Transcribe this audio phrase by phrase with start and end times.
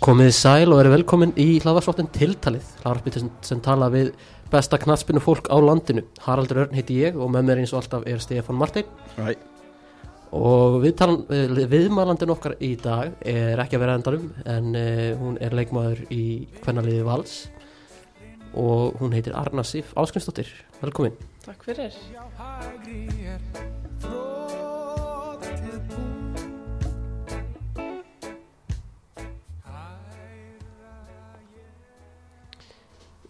[0.00, 4.14] Komið sæl og eru velkomin í hlaðvarsvottin Tiltalið, hlaðvarpið sem, sem tala við
[4.48, 6.06] besta knatspinu fólk á landinu.
[6.24, 8.88] Haraldur Örn heiti ég og með mér eins og alltaf er Stefan Martein
[9.20, 9.36] Æ,
[10.40, 15.36] og viðtalan, við, viðmælandin okkar í dag er ekki að vera endanum en uh, hún
[15.36, 16.24] er leikmaður í
[16.62, 17.36] hvernaliði Vals
[18.56, 20.48] og hún heitir Arna Sif Áskrimsdóttir.
[20.80, 21.20] Velkomin.
[21.44, 21.92] Takk fyrir.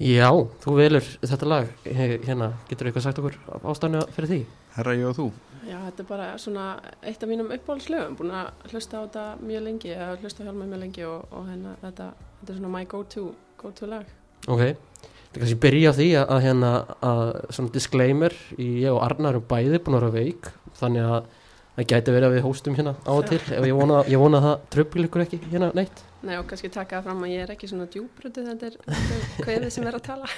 [0.01, 0.31] Já,
[0.63, 4.41] þú velur þetta lag, hérna, getur eitthvað sagt okkur ástæðinu fyrir því?
[4.77, 5.31] herra ég og þú
[5.69, 6.67] Já, þetta er bara svona
[7.05, 10.69] eitt af mínum uppáhaldslögum, búin að hlusta á þetta mjög lengi, eða hlusta á hjálma
[10.71, 12.07] mjög lengi og, og hérna þetta,
[12.41, 13.25] þetta er svona my go-to,
[13.61, 14.09] go-to lag.
[14.49, 16.73] Ok, það er kannski byrja á því að, að hérna,
[17.11, 17.23] að
[17.59, 21.31] svona disclaimer, ég og Arnar erum bæði búin að vera veik, þannig að
[21.77, 24.49] það gæti verið að við hóstum hérna á og til, ég vona, ég vona að
[24.49, 26.03] það tröfbíl ykkur ekki hérna neitt.
[26.21, 29.23] Nei, og kannski taka það fram að ég er ekki svona djúbrötu, þetta er, er
[29.41, 30.29] kveðið sem er að tala.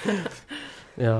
[1.05, 1.15] Já,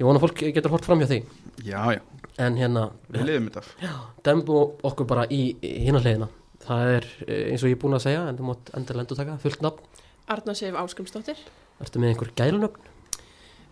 [0.00, 1.20] ég vona að fólk getur hort fram hjá því,
[1.62, 2.00] Já, já,
[2.42, 3.90] en hérna, við liðum þetta
[4.26, 4.56] dembu
[4.88, 6.26] okkur bara í, í hliðina.
[6.62, 9.18] Það er eh, eins og ég er búin að segja, en þú mátt endur lendur
[9.18, 10.00] taka, fullt nafn.
[10.30, 11.38] Arna Sif Áskumsdóttir.
[11.82, 12.88] Ertu með einhver gælunöfn?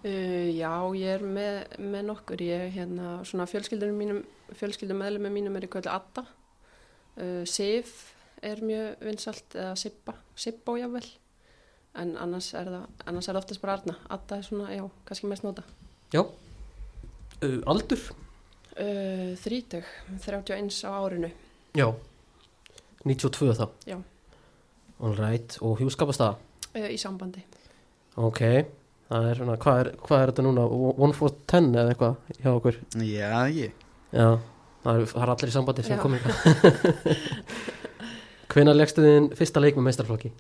[0.01, 1.59] Uh, já, ég er með,
[1.93, 4.23] með nokkur, ég er hérna svona fjölskyldunum mínum,
[4.57, 6.25] fjölskyldum meðlumum mínum er í kvöldu Adda.
[7.19, 11.05] Uh, Sif er mjög vinsalt, eða Sibba, Sibbó jável.
[12.01, 13.95] En annars er það, annars er það oftast bara Arna.
[14.15, 15.65] Adda er svona, já, kannski mest nota.
[16.15, 16.23] Já.
[17.43, 18.05] Uh, aldur?
[18.73, 19.89] Uh, þrítug,
[20.25, 21.29] 31 á árinu.
[21.77, 21.91] Já.
[23.05, 23.67] 92 þá?
[23.91, 23.99] Já.
[25.01, 26.39] All right, og hjúskapastaða?
[26.73, 27.43] Uh, í sambandi.
[28.21, 28.41] Ok,
[29.11, 32.51] það er svona, hvað er, hvað er þetta núna, one for ten eða eitthvað hjá
[32.55, 32.81] okkur?
[32.97, 33.77] Já, ég
[34.11, 34.39] Já,
[34.87, 36.03] það er, það er allir í sambandi sem Já.
[36.07, 36.33] komið.
[38.51, 40.31] Hvenær leggstu þinn fyrsta leik með meistarflokki?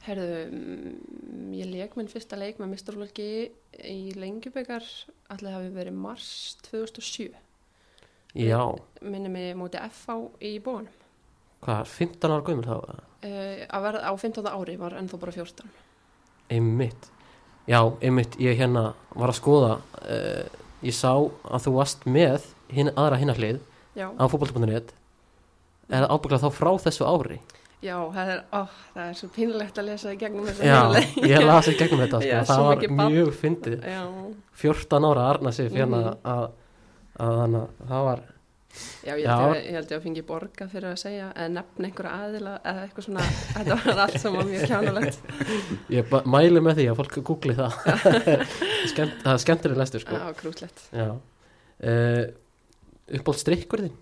[0.00, 3.26] Herðu, mm, ég leik minn fyrsta leik með misturflokki
[3.84, 4.86] í lengjubekar,
[5.30, 6.30] allir hafi verið mars
[6.70, 7.34] 2007.
[8.38, 8.62] Já,
[9.02, 10.96] Minni mig móti FH í bóðanum.
[11.60, 12.76] hvað er, 15 ára gömur þá?
[13.20, 14.46] Uh, að verða á 15.
[14.48, 15.68] ári var ennþá bara 14.
[16.50, 17.10] Einmitt.
[17.68, 20.46] Já, einmitt, ég hérna var að skoða, uh,
[20.82, 21.12] ég sá
[21.44, 23.60] að þú varst með hin, aðra hinnahlið
[23.94, 24.94] Já, á fótbolta.net.
[25.90, 27.40] Er það ábygglega þá frá þessu ári?
[27.80, 28.60] já það, er, ó,
[28.94, 32.18] það er svo pínlegt að lesa í gegnum þessa Já, ég las í gegnum þetta,
[32.26, 32.40] sko.
[32.50, 33.78] Það var mjög fyndið.
[33.88, 34.02] Já,
[34.60, 36.18] 14 ára Arna sig hérna Mhm.
[36.34, 36.50] að,
[37.24, 37.56] að, að,
[37.88, 38.20] það var
[39.02, 41.88] já, ég, held ég, ég held ég að fengi borga fyrir að segja eða nefna
[41.88, 43.24] einhverja aðila eða eitthvað svona,
[43.56, 45.32] þetta var allt saman mjög kjánulegt.
[45.96, 47.80] Ég mæli með því að fólk googli það
[48.92, 50.84] Skemmt, Það er skemmtileg lestur sko Já, krútlegt.
[51.80, 52.22] Uh,
[53.16, 53.96] Uppáld strikkur þinn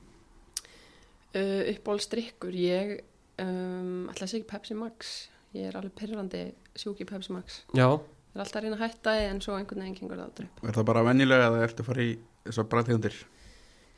[1.36, 2.94] Uh, uppbólstrykkur, ég
[3.42, 5.16] um, ætla að segja Pepsi Max.
[5.56, 6.44] Ég er alveg pyrrandi
[6.78, 7.62] sjúk í Pepsi Max.
[7.76, 10.28] Já, ég er alltaf að reyna að hætta því en svo einhvern veginn kengur það
[10.28, 12.14] aldrei Er það bara venjulega að það ertu að fara í
[12.48, 13.18] þessar bræðtegundir?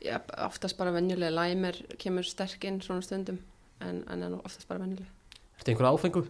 [0.01, 1.33] er oftast bara venjulega.
[1.35, 3.39] Læmer kemur sterk inn svona stundum
[3.81, 5.11] en, en er oftast bara venjulega.
[5.59, 6.25] Ertu einhver áfengu?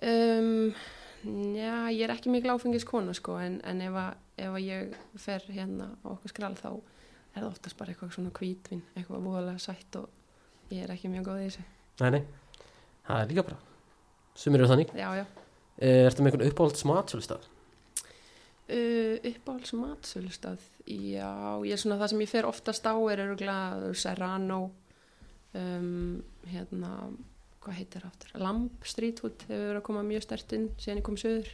[0.00, 0.72] um,
[1.54, 4.96] já, ég er ekki mikil áfengis kona sko en, en ef, að, ef að ég
[5.20, 6.70] fer hérna á okkur skrall þá
[7.34, 11.30] er það oftast bara eitthvað svona kvítvin eitthvað voðalega sætt og ég er ekki mjög
[11.30, 11.68] góð í þessu.
[12.00, 12.22] Nei, nei,
[13.06, 13.62] það er líka bara.
[14.40, 14.92] Sumir eru þannig.
[14.96, 15.24] Já, já.
[15.80, 17.48] Uh, Ertu með einhvern uppáld smatsölustaf?
[18.70, 21.30] Uh, uppáhalds matsölustað já,
[21.66, 24.60] ég er svona það sem ég fer oftast á er öruglega Serrano
[25.58, 26.90] um, hérna
[27.64, 31.00] hvað heitir það aftur, Lamp Street Food hefur verið að koma mjög stert inn síðan
[31.00, 31.50] ég kom söður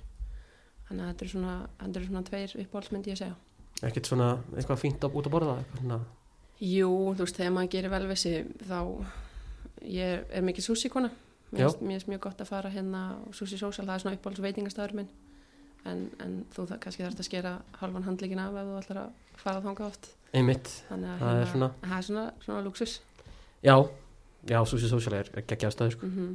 [0.91, 3.39] þannig að þetta er svona, þetta er svona tveir uppáhalds myndi ég segja
[3.85, 5.99] Ekkert svona eitthvað fínt út að borða eitthvað svona?
[6.61, 8.79] Jú, þú veist, þegar maður gerir velvissi þá
[9.85, 11.11] ég er, er mikið sushi kona
[11.53, 15.09] mér finnst mjög gott að fara hérna sushi social, það er svona uppáhalds veitingastæður minn.
[15.87, 19.13] En, en þú það kannski þarfst að skera halvan handleikin af ef þú ætlar að
[19.39, 20.09] fara þangað oft.
[20.35, 22.97] Einmitt, Það er svona- það er svona, svona luxus
[23.63, 23.77] já.
[24.47, 26.07] Já, Susi Social er geggjaða staður sko.
[26.07, 26.35] mm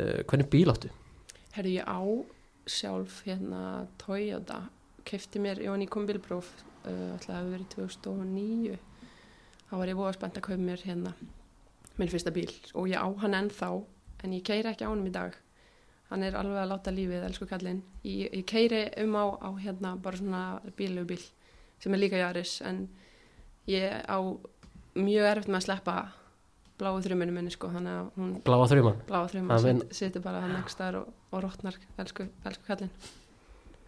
[0.00, 0.90] uh, Hvernig bíl áttu?
[1.52, 2.00] herri ég á
[2.66, 4.60] sjálf hérna Toyota.
[5.04, 8.78] Kefti mér, ég var nýkom bilbróf uh, alltaf að verið 2009
[9.70, 11.12] þá var ég voða spennt að kaupa mér hérna
[12.00, 12.48] minn fyrsta bíl.
[12.74, 13.68] Og ég á hann ennþá
[14.24, 15.34] en ég keiri ekki á hann í dag.
[16.10, 17.82] Hann er alveg að láta lífið, elsku kallinn.
[18.02, 20.40] Ég, ég keiri um á, á hérna bara svona
[20.76, 21.20] bílugubíl
[21.80, 22.88] sem er líka jaris en
[23.70, 24.18] ég á
[24.98, 25.94] mjög erfitt með að sleppa
[26.80, 30.40] bláu þrjuminu minni sko þannig að hún Bláa þrjumann bláa Það þrjuma vin- situr bara
[30.40, 32.90] hann ekki staðar og, og rótnar elsku, elsku kallinn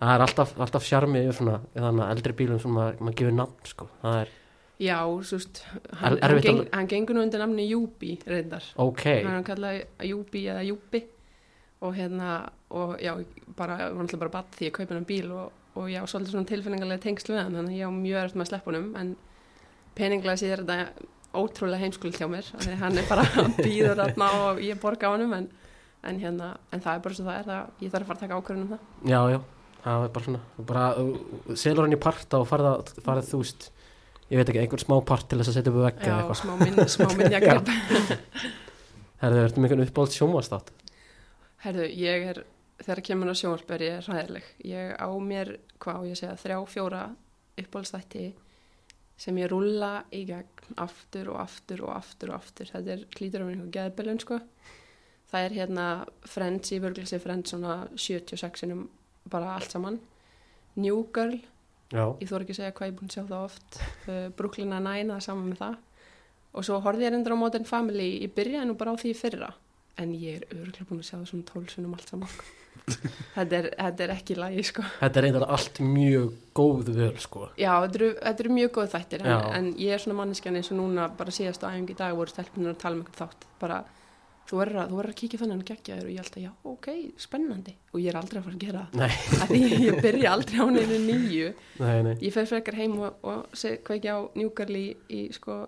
[0.02, 3.34] Það er alltaf, alltaf sjarmi yfir svona þannig að eldri bílum sem maður, maður gefur
[3.38, 3.86] nafn sko.
[4.02, 4.32] Það er,
[4.82, 8.16] Já, svo veist, Er- hann, hann, erfitt geng, að- hann gengur nú undir namni Júbi
[8.26, 8.64] reyndar.
[8.82, 11.02] ok Hann er kallað Júbi eða Júbi
[11.82, 12.30] og hérna,
[12.70, 13.12] og já,
[13.56, 16.34] bara, var náttúrulega bara badd því ég kaupi hann bíl og, og ég á svolítið
[16.34, 18.90] svona tilfinningarlega tengsl við hann, þannig að ég á mjög eftir með að sleppa honum,
[18.98, 19.14] en
[19.94, 23.24] peninglega sér þetta ótrúlega heimskuld hjá mér, þannig að hann er bara
[23.66, 25.48] býður þarna og ég borga á honum, en,
[26.02, 28.24] en hérna, en það er bara svo það er, það, ég þarf að fara að
[28.26, 28.86] taka ákvörðun um það.
[29.14, 29.40] Já, já,
[29.82, 33.40] það er bara svona bara, uh, selur hann í parta og farið, að- farið þú
[33.42, 33.70] veist
[34.32, 36.52] ég veit ekki, einhver smá part til þess að setja upp vegg eða eitthvað smá,
[36.62, 37.72] minn, smá minnjagrip.
[39.22, 40.70] Herðu, ertu með einhvern uppáld sjónvastátt?
[41.62, 42.40] Herðu, ég er,
[42.82, 44.46] þegar kemur að sjónvarp er ég ræðileg.
[44.66, 45.52] Ég á mér,
[45.82, 47.02] hvað á ég að segja, þrjá, fjóra
[47.62, 48.24] uppáhaldstætti
[49.22, 52.72] sem ég rúlla í gegn aftur og aftur og aftur og aftur.
[52.72, 54.40] Þetta er klítur um einhver geðbelun, sko.
[55.30, 55.86] Það er hérna
[56.28, 58.88] Friends, ég vörgla sér Friends svona 76 sinum
[59.32, 59.98] bara allt saman.
[60.78, 61.38] New Girl,
[61.92, 63.82] Já, ég þór ekki að segja hvað ég er búin að sjá það oft.
[64.06, 65.76] Uh, Brooklyn Nine, það er saman með það.
[66.52, 69.52] Og svo horfði ég reyndar á Modern Family, ég byrjaði nú bara á því fyrra
[70.00, 72.36] en ég er öruglega búin að sjá það svona tólsunum allt saman
[73.36, 74.84] þetta, er, þetta er ekki lægi sko.
[75.00, 78.92] þetta er eitthvað allt mjög góð völ sko já, þetta eru, þetta eru mjög góð
[78.94, 82.16] þættir en, en ég er svona manneskjan eins og núna bara síðast á æfingi dag
[82.16, 83.82] voru stelpunir að tala um eitthvað þátt bara,
[84.50, 86.88] þú verður að, að kíkja þannig að gegja þér og ég held að já, ok,
[87.24, 87.74] spennandi.
[87.92, 88.82] Og ég er aldrei að fara að gera
[89.42, 91.52] af því ég byrja aldrei á neinu nýju.
[91.82, 92.14] Nei, nei.
[92.22, 95.58] Ég fer frekar heim og, og seg, kveikja á njúkarli í, í sko,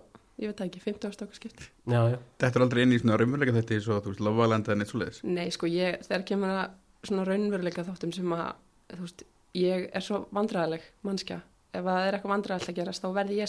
[0.41, 3.55] ég veit ekki, 15 stakka skipt Já, já, Þetta er aldrei inn í svona raunveruleika
[3.55, 6.73] þetta svo þú veist, Lovaland eða neitt svo leiðis Nei, sko, ég, þegar kemur að
[7.07, 8.49] svona raunveruleika þáttum sem að,
[8.91, 9.23] þú veist,
[9.55, 11.39] ég er svo vandræðaleg mannskja.
[11.75, 13.39] Ef það er eitthvað vandræðalegt að gerast, þá verði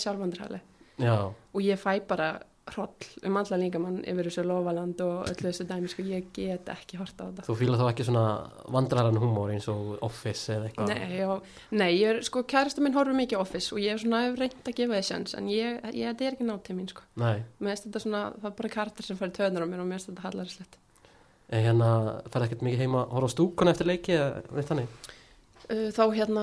[2.66, 2.88] já hroll
[3.26, 7.26] um allan líkamann yfir þessu lofaland og öllu þessu dæmi, sko, ég get ekki horta
[7.26, 7.44] á þetta.
[7.46, 8.24] Þú fýlar þá ekki svona
[8.74, 12.96] vandræðan húmór eins og Office eða eitthvað Nei, og, nei, ég er, sko, kærasta minn
[12.96, 16.10] horfur mikið á Office og ég er svona reynd að gefa sjans, en ég, ég,
[16.10, 17.06] þetta er ekki nátt til mín, sko.
[17.22, 19.90] Nei, Mér finnst þetta svona, það er bara karakter sem færi töðnar á mér og
[19.90, 20.78] mér finnst þetta hallarslegt.
[21.48, 21.88] en hérna
[22.26, 24.88] færði ekkert mikið heima að horfa á stúkuna eftir leiki eða veit þannig
[25.66, 26.42] þá hérna,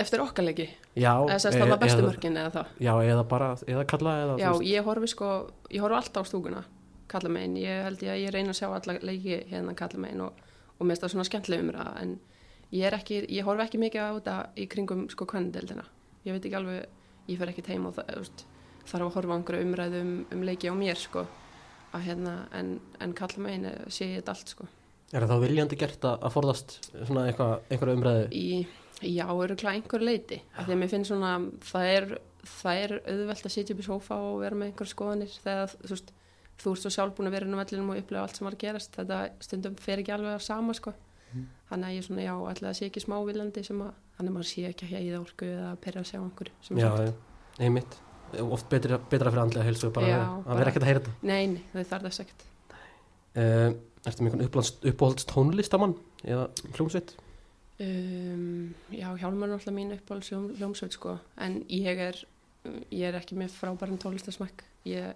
[0.00, 2.74] eftir okkarleiki, Já, eða sérst e- það var bestu mörkin eða það.
[2.80, 5.32] Já, eða bara, eða kalla eða Já, ég horfi sko,
[5.68, 6.62] ég horfi alltaf á stúkuna
[7.10, 10.24] kalla megin, ég held ég að ég reyna að sjá alla leiki hérna kalla megin
[10.26, 10.42] og,
[10.78, 12.14] og mér finnst það svona skemmtileg umræða en
[12.70, 15.86] ég er ekki, ég horfi ekki mikið á þetta í kringum sko kvendeldina
[16.26, 16.98] ég veit ekki alveg,
[17.30, 18.28] ég fer ekkert heim og það,
[18.86, 21.26] þarf að horfa á einhverju umræðu um, um leiki á mér sko
[21.90, 24.68] að hérna, en, en kalla megin eh, sé ég þetta allt sko
[25.10, 26.76] Er það þá viljandi gert að, að forðast
[27.08, 28.26] svona einhverja umræðu?
[28.30, 28.66] í,
[29.10, 31.32] já, öruglega einhver leiti af því að mér finnst svona,
[31.66, 32.08] það er
[32.50, 35.90] það er auðvelt að sitja upp í sófa og vera með einhver skoðanir þegar þú
[35.92, 36.12] veist
[36.60, 38.54] þú ert svo sjálf búin að vera inn á vellinum og upplega allt sem var
[38.56, 38.92] að gerast.
[38.96, 40.92] Þetta stundum fer ekki alveg að sama sko.
[41.70, 44.36] Þannig að ég svona, já, ætla að sé ekki smá viljandi sem að, þannig að
[44.36, 47.12] maður sé ekki að heiða orku eða að perra að segja einhverju sem er Já,
[47.64, 47.96] einmitt.
[48.44, 51.14] Oft betra, betra fyrir andlega heilsu bara Já, að- að vera ekkert að heyra þetta.
[51.30, 51.60] Nei, nei,
[54.08, 55.94] Ertu með einhvern uppáhalds tónlistamann
[56.24, 57.14] eða hljómsveit?
[57.80, 62.16] um, Já, Hjálmar er náttúrulega mín uppáhalds hljóm- hljómsveit sko en ég er,
[62.92, 65.14] ég er ekki með frábæran tónlistasmæk ég,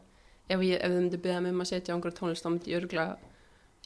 [0.48, 2.72] ef, ég, ef þau myndi byggja mig um að setja á einhverju tónlist þá myndi
[2.72, 3.16] ég örgulega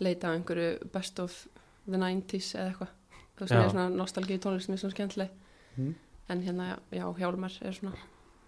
[0.01, 1.47] leita á einhverju best of
[1.89, 2.95] the 90s eða eitthvað
[3.39, 3.55] Já.
[3.55, 5.31] mér er svona nostalgíu tónlist mér er svona skemmtileg
[5.79, 5.95] Mm.
[6.29, 7.93] en hérna, já, Hjálmar er svona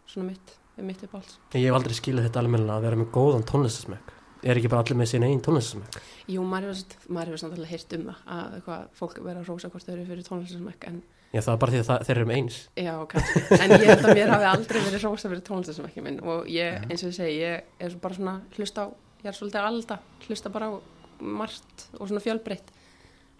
[0.07, 3.45] svona mitt, er mitt uppáhalds Ég hef aldrei skilið þetta almennilega að vera með góðan
[3.47, 4.11] tónlistasmekk
[4.43, 5.97] Er ekki bara allir með sín einn tónlistasmekk?
[6.33, 9.41] Jú, maður hefur samt- maður hefur samt alveg heyrt um það að eitthvað, fólk vera
[9.43, 12.05] að rósa hvort þau eru fyrir tónlistasmæk en Já, það er bara því að það,
[12.09, 13.43] þeir eru um eins Já, kannski.
[13.61, 17.05] En ég held að mér hafi aldrei verið rósa fyrir ekki minn og ég, eins
[17.05, 18.87] og ég segi, ég er svo bara svona hlusta á,
[19.23, 20.75] ég er svolítið alda, hlusta bara á
[21.21, 22.73] margt og svona fjölbreytt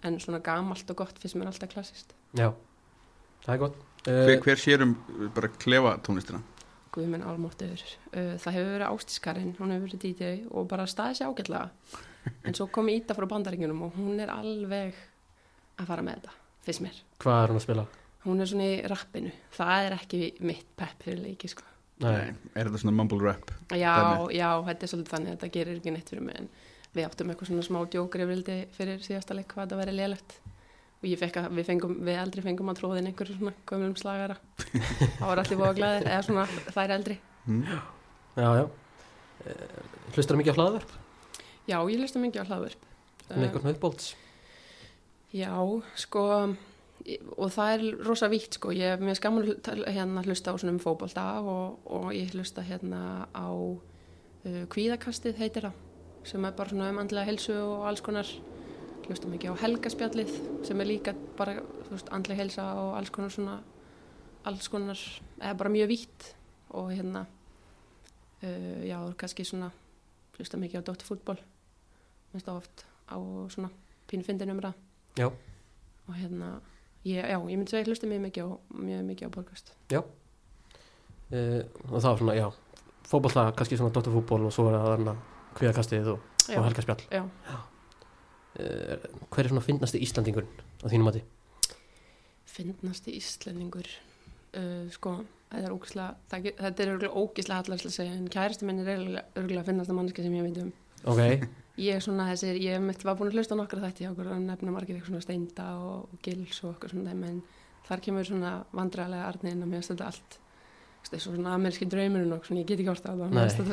[0.07, 2.13] en svona gamalt og gott finnst mér alltaf klassist.
[2.37, 2.53] Já,
[3.43, 6.39] það er gott hver, uh, hver sér um uh, bara klefa tónlistina?
[6.91, 7.81] Guð minn álmáttur.
[8.11, 11.69] Uh, það hefur verið ástískarinn, hún hefur verið DJ og bara staðið sér ágætlega.
[12.45, 14.93] En svo kom Íta frá bandaríkjunum og hún er alveg
[15.81, 16.33] að fara með þetta,
[16.67, 16.99] finnst mér.
[17.23, 17.85] Hvað er hún að spila?
[18.27, 19.31] Hún er svona í rappinu.
[19.55, 21.65] Það er ekki mitt pepp fyrir leiki, sko.
[22.01, 23.49] Nei, Er þetta svona mumble rap?
[23.73, 24.35] Já, Dæmi.
[24.37, 26.47] já, þetta er svolítið þannig að þetta gerir ekki neitt fyrir mig en
[26.95, 30.37] við áttum eitthvað svona smá djókrifrildi fyrir síðasta leik hvað þetta væri lélegt
[31.01, 34.35] og ég fekk að við fengum, við eldri fengum að tróðin einhverju svona gömlum slagara
[34.69, 37.63] það var allir búið glæðir eða svona þær eldri Mm.
[38.37, 39.77] já, já uh,
[40.13, 40.91] Hlustar mikið á hlaðverk?
[41.65, 42.83] Já, ég hlusta mikið á hlaðverp
[43.31, 44.11] Með einhvern uppbólds?
[45.33, 45.49] Já,
[45.97, 46.21] sko
[47.33, 49.47] og það er rosa vítt sko ég er mér skaman
[49.89, 55.41] hérna að hlusta á svona um fótbolta og, og ég hlusta hérna á uh, kvíðakastið
[55.41, 58.29] heitir það sem er bara svona um andlega helsu og alls konar
[59.11, 60.33] hlusta mikið á helgaspjallið
[60.67, 63.59] sem er líka bara þú veist, andlega helsa og alls konar svona
[64.47, 64.97] alls konar,
[65.37, 66.31] eða bara mjög vítt
[66.73, 67.25] og hérna
[68.43, 69.71] uh, já, kannski svona
[70.37, 71.37] hlusta mikið á dótturfútból
[72.31, 73.17] minnst á oft á
[73.51, 73.69] svona
[74.09, 74.73] pínu fyndin umræð
[75.19, 75.27] Já.
[76.07, 76.61] og hérna
[77.03, 79.73] ég, já, ég myndi segja ég hlusti mjög mikið á, mjög mikið á podcast.
[81.31, 82.47] Uh, og það var svona, já
[83.07, 85.15] fótbolta, kannski svona dotterfútból og svo er það þarna
[85.59, 87.23] kviðakastið og, já, og helgarspjall já.
[87.23, 87.61] uh,
[88.57, 91.21] hver er svona fyndnasti Íslandingurinn á þínum mati?
[92.51, 93.87] fyndnasti Íslendingur
[94.59, 95.13] uh, sko,
[95.51, 95.75] þetta er
[96.31, 98.91] það, ge- þetta er örgulega ógislega hallarslega að segja en kærasti minn er
[99.39, 100.71] örgulega fyndnasta manneski sem ég veit um.
[101.11, 101.21] Ok,
[101.87, 104.33] ég er svona þessir, ég mitt var búin að hlusta á nokkra þætti hjá okkur
[104.35, 107.41] að nefna margir eitthvað svona steinda og, og gils og okkur svona dæmi en
[107.87, 110.37] þar kemur svona vandræðlega arni inn að mér finnst þetta allt
[111.11, 113.63] eins og svona amerski draumurinn og svona ég get ekki orðið á það, þetta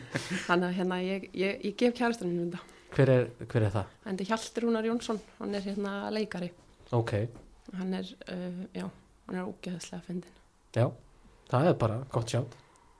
[0.48, 3.90] þannig að hérna ég, ég, ég gef kærastan minn þetta hver er, hver er það?
[4.06, 6.48] þetta er Hjalti Rúnar Jónsson, hann er hérna leikari.
[6.96, 7.12] Ok,
[7.78, 8.86] hann er, uh, já,
[9.28, 10.34] hann er ógeðslega fyndin
[10.76, 10.86] já,
[11.50, 12.56] það er bara gott sjátt.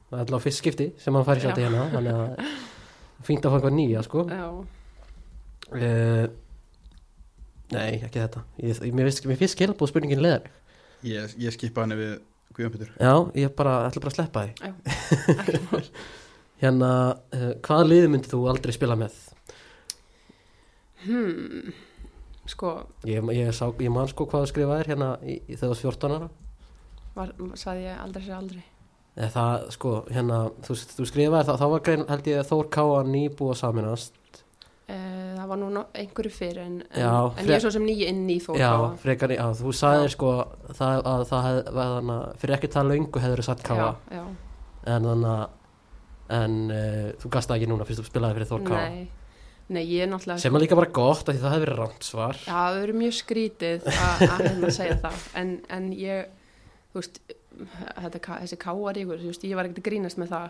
[0.09, 1.69] Það er alltaf fyrst skipti sem hann fær sjátt í Já.
[1.69, 2.53] hérna þannig að
[3.29, 4.23] fínt að fá eitthvað nýja sko.
[4.33, 4.47] Já,
[5.69, 6.29] uh,
[7.77, 8.45] nei, ekki þetta.
[8.63, 10.49] Ég, ég, mér, finnst- skilabóð spurningin leðar
[11.07, 12.15] Ég, ég skipa hann við
[12.57, 12.95] Guðjón Pétur.
[12.99, 14.73] Já, ég bara, ætla bara að sleppa því.
[15.37, 15.85] Ekki mál.
[16.63, 16.89] Hérna,
[17.37, 19.15] uh, hvaða liði myndið þú aldrei spila með?
[21.05, 21.73] Hmm,
[22.49, 22.73] sko,
[23.09, 25.87] Ég, ég, sá, ég man sko hvað þú skrifaðir hérna í, í þegar þú varst
[25.87, 26.29] 14 ára.
[27.19, 28.65] Var, saði ég aldrei sér aldrei.
[29.19, 33.01] Eða það, sko, hérna, þú, þú skrifaðir það, þá var grein, held ég, Þór Káa
[33.09, 34.15] nýbúa saminast.
[34.89, 37.71] Uh, það var nú no- einhverju fyrir en, en, Já, en fre- ég er svo
[37.75, 38.71] sem nýja inn í þó Já,
[39.03, 40.13] frekar, já, þú sagðir Já.
[40.15, 40.31] sko
[40.79, 43.77] það, að það hef, var þannig að fyrir ekki það löngu hefur sagt Káa,
[44.09, 44.23] já, já,
[44.95, 45.45] en þannig að,
[46.39, 48.87] en uh, þú gasta ekki núna fyrst þú spilaði fyrir Þór Káa.
[48.89, 49.05] nei,
[49.69, 52.07] nei, ég er náttúrulega Sem er líka bara gott, af því það hefur verið rámt
[52.07, 52.39] svar.
[52.45, 56.31] Já, það verður mjög skrítið að að hérna segja það en, en ég,
[56.93, 57.21] þú veist
[57.99, 60.49] þetta, þessi káaríkur, þú veist, ég var ekkert að grínast með það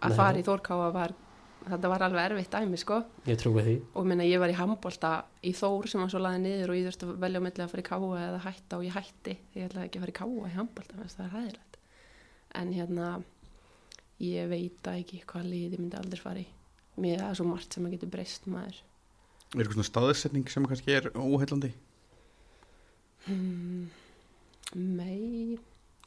[0.00, 0.16] að Nei.
[0.18, 1.14] fara í Þórkáa var,
[1.68, 3.76] þetta var alveg erfitt dæmi, sko Ég trúi því.
[3.94, 6.88] og minna, ég var í handbolta í Þór sem var svo laðið niður og ég
[6.88, 9.68] þurfti að velja á milli að fara í káa eða hætta og ég hætti ég
[9.68, 10.56] ætlaði ekki að fara í káa í
[11.04, 11.78] þess það er hæðilegt
[12.54, 13.08] en hérna
[14.22, 16.46] ég veit að ekki hvað lið ég myndi aldrei fara í
[17.00, 18.80] mér það er svo margt sem að getur breyst maður
[19.54, 21.70] Er eitthvað svona staðsetning sem kannski er óheillandi?
[23.26, 23.84] hmm,
[24.74, 25.58] mei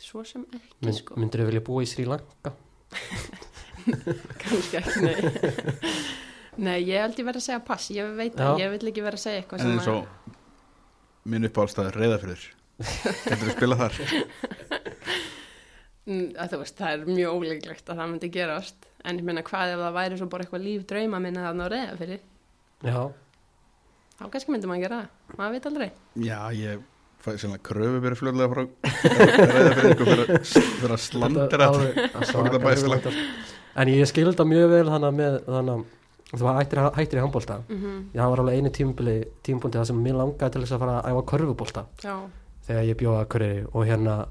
[0.04, 2.54] svo sem ekki Mynd, sko Myndir þú vilja búa í Sri Lanka?
[4.44, 5.18] kannski ekki, nei
[6.68, 9.20] nei, ég held ég verið að segja pass ég veit að, ég vil ekki vera
[9.20, 10.36] að segja eitthvað En sem eins og
[11.28, 12.44] minn uppáhaldstæður reyðafyrður.
[12.80, 13.98] Getur þú spilað þar?
[16.08, 19.44] Mm, að þú veist, það er mjög ólíklegt að það myndi gerast en ég meina
[19.48, 22.20] hvað ef það væri svo bara eitthvað líf drauma minna þarna á reyða fyrir
[22.86, 23.00] Já,
[24.20, 25.90] þá kannski myndi maður gera það, maður veit aldrei.
[26.28, 26.82] Já, ég
[27.26, 28.64] fæði svona kröfu verið fljóðlega frá
[29.18, 31.68] reyðafyrður ykkur fyrir, fyrir að slandera þetta.
[31.68, 33.18] alveg- að Svo geta bæst hugmyndar.
[33.78, 35.86] En ég skildi það mjög vel þannig að með þannig að
[36.38, 37.58] þú var hættir, hættir í handbólta.
[37.70, 38.00] mm -hmm.
[38.14, 38.70] Já, það var alveg einu
[39.44, 42.16] tímubúndi það sem mér langaði til þess að fara að æfa körfubólta já,
[42.68, 44.26] þegar ég bjóða að körri og hérna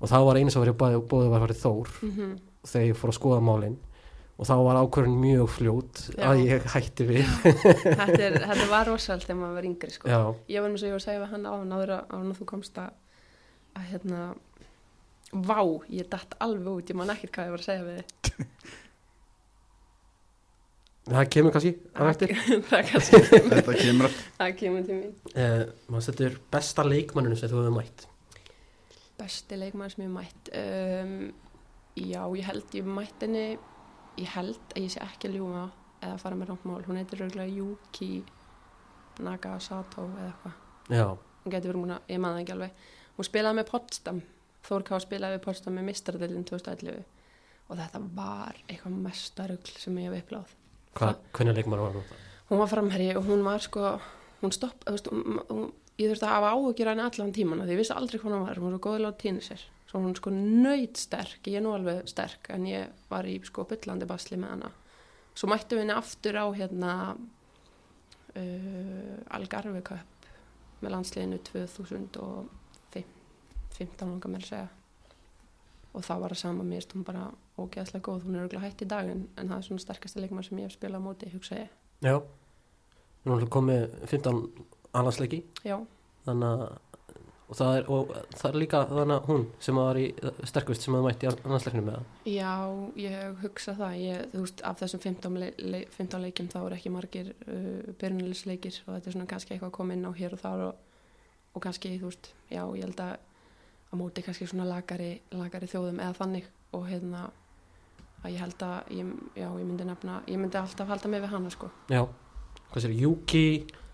[0.00, 1.88] og þá var einu sem var ég bóðið bóði var farið Þór.
[2.02, 3.76] Mm þegar ég fór að skoða málin
[4.40, 6.22] og þá var ákvörðin mjög fljót Já.
[6.30, 7.32] að ég hætti við.
[7.44, 10.12] Þetta, er, þetta var rosalt þegar maður var yngri sko.
[10.48, 12.46] Ég var með svo ég var að segja við hann á náður að, að þú
[12.48, 12.94] komst að,
[13.76, 14.22] að hérna
[15.30, 15.60] vá,
[15.92, 16.92] ég datt alveg út.
[16.92, 18.46] Ég man ekkert hvað ég var að segja við þig.
[21.10, 22.32] Það kemur kannski á eftir.
[22.70, 23.20] það, kannski,
[23.50, 25.14] Þetta kemur það kemur til mín.
[25.34, 28.06] Uh, maður setur besta leikmanninu sem þú hefur mætt.
[29.20, 31.16] Besti leikmaður sem ég hef mætt um,
[32.00, 33.46] já, ég held ég mætt henni
[34.20, 35.64] ég held að ég sé ekki að ljúga
[36.00, 38.10] eða fara með rámt hún heitir örgulega Yuki
[39.20, 40.60] Nagasato eða eitthvað.
[41.40, 42.84] Hún getur verið múin að, ég það ekki alveg.
[43.16, 44.20] Hún spilaði með Potsdam.
[44.64, 47.02] Þór Ká spilaði með Potsdam með mistardilin 2011
[47.70, 50.56] og þetta var eitthvað mesta rugl sem ég hef uppláð
[50.98, 52.06] hvernig leikmann var hún?
[52.50, 53.92] hún var framherji og hún var sko
[54.40, 55.68] hún stopp, þú veist, hún, hún,
[56.00, 58.58] ég þurfti að hafa áhugjur hann allan tíman því ég vissi aldrei hvað hún var,
[58.58, 62.04] hún var svo góðilega týna sér svo hún sko nöyt sterk ég er nú alveg
[62.10, 64.70] sterk en ég var í sko byllandi basli með hana.
[65.34, 66.92] Svo mættum við henni aftur á hérna
[68.38, 70.08] uh, Algarve Cup
[70.80, 74.68] með landsliðinu 2015 langar með að segja.
[75.90, 77.24] Og það var að sama mér hún bara
[77.58, 80.44] ógeðslega góð, hún er örgulega hætt í dag en, en það er svona sterkasta leikmar
[80.46, 81.68] sem ég hef spilað á móti, hugsa ég.
[82.06, 82.14] Já,
[83.26, 84.38] hún komið 15
[84.96, 85.76] annarsleiki já,
[86.26, 86.62] þannig að
[87.50, 90.04] og það er, og það er líka þannig að hún sem var í
[90.48, 92.52] sterkust sem að mætti annarsleiknum með það Já,
[93.02, 96.76] ég hugsa það, ég, þú veist, af þessum 15, le le 15 leikjum þá er
[96.78, 100.38] ekki margir uh, byrjunalisleikir og þetta er svona kannski eitthvað að koma inn á hér
[100.38, 100.86] og þar og,
[101.50, 103.18] og kannski, þú veist, já, ég held að
[103.90, 106.48] á móti kannski svona lagari, lagari þjóðum eða þannig.
[106.76, 107.26] Og hérna
[108.22, 111.32] að ég held að, ég, já, ég myndi nefna, ég myndi alltaf halda mig við
[111.34, 111.70] hana, sko.
[111.90, 112.04] Já,
[112.72, 113.44] hvað sér, Yuki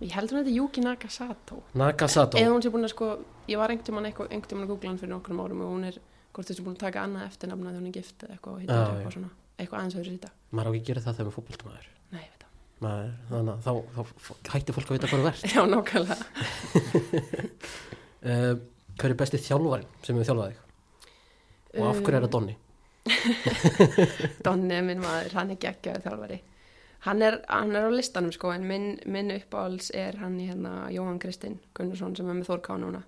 [0.05, 3.07] Ég heldur hún þetta Yuki Nagasato Nagasato Eða hún sé búin að sko,
[3.49, 5.97] ég var einhvern eitthvað, einhvern tímann að googla hann fyrir nokkrum árum og hún er,
[6.37, 9.01] hvort þessi búin að taka annað eftirnafna þegar hún er gift eða eitthvað Já, eitthvað
[9.07, 9.15] já.
[9.17, 10.31] svona, eitthvað aðeins öðru þetta.
[10.53, 12.53] maður á ekki að gera það þegar maður fótboltamaður Nei, ég veit það.
[12.85, 15.21] maður, þannig að þá, þá, þá hætti fólk að vita hvað
[15.55, 16.17] Já, nákvæmlega.
[18.27, 18.55] uh,
[19.01, 20.61] hver er besti þjálfarin sem hefur þjálfað þig
[21.77, 22.57] og af hverju er það Donni
[24.47, 26.39] Donni er minn maður, hann er geggjaður þjálfari.
[27.05, 30.89] Hann er, hann er á listanum sko, en minn, minn uppáhalds er hann í hérna
[30.95, 33.05] Jóhann Kristinn Gunnarsson sem er með Þórká núna.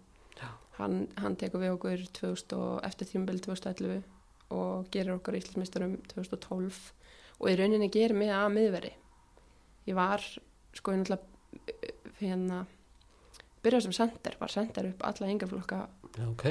[0.79, 4.05] Hann, hann tekur við okkur 2000 og, eftir tímbil 2011
[4.55, 6.79] og gerir okkur Íslandsmeistarum 2012
[7.39, 8.93] og í rauninni gerir mig að miðveri.
[9.89, 10.23] Ég var
[10.77, 10.95] sko
[12.21, 12.63] hérna
[13.65, 15.81] byrjað sem sender, var sender upp alla yngreflokka
[16.19, 16.47] Já, ok,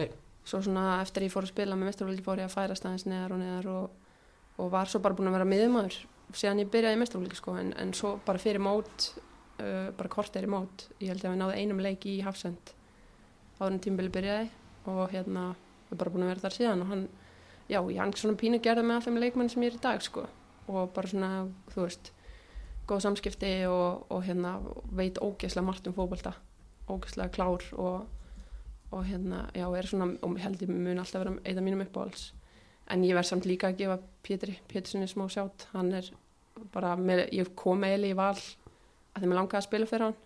[0.47, 3.35] svo svona eftir ég fór að spila með mestarflokki fór ég að færa staðins neðar
[3.35, 4.13] og neðar og,
[4.59, 5.97] og var svo bara búin að vera miðumæður
[6.35, 9.11] síðan ég byrjaði í mestarflokki sko en, en svo bara fyrir mót
[9.61, 12.73] uh, bara kort er í mót ég held að við náðu einum leik í Hafsend
[13.59, 14.49] áður en tímbili byrjaði
[14.91, 15.47] og hérna
[15.87, 17.07] við erum bara búin að vera þar síðan og hann,
[17.71, 20.27] já, ég hang svona pínu gerða með allum leikmenn sem ég er í dag sko
[20.67, 21.31] og bara svona,
[21.71, 22.11] þú veist
[22.87, 24.57] góð samskipti og, og hérna
[24.95, 26.35] veit ógeðslega margt um fótbolta
[26.87, 28.05] ógeðslega klár og
[28.87, 32.29] og hérna, já, er svona og held ég mun alltaf vera eða mínum uppáhalds
[32.93, 36.09] en ég verð samt líka að gefa Pétri Pétursinni smá sjátt, hann er
[36.73, 40.17] bara, með, ég kom eiginlega í val að þeim er langað að spila fyrir hann.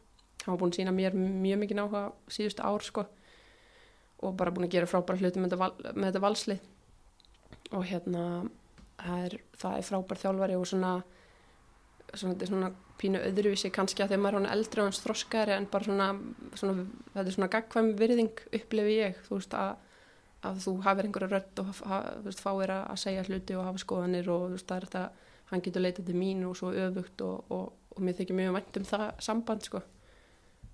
[0.41, 3.06] Hann var búin að sína mér mjög mikið náhuga síðustu ár, sko
[4.22, 6.68] og bara búin að gera frábæra hluti með þetta, val, með þetta valslið.
[7.72, 8.25] Og hérna
[9.01, 9.36] það er,
[9.72, 10.94] er frábær þjálfari og svona
[12.18, 15.01] svona, þetta er svona pínu öðruvísi kannski að þegar maður er hann eldri og hans
[15.03, 16.10] þroskari en bara svona,
[16.60, 19.72] svona þetta er svona gagkvæm virðing upplefi ég þú veist að,
[20.48, 21.71] að þú hafir einhverja rödd og
[22.39, 25.03] fáir að, að segja hluti og hafa skoðanir og þú veist það er þetta
[25.51, 28.79] hann getur leitað til mín og svo öfugt og, og, og mér þykir mjög vænt
[28.79, 29.81] um það samband sko.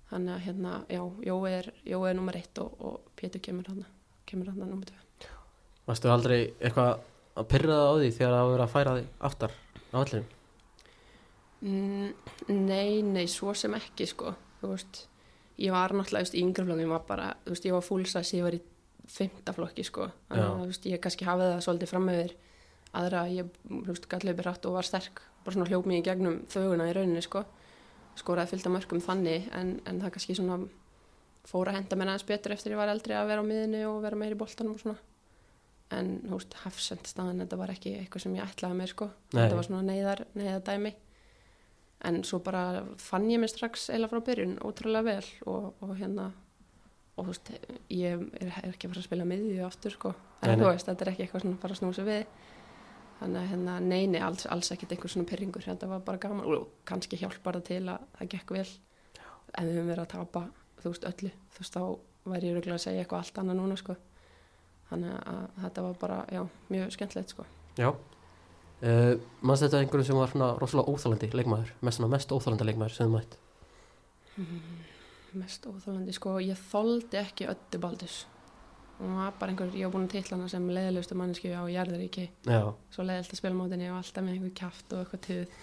[0.08, 3.84] Þannig að hérna, já, Jói er, Jói er nummer eitt og, og Pétur kemur hann
[4.28, 5.28] kemur hann nummer tvö.
[5.88, 7.02] Varstu aldrei eitthvað
[7.38, 9.56] að pyrra það á því þegar það var að færa þig aftar
[9.92, 10.26] á allir
[11.58, 12.12] Mm,
[12.54, 15.00] Nei, nei, svo sem ekki sko, þú veist
[15.58, 17.82] ég var náttúrulega, þú veist, í yngri flokki ég var bara, þú veist, ég var
[17.82, 18.60] fúlsæs, ég var í
[19.08, 22.34] fymta flokki sko, þannig að veist, ég kannski hafði það svolítið fram með þér
[22.98, 26.06] aðra, ég, þú veist, gætlega upp rætt og var sterk, bara svona hljóp mig í
[26.06, 27.44] gegnum þöguna í rauninni sko,
[28.18, 30.60] skoraði fylgta mörgum þannig, en, en það kannski svona
[31.48, 34.00] fór að henda mér aðeins betur eftir ég var eldri að vera á miðinni og
[34.04, 34.98] vera meir í boltanum og svona.
[35.96, 39.38] En, veist, hafsend staðan, þetta var ekki eitthvað sem ég ætlaði mér sko, Nei.
[39.38, 40.92] þetta var svona neyðar, neyðadæmi
[42.08, 46.30] en svo bara fann ég mig strax eila frá byrjun ótrúlega vel og, og hérna
[47.18, 47.50] og þú veist,
[47.90, 50.60] ég er, er ekki að fara að spila miðju aftur sko, en nei.
[50.60, 52.44] þú veist, þetta er ekki eitthvað svona bara að snúsa við.
[53.18, 56.44] Þannig að hérna, neini, alls, alls ekkert einhver svona pyrringur, þetta var bara gaman.
[56.46, 58.68] Og kannski hjálpar það til að það gekk vel.
[59.58, 60.44] En við höfum verið að tapa
[60.78, 63.78] þú veist, öllu, þú veist, þá væri ég röglega að segja eitthvað allt annað núna
[63.80, 63.96] sko.
[64.92, 67.48] Þannig að þetta var bara, já, mjög skemmtilegt sko.
[67.80, 67.90] Já.
[68.78, 73.08] Uh, mannst þetta einhverjum sem var svona rosalega óþálandi leikmaður, mest, mest óþálandi leikmaður sem
[73.10, 73.34] þú mætt
[75.36, 78.26] mest óþólandi sko, ég þoldi ekki öllu baldus
[78.98, 81.62] og það var bara einhver, ég var búin að titla hana sem leiðilegustu manneski á
[81.70, 82.60] Jærðaríki já,
[82.90, 85.56] svo leiðilegt að spila mótinni og alltaf með einhver kjaft og eitthvað töð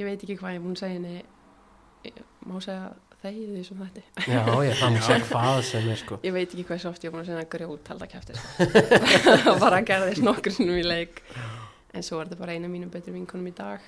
[0.00, 1.22] ég veit ekki hvað ég er búin að segja henni
[2.02, 2.88] Ég- má segja
[3.22, 6.16] þegið því sem þetta já, ég, það má segja hvað sem er sko.
[6.26, 8.34] Ég veit ekki hvað svo oft ég er búin að segja henni grjót halda kjafti
[8.34, 8.72] sko.
[9.62, 11.22] bara gerðist nokkur sinnum í leik.
[11.94, 13.84] En svo er þetta bara eina af mínum betri vinkunum í dag.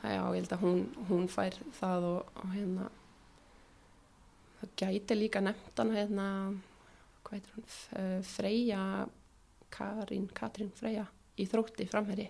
[0.00, 0.80] Það já, ég held að hún,
[1.10, 2.88] hún fær það og, og hérna
[4.62, 6.26] það gæti líka nefnt hana hérna
[7.26, 8.84] hvað heitir hún, F- eh, Freyja
[9.72, 11.06] Karin, Katrín Freyja
[11.40, 12.28] í þrótti framherri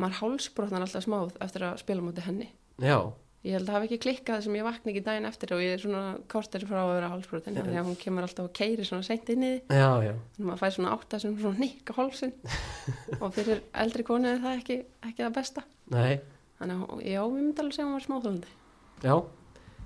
[0.00, 2.46] maður hálsbrotnar alltaf smáð eftir að spila mútið henni.
[2.80, 2.94] Já,
[3.44, 5.82] ég held að hafa ekki klikkað sem ég vakna ekki daginn eftir og ég er
[5.82, 9.28] svona kortir frá að vera hálsbrotin því að hún kemur alltaf og keiri svona seint
[9.34, 9.66] inn í því
[10.30, 12.32] þannig að maður fær svona átta sem svona nikka hálsin
[13.20, 14.78] og fyrir eldri konu er það ekki,
[15.10, 15.66] ekki það besta.
[15.92, 16.20] Nei,
[16.62, 18.56] þannig að já, við myndum alveg segja að hún var smáþólandi
[19.04, 19.14] já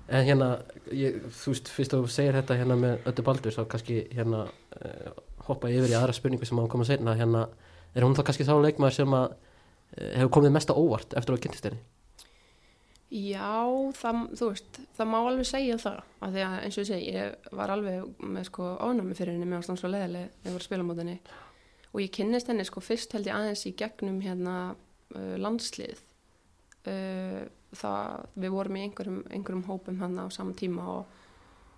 [0.07, 0.49] en hérna,
[0.93, 5.11] ég, þú veist, fyrst þú segir þetta hérna með öllu baldur þá kannski hérna uh,
[5.47, 7.17] hoppa yfir í aðra spurningu sem á að koma seinna.
[7.17, 7.47] Hérna,
[7.95, 11.37] er hún þá kannski þá leikmaður sem að uh, hefur komið mest á óvart eftir
[11.37, 11.83] að kynntist henni
[13.13, 16.87] Já, það, þú veist, það má alveg segja það af því að eins og ég
[16.89, 20.55] segi, ég var alveg með sko ánæmi fyrir henni með ástand svo leðileg þegar ég
[20.55, 21.15] var að spila mót henni.
[21.93, 26.01] Og ég kynnist henni sko fyrst held ég aðeins í gegnum hérna uh, landslið.
[26.89, 27.45] Uh,
[27.79, 31.05] það, við vorum í einhverjum, einhverjum hópum hann á saman tíma og,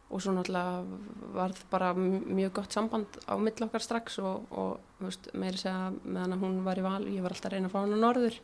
[0.08, 5.02] og svo náttúrulega varð bara m- mjög gott samband á mill okkar strax og, og
[5.04, 7.82] veist, meiri segja meðan hún var í val, ég var alltaf að reyna að fá
[7.84, 8.38] hann á norður.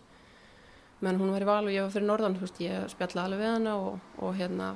[1.04, 3.54] Meðan hún var í val og ég var fyrir norðan veist, ég spjallaði alveg við
[3.58, 4.74] hana og, og hérna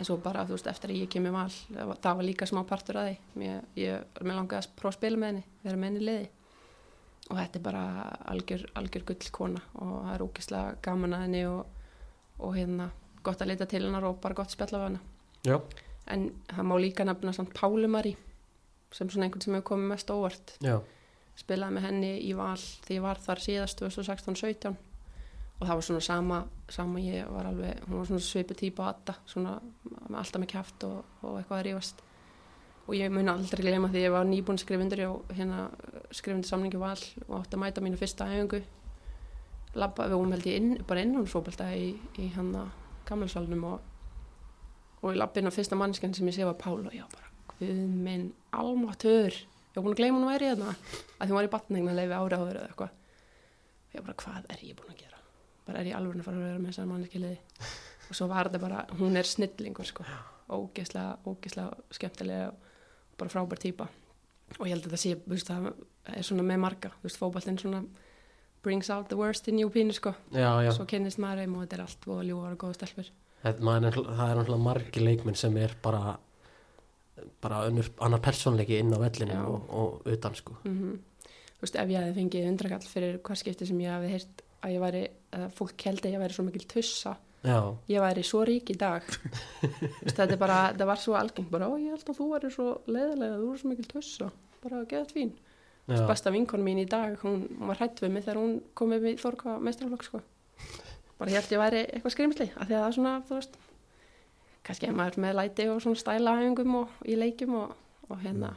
[0.00, 2.62] en svo bara, veist, eftir að ég kemur val það var, það var líka smá
[2.66, 3.44] partur að því.
[3.44, 6.30] Ég, ég, mér langaði að prófa að spila með henni vera með henni í liði.
[7.30, 7.82] Og þetta er bara
[8.32, 11.60] algjör, algjör gull kona og það er ógeðslega gaman að henni og,
[12.42, 12.90] og hérna
[13.22, 15.02] gott að leita til hennar og bara gott spjalla við hana.
[15.46, 15.56] Já,
[16.12, 18.16] en það má líka nefna samt Pálumari
[18.92, 20.56] sem svona einhvern sem hefur komið mest óvart.
[20.62, 20.80] Já,
[21.38, 24.74] spilaði með henni í val því ég var þar síðast 2016-17
[25.62, 26.38] og það var svona sama,
[26.74, 29.54] sama ég var alveg, hún var svona svipu típa atta, svona
[30.10, 32.02] alltaf með kæft og, og eitthvað að rífast.
[32.82, 35.68] Og ég mun aldrei glema því ég var nýbúin skrifundur og hérna
[36.10, 38.58] skrifundur samningi val og átti að mæta mínu fyrsta æfingu
[39.78, 42.66] labba, við vorum held ég inn, bara innhámsfóbalta í, í hérna
[43.08, 43.88] gamlalsalunum og
[45.02, 47.16] og ég labbi inn á fyrsta mannskan sem ég sé var Pál og ég var
[47.16, 51.30] bara, guð minn almáttur, ég var búin að gleyma hún að væri hérna að því
[51.30, 52.92] hún var í batningna leifi ára áður eða eitthvað.
[53.82, 55.22] Og ég bara, hvað er ég búin að gera?
[55.66, 57.40] Bara er ég alveg að fara að vera með þessar mannskiliði
[58.08, 60.06] og svo var þetta bara, hún er snillingur sko,
[60.52, 63.88] ógeðslega ógeðslega skemmtilega og bara frábær típa
[64.58, 65.68] og ég held að þetta sé, þú veist, það
[66.12, 67.82] er svona með marga, þú veist, fókbaltinn svona
[68.62, 70.14] brings out the worst in you pínu sko.
[70.32, 70.72] Já, já.
[70.72, 72.90] svo kynnist maður þeim og þetta er allt og ljúar og góða
[73.42, 76.18] Þetta, er- það er náttúrulega margi leikmenn sem er bara
[77.42, 80.56] bara önnur, annar persónleiki inn á vellinu og, og utan sko.
[80.64, 80.98] Mm
[81.62, 84.72] Þú veist, ef ég hefði fengið undrakall fyrir hvað skipti sem ég hefði heyrt að
[84.72, 85.02] ég væri,
[85.38, 87.58] að fólk held að ég væri svo mikil tussa, Já,
[87.90, 89.02] ég væri svo rík í dag.
[90.06, 92.66] Þetta er bara, þetta var svo algengt bara, ó, ég held að þú væri svo
[92.86, 94.28] leiðilega þú er svo mikil tussa,
[94.62, 95.32] bara geðat fín.
[95.34, 95.51] já,
[95.86, 99.20] besta vinkon mín í dag, hún, var hrætt við mig þegar hún kom með mig
[99.20, 100.20] Þorka mestralokk sko.
[101.18, 103.56] bara ég held ég væri eitthvað skrimsli af því að það er svona, þú veist
[104.66, 107.74] kannski er maður með læti og svona stæla æfingum og í leikjum og,
[108.08, 108.52] og hérna.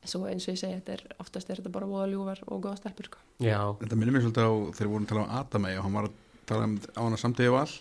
[0.00, 2.62] En svo eins og ég segi, þetta er oftast er þetta bara voða ljúfar og
[2.64, 3.18] góða stelpur sko.
[3.38, 5.98] já, Þetta minnir mér svolítið á þegar við vorum að tala um Adamei og hann
[5.98, 6.14] var að
[6.48, 7.74] tala um á hann að samtíði val að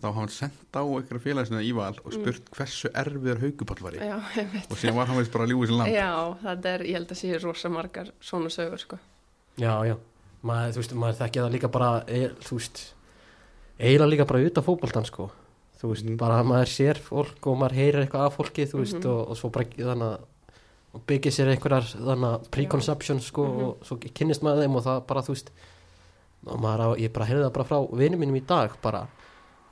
[0.00, 3.92] þá hafa hann sendt á einhverja félagsina í val og spurt hversu erfiður haugupall var
[3.94, 6.10] í já, ég og síðan var hann veist bara að ljúga í sin land já,
[6.42, 8.98] þetta er, ég held að sé rosa margar svona sögur sko.
[9.60, 9.96] já, já
[10.44, 12.82] maður, þú veist, maður þekki það líka bara e, þú veist,
[13.78, 15.30] eiginlega líka bara utan fótboltan sko
[15.80, 16.16] þú veist, Mhm.
[16.16, 19.10] bara að maður sér fólk og maður heyrir eitthvað af fólki þú veist, Mhm.
[19.10, 20.20] og, og svo bara þannig að
[20.94, 23.62] og byggir sér einhverjar þannig að preconception sko Mhm.
[23.64, 25.50] og svo kynnist maður þeim og það bara þú veist
[26.46, 29.06] og maður á, ég bara heyrði það bara frá vinum mínum í dag bara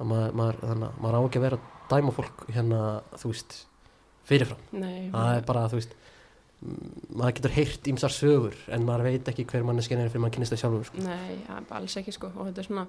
[0.08, 2.80] maður, maður, þannig að maður á ekki að vera að dæma fólk hérna
[3.20, 3.56] þú veist
[4.28, 4.62] fyrirfram.
[4.72, 9.32] Nei, það er bara þú veist mm, maður getur heyrt ímsar sögur en maður veit
[9.32, 11.02] ekki hver manneskinn er fyrir maður kynnist það sjálfur sko.
[11.06, 12.30] Nei, ja, alls ekki sko.
[12.36, 12.86] Og þetta er svona,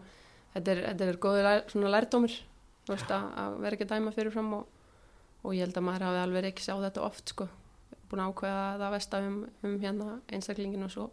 [0.56, 2.38] þetta er, þetta er góði lær, svona lærdómur,
[2.86, 4.88] þú veist að, að vera ekki að dæma fyrirfram og,
[5.44, 7.50] og ég held að maður hafi alveg ekki sjá þetta oft sko.
[8.12, 11.10] Búin að ákveða það vesta um, um hérna einstaklingin og svo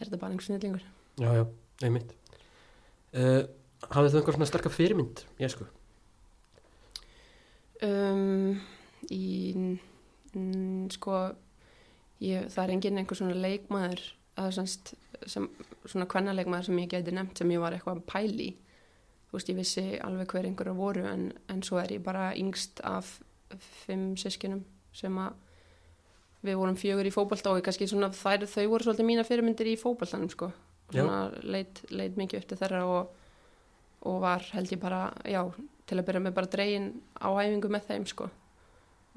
[0.00, 0.84] er þetta bara einhver snillingur.
[1.20, 1.44] Já, já,
[1.86, 2.16] einmitt.
[3.10, 3.44] Uh,
[3.88, 5.66] hafið þau einhver svona sterkar fyrirmynd ég sko
[7.86, 8.56] um,
[9.10, 11.20] í mm, sko
[12.20, 14.02] ég, það er enginn einhver svona leikmaður
[14.40, 14.94] að semst,
[15.28, 15.48] sem,
[15.84, 18.50] svona kvennaleikmaður sem ég geti nefnt sem ég var eitthvað að pæli
[19.30, 22.82] þú veist ég vissi alveg hver einhverja voru en, en svo er ég bara yngst
[22.86, 23.18] af
[23.84, 24.64] fimm sískinum
[24.96, 25.38] sem að
[26.46, 29.78] við vorum fjögur í fótbolta og kannski svona þær, þau voru svolítið mína fyrirmyndir í
[29.80, 30.50] fótboltanum sko.
[30.90, 33.18] Svona leit, leit mikið upp til þeirra og,
[34.08, 35.42] og var held ég bara já,
[35.86, 38.28] til að byrja með bara dregin á æfingu með þeim sko.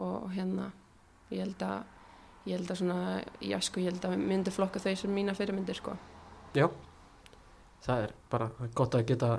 [0.03, 0.71] Og hérna
[1.31, 1.83] ég held að
[2.43, 2.99] ég held að svona,
[3.39, 5.95] já sko ég held að myndi flokka þau sem mína fyrirmyndir sko.
[6.57, 6.67] Já,
[7.85, 9.33] það er bara gott að geta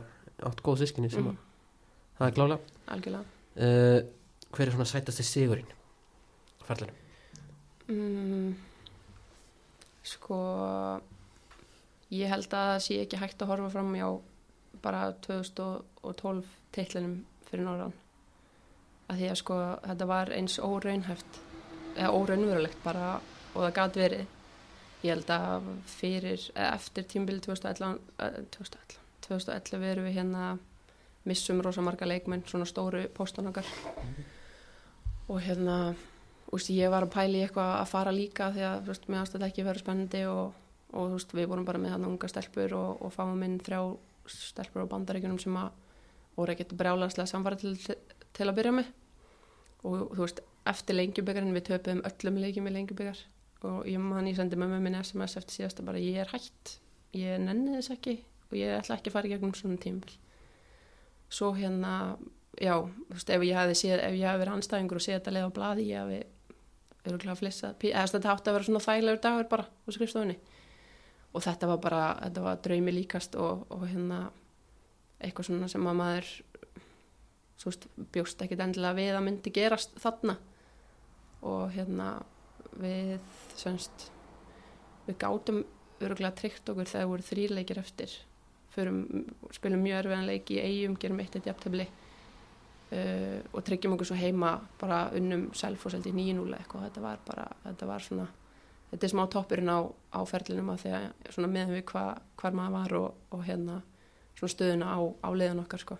[0.44, 3.32] átt góð sískinni sem mm, að það er klálega algjörlega.
[3.54, 3.98] Uh,
[4.54, 7.02] hver er svona sætasti sigurinn á ferðlunum
[7.92, 8.54] mm,
[10.14, 10.38] sko
[12.14, 14.10] ég held að það sé ekki hægt að horfa fram á
[14.82, 17.94] bara 2012 titlinum fyrir norðan.
[19.08, 21.40] Að því að sko þetta var eins óraunhæft
[21.94, 23.08] eða óraunverulegt bara
[23.54, 24.26] og það gat verið.
[25.04, 30.46] Ég held að fyrir eftir tímbili 2011, eh, 2011 2011 erum við hérna
[31.24, 33.68] missum rosa marga leikmenn svona stóru póstan okkar.
[35.28, 35.94] Og hérna
[36.52, 39.64] úst, ég var að pæli eitthvað að fara líka því að úst, mér þetta ekki
[39.64, 40.52] vera spennandi og,
[40.92, 43.80] og úst, við vorum bara með hann unga stelpur og, og fáum inn þrjá
[44.30, 45.70] stelpur á bandaríkunum sem að
[46.36, 47.74] voru ekkert brjálagslega samfara til,
[48.34, 48.90] til að byrja með.
[49.84, 53.20] Og þú veist, eftir lengjubögarinn við töpuðum öllum leikjum í lengjubögar
[53.64, 56.78] og ég man ég sendi mömmu minn SMS eftir síðasta bara ég er hætt,
[57.16, 58.18] ég nenni þess ekki
[58.50, 60.12] og ég ætla ekki að fara í gegnum svona tímbil
[61.32, 61.94] svo hérna
[62.60, 65.34] já, þú veist, ef ég hefði séð ef ég hefði verið anstæðingur og séð þetta
[65.36, 66.20] leið á blaði ég hefði
[67.04, 67.74] öruglega flissað.
[67.80, 70.36] Pí- eða þú veist, þetta átti að vera svona þægilegur dagur bara á skrifstofunni
[71.34, 74.24] og þetta var bara, þetta var draumi líkast og, og hérna
[75.24, 76.30] eitthvað svona sem að maður
[77.58, 80.36] svo veist, bjóst ekkit endilega við að myndi gerast þarna.
[81.44, 82.10] Og hérna
[82.80, 83.18] við
[83.58, 84.08] semst
[85.04, 85.64] við gátum
[86.04, 88.14] öruglega tryggt okkur þegar voru þrýrleikir eftir.
[88.74, 89.04] Förum,
[89.54, 94.18] spilum mjög örfiðan leik í eigum gerum eitt eitt jafntefli uh, og tryggjum okkur svo
[94.18, 96.88] heima bara unnum self og seldi í 9-0 eitthvað.
[96.88, 98.26] Þetta var bara, þetta var svona
[98.92, 99.78] þetta er smá toppurinn á,
[100.14, 102.04] á ferlinum að því að svona meðan við hva,
[102.40, 103.80] hvar maður var og, og hérna
[104.38, 105.98] svona stöðuna á, á leiðan okkar sko.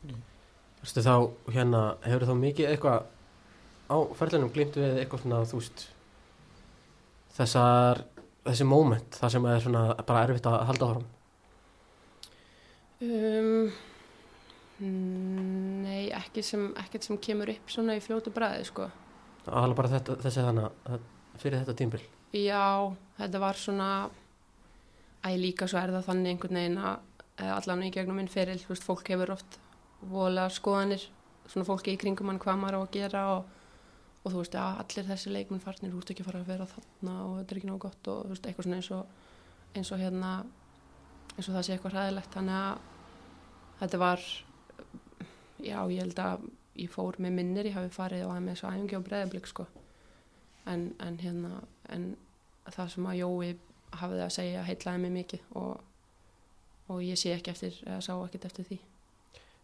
[0.00, 1.14] Þú veist þá,
[1.52, 3.08] hérna, hefur þá mikið eitthvað
[3.90, 5.86] á ferlinum glýmt við eitthvað svona, þú veist
[7.36, 8.02] þessar,
[8.48, 11.08] þessi moment það sem er svona bara erfitt að halda áfram?
[13.00, 13.70] Um,
[14.80, 18.86] Nei, ekki sem, ekkert sem kemur upp svona í fljótu bræði sko.
[19.44, 21.02] Aðalega bara þetta, þessi þannig
[21.40, 23.90] fyrir þetta tímbil Já, þetta var svona
[25.26, 28.60] æ líka svo er það þannig einhvern veginn að eh, allan í gegnum minn feril,
[28.60, 29.58] þú veist, fólk hefur oft
[30.00, 31.08] voðalega skoðanir,
[31.50, 33.50] svona fólki í kringum hann hvað maður á að gera og,
[34.22, 36.68] og þú veist, já, allir þessi leikmenn farnir þú ert ekki að fara að vera
[36.70, 39.18] þarna og þetta er ekki nóg gott og þú veist, eitthvað svona eins og
[39.74, 40.30] eins og hérna
[41.36, 42.88] eins og það sé eitthvað hræðilegt, þannig að
[43.82, 44.24] þetta var
[45.60, 46.48] já, ég held að
[46.80, 49.66] ég fór með minnir, ég hafi farið og hafi með svo æfingi á breðablík sko.
[50.70, 51.60] En, en hérna
[51.94, 52.10] en
[52.70, 53.50] það sem að Jói
[54.00, 55.80] hafði að segja heitlaði mig mikið og,
[56.90, 58.80] og ég sé ekki eftir eða sá ekkert eftir því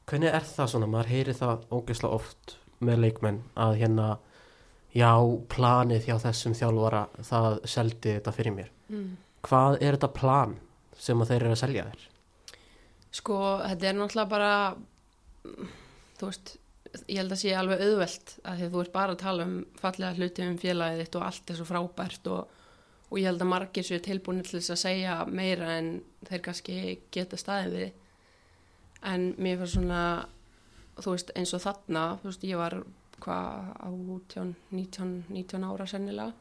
[0.06, 4.08] Hvernig er það svona, maður heyri það ógeðslega oft með leikmenn að hérna
[4.94, 5.10] já,
[5.52, 9.08] planið hjá þessum þjálfara það seldi þetta fyrir mér mm.
[9.46, 10.54] hvað er þetta plan
[10.96, 12.04] sem að þeir eru að selja þér?
[13.16, 14.52] Sko, þetta er náttúrulega bara
[16.16, 16.56] þú veist
[17.06, 20.16] ég held að sé alveg auðvelt að því þú ert bara að tala um fallega
[20.18, 22.54] hluti um félagið þitt og allt er svo frábært og,
[23.10, 25.90] og ég held að margir séu tilbúin til þess að segja meira en
[26.28, 26.78] þeir kannski
[27.14, 27.92] geta staðið við.
[29.06, 30.02] En mér var svona
[31.00, 32.80] þú veist eins og þarna þú veist ég var
[33.22, 36.32] hvað á 19, 19, 19 ára sennilega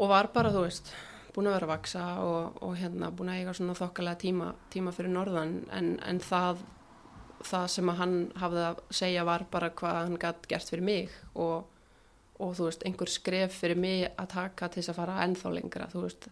[0.00, 0.92] og var bara þú veist
[1.34, 4.94] búin að vera að vaksa og, og hérna búin að eiga svona þokkalega tíma, tíma
[4.94, 6.64] fyrir norðan en, en það
[7.46, 11.14] það sem að hann hafði að segja var bara hvað hann gætt gert fyrir mig
[11.34, 11.64] og,
[12.40, 15.88] og þú veist, einhver skref fyrir mig að taka til þess að fara ennþá lengra,
[15.92, 16.28] þú veist,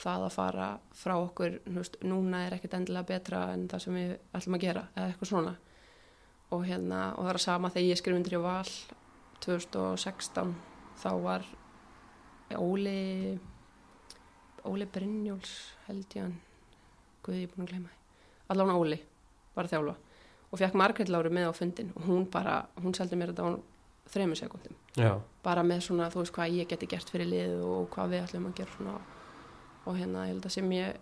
[0.00, 4.14] það að fara frá okkur, veist, núna er ekkert endilega betra en það sem við
[4.38, 5.56] ætlum að gera, eða eitthvað svona.
[6.54, 8.72] Og hérna, og það er að sama þegar ég skrif undir í val
[9.44, 10.54] 2016
[11.02, 11.46] þá var
[12.54, 13.34] Óli
[14.64, 15.54] Óli Brynjóls
[15.88, 16.38] held ég hann.
[17.24, 17.94] Guði, ég búin að gleyma
[18.52, 18.98] allavega Óli,
[19.56, 19.96] bara þjálfa
[20.54, 23.50] og fekk Margret Láru með á fundin og hún bara, hún seldi mér þetta á
[24.14, 27.88] þrejum sekundum, Já, bara með svona þú veist hvað ég geti gert fyrir lið og
[27.94, 28.94] hvað við ætlum að gera svona.
[29.84, 30.94] Og hérna ég held að sé mér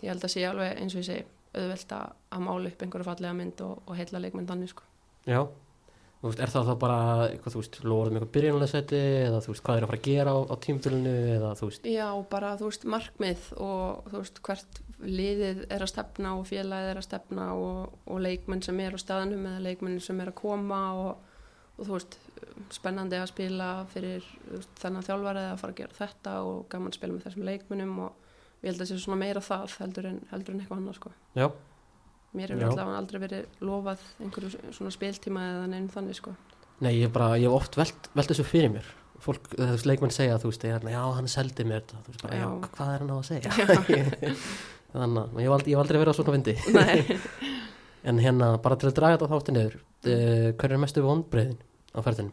[0.00, 1.26] ég held að sé alveg eins og ég segi
[1.56, 4.84] auðvelt að, mála upp einhverju fallega mynd og, og heilla leikmynd þannig sko.
[5.28, 5.40] Já.
[6.16, 6.98] Þú veist, er það þá bara
[7.28, 10.06] eitthvað, þú veist, lóðum eitthvað byrjunulega seti eða þú veist, hvað er að fara að
[10.08, 14.40] gera á, á tímtölinu eða þú veist, Já, bara þú veist markmið og þú veist
[14.48, 18.96] hvert liðið er að stefna og félagið er að stefna og, og leikmenn sem er
[18.96, 21.36] á staðanum eða leikmenn sem er að koma og,
[21.76, 22.16] og þú veist,
[22.72, 24.24] spennandi að spila fyrir
[24.80, 28.12] þennan þjálfarið að fara að gera þetta og gaman að spila með þessum leikmennum og
[28.62, 31.12] ég held að það sé svona meira það heldur en, heldur en eitthvað annað sko.
[31.36, 31.48] já,
[32.36, 36.32] Mér hefur allavega aldrei verið lofað einhverju svona spiltíma eða neinn þannig sko.
[36.84, 38.88] nei, ég bara, ég hef oft velt, velt þessu fyrir mér
[39.22, 42.24] fólk, þú veist, leikmenn segja, þú veist, hérna, já, hann seldi mér þetta, þú veist,
[42.26, 42.70] bara, já, Já.
[42.76, 43.50] hvað er hann á að segja
[45.02, 46.54] þannig að ég hef aldrei, aldrei verið á svona vindi
[48.08, 51.60] en hérna, bara til að draga þetta þáttu niður uh, hver er mestu vonbreiðin
[51.96, 52.32] á ferðinu?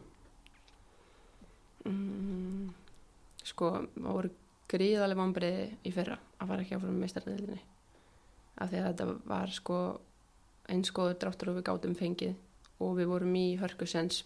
[1.84, 2.72] Mm,
[3.44, 4.32] sko, það voru
[4.74, 7.62] gríðaleg vombriði í fyrra að fara ekki áfram með meistardeildinni
[8.54, 9.78] af því að þetta var sko
[10.70, 12.36] einskoður dráttur og við gátum fengið
[12.82, 14.22] og við vorum í hörkusens.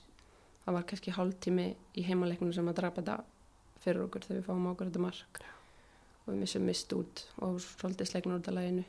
[0.64, 3.16] Það var kannski hálftími í heimaleiknum sem að drapa þetta
[3.82, 5.40] fyrir okkur þegar við fáum okkur þetta mark
[6.28, 8.84] og við missum mist út og svolítið sleiknur út af læginu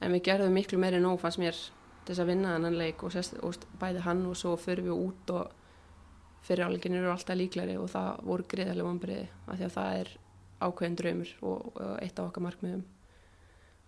[0.00, 1.58] en við gerðum miklu meiri nóg fannst mér
[2.06, 5.00] til þess að vinna þennan leik og, sest, og bæði hann og svo fyrir við
[5.08, 9.74] út og fyrir áleikin eru alltaf líklari og það voru greiðarlega vonbriði af því að
[9.76, 10.12] það er
[10.66, 12.84] ákveðin draumur og, og eitt af okkar markmiðum.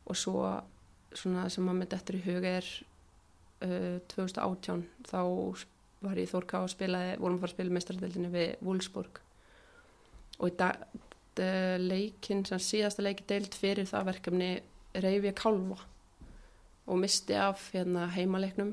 [0.08, 0.42] Og svo
[1.16, 2.70] svona sem að með dettur í huga er
[3.62, 5.20] uh, 2018 þá
[6.04, 9.22] var ég Þórká að spila vorum að fara að spila meistaradeildinni við Wolfsburg.
[10.38, 10.82] Og í dag
[11.42, 14.50] uh, leikin, sem síðasta leiki deild fyrir það verkefni
[14.98, 15.78] reyfi að kálfa
[16.88, 18.72] og misti af hérna, heimaleiknum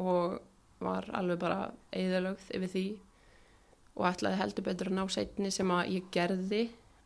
[0.00, 0.38] og
[0.84, 1.58] var alveg bara
[1.94, 2.86] eðalögð yfir því
[3.94, 6.64] og ætlaði heldur betur að ná setni sem að ég gerði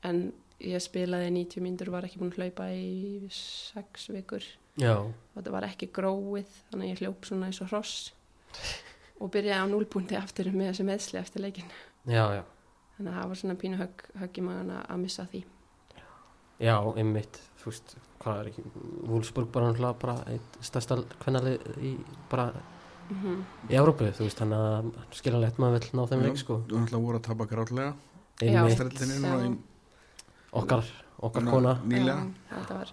[0.08, 0.28] en
[0.62, 4.46] ég spilaði 90 mínútur og var ekki búin að hlaupa í 6 vikur.
[4.78, 8.12] Já, og þetta var ekki gróið þannig að ég hljóp svona eins og hross
[9.18, 11.72] og byrjaði á núlbúndi aftur með þessi meðsli eftir leikin
[12.06, 12.42] já, já
[12.98, 15.44] þannig að það var svona pínu högg, högg í magan að- missa því
[16.58, 18.62] Já, einmitt, þú veist, hvað er ekki,
[19.06, 21.92] Wolfsburg bara náttúrulega bara eitt stærsta kvennalið í,
[22.28, 22.48] bara
[23.10, 26.56] mm í Európu, þú veist, þannig að skiljanlegt maður vill ná þeim leik, sko.
[26.66, 27.94] Þú náttúrulega voru að tapa grátlega
[28.42, 28.64] Já.
[28.66, 29.58] Einmitt,
[30.52, 30.84] okkar,
[31.20, 31.74] okkar kona.
[31.84, 32.26] Nýlega.
[32.50, 32.92] Þetta var,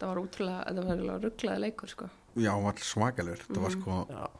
[0.00, 3.80] var útrúlega þetta var rugglaði leikur sko Já, var svakalur Það var Mhm.
[3.82, 4.30] sko Já,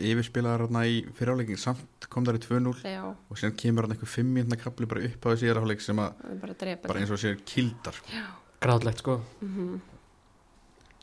[0.00, 4.08] yfirspilaðar hérna í fyriráleikin samt kom þar í 2-0 já, og síðan kemur hann einhver
[4.14, 7.12] 5 mínúna kapli bara upp á þessi íraháleik sem að það er bara bara eins
[7.12, 7.98] og sér kildar
[8.62, 9.20] gráðlegt, sko.
[9.40, 9.80] mm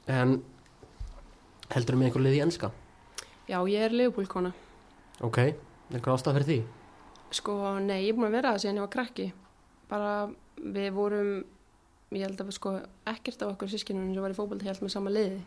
[0.10, 0.40] En
[1.70, 2.72] heldur með einhver lið í enska?
[3.50, 4.54] já, ég er leifbúlkona
[5.22, 5.38] Ok,
[5.94, 6.60] einhver ástæð fyrir því?
[7.32, 9.26] sko, nei, ég er búin að vera það síðan ég var krakki.
[9.90, 10.12] Bara
[10.58, 11.30] við vorum
[12.16, 12.72] ég held að við sko
[13.06, 15.44] ekkert á okkur sískinunum sem var í fótbolti held með sama liði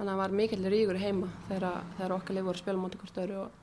[0.00, 3.00] þannig að það var mikill ríkur heima þegar, þegar okkar lið voru að spila móti
[3.00, 3.58] hvort öðru og,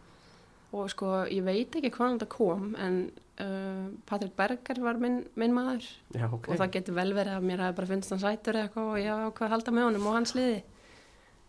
[0.77, 2.99] og sko, ég veit ekki hvaðan þetta kom en
[3.41, 6.51] uh, Patrik Berger var minn, minn maður Já, ok.
[6.51, 8.99] og það getur vel verið að mér hafi bara finnst hann sætur eða eitthvað og
[9.01, 10.59] ég hafa hvað að halda með honum og hans liði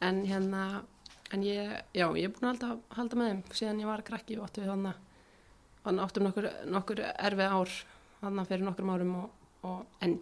[0.09, 0.65] en hérna
[1.37, 4.39] en ég, já, ég er búin að halda, halda með þeim síðan ég var krakki
[4.39, 5.05] og áttu við þannig
[5.85, 7.77] þannig áttum nokkur, nokkur erfið ár
[8.23, 9.29] þannig fyrir nokkur árum og,
[9.69, 10.17] og, en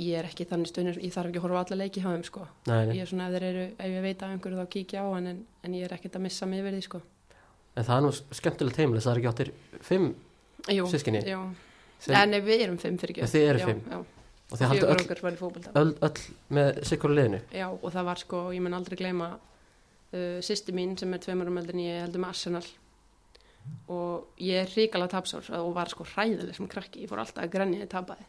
[0.00, 2.46] ég er ekki þannig stundin ég þarf ekki að horfa alla leiki hjá þeim sko.
[2.66, 5.28] Ég er svona ef þeir eru, ef ég veit af einhverju þá kíkja á hann
[5.30, 7.00] en, en ég er ekkert að missa mig yfir því sko.
[7.74, 9.52] En það er nú skemmtilegt heimilis, það er ekki áttir
[9.86, 10.10] fimm
[10.74, 11.22] Jú, Systkini?
[11.28, 11.38] já,
[12.00, 13.82] sem, en við erum fimm fyrir eruð já, fimm.
[13.90, 13.98] já,
[14.50, 16.22] og þið fjögur öll, í öll, öll
[16.58, 17.42] með sikkur liðinu.
[17.54, 21.50] Já, og það var sko, ég mun aldrei gleyma uh, sýsti mín sem er tveimur
[21.50, 22.64] um eldin ég heldur með Arsenal.
[23.92, 27.52] Og ég er ríkala tapsár og var sko hræðileg sem krakki, ég fór alltaf að
[27.54, 28.26] grenja því tapaði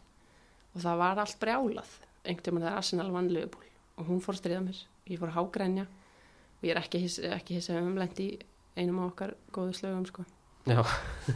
[0.76, 1.94] og það var allt brjálað
[2.26, 5.38] einhvern veginn þegar Arsenal vann Liverpool og hún fór að stríða mér, ég fór að
[5.40, 8.30] hágrenja og ég er ekki hiss, ekki hiss um lent í
[8.76, 10.26] einum af okkar góðu slögum sko
[10.66, 10.82] Já,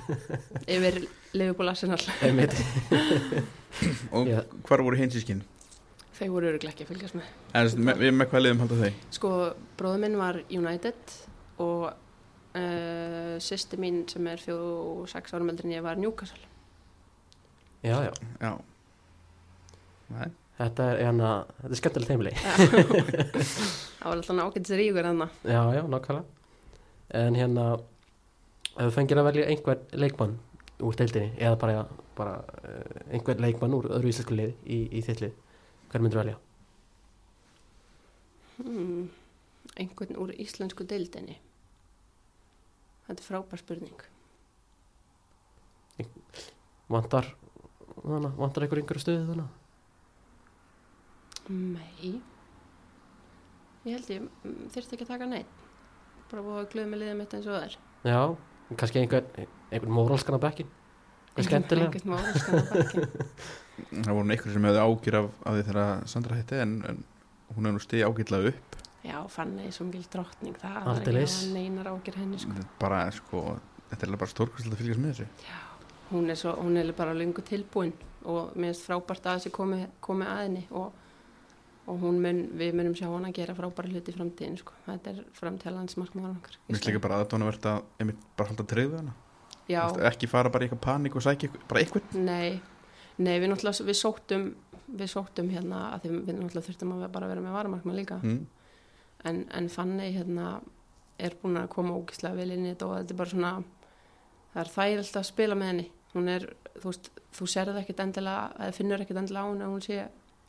[0.74, 1.04] yfir
[1.38, 2.02] Liverpool Arsenal
[4.16, 4.42] og Já.
[4.66, 5.44] hvar voru hinsískinn?
[6.20, 8.94] þau voru öruglega ekki að fylgjast með En með, við með hvað liðum halda þau?
[9.16, 9.30] Sko,
[9.80, 11.14] bróður minn var United
[11.64, 16.44] og uh, sýsti mín sem er fjóð og sex árum eldri en ég var Newcastle.
[17.86, 18.12] Já, já.
[18.42, 18.52] Já
[20.10, 21.28] Nei, Þetta er, hérna,
[21.62, 22.32] þetta er skemmtilegt heimili.
[24.00, 25.36] Það var alltaf nákvæmst ríkur þannig.
[25.48, 26.26] Já, já, nákvæmlega.
[27.20, 27.68] En hérna,
[28.74, 30.34] ef þú fengir að velja einhver leikmann
[30.84, 31.86] úr deildinni, eða bara,
[32.18, 35.38] bara uh, einhver leikmann úr öðru íslensku liði í, í þitt lið,
[35.94, 36.36] hver myndir velja?
[38.58, 39.08] Hmm,
[39.80, 41.38] einhvern úr íslensku deildinni.
[43.08, 44.04] Þetta er frábær spurning.
[46.92, 47.32] Vantar,
[48.04, 49.59] þannig, vantar einhver einhverju stöðu þannig?
[51.50, 52.20] Nei.
[53.88, 55.64] Ég held ég mm, þyrfti ekki að taka neitt.
[56.30, 57.78] Bara búið að glöða með liðið mitt eins og það er.
[58.10, 58.20] Já,
[58.76, 60.70] kannski einhver, einhver móralskan á bekkin,
[61.30, 61.90] eitthvað skemmtilega.
[61.90, 63.08] Einhvern mál, sko, bakkin.
[64.04, 67.02] það voru einhverjum sem hefði ágjur af, af því þegar Sandra hætti en, en
[67.56, 70.56] hún hefði nú stið ágjörlega upp Já, fann ég svo mikil drottning.
[70.60, 72.56] Það var ekki að hafa neinar ágjur henni, sko.
[72.60, 73.44] Er bara sko,
[73.88, 75.60] þetta er bara stórkvæmstilega að fylgjast með þessu Já,
[76.12, 77.94] hún er, svo, hún er bara lengur tilbúin
[78.28, 80.92] og mér finnst frábært að þessi komi, komi að henni og,
[81.90, 84.76] og hún mun, við munum sjá hann að gera frábæra hluti framtíðin sko.
[84.86, 89.16] þetta er framtíðalans markmaður Mér líka bara aðdónavert að einmitt bara halda treyðu hana.
[90.10, 92.18] Ekki fara bara í eitthvað panik og sækja bara eitthvað.
[92.18, 92.60] Nei,
[93.18, 94.46] nei við náttúrulega við sóttum,
[94.88, 98.20] við sóttum hérna að við náttúrulega þurftum að bara vera með varamarkmað líka.
[98.24, 98.46] Mm.
[99.30, 100.60] en, en Fanny hérna
[101.20, 103.54] er búin að koma ógislega vel inn í þetta og þetta er bara svona
[104.54, 105.90] það er þægilt að spila með henni.
[106.14, 106.46] Hún er,
[106.80, 110.00] þú veist, þú serði ekkit endilega eða finnur ekkit endilega á henni að hún sé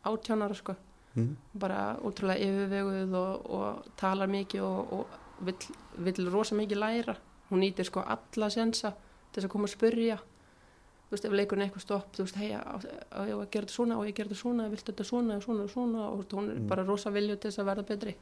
[0.09, 0.77] átjónara sko,
[1.17, 1.37] Mm.
[1.59, 5.73] bara útrúlega yfirveguð og, og talar mikið og, og vill,
[6.07, 7.17] vill rosa mikið læra
[7.51, 11.65] hún nýtir sko alla sensa til þess að koma að spurja þú veist, ef leikurinn
[11.67, 12.79] eitthvað stopp, þú veist, hei, á
[13.27, 15.67] ég að gera þetta svona, á ég að gera þetta svona, viltu þetta svona, svona,
[15.73, 16.69] svona og þú veist, hún er Mm.
[16.71, 18.15] bara rosa vilju til þess að verða betri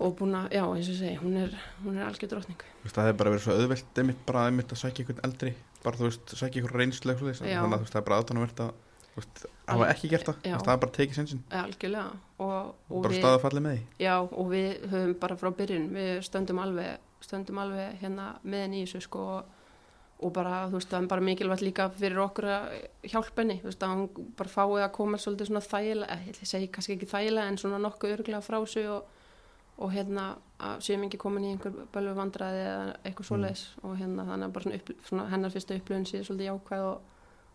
[0.00, 1.52] og búin að, já, eins og ég segi, hún er,
[1.84, 5.04] hún er algjör veist, það hefði bara verið svo auðvelt einmitt bara einmitt að sækja
[5.04, 5.52] eitthvað eldri
[5.84, 8.72] bara þú veist, sækja eitthvað reynslu þannig að það er bara aðdónavert að
[9.14, 12.06] þú veist, hafa ekki gert það, það er bara tekið sensin Algjörlega.
[12.44, 13.82] Og, og bara staðafallið með því.
[14.04, 18.82] Já, og við höfum bara frá byrjun, við stöndum alveg, stöndum alveg hérna með henni
[18.82, 19.52] í þessu sko og,
[20.24, 22.70] og bara, þú veist, það er bara mikilvægt líka fyrir okkur að
[23.12, 26.50] hjálpa henni, þú veist, að hún bara fái að koma svolítið svona þægilega, eh, ég
[26.50, 29.08] segi kannski ekki þægilega en svona nokkuð örglega frá sig og,
[29.74, 30.34] og hérna
[30.64, 33.64] að séum ekki komin í einhver bölvu vandræði eða eitthvað svoleiðis.
[33.82, 37.08] Og hérna þannig að bara svona, upp, svona hennar fyrsta upplöfun síðan svolítið jákvæð og,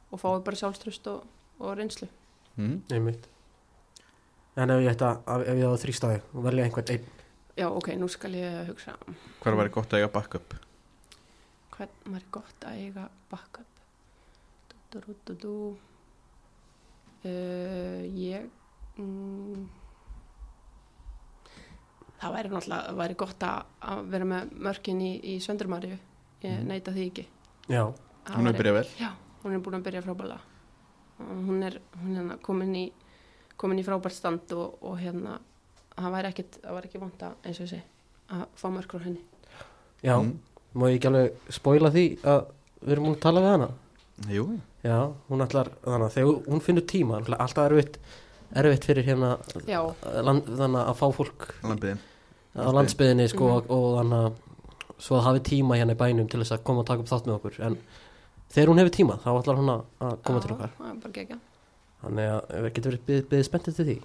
[0.10, 1.24] og fái bara sjálfströst og,
[1.60, 2.08] og reynslu.
[2.58, 2.82] mm.
[2.92, 3.28] Einmitt.
[4.60, 7.06] En ef ég ætta, ef ég á þrýstaði og velja einhvern einn
[7.60, 8.94] Já, ok, nú skal ég hugsa
[9.44, 10.54] Hvar væri gott að eiga backup?
[11.80, 13.84] hvern var gott að eiga backup
[14.92, 15.54] du, du, du, du, du.
[17.24, 18.46] Uh, ég
[19.00, 19.66] mm,
[22.20, 26.00] það væri náttúrulega væri gott að, að vera með mörkin í, í Söndrumarju ég
[26.50, 26.68] Mhm.
[26.72, 27.26] neita því ekki
[27.70, 27.84] Já,
[28.26, 29.10] Það Hún er byrjað vel já,
[29.44, 30.40] hún er búin að byrja frábæla
[31.20, 32.92] hún er, hún er hérna komin í
[33.60, 35.40] komin í frábært stand og, og hérna
[35.98, 37.82] það væri ekkit, það væri ekki vant að eins og segi
[38.32, 39.22] að fá mörk frá henni.
[40.04, 40.38] Já, Mm.
[40.76, 42.46] má ég ekki alveg spoila því að
[42.86, 43.70] við erum múin að tala við hana?
[44.30, 47.98] Jú, Já, hún ætlar, þannig að þegar hún finnur tíma alltaf erfitt,
[48.56, 49.34] erfitt fyrir hérna
[50.24, 52.00] land, þannig að fá fólk lambiðin
[52.56, 53.56] á landsbyðinni sko Mhm.
[53.58, 54.34] og, og þannig að
[55.00, 57.28] svo að hafi tíma hérna í bænum til þess að koma og taka upp þátt
[57.28, 57.60] með okkur.
[57.66, 57.78] En
[58.50, 60.76] þegar hún hefur tíma þá ætlar hún að- koma Já, til okkar.
[60.80, 61.40] það er bara gegja
[62.00, 63.98] þannig að við getum verið byggðið byggð spenntið til því.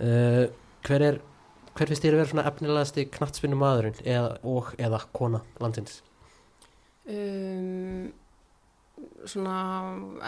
[0.00, 0.44] Uh,
[0.86, 1.20] hver er
[1.76, 6.00] hver finnst þér að vera svona efnilegasti knattspinnu maðurinn eða, og eða kona landsins?
[7.08, 8.10] Um,
[9.24, 9.56] svona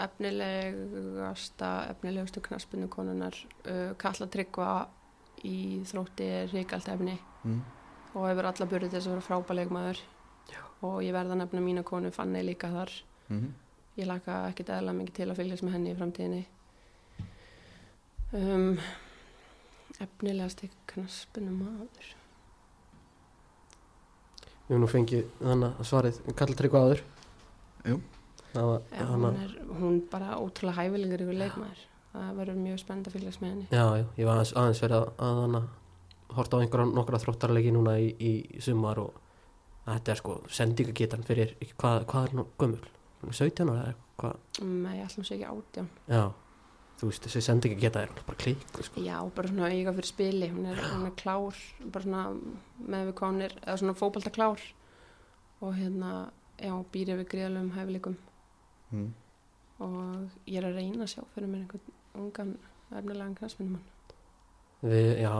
[0.03, 3.35] efnilegasta efnilegustu knaspinu konunar
[3.67, 4.87] uh, Katla Tryggva
[5.43, 7.61] í þrótti er ríkalt efni mm.
[8.15, 10.01] og hefur alla börið til þess að vera frábæleg maður
[10.83, 12.95] og ég verða að nefna mína konu Fanny líka þar.
[13.29, 13.51] Mm
[13.93, 16.43] ég laka ekki eðla mikið til að fylgjast með henni í framtíðinni.
[18.33, 18.79] Um,
[20.01, 22.07] efnilegasti knaspinu maður
[24.73, 26.19] höfum nú fengið þannig að svarið.
[26.39, 27.01] Kallar tryggva áður.
[27.83, 27.97] Jú.
[28.53, 31.83] það var Já, þannig hún er hún bara ótrúlega hæfilegur yfir leikmaður.
[32.13, 33.67] Það verður mjög spennt að fylgjast með henni.
[33.73, 35.61] Já, já, ég var aðeins, aðeins verið að, að hana,
[36.37, 39.22] horta á einhverja nokkra þróttarleiki núna í, í, sumar og
[39.85, 42.83] þetta er sko sendingagetan fyrir, hvað, hvað er nú gömul?
[43.31, 44.39] 17 ára eða hvað?
[44.67, 46.23] Nei, ég ætlum sé ekki átján Já,
[46.99, 49.01] þú veist, þessi sendingageta er bara klík sko.
[49.03, 52.23] Já, bara svona eiga fyrir spili hún er, hún er klár bara svona
[52.83, 54.61] með við konir eða svona fótbolta klár
[55.63, 56.13] og hérna,
[56.59, 58.19] já, býr yfir gríðalum hæfileikum
[58.93, 59.07] Mm.
[59.81, 62.51] og ég er að reyna að sjá fyrir mér einhvern ungan
[62.93, 63.79] efnilegan knastminnum
[64.83, 65.31] Við, já,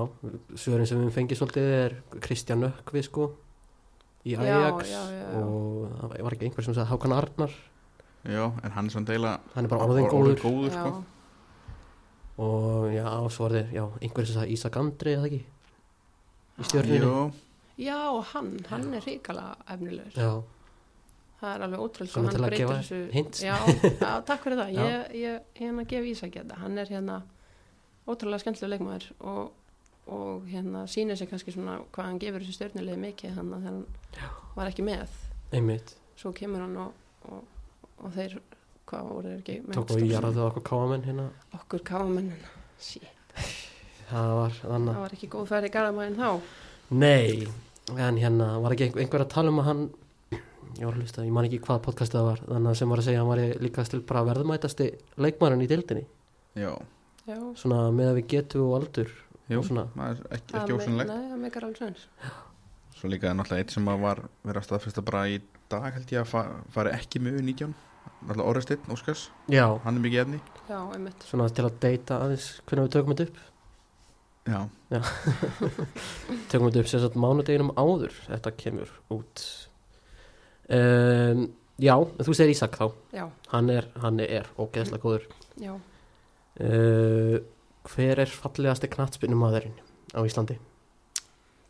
[0.58, 3.28] svörin sem við fengið svolítið er Kristján Nökkvi sko
[4.26, 5.39] í Já, Ajax já, já, já.
[5.43, 7.53] og það var- ekki einhver sem sagði Hákan Arnar.
[8.24, 10.38] Já, en hann er svona deila hann er bara orðin góður.
[10.39, 11.03] góður sko.
[12.38, 15.41] og já, svo var þið, já, einhver sem sagði Ísak Andri eða ekki?
[16.59, 16.99] Í stjörnunni.
[17.03, 17.34] Jú,
[17.84, 17.97] já,
[18.34, 20.15] hann, hann er ríkala efnilegur.
[20.17, 20.32] Já,
[21.41, 23.41] það er alveg ótrúlega hann að breytir þessu- hint.
[23.43, 23.57] já,
[23.99, 24.71] já, takk fyrir það.
[24.78, 24.84] Já.
[24.88, 27.19] ég, ég, hérna gef Ísak þetta hann er hérna
[28.07, 29.51] ótrúlega skemmtilega leikmaður og,
[30.08, 33.80] og hérna sýnir sig kannski svona hvað hann gefur þessu stjórnulegi mikið þannig að hann
[34.58, 35.16] var ekki með.
[35.54, 35.95] Einmitt.
[36.20, 36.91] Svo kemur hann og,
[37.30, 37.41] og,
[38.04, 38.38] og þeir
[38.89, 39.58] hvað voru þeir ekki?
[39.64, 40.14] Með tók og stórsigur?
[40.14, 41.28] jarðið okkur káamenn hérna.
[41.58, 42.45] Okkur káamennin
[42.84, 43.01] sí,
[44.12, 46.30] það var þannig það var ekki góð færi í garðabæðin þá.
[46.93, 47.47] Nei,
[47.95, 49.86] en hérna var ekki einhver, einhver að tala um að hann
[50.80, 53.01] ég var að hlusta, ég man ekki hvað podcastið það var þannig að sem var
[53.01, 54.89] að segja að hann var líka til bara verðmætasti
[55.22, 56.06] leikmærin í dildinni
[56.58, 56.72] já,
[57.30, 59.14] já, svona með að við getum og aldur
[59.52, 59.60] jú.
[59.60, 62.06] Og maður er ekki, ekki me- ósynlegt nei, það meikar alveg sens.
[62.98, 66.12] Svo líka er náttúrulega eitt sem að var verið að staðfesta bara í dag held
[66.14, 66.44] ég að fa
[66.76, 67.74] fari ekki með 19
[68.24, 70.38] Náttúrulega Oresteinn, Óskars, já, hann er mikið efni.
[70.70, 71.24] Já, einmitt.
[71.28, 73.41] Svona til að deyta aðeins hvernig við tökum þetta upp.
[74.44, 74.60] Já,
[76.52, 79.44] tökum þetta upp sagt mánudeginum áður þetta kemur út.
[80.74, 81.46] Um,
[81.84, 82.86] já, þú segir Ísak þá.
[83.16, 85.28] Já, hann er, hann er ógeðslega góður.
[85.64, 85.74] Já.
[86.60, 87.39] Uh,
[87.91, 89.77] hver er fallegasti knattspinnum maðurinn
[90.15, 90.57] á Íslandi?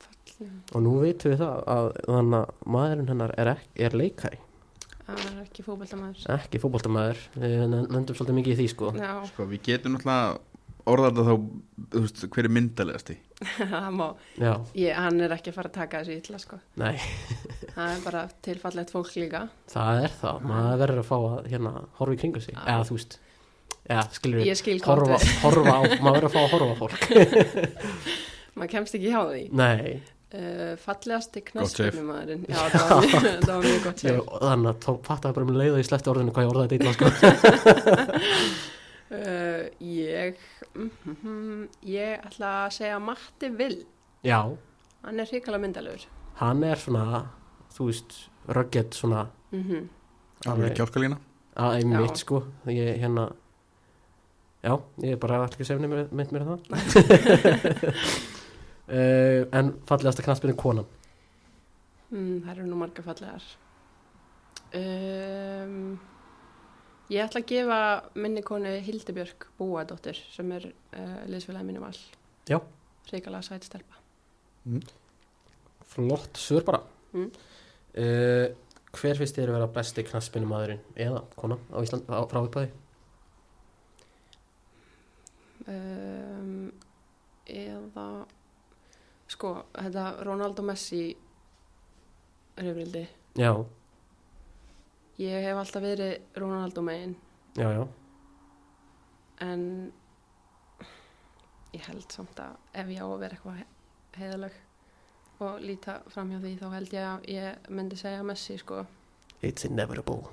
[0.04, 4.00] Fallin og nú veitum við það að þannig að maðurinn hennar er, er
[5.14, 6.24] er ekki fótboltamaður.
[6.38, 7.22] Ekki fótboltamaður.
[7.36, 8.92] Við nefndum svolítið mikið í því sko.
[9.30, 10.40] Sko við getum náttúrulega
[10.90, 11.36] orðað þetta þá,
[11.94, 13.16] þú veist, hver er myndalegasti
[13.74, 14.06] það má.
[14.40, 16.60] Já, ég, hann er ekki að fara að taka þessu illa sko.
[16.82, 16.96] Nei,
[17.76, 19.46] það er bara tilfallegt fólk líka.
[19.72, 20.50] Það er það.
[20.52, 22.58] Maður verður að fá að hérna horfa í kringu sig.
[22.64, 23.20] Eða þú veist
[23.90, 27.02] eða skilur ég skil horfa, horfa á, maður verður að fá að horfa fólk.
[28.54, 29.44] Maður kemst ekki hjá því.
[29.58, 29.86] Nei,
[30.38, 31.90] uh, fallegasti Gott save.
[31.90, 35.48] knaspinumæðurinn já, það var, mjög, það var mjög gott sér þannig að þá fattaði bara
[35.48, 37.06] um leið og ég sleppti orðinu hvað ég orðaði þetta sko.
[39.14, 43.80] Uh, ég mm, mm, ég ætla að segja Matti Vill
[44.26, 44.40] já,
[45.04, 46.06] hann er hrikalega myndalegur
[46.40, 47.24] hann er svona
[47.74, 48.18] þú veist,
[48.48, 49.28] rugged svona.
[49.52, 49.88] Mm -hmm.
[50.52, 50.76] Alveg.
[50.76, 51.18] kjálkalína.
[51.56, 51.78] Að Já.
[51.78, 52.44] einmitt sko.
[52.66, 53.32] Ég hérna
[54.64, 56.60] já, ég er bara alltaf ekki sefni með, með mér það
[58.88, 60.88] uh, en fallegasta knaspinu konan
[62.14, 63.46] mm, það eru nú marga fallegar
[64.80, 66.00] um,
[67.12, 67.78] Ég ætla að gefa
[68.18, 72.00] minni konu Hildibjörg Búadóttir sem er uh, liðsfélagi mínum all.
[72.50, 72.56] Já.
[73.12, 74.00] Ríkala sæti stelpa.
[75.94, 76.80] Flott svör bara
[77.14, 77.28] Mm.
[78.02, 78.48] uh,
[78.98, 82.72] Hver finnst þér að vera besti knaspinumæðurinn eða kona á Ísland á, frá uppæði?
[85.68, 86.72] Um,
[87.48, 88.06] eða,
[89.32, 91.06] sko, þetta Ronaldo Messi
[92.60, 93.06] reyfrildi.
[93.40, 93.54] Já,
[95.22, 97.12] Ég hef alltaf verið Ronaldo megin.
[97.56, 97.84] Já, já.
[99.46, 99.92] En
[101.74, 103.60] ég held samt að ef ég á að vera eitthvað
[104.18, 104.58] heiðaleg
[105.44, 108.82] og líta fram hjá því þá held ég að ég myndi segja Messi sko.
[109.46, 110.24] It's inevitable.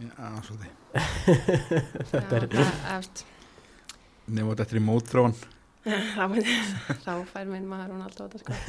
[0.00, 0.72] Já, svolítið.
[2.12, 2.48] Þetta er-
[2.96, 3.26] eftir,
[4.28, 5.34] Nefnum þetta eftir í mótþróan
[7.04, 8.52] þá, fær minn maður Ronaldo þetta sko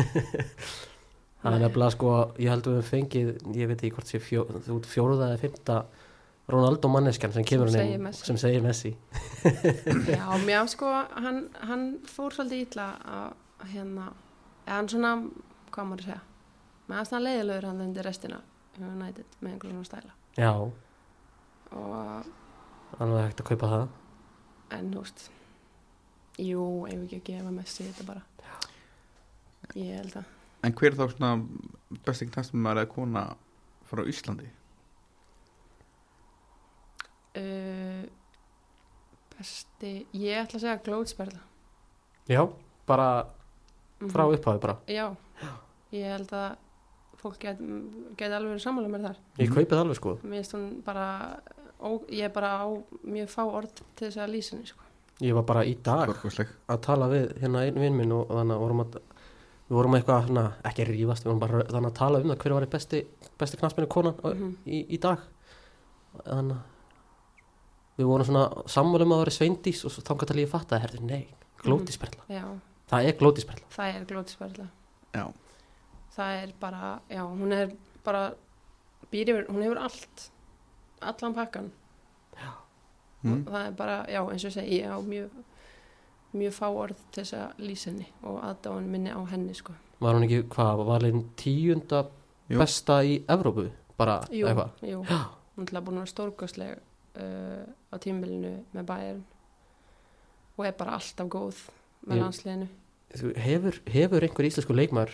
[1.40, 4.42] Það er nefnilega sko, ég held að við fengið, ég veit ekki hvort sé fjó,
[4.66, 5.78] þú ert fjóruða eða fymta
[6.52, 8.26] Ronaldo manneskjan sem kemur Messi.
[8.28, 8.92] sem segir Messi.
[10.10, 14.10] Já, mér sko, hann, hann fór svolítið ítla að hérna,
[14.66, 15.14] eða hann svona,
[15.70, 16.20] hvað maður að segja,
[16.90, 18.42] með að hann leiðilegur hann undir restina
[18.80, 20.52] United með einhverjum svona stæla Já,
[21.72, 23.88] og alveg hægt að kaupa það.
[24.76, 25.26] en þú veist,
[26.40, 28.22] jú, ef ekki að gefa Messi þetta bara.
[29.76, 30.26] Ég held að,
[30.64, 31.48] En hver er þá svona
[32.06, 33.22] besti knastum maður eða kona
[33.90, 34.50] frá Íslandi?
[37.40, 38.04] uh,
[39.38, 41.40] besti, ég ætla að segja glóðsperla.
[42.30, 42.42] Já,
[42.88, 43.26] bara
[44.02, 44.10] Mhm.
[44.12, 44.78] frá upphafi bara.
[44.88, 45.16] Já,
[45.92, 46.58] ég held að
[47.22, 47.58] fólk get,
[48.18, 49.18] get alveg verið sammála með þar.
[49.38, 49.56] Ég Mhm.
[49.56, 50.18] kaupið alveg sko.
[50.24, 51.42] Mér finnst hún bara,
[51.82, 52.68] ó, ég er bara á
[53.06, 54.82] mjög fá orð til þess að lýsa henni, sko.
[55.20, 56.48] Ég var bara í dag Stórkostleg.
[56.72, 58.94] að tala við hérna einn vinn minn og þannig að vorum að
[59.70, 62.40] við vorum eitthvað, svona, ekki að rífast, við vorum bara þannig að tala um það
[62.44, 63.02] hver var besti,
[63.38, 64.56] besti knaspinu konan Mhm.
[64.66, 65.20] í, í dag.
[66.26, 70.76] Þannig að við vorum svona sammálum að vera sveindís og svo þangar til ég fatta
[70.78, 71.28] að herði, nei,
[71.64, 72.46] glótisperla Já,
[72.90, 74.68] það er glótisperla það er glóðsperla.
[75.14, 75.26] Já,
[76.20, 77.70] Það er bara, já, hún er
[78.04, 78.34] bara,
[79.12, 80.24] býr yfir, hún hefur allt,
[81.02, 81.72] allan pakkan.
[83.24, 83.40] Mm.
[83.46, 85.30] Og það er bara, já, eins og segi, ég á mjög,
[86.40, 89.74] mjög fá orð til þess að lýsa henni og aðdáðan minni á henni, sko.
[90.00, 92.06] var hún ekki, hvað, var hún tíunda
[92.50, 92.58] Jú.
[92.58, 93.68] besta í Evrópu
[94.00, 96.78] bara Jú, eitthvað jú, hún er búin að vera stórkostleg
[97.20, 99.26] uh, á tímbilinu með bæjarn
[100.60, 101.60] og er bara alltaf góð
[102.08, 102.68] með.
[103.16, 105.12] Þú- hefur, hefur einhver íslensku leikmar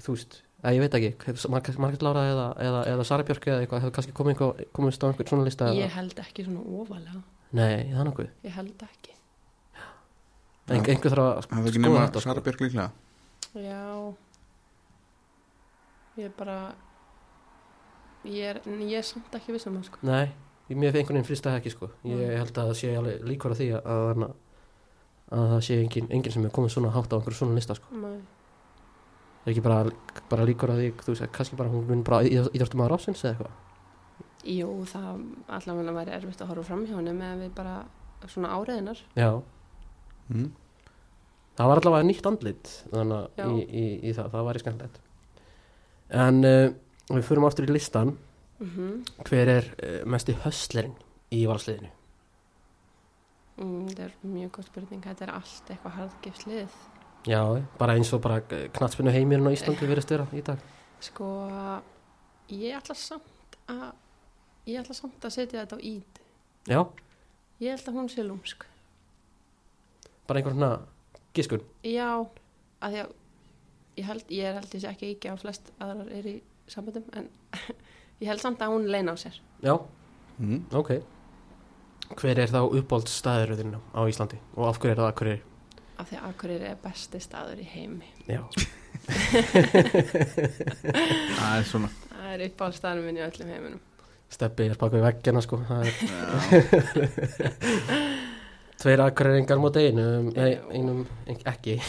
[0.00, 1.48] þú veist, að ég veit ekki
[1.82, 4.42] Margrét Lára eða, eða, eða Sara Björk eða eitthvað, hefur kannski komið
[4.76, 7.22] komist á einhvern svona lista Ég held ekki svona ofalega,
[7.54, 9.12] nei, það er nokkuð ég held ekki.
[10.64, 12.28] Ein, einhver þarf að Það er ekki skoða nema þetta, sko.
[12.30, 12.90] Sara Björk líklega
[13.54, 13.82] Já,
[16.18, 16.56] ég er bara,
[18.26, 20.00] ég er, en ég er samt ekki viss um það, sko.
[20.08, 20.30] nei,
[20.70, 21.90] ég mér einhvern veginn frista ekki sko.
[22.08, 24.24] ég held að það sé alveg líkur á því að, að,
[25.38, 28.00] að það sé engin, engin sem er komið svona hátt á einhverju svona lista sko.
[28.00, 28.16] Nei.
[29.44, 29.78] það er ekki bara,
[30.32, 33.34] bara líkur á því þú veist, kannski bara hún mun bara íþjóttum að rásins eða
[33.36, 33.60] eitthvað
[34.44, 35.22] Jú, það
[35.56, 37.78] allavega væri erfitt að horfa fram hjá henni með við bara
[38.28, 39.00] svona áriðinar.
[39.16, 39.30] já,
[40.28, 40.50] mm.
[41.56, 45.02] það var allavega nýtt andlit þannig að í, í, í það, það var í skemmtilegt.
[46.14, 46.68] En uh,
[47.10, 48.16] við förum aftur í listan
[48.64, 50.94] Mm hver er uh, mesti höstlerinn
[51.34, 51.90] í valsliðinu?
[53.58, 56.78] Mm, þetta er mjög góð spurning, þetta er allt eitthvað harðgift lið.
[57.26, 57.40] já,
[57.78, 60.58] bara eins og bara knatspinu heimirinn á Íslandi verið störa í dag.
[61.00, 61.28] Sko,
[62.50, 63.92] ég ætla samt að,
[64.66, 66.20] ég ætla samt að setja þetta á íd.
[66.68, 66.80] já,
[67.60, 68.64] Ég held að hún sé lúmsk.
[70.26, 70.80] bara einhver svona
[71.34, 72.26] giskun Já,
[72.82, 73.12] að því að
[73.96, 77.28] ég held, ég er held sé ekki ekki á flest aðrar er í samböndum, en
[78.20, 79.40] ég held samt að hún leina á sér.
[79.62, 79.78] já,
[80.38, 80.64] Mm.
[80.74, 80.90] ok
[82.18, 85.38] hver er þá uppáldstæðurðin á Íslandi og af hverju er það hverju
[85.96, 88.08] Af því að Akureyri er besti staður í heimi.
[88.26, 88.42] já,
[90.24, 93.80] Það er svona Það er uppáhaldstaðurinn minn í öllum heiminum.
[94.32, 95.94] Steppi er baka við veggina sko er
[98.84, 100.60] tveir akkureringar mót einum nei, Já.
[100.74, 101.74] einum ein- ekki.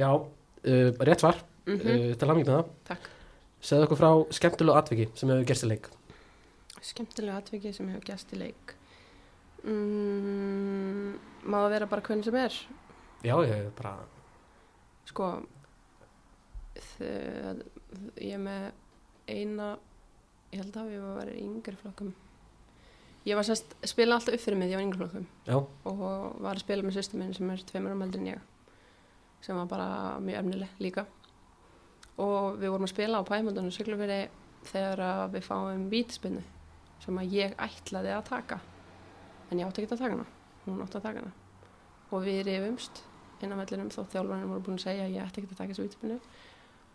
[0.00, 1.36] Já, uh, rétt svar.
[1.66, 1.80] Mm uh,
[2.18, 2.98] til hamingið með það.
[3.60, 5.84] Segðu okkur frá skemmtilegu atviki sem hefur gerst í leik.
[6.80, 8.64] Skemmtilega atviki sem hefur gæst í leik.
[9.60, 11.08] Mm,
[11.44, 12.54] má það vera bara hvernig sem er?
[13.20, 13.90] já, ég hef bara
[15.10, 15.26] Sko,
[16.80, 17.60] þau,
[18.16, 18.62] ég er með
[19.32, 19.70] eina,
[20.50, 22.12] ég held að ég var að vera í yngri flokkum.
[23.28, 25.26] Ég var sérst, spila alltaf upp fyrir mig því ég var í yngri flokkum.
[25.46, 25.56] Já,
[25.90, 26.04] og
[26.40, 28.46] var að spila með sýstu minn sem er tveimur ára eldri en ég
[29.40, 29.88] sem var bara
[30.20, 31.06] mjög efnileg líka.
[32.20, 34.20] Og við vorum að spila á pæmundunum Siglufyrði
[34.68, 36.42] þegar við fáum vítaspinnu
[37.00, 38.60] sem að ég ætlaði að taka.
[39.50, 40.26] En ég átti ekki að taka hana.
[40.66, 41.32] Hún átti að taka hana.
[42.10, 43.04] Og við rifumst
[43.40, 45.86] innan vellinum þó þjálfarnir voru búin að segja að ég ætti ekki að taka þessu
[45.86, 46.18] vítspinnu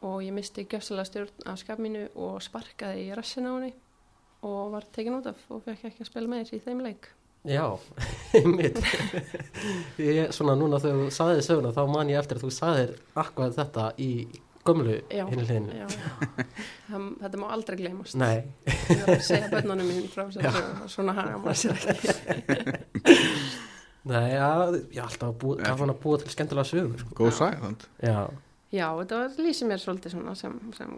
[0.01, 3.73] og ég misti gjössalega stjórn af skap mínu og sparkaði í rassin á henni
[4.45, 7.07] og var tekin út af og fekk ekki að spila með þessi í þeim leik.
[7.45, 7.65] Já,
[8.39, 8.79] einmitt.
[10.01, 13.55] Ég, Svona núna þegar þú saðið söguna þá man ég eftir að þú saðir akvað
[13.59, 14.09] þetta í
[14.65, 15.25] gömlu Já.
[15.29, 15.75] hinn hliðinu.
[15.77, 15.85] Já,
[16.89, 18.17] það, þetta má aldrei gleymast.
[18.17, 20.25] Nei, ég var að segja bönnunum mín frá
[20.89, 23.15] svona hann maður sér ekki.
[24.05, 24.49] Nei, já,
[24.93, 27.15] ég er alltaf að búa, að búa til skemmtilega sögur sko.
[27.17, 28.19] Góð þannig Já,
[28.74, 30.97] Já, þetta var lýsið mér svolítið svona sem, sem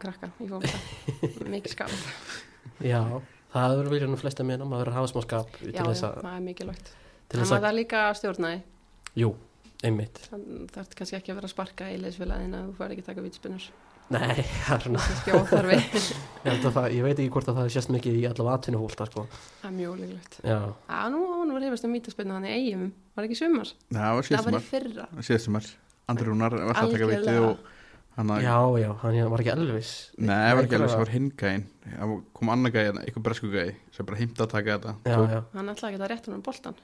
[0.00, 0.80] krakka í fólkta
[1.54, 1.94] mikið skap.
[2.84, 3.02] Já
[3.50, 6.36] Það hefur verið nú flesta meina, maður verður að hafa smá skap til Já, það
[6.38, 8.60] er til Það þess maður að það líka að stjórna því.
[9.18, 9.30] Jú,
[9.86, 10.20] einmitt.
[10.30, 10.44] Það
[10.76, 13.24] þarf kannski ekki að vera að sparka í leysfélagin að þú fær ekki að taka
[13.26, 13.66] vítspinnur
[14.10, 15.76] Nei, það er svona kannski óþarfi.
[16.40, 18.56] Ég, held að það, ég veit ekki hvort að það er sérst mikið í allavega
[18.58, 19.26] atvinnuhólta sko.
[19.60, 20.40] Það er mjög ólíklegt.
[20.42, 20.58] Já,
[20.90, 21.20] Já, nú
[21.54, 22.88] var hefast um vítaspinnu þannig eigum
[23.18, 23.70] Var ekki sumar?
[23.90, 25.70] Það var Það var í Síðsumar
[26.10, 27.50] Andri Rúnar var það að taka viti Algjörlega.
[27.50, 27.58] og
[28.16, 29.90] hann að já, já, hann hérna var ekki Elvis?
[30.18, 31.66] Nei, það var ekki einhverja- það var hinn gæinn.
[31.90, 34.94] Það kom annar gæinn, eitthvað bresku gæi sem bara heimta að taka þetta.
[35.04, 36.80] Já, Tók- já, Hann ætlaði ekki að rétta hann um boltan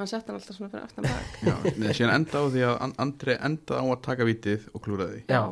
[0.00, 1.32] Hann sett hann alltaf svona fyrir aftan bak.
[1.44, 4.80] Já, neða, síðan enda á því að An- Andri enda á að taka vitið og
[4.86, 5.24] klúraði því.
[5.28, 5.42] Já.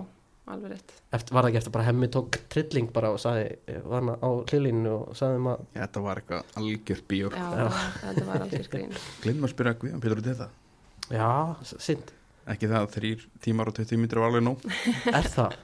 [0.48, 0.92] alveg rétt.
[1.12, 4.28] Eftir, var það ekki eftir bara hemmi tók trilling bara og sagði, var hann á
[4.48, 6.20] hlilinu og sagði um að, Já, þetta var
[11.12, 11.28] já,
[11.76, 12.14] synd
[12.48, 14.62] Ekki það að þrýr tímar og 20 mínútur var alveg nóg.
[15.18, 15.56] Er það?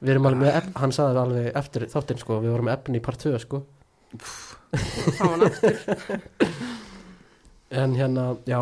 [0.00, 3.00] Við erum alveg með, hann sagði það alveg eftir þáttinn sko, við vorum með efni
[3.00, 3.62] í part 2 sko.
[5.16, 5.80] Fá hann aftur.
[7.76, 8.60] En hérna, já.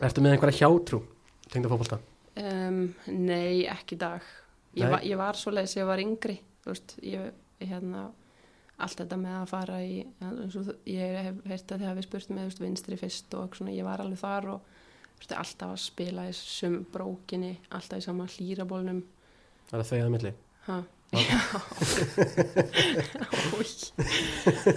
[0.00, 1.00] Ertu með einhverja hjátrú
[1.50, 1.96] tengda fótbolta?
[2.38, 2.76] um,
[3.10, 4.22] Nei, ekki dag.
[4.78, 4.90] Ég, Nei.
[4.92, 7.24] var, ég var svo leiðis, ég var yngri Þú veist, ég,
[7.66, 8.04] hérna
[8.80, 12.04] allt þetta með að fara í eins og þú- ég hef heyrt að þið hafi
[12.06, 14.70] spurt með þú veist, vinstri fyrst og svona, ég var alveg þar og
[15.28, 19.02] alltaf að spila í sum brókinni, alltaf í sama hlýrabólnum
[19.70, 20.32] Það er að milli?
[20.66, 20.80] Ha,
[21.14, 21.38] já.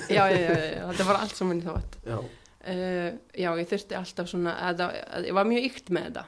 [0.09, 1.97] Já, já, já, já, þetta var allt saman í þátt.
[2.05, 6.25] Já, uh, Já, ég þurfti alltaf svona að, að, ég var mjög ykt með þetta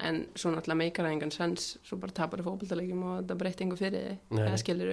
[0.00, 3.78] en svo náttúrulega meikar það engan sens svo bara tapar fótboltalegjum og þetta breytti engu
[3.78, 4.44] fyrir þig, Nei.
[4.46, 4.92] eða skilur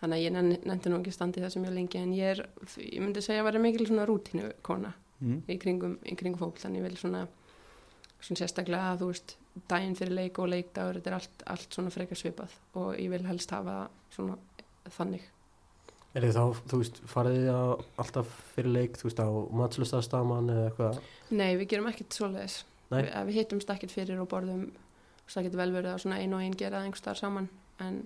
[0.00, 2.44] þannig að ég nenn- nennti nú ekki standi þessu mjög lengi en ég er,
[2.78, 5.42] ég myndi segja að vera mikil svona rútínu kona mm.
[5.50, 7.24] í kringum, í kringum fótboltan, ég vil svona
[8.20, 9.36] svona sérstaklega að þú veist
[9.70, 13.22] daginn fyrir leik og leikdagur, þetta er allt, allt svona frekar svipað og ég vil
[13.26, 13.82] helst hafa
[14.14, 14.38] svona
[14.96, 15.24] þannig.
[16.10, 17.62] Er þið þá, þú veist, farið þið á,
[18.02, 19.28] alltaf fyrir leik, þú veist, á
[19.60, 21.02] matslustastaman eða eitthvað?
[21.30, 22.56] Nei, við gerum ekkert svoleiðis.
[22.90, 23.04] Nei.
[23.06, 24.64] við, hittumst ekkert fyrir og borðum
[25.30, 27.48] það getur vel verið að svona ein og ein gera það einhvers staðar saman.
[27.80, 28.00] En,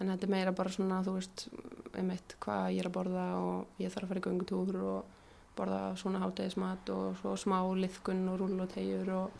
[0.00, 1.46] en þetta er meira bara svona þú veist,
[1.92, 5.18] einmitt hvað ég er að borða og ég þarf að fara í göngutúr og
[5.60, 9.38] borða svona hátegismat og svo smá liðkun og rúll og tegjur og,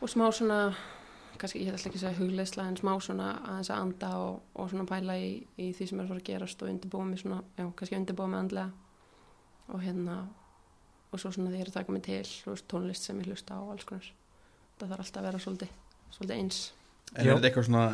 [0.00, 0.58] og smá svona
[1.40, 4.70] kannski ég ætla ekki að segja hugleisla en smá svona aðeins að anda og, og
[4.70, 7.40] svona pæla í, í því sem er að fara að gerast og undirbúa mig svona,
[7.58, 8.68] já, kannski undirbúa mig andlega.
[9.72, 10.18] Og hérna
[11.12, 13.58] og svo svona því ég að taka mig til þú veist, tónlist sem ég hlusta
[13.58, 14.12] á og alls konar.
[14.78, 15.74] Það þarf alltaf að vera svolítið,
[16.16, 16.60] svolítið eins.
[17.12, 17.30] En Já.
[17.30, 17.86] er þetta eitthvað svona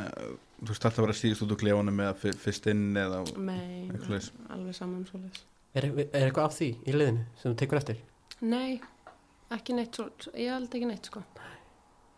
[0.59, 3.89] Þú veist alltaf að vera síðust út úr klefunum eða fyr- fyrst inn eða Nei,
[4.51, 5.45] alveg saman svoleiðis
[5.77, 8.01] er, er eitthvað af því í liðinu sem þú tekur eftir?
[8.49, 8.79] Nei,
[9.55, 11.23] ekki neitt svo, ég held ekki neitt sko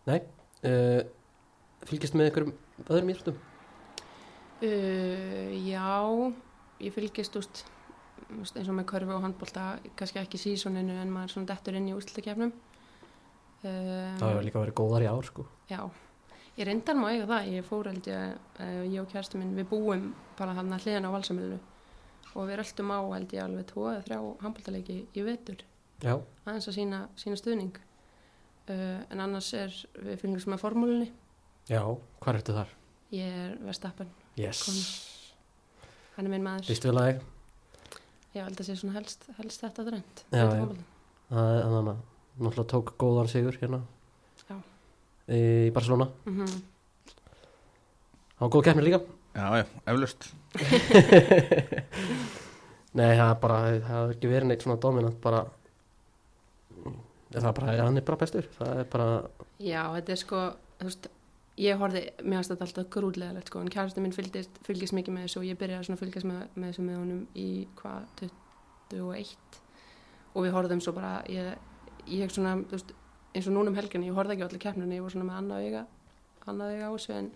[0.09, 0.21] Nei
[0.67, 1.01] uh,
[1.89, 2.55] Fylgist með einhverjum
[2.87, 3.39] öðrum íþróttum?
[4.65, 5.87] uh, Já,
[6.85, 7.65] ég fylgist úst,
[8.41, 11.89] úst, eins og með körfu og handbólta kannski ekki sísoninu en maður svona dettur inn
[11.91, 15.83] í úslutakefnum uh, Það hefur líka verið góðar í ár sko Já,
[16.59, 20.11] ég reyndar eiga það, ég fór held ég, uh, ég og kærstu minn, við búum
[20.39, 21.61] bara hann að hliðan á valsamilinu
[22.35, 25.65] og við röltum á held ég alveg tvo eða þrjá handbóltaleiki í vetur.
[26.01, 26.15] Já,
[26.47, 27.77] aðeins að sína, sína stuðning.
[28.71, 31.09] Uh, en annars er við fylgjum með formúlunni,
[31.67, 31.81] já,
[32.21, 32.77] hvað ertu þar?
[33.11, 34.07] ég er Vestappen,
[34.39, 34.61] Yes.
[36.15, 37.09] Hann er minn maður, Fyrst vil að
[38.37, 40.67] ég held að sé svona helst, helst þetta drend Já, já.
[41.31, 42.03] Það er þannig að
[42.41, 43.81] náttúrulega tók góðan sigur hérna
[44.47, 44.57] Já.
[45.35, 46.07] í Barcelona.
[46.27, 46.61] Mm -hmm.
[48.37, 49.01] Það var góð keppni líka.
[49.35, 50.33] Já, já, eflaust
[52.99, 55.45] Nei, það er bara, það hefur ekki verið neitt svona dominant bara
[57.31, 59.09] það er bara, hann er bara bestur það er bara,
[59.63, 60.43] Já, þetta er sko,
[60.81, 61.09] þú veist,
[61.61, 65.27] ég horfði, mér finnst þetta alltaf grúdlegilegt sko, en kærastu minn fylgist, fylgist mikið með
[65.27, 67.49] þessu og ég byrjaði svona að fylgjast með, með þessu með honum í
[67.81, 69.61] hvað, 21
[70.31, 71.53] og við horfðum svo bara, ég,
[72.11, 72.95] ég svona, þú veist,
[73.35, 75.39] eins og núna um helginni, ég horfði ekki á allir keppninu, ég var svona með
[75.43, 75.85] annað auga,
[76.51, 77.31] annað auga á þessu en,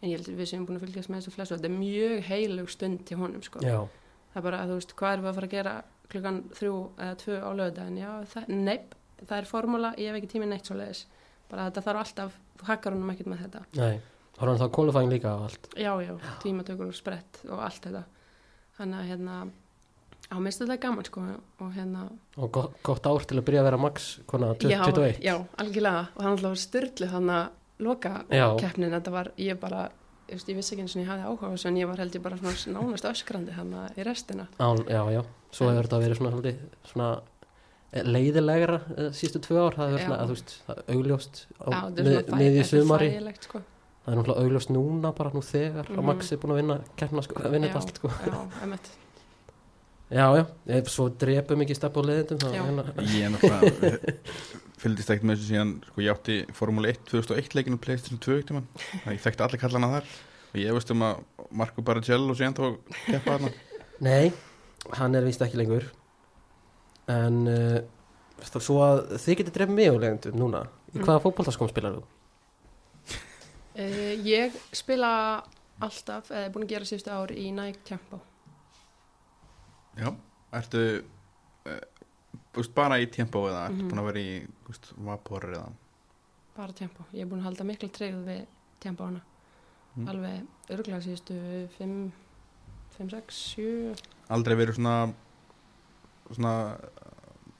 [0.00, 2.16] en ég held að við séum búin að fylgjast með þessu flessu, þetta er mjög
[2.30, 3.78] heilug stund til honum sko, já,
[4.34, 5.74] það er bara, þú veist, hvað erum við að fara að gera
[6.12, 8.10] klukkan þrjú eða tvö á lögudaginn já,
[8.50, 11.06] neip, það er formúla ég hef ekki tími neitt svo leiðis
[11.50, 13.64] bara þetta þarf alltaf, þú hakkar honum ekkert með þetta.
[13.78, 13.98] Nei,
[14.38, 15.68] er hann þá kólufæðing líka og allt?
[15.78, 18.04] Já, já, tímatökur og sprett og allt þetta.
[18.78, 19.36] Þannig að hérna
[20.24, 21.24] á minnst þetta er gaman sko
[21.62, 22.06] og hérna
[22.40, 26.06] og gott, gott ár til að byrja að vera max konar 21 já, já, algjörlega.
[26.16, 28.46] Og er alltaf styrlu þannig að loka Já.
[28.58, 29.84] keppnin, þetta var, ég bara
[30.32, 32.14] veist, ég vissi ekki eins og ég hafði áhuga á þessu en ég var held
[32.16, 35.22] ég bara svona nánast öskrandi þannig að í restina Án, já, já,
[35.52, 36.54] svo hefur þetta verið svona, svona,
[36.92, 37.08] svona
[37.92, 40.04] eh, leiðilegra eh, sístu tvö ár, það Já.
[40.06, 40.56] svona að þú veist,
[40.96, 43.10] augljóst á Já, mið, þetta er sumari
[43.44, 43.60] sko.
[44.04, 45.98] það er náttúrulega augljóst núna bara nú þegar Mhm.
[45.98, 48.08] og Max er búin að vinna keppna sko, að vinna þetta allt sko.
[48.08, 48.90] Já, emmett
[50.14, 50.44] já, já,
[50.78, 52.62] ef svo drepum ekki stefn á Já.
[52.64, 54.22] hérna, Ég er náttúrulega
[54.84, 58.54] fylgdist ekkert með þessu síðan sko ég átti Formule 1 2001 leikinu Playstation 2 ekkert
[58.58, 58.68] mann
[59.14, 60.14] ég þekkti allir kallana þar.
[60.54, 62.64] Og ég veist um að Marco Barrichello síðan þá
[63.08, 63.50] keppa þarna.
[64.06, 64.28] Nei,
[65.00, 65.88] hann er vist ekki lengur.
[67.10, 67.80] En uh,
[68.38, 70.64] veist það, svo að þið getur drefn mig á leiðindum núna.
[70.94, 71.08] Í Mm.
[71.08, 72.04] hvaða fótboltaskóm spilar þú?
[73.82, 75.08] uh, Ég spila
[75.82, 78.20] alltaf, eða búin að gera síðustu ár í Nike Tempo
[79.98, 80.12] Já,
[80.54, 81.02] ertu uh,
[82.54, 83.90] búst, bara í tempo eða ertu Mhm.
[83.90, 85.72] búin að vera í búst, vapor eða
[86.56, 88.46] bara Tempo, ég er búin að halda miklu treyð við
[88.80, 89.20] Tempo hana
[89.96, 90.08] Mm.
[90.08, 92.12] alveg örgulega síðustu 5,
[92.98, 95.14] 5, 6, 7 aldrei verið svona
[96.32, 96.76] svona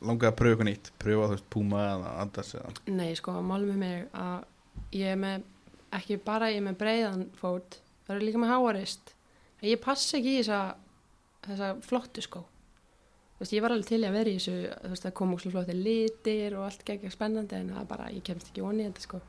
[0.05, 3.71] langað að pröfa eitthvað nýtt pröfa þú veist Puma eða Adidas eða Nei, sko, málum
[3.73, 4.45] með mig að
[4.93, 5.43] ég er með,
[5.93, 9.15] ekki bara ég er með breiðan fót, það er líka með háarist.
[9.63, 10.75] Ég passa ekki í þessa,
[11.47, 12.43] þessa flottu skó.
[13.45, 15.75] Veist, ég var alveg til að vera í þessu, þú veist, það kom úr flotti
[15.77, 19.21] litir og allt geggjað spennandi en það bara, ég kemst ekki onni þetta, sko.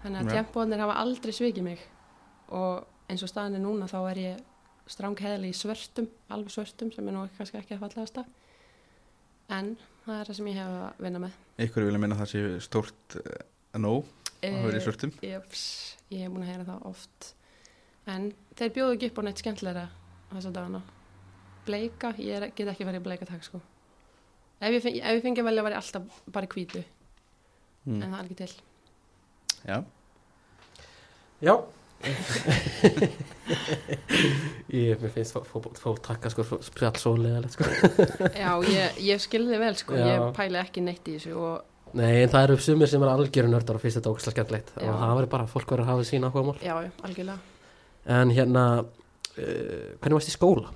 [0.00, 0.36] Þannig að Ja.
[0.40, 1.82] tempóðnir hafa aldrei svikið mig
[2.48, 4.40] og eins og staðan er núna þá er ég
[4.88, 8.24] strangheðli í svörtum, alveg svörtum sem er nú kannski ekki að fallegasta.
[9.50, 9.76] En
[10.06, 11.38] það er það sem ég hef að vinna með.
[11.58, 13.44] ykkur vilja minna það sé stórt uh,
[13.76, 14.04] nóg
[14.40, 15.62] að vera í svörtum Jöps,
[16.10, 17.32] ég hef búin að heyra það oft
[18.06, 19.88] en þeir bjóðu ekki upp á neitt skemmtilegra
[20.32, 20.82] þessa dagana
[21.66, 23.60] bleika, ég er, get ekki verið í bleika takk sko.
[24.60, 26.84] Ef ég, fengi, ef ég fengi að velja var ég alltaf bara í hvítu.
[27.86, 28.00] Mm.
[28.02, 28.54] en það er ekki til.
[29.66, 29.78] Já,
[31.44, 31.52] Já.
[34.72, 37.64] Ég, finnst fólk, takka sko spjall svo leðalegt sko.
[38.42, 39.96] Já, ég, ég skilði vel sko.
[39.96, 40.06] Já.
[40.14, 41.56] ég pæli ekki neitt í þessu og
[41.96, 44.68] Nei, en það eru sumir sem er algjöru nördar og finnst þetta ógæslega skemmtilegt.
[44.74, 44.88] Já.
[44.90, 47.38] og það verður bara, fólk verður að hafa sína áhuga mál já, já, algjörlega.
[48.16, 50.68] En hérna, uh, hvernig varst í skóla?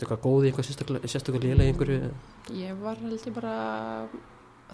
[0.00, 2.12] Eitthvað góð í eitthvað sérstaklega, sérstaklega lélega í einhverju?
[2.56, 3.56] ég var held ég bara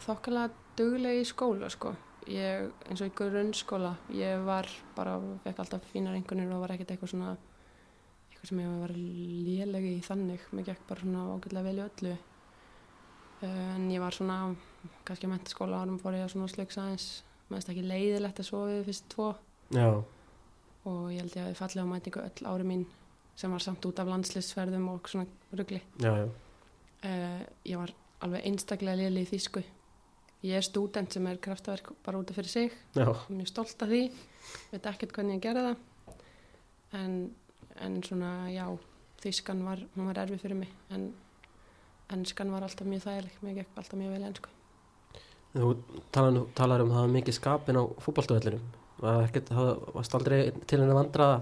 [0.05, 1.95] þokkalega dugleg í skóla sko.
[2.29, 6.93] Ég, eins og í grunnskóla ég var bara, fekk alltaf fínar einhvernir og var ekkert
[6.95, 7.31] eitthvað svona
[8.29, 10.45] eitthvað sem ég var lélegi í þannig.
[10.53, 12.19] Mér gekk bara svona ágætlega vel í öllu.
[13.49, 14.39] En ég var svona
[15.09, 17.09] kannski að mentaskóla árum fór ég að svona slöks aðeins.
[17.49, 19.33] Meðist ekki leiðilegt að sofa við fyrst tvo.
[19.75, 19.89] Já,
[20.89, 22.85] og ég held ég að ég fallið á mætingu öll ári mín
[23.39, 25.27] sem var samt út af landslisferðum og svona
[26.03, 26.29] já
[27.05, 27.93] uh, ég var
[28.25, 29.63] alveg einstaklega léli í þýsku.
[30.47, 32.75] Ég er stúdent sem er kraftaverk bara út af fyrir sig.
[32.95, 34.03] Já, mjög stolt af því.
[34.73, 36.19] Veit ekkert hvernig ég gerði það.
[36.99, 37.17] En,
[37.83, 38.67] en svona já
[39.23, 40.71] þýskan var, hún var erfið fyrir mig.
[40.95, 41.11] En
[42.15, 43.43] enskan var alltaf mjög þægileg.
[43.43, 44.55] Mér gekk alltaf mjög vel í ensku.
[45.59, 45.73] Þú
[46.15, 48.67] talar, talar um það mikið skapin á fútboltavellinum
[48.99, 51.39] Var það varst aldrei til henni vandraða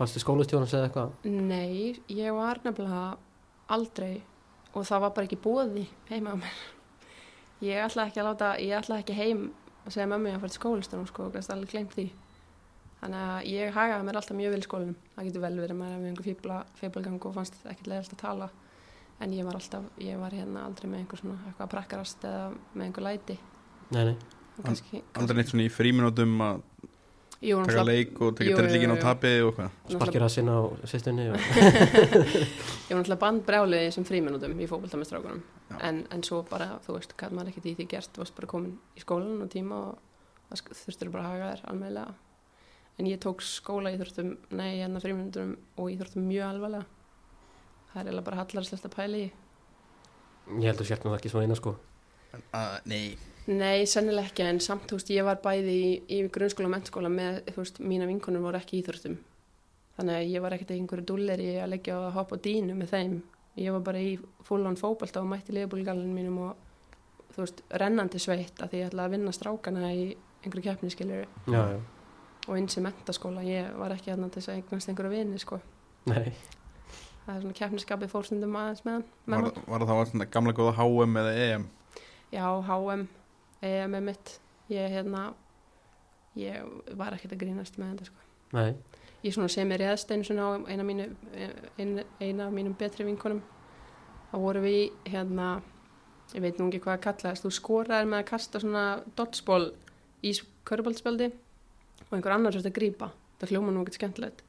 [0.00, 1.10] Varstu skólastjónans eða eitthvað?
[1.28, 3.18] nei, ég var nefnilega
[3.70, 4.22] aldrei
[4.72, 6.60] og það var bara ekki bóði heima á mér.
[7.60, 9.42] Ég ætlaði ekki að láta ég ætlaði ekki heim
[9.84, 12.06] að segja mömmu að fara til skólistunum sko, og gæst alveg glemt því.
[13.00, 15.80] Þannig að ég hagaði mér alltaf mjög vel í skólinum það getur vel verið að
[15.80, 18.50] maður hefði einhver fíbla, fíblagang og fannst ekkert leiðast að tala.
[19.20, 22.44] En ég var alltaf, ég var hérna aldrei með einhver svona eitthvað að prakkarast eða
[22.72, 23.36] með einhver læti.
[23.90, 24.14] Nei, nei.
[24.56, 26.62] Og kannski, aldrei neitt svona í fríminútum að
[27.40, 30.62] taka leik og taka trillíkin á tapið og hvað Sparkir að sinna á
[30.92, 31.38] sýstunni og...
[32.88, 35.40] ég var náttúrulega bandbrjálið sem fríminútum í fókbaltamistrákunum
[35.78, 38.10] en, en svo bara, þú veist, hvað maður ekkert í því gert.
[38.14, 41.64] Þú varst bara komin í skólan og tíma og það þurftur bara að haga þér
[41.72, 42.16] almeinlega
[43.00, 46.88] en ég tók skóla í þurftum nei, hérna fríminútum og í þurftum mjög alvarlega.
[47.90, 49.28] Það er eiginlega bara hallarslegt að pæla í.
[50.60, 51.76] Ég held að sért nú ekki svona eina sko.
[52.30, 53.16] Uh, Nei,
[53.50, 57.10] Nei, sennilega ekki, en samt, þú veist, ég var bæði í, í grunnskóla og mennskóla
[57.10, 59.16] með, þú veist, mína vinkonur voru ekki íþróttum.
[59.96, 62.92] Þannig að ég var ekkert einhverju dulleri að leggja á að hoppa á dínu með
[62.94, 63.16] þeim.
[63.58, 64.12] Ég var bara í
[64.46, 66.94] full-on fótbolta og mætti liðbúlgalinn mínum og,
[67.34, 70.06] þú veist, rennandi sveitt að því ég ætlaði að vinna strákana í
[70.44, 71.80] einhverju keppni, skiljur, Já, já,
[72.46, 73.44] og eins í mentaskóla.
[73.44, 75.60] Ég var ekki aðna til þess að eignast einhverju vini, sko.
[76.08, 76.30] nei
[77.30, 80.74] það er svona keppniskapið fórstundum aðeins með hann með Var, var það svona gamla góða
[80.78, 81.66] HM eða EM
[82.30, 83.04] Já, HM,
[83.62, 84.38] EM er mitt.
[84.70, 85.30] Ég hérna
[86.38, 88.26] ég var ekkert að grínast með þetta sko.
[88.54, 88.74] Nei,
[89.24, 91.08] ég svona sem er réðst einu svona á eina, mínu,
[91.78, 93.42] eina, eina af mínum betri vinkonum.
[94.30, 95.52] Þá vorum við hérna
[96.34, 98.84] ég veit nú ekki hvað að kallaðist þú skoraðir með að kasta svona
[99.18, 99.72] dodgeball
[100.22, 100.34] í
[100.68, 101.30] körubaltspjaldi
[102.06, 103.10] og einhver annar sérst að grípa.
[103.40, 104.44] Það hljóma nú ekkert skemmtilegt.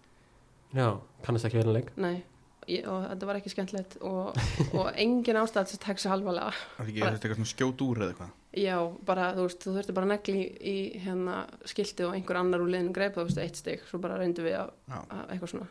[0.75, 1.89] Já, kannast ekki verið leik.
[1.99, 2.21] Nei,
[2.69, 4.37] ég, og þetta var ekki skemmtilegt og,
[4.77, 8.13] og engin ástæð þess að tekja sér halvalega Það er eitthvað svona skjót úr eða
[8.13, 8.75] eitthvað Já,
[9.07, 11.35] bara, þú veist, þú þurfti bara að negli í, hérna
[11.71, 14.57] skilti og einhver annar úr liðinu greip þá, veist, eitt stygg, svo bara reyndu við
[14.59, 15.67] að, að eitthvað svona.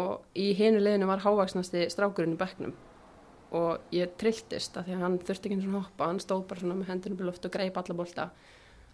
[0.00, 2.72] Og í hinu liðinu var hávaksnasti strákurinn í bekknum.
[3.54, 6.76] Og ég trilltist að því að hann þurfti ekki svona hoppa hann stóð bara svona
[6.78, 8.26] með hendunum í loft og greip alla bolta.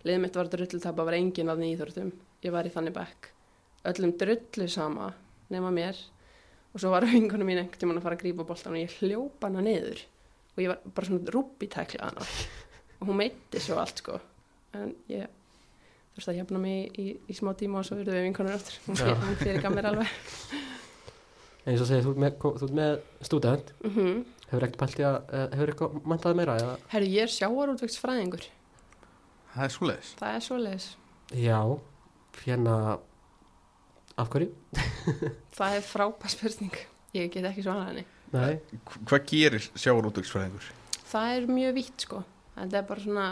[0.02, 2.10] Liðið mitt var drullutapa, var engin af nýþórtum
[2.42, 3.28] ég var í þannig bekk.
[3.88, 5.12] Öllum drullu sama
[5.52, 6.00] nema mér.
[6.74, 9.46] Og svo var vingunum mín einhvern tímann að fara að grípa boltan og ég hljópa
[9.46, 10.02] hana niður.
[10.56, 12.26] Og ég var bara svona rúbi tækla hana
[13.04, 14.18] hún meitti svo allt sko.
[14.76, 15.26] En ég
[16.16, 18.76] þurfti að jafna mig í, í, í smá tíma og svo verður við vinkonur áttur
[18.86, 20.12] hún, fyrir gaf mér alveg.
[21.68, 23.74] Eins og segir, þú ert með, þú ert með stúdent.
[23.86, 24.20] Mm
[24.50, 25.18] hefur ekkert pælt í að,
[25.54, 26.72] hefur eitthvað mantaði meira eða?
[26.90, 28.46] Herru, ég er sjáarútvegsfræðingur
[29.54, 30.08] það er svoleiðis.
[30.18, 30.86] Það er svoleiðis.
[31.38, 31.58] Já,
[32.42, 32.74] hérna
[34.18, 34.48] af hverju?
[35.58, 36.74] það er frábær spurning.
[37.14, 38.04] Ég get ekki svarað henni.
[38.34, 38.58] Nei,
[38.90, 40.68] Hva- Hvað gerir sjávarútvegsfræðingur?
[41.10, 42.20] það er mjög vítt sko
[42.60, 43.26] þetta er bara svona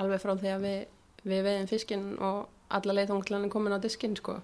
[0.00, 0.86] alveg frá því að við,
[1.24, 4.38] við veiðum fiskinn og alla leið þóng til hann er komin á diskinn sko.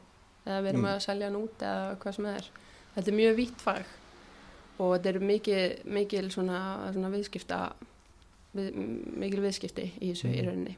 [0.47, 0.91] Eða við erum Mm.
[0.95, 2.51] að selja hann út eða hvað sem það er.
[2.95, 3.85] Þetta er mjög vítt fag
[4.79, 6.59] og þetta er mikil, mikil svona,
[6.93, 7.59] svona viðskipta
[8.55, 8.75] við,
[9.19, 10.47] mikil viðskipti í þessu í Mm.
[10.49, 10.77] rauninni.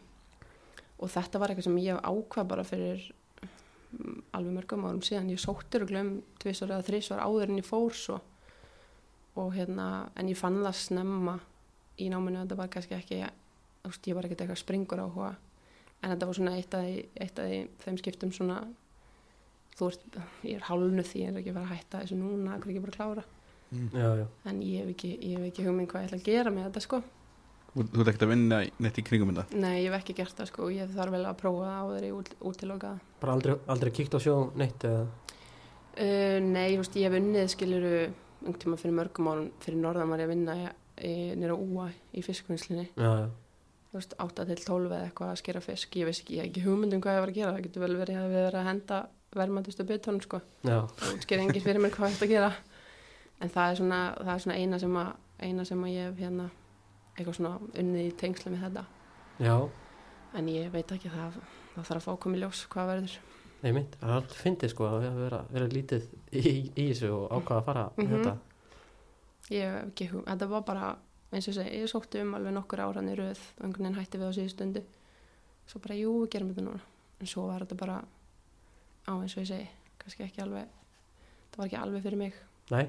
[1.01, 3.13] Og þetta var eitthvað sem ég ákvað bara fyrir
[3.93, 5.31] mm, alveg mörgum árum síðan.
[5.31, 8.21] Ég sóttur og glömm tvisar eða þrísvar áður en ég fór svo.
[9.37, 11.39] Og hérna, en ég fann það snemma
[11.99, 13.21] í náminu, þetta var kannski ekki
[13.89, 15.33] veist, ég var ekkert eitthvað springur áhuga.
[16.01, 16.87] En þetta var svona eitt af,
[17.21, 17.51] eitt af
[17.85, 18.61] þeim skiptum svona
[19.81, 20.03] þú veist,
[20.45, 22.75] ég er hálnuð því ég er ekki að fara að hætta þessu núna, hvað er
[22.75, 23.25] ekki bara að klára.
[23.71, 24.27] Já, já.
[24.51, 26.83] En ég hef ekki, ég hef ekki hugmynd hvað ég ætla að gera með þetta
[26.85, 27.01] sko.
[27.71, 29.61] Þú þú ert ekkert að vinna neitt í kringum þetta?
[29.63, 32.11] Nei, ég hef ekki gert það sko, ég þarf vel að prófa það áður í
[32.17, 33.05] út, útilokaða.
[33.23, 35.05] Bara aldrei, aldrei kíkt á sjó neitt eða?
[36.01, 39.49] Uh, nei, þú veist, ég hef unnið skiluru einhvern tíma fyrir mörgum árum.
[39.63, 40.59] Fyrir norðan var ég að vinna
[41.41, 43.31] nýra úa í fiskvinnslinni, Já,
[43.93, 46.95] 8 til 12 eða eitthvað að skera fisk, ég veist ekki, ég hef ekki hugmynd
[46.95, 48.99] um hvað ég var að gera, það getur vel verið að við verið að henda
[49.35, 50.41] verðmæntustu byttónum, sko.
[50.63, 52.53] Það sker enginn fyrir mér hvað ég ætti að gera.
[53.41, 55.11] En það er svona, það er svona eina sem að
[55.41, 56.47] eina sem að ég hef hérna
[57.17, 58.85] eitthvað svona unnið í tengslu með þetta.
[59.41, 59.57] Já,
[60.39, 61.39] en ég veit ekki það
[61.75, 63.19] það þarf að fá í ljós hvað verður.
[63.61, 66.43] Nei mitt Það er alltaf fyndið sko að vera, vera lítið í,
[66.81, 68.13] í þessu og ákvaða að fara mm Mhm.
[68.15, 68.37] þetta.
[69.51, 70.97] Ég hef ekki hug, þetta var bara
[71.33, 74.19] eins og segi, ég sótti um alveg nokkur áran í röð og einhvern veginn hætti
[74.21, 74.83] við á síðu stundu.
[75.71, 76.81] Svo bara, jú, við gerum þetta núna.
[77.21, 78.01] En svo var þetta bara
[79.07, 79.69] á eins og ég segi,
[80.01, 80.67] kannski ekki alveg
[81.51, 82.35] það var ekki alveg fyrir mig.
[82.71, 82.85] Nei,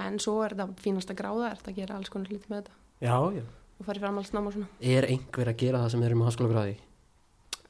[0.00, 2.62] en svo er þetta fínast að gráða er þetta að gera alls konar hluti með
[2.62, 2.76] þetta.
[3.00, 3.42] Já, já.
[3.80, 4.68] Og fara í framhaldsnám og svona.
[4.92, 6.76] Er einhver að gera það sem er um háskóla gráði?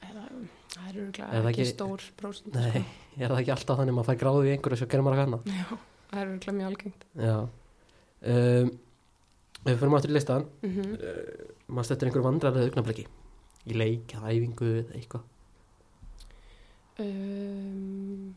[0.01, 2.83] Það er það ekki, ekki- stór prósent Nei, sko.
[3.23, 5.25] er það ekki alltaf þannig að maður fær gráði í einhverju sem gerir maður að
[5.25, 5.41] kanna?
[5.51, 5.79] Já,
[6.11, 7.05] það er örgulega mjög algengt.
[7.27, 7.37] Já.
[8.31, 8.71] Um,
[9.61, 10.93] Ef við fyrir aftur í listan mm -hmm.
[10.97, 13.07] uh, maður stettir einhverju vandrarlega augnabliki
[13.67, 15.23] í leik, æfingu eða eitthvað?
[17.01, 18.35] Um,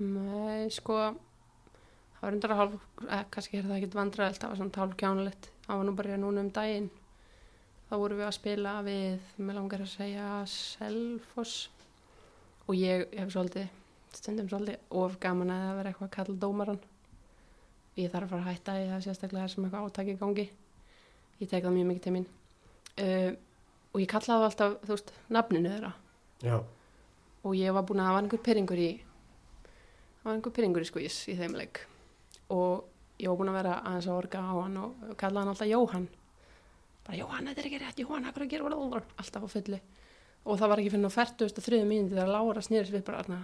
[0.00, 2.74] Nei, sko það var undra hálf
[3.08, 6.16] eh, kannski er það ekkit vandræðilt það var svona hálf kjánulegt það var nú bara
[6.18, 6.88] núna um daginn.
[7.90, 11.68] Þá vorum við að spila við mér langar að segja Selfoss.
[12.66, 13.68] Og ég hef svolítið
[14.14, 16.80] stundum svolítið of gaman að það vera eitthvað að kalla dómaran
[17.98, 20.46] ég þarf að fara að hætta í það sérstaklega þar sem eitthvað átaki í gangi.
[21.40, 22.26] Ég tek það mjög mikið til mín.
[23.00, 23.30] Uh,
[23.90, 25.92] og ég kallaði alltaf þú veist, nafninu þeirra.
[26.44, 26.56] Já,
[27.44, 28.90] og ég var búin að hafa einhver pyrringur í
[30.22, 31.82] var einhver pyrringur í skvís í þeim leik.
[32.52, 32.84] Og
[33.20, 36.08] ég var búin að vera aðeins að orga á hann og kallaði hann alltaf Jóhann.
[37.06, 39.80] Bara Jóhann, þetta er ekki rétt, Jóhann, hvað er að gera blablabla?" alltaf á fulli
[40.44, 41.04] og það var ekki fyrir
[41.58, 42.62] og þriðu mínúti þegar Lára
[43.18, 43.40] "Arna,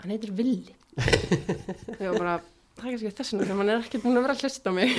[0.00, 0.74] hann heitir Villi.
[0.98, 2.40] Og ég var bara,
[2.80, 4.90] það er kannski þessuna sem hann er ekki búin að vera að hlusta á mig.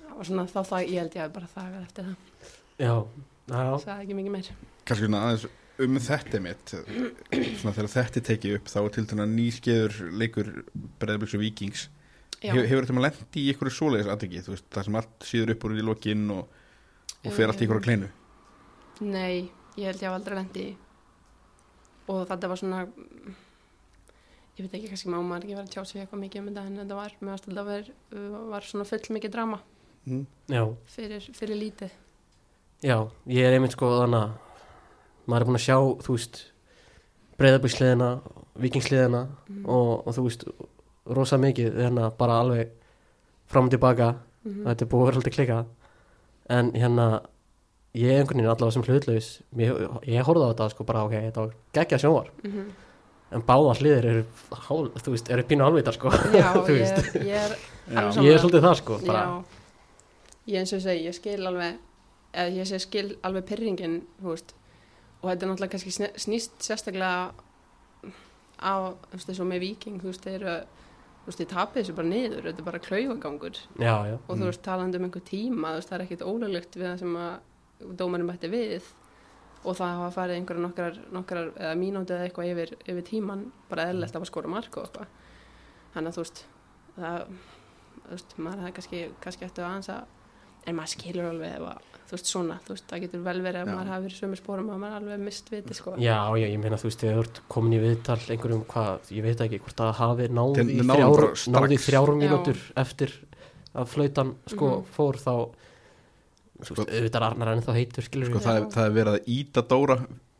[0.00, 2.16] Það var svona þá það, ég held ég að bara þagað eftir það.
[2.80, 2.94] Já,
[3.48, 4.50] já, sagði ekki mikið meir.
[4.88, 5.46] Kannski svona aðeins
[5.80, 10.50] um þetta mitt svona þegar þetta er tekið upp þá er til dæna nýskeiður leikur
[11.00, 11.86] Breiðabliks og Víkings.
[12.40, 12.52] Já.
[12.56, 15.84] Hefur, þetta maður lendi í einhverju svoleiðis veist, það sem allt síður upp úr í
[15.84, 16.60] lokinn og,
[17.20, 18.08] og fer allt í einhverju kleinu?
[19.04, 20.70] Nei, ég held ég hafa aldrei lendi í.
[22.10, 22.80] Og þetta var svona
[24.60, 26.64] ég veit ekki, kannski má maður ekki vera að tjá sig eitthvað mikið um þetta
[26.68, 29.58] en þetta var, mér varst alltaf að vera, uh, var svona full mikið drama
[30.06, 30.22] mm.
[30.52, 30.62] Já,
[30.94, 31.90] fyrir, fyrir lítið.
[32.84, 32.96] já,
[33.26, 34.30] ég er einmitt sko þannig að
[35.30, 36.38] maður er búin að sjá, þú veist
[37.40, 38.08] breyðabíksliðina,
[38.60, 39.64] vikingsliðina Mm.
[39.66, 40.44] og, og þú veist
[41.06, 42.68] rosa mikið, hérna bara alveg
[43.50, 44.64] fram og tilbaka, Mhm.
[44.64, 45.66] þetta er búið að vera alltaf klika
[46.48, 47.06] en hérna
[47.94, 51.36] ég einhvern veginn allavega sem hlutlaus ég, ég horfði á þetta sko bara ok, þetta
[51.40, 52.70] var geggja sjónvar Mhm.
[53.30, 54.22] En báða hliðir eru,
[54.66, 56.10] hál, þú veist, eru pínu alvitar sko.
[56.34, 57.56] Já, ég, ég er
[57.90, 59.44] ég er svolítið það sko bara, Já,
[60.54, 61.78] ég eins og segi, ég skil alveg
[62.32, 64.54] eða ég sé skil alveg pyrringin þú veist,
[65.22, 67.30] og þetta er náttúrulega kannski snýst sérstaklega
[68.60, 68.72] á,
[69.10, 70.54] þú veist, eins og með viking þú veist, þeir eru
[71.20, 73.58] þú veist, ég tapið þessu bara niður, þetta er bara klaufagangur.
[73.78, 74.46] Já, já, og þú Mm.
[74.50, 77.96] veist, talandi um einhver tíma þú veist, það er ekkit ólöglegt við það sem að
[78.00, 78.82] dómarinn mætti við
[79.64, 83.88] og það hafa farið einhverja nokkrar, nokkrar eða mínúti eða eitthvað yfir, yfir tíman bara
[83.90, 85.06] eðlilegt að skora mark og eitthvað
[85.94, 86.42] þannig að þú veist
[86.96, 87.28] það,
[88.06, 89.92] þú veist, maður hefði kannski kannski eftir að
[90.68, 93.60] en maður skilur alveg ef að, þú veist, svona þú veist, það getur vel verið
[93.62, 96.58] að maður hafi verið sömu spórum að maður alveg mist viti, sko já, já, ég
[96.60, 99.80] meina þú veist þegar þú ert komin í viðtal einhverjum hvað, ég veit ekki hvort
[99.80, 101.46] það hafi náði í náðu þrjár, bara strax.
[101.54, 102.18] náði í þrjár Já.
[102.20, 103.14] mínútur eftir
[103.80, 104.84] að flautan sko Mhm.
[104.96, 105.34] fór þá
[106.64, 108.70] þú Sko- veist, auðvitað er Arnar en þá heitur skilur sko, við það, er, Já.
[108.76, 109.96] það er verið að íta Dóra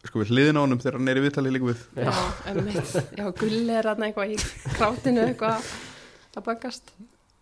[0.08, 1.80] sko við hliðin á honum þegar hann er í viðtali líka við.
[2.00, 2.12] Já,
[2.50, 4.38] einmitt, já, gulli er hann eitthvað í
[4.78, 5.70] krátinu eitthvað
[6.40, 6.92] að bakast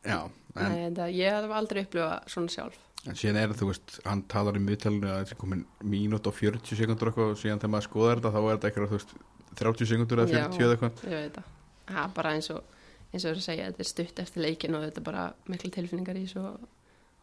[0.03, 2.79] já, en, Nei, þetta, ég hef aldrei upplifað svona sjálf.
[3.07, 6.35] En síðan er þú veist hann talar í viðtalinu að það er komin mínút og
[6.35, 9.15] 40 sekundur eitthvað og síðan þegar maður skoðar þetta þá er þetta eitthvað þú veist
[9.63, 11.05] 30 sekundur eða 40 eða eitthvað.
[11.07, 11.55] ég veit það.
[11.89, 12.75] Það er bara eins og
[13.15, 16.19] eins og þú segja, þetta er stutt eftir leikin og þetta er bara miklu tilfinningar
[16.19, 16.67] í þessu og,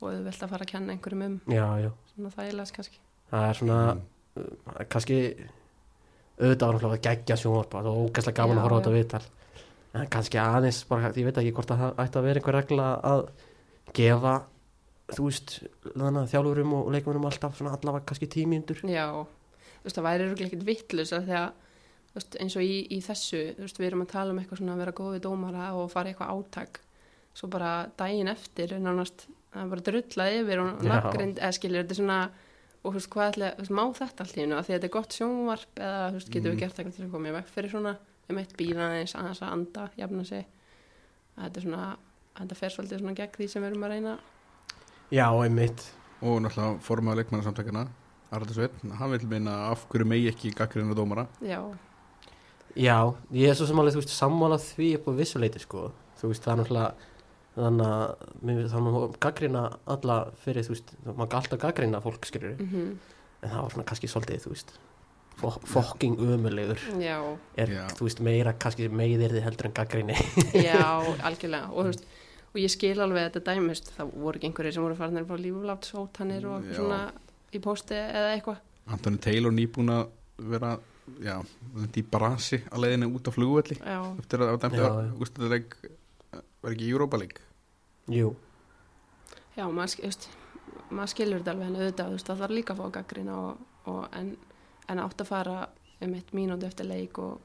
[0.02, 3.00] og þau vilt að fara að kenna einhverjum um já, já, svona þægilegs kannski.
[3.32, 3.80] Það er svona
[4.36, 4.88] Mm.
[4.92, 5.18] kannski
[6.36, 9.22] auðvitað var geggja sjónvarpa það var ógæslega gaman Já, að horfa á þetta viðtal.
[9.96, 12.88] En kannski aðeins, bara, ég veit ekki hvort að það ætti að vera einhver regla
[13.00, 13.22] að
[13.96, 14.34] gefa
[15.16, 15.54] þú veist,
[15.96, 20.50] að þjálfurum og leikmennum alltaf svona allavega kannski tímíndur já, þú veist það væri örugglega
[20.50, 21.48] ekkert vittlust að því að
[22.10, 24.76] þú veist, eins og í, í þessu veist, við erum að tala um eitthvað svona
[24.76, 26.82] að vera góði dómara og fara eitthvað átak.
[27.36, 30.90] Svo bara daginn eftir er nánast það er bara drullað yfir og Já.
[30.92, 32.20] nafngrind eða skilur þetta er svona
[32.86, 34.76] og þú veist hvað ætla, þú veist, má þetta allt í hennu að því að
[34.78, 36.56] þetta er gott sjónvarp eða þú veist, getum Mm.
[36.56, 37.94] við gert eitthvað til að koma í veg fyrir svona
[38.30, 40.46] um eitt bíða aðeins aðeins að anda, jafna sig.
[41.38, 41.88] Að þetta er svona,
[42.40, 44.14] þetta fer svolítið svona gegn því sem við erum að reyna.
[45.12, 45.84] Já, einmitt.
[46.22, 47.88] Og náttúrulega formaður leikmannasamtakana
[48.36, 51.28] Arður Sveinn, hann vil meina af hverju megi ekki gaggrinu dómara?
[51.46, 51.62] Já,
[52.76, 52.98] já,
[53.32, 55.92] ég er svo sem alveg, þú veist, sammála því upp á vissuleiti, sko.
[56.20, 56.94] Þú veist, það er náttúrulega
[57.56, 59.62] þannig að mér- þannig að gaggrina
[59.96, 62.96] alla fyrir, þú veist, maður kann alltaf gaggrina fólk skilur, mm
[63.46, 64.72] en það var svona kannski svolítið, þú veist
[65.38, 67.18] fo- fokking umulegur já.
[67.62, 67.84] Er, Já.
[67.94, 70.16] þú veist, meira kannski meðirði heldur en gaggrinni
[70.66, 71.68] Já, algjörlega.
[71.70, 72.08] Og, þú veist,
[72.56, 75.28] og ég skil alveg þetta dæmi þú veist, það voru ekki einhverjir sem voru farinir
[75.30, 76.74] frá líflátt sótanir og Já.
[76.80, 77.00] svona
[77.54, 78.64] í pósti eða eitthvað.
[78.96, 80.08] Antoni Taylor nýbúin að
[80.56, 80.74] vera
[81.22, 81.36] já,
[81.84, 85.14] þetta í brasi að leiðinu út á flugvelli Já, eftir að það var já.
[85.22, 85.78] úrstæðileg
[86.66, 87.45] var ekki Europa League
[88.12, 88.36] Jú,
[89.58, 90.12] já maður,
[90.94, 94.36] maður skilur þetta alveg en auðvitað, það þarf líka að fá gaggrina og, og en,
[94.94, 95.56] en átt að fara
[96.06, 97.40] um eitt mínúti eftir leik og,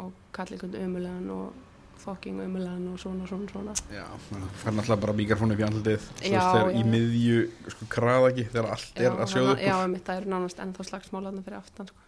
[0.00, 1.60] og kalla einhvern umulegan og
[2.04, 3.74] fucking umulegan og svona, svona, svona.
[3.94, 6.80] Já, það fær náttúrulega bara mikrofónu upp í andlitið þú Já, veist þegar já, í
[6.82, 6.88] já.
[6.94, 7.36] miðju
[7.76, 10.88] sko kraðaki þegar allt er að sjóða þannig- Já, upp einmitt, það eru nánast ennþá
[10.90, 12.02] slagsmálaðna fyrir aftan sko.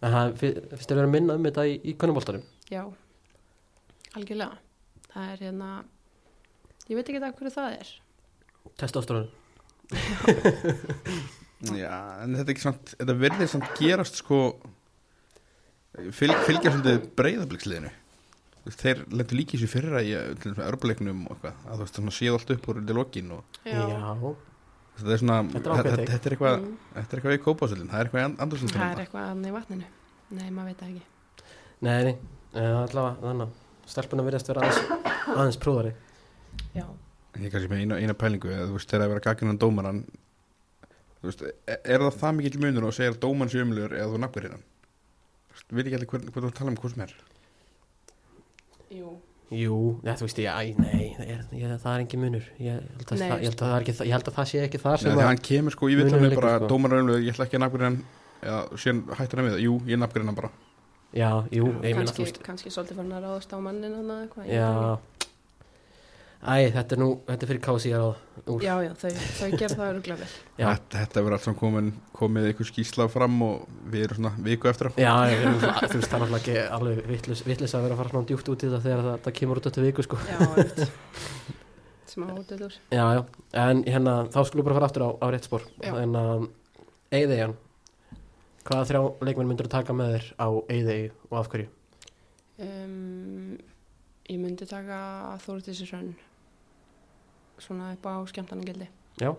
[0.00, 2.82] en það finnst þér vera að minna um þetta í, í konumboltanum Já,
[4.16, 4.56] algjörlega.
[5.12, 5.68] Það er hérna
[6.88, 7.92] ég veit ekki það hverju það er.
[8.78, 9.28] Testosterone
[11.78, 14.40] já, en þetta er ekki samt þetta verður samt gerast sko
[16.12, 17.92] fylg, fylgja svolítið breyðabliksliðinu
[18.68, 22.00] þeir lendur í þessu fyrra í til dæmis með örbuleiknum og eitthvað að þú veist
[22.00, 23.78] svona séð allt upp úr lokin og Já,
[24.98, 28.08] þetta er svona Þetta er er eitthvað Mm, þetta er eitthvað í kópásöldin, það er
[28.10, 29.88] eitthvað í andurslundin það er eitthvað annað í vatninu.
[30.28, 31.04] Nei, maður veit það ekki.
[31.86, 32.14] Nei, nei,
[32.58, 34.80] allavega þannig að stelpuna virðast vera aðeins,
[35.32, 35.60] aðeins
[36.78, 36.86] Já,
[37.38, 39.98] Ég er kannski með eina, eina pælingu eða, þú veist, þegar að vera gagginan dómaran
[41.20, 44.10] þú veist, er, er það það mikill munur og segir að dóman sé umlur eða
[44.14, 44.64] þú nafnir hérna
[45.74, 47.12] Vil ekki allir hvern, hvern þú að tala um hvað sem er.
[48.94, 49.08] Jú.
[49.48, 52.46] Jú, ja, þú veist, æ, nei, það er, ég, það er engin munur.
[52.60, 53.28] Ég held, að Nei.
[53.30, 54.92] það, ég, held að það er ekki, það- ég held að það sé ekki það
[54.94, 56.68] Nei, sem því að hann kemur sko í liggur, bara sko.
[56.72, 57.98] dómaran umlur, ég ætla ekki að nafnir hann
[58.42, 60.50] eða síðan hættur hann við það, jú, ég nafnir hann bara.
[61.16, 62.42] Já, jú, ég meina, þú kannski, veist.
[62.44, 64.68] kannski svolítið farin að ráðast á mannin hann eitthvað ég Já.
[64.68, 65.27] veit
[66.38, 68.04] Æ, þetta er nú, þetta er fyrir kási að
[68.46, 68.62] úr.
[68.62, 69.08] já, já, þau,
[69.40, 70.28] þau gerð það öruglega vel
[70.60, 70.66] Já.
[70.68, 74.70] Þetta, þetta verður allt saman komin, komið ykkur skýsla fram og við erum svona viku
[74.70, 78.12] eftir Já, ég, þú veist, það er náttúrulega ekki alveg vitlis að vera að fara
[78.14, 80.20] svona djúpt út í það þegar það, það kemur út eftir viku sko.
[80.30, 80.84] já, einmitt
[82.14, 83.22] smá útöður Já, já,
[83.66, 85.66] en hérna, þá skulum við bara fara aftur á, á rétt spór.
[85.90, 86.46] En að,
[87.18, 87.56] Eyðeyjan
[88.68, 91.68] Hvaða þrjá leikmenn myndur þú taka með þér á Eyðeyju og af hverju?
[92.62, 93.58] um,
[94.28, 94.98] ég myndi taka
[95.44, 96.10] Þóruðisir Hrönn
[97.62, 98.88] svona upp á skemmtarnagildi
[99.18, 99.32] Já,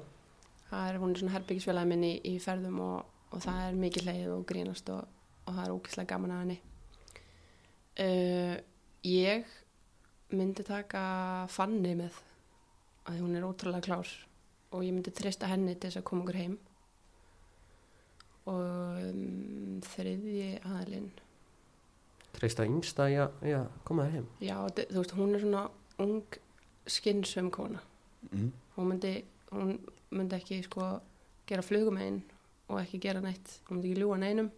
[0.70, 4.08] það er hún er svona herbyggisfélagi minni í, í ferðum og, og það er mikið
[4.10, 5.06] leið og grínast og,
[5.46, 6.58] og það er ókislega gaman að henni.
[8.00, 8.56] Uh,
[9.08, 9.54] ég
[10.36, 11.04] myndi taka
[11.52, 12.20] Fanny með
[13.10, 14.12] að hún er ótrúlega klár
[14.70, 16.60] og ég myndi treysta henni til þess að koma okkur heim.
[18.50, 21.12] Og um, þriðji aðalinn
[22.36, 24.28] treysta yngsta í að koma þér heim?
[24.44, 25.64] Já, þú veist, hún er svona
[26.00, 26.40] ung
[26.90, 27.82] skinnsum kona
[28.32, 28.50] mm.
[28.78, 29.14] hún myndi,
[29.54, 29.76] hún
[30.16, 30.90] myndi ekki sko
[31.50, 32.22] gera flugum einn
[32.70, 34.52] og ekki gera neitt, hún myndi ekki ljúa neinum.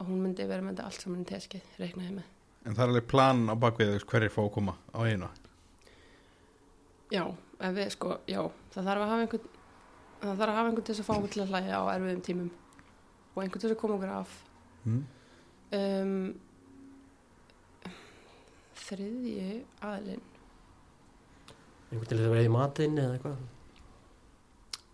[0.00, 2.28] Og hún myndi vera með þetta allt saman í teskið, reiknaði með.
[2.64, 5.28] En það er alveg plan á bakvið hverjir fá að koma á einu
[7.10, 7.24] já,
[7.60, 8.40] ef við sko, já
[8.72, 9.48] það þarf að hafa einhvern
[10.20, 12.22] það þarf að hafa einhvern til þess að fá okkur til að hlæja á erfiðum
[12.26, 12.50] tímum.
[13.30, 14.36] Og einhvern til þess að koma okkur af.
[14.80, 15.02] Mm.
[15.76, 16.12] um,
[18.80, 19.50] þriðji
[19.86, 20.22] aðlinn
[21.90, 23.36] einhvern til þess að vera í matinn eða eitthvað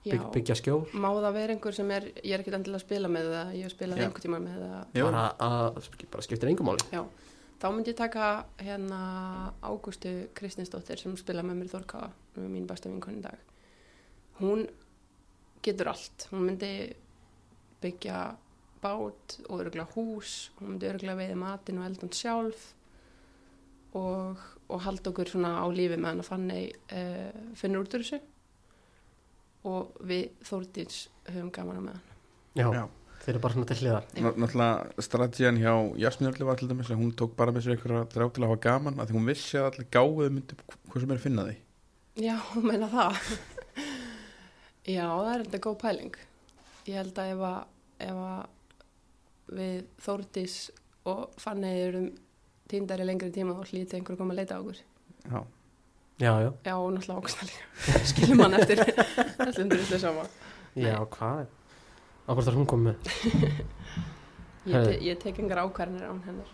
[0.07, 2.87] já, Bygg, byggja skjól má það vera einhver sem er ég er ekkert endilega að
[2.87, 4.07] spila með það, ég hef spilað Já.
[4.07, 5.05] einhvern tíma með það Já.
[5.09, 7.03] bara, að, bara skiptir engum máli Já,
[7.63, 8.31] þá myndi ég taka
[8.63, 9.01] hérna
[9.67, 11.77] Ágústu Kristinsdóttir sem spila með mér
[12.37, 13.39] er mín besta vinkon í dag.
[14.41, 14.67] Hún
[15.65, 16.29] getur allt.
[16.31, 16.73] Hún myndi
[17.83, 18.37] byggja
[18.83, 22.69] bát og örgulega hús, hún myndi örgulega veiða matinn og eldan sjálf
[23.97, 28.05] og, og halda okkur svona á lífi með hann að fann uh, finnur út úr
[28.07, 28.21] þessu
[29.67, 32.15] og við Þórdís höfum gaman að með hann.
[32.57, 32.83] Já, Já.
[33.25, 37.03] þeir eru bara svona til hliðar Náttúrulega strategian hjá Jasmín Örli var til dæmis að
[37.03, 39.59] hún tók bara með sér einhverja þrjá til að hafa gaman að því hún vissi
[39.61, 41.57] að allir gáðu myndi hvað sem er að finna því
[42.17, 43.19] Já, meina það.
[44.97, 46.15] Já, það er þetta góð pæling.
[46.87, 47.59] Ég held að ef að,
[48.07, 50.55] ef að við Þórdís
[51.13, 52.07] og Fanny erum
[52.71, 54.83] týndar í lengri tíma og hlítið einhver að koma að leita á okkur.
[55.27, 55.41] Já,
[56.17, 57.65] Já, já, Já, og náttúrulega ákvæmst líka.
[58.11, 58.81] Skilum hann eftir.
[59.45, 60.23] Öllum drullu sama.
[60.75, 61.47] já, hvað?
[62.27, 62.97] Ábært að hún kom með.
[64.67, 66.49] Ég, te ég tek engar ákvarðanir án hennar.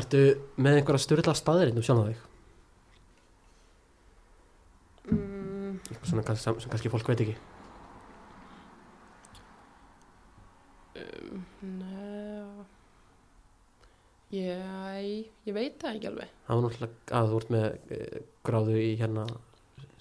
[0.00, 0.20] Ertu
[0.56, 2.22] með einhverja styrla staðirinn um sjálf þig?
[5.12, 5.74] Mm,
[6.06, 7.34] svona kannski, sem kannski fólk veit ekki.
[11.02, 11.44] Um,
[11.82, 11.91] Nei,
[14.32, 16.36] ég, ég veit það ekki alveg.
[16.46, 17.66] Það var náttúrulega að þú ert með
[17.96, 19.26] e, gráðu í hérna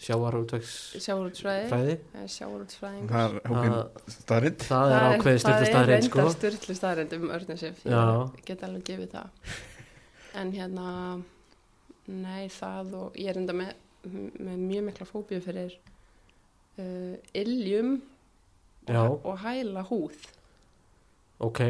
[0.02, 1.98] sjávarútvegs Sjáurútsfræði, fræði.
[2.34, 3.12] Sjáurútsfræðingur.
[3.12, 7.14] það er hókinn Það, staðrind það er ákveðið styrla staðirinn sko Það er styrla staðrind
[7.18, 8.02] um örnusif Já.
[8.40, 9.54] Ég get alveg gefið það.
[10.42, 10.88] En hérna
[12.12, 13.76] Nei það og ég er enda með,
[14.10, 15.78] með mjög mikla fóbíu fyrir
[16.82, 18.00] uh, Iljum
[18.90, 20.18] og, og hæla húð.
[21.46, 21.62] Ok,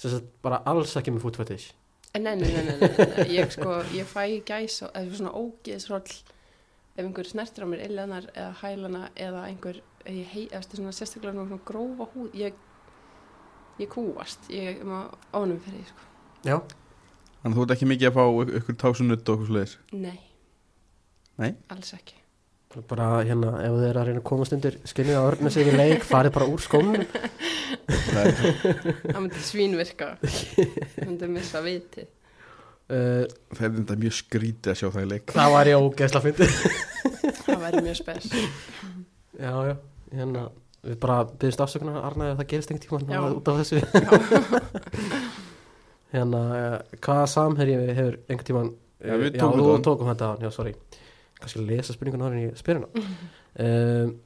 [0.00, 1.83] þess að bara alls ekki með fútfetish En
[2.20, 3.26] nei, nei, nei, nei, nei, nei.
[3.34, 6.12] Ég sko, ég fæ gæs og eða svona ógeðsroll
[6.94, 11.34] ef einhver snertir á mér illjanar eða hælana eða einhver, ég hei, eftir svona sérstaklega
[11.42, 12.54] svona grófa húð, ég
[13.82, 16.10] ég kúast, ég er maður ánum fyrir því, sko.
[16.46, 16.58] Já,
[17.44, 20.20] Þannig þú ert ekki mikið að fá ykkur tásunutt og okkur sliðis Nei.
[21.36, 21.50] Nei?
[21.74, 22.16] Alls ekki.
[22.90, 25.74] Bara hérna ef þið er að reyna að komast undir skinnið á örna sig í
[25.76, 27.04] leik, farið bara úr skónum.
[27.84, 28.34] Það er
[29.12, 30.08] Það myndi svínvirka.
[30.24, 32.04] Það myndi missa viti.
[32.90, 33.24] uh,
[33.54, 35.34] Það er þetta mjög skrítið að sjá það í leik.
[35.38, 36.58] Það var ég ógeðsla fyndið.
[37.44, 38.28] Það væri mjög spes.
[39.34, 39.74] Já, já,
[40.14, 40.44] hérna
[40.84, 43.16] við bara byrjumst afsökunar Arna ef það gerist einhvern Já.
[43.16, 43.78] tíma út af þessu.
[46.14, 48.68] Hérna, uh, hvaða samherji hefur einhvern tíman
[49.04, 50.74] Já, við já, tókum þú tókum þetta á hann, já, sorry
[51.44, 53.06] kannski lesa spurningun áður en ég spyr hérna
[53.64, 54.16] um,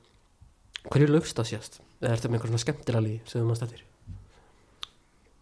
[0.88, 3.62] hverju lögst það sést eða er þetta með einhver svona skemmtilega líð sem þú maður
[3.62, 3.86] stættir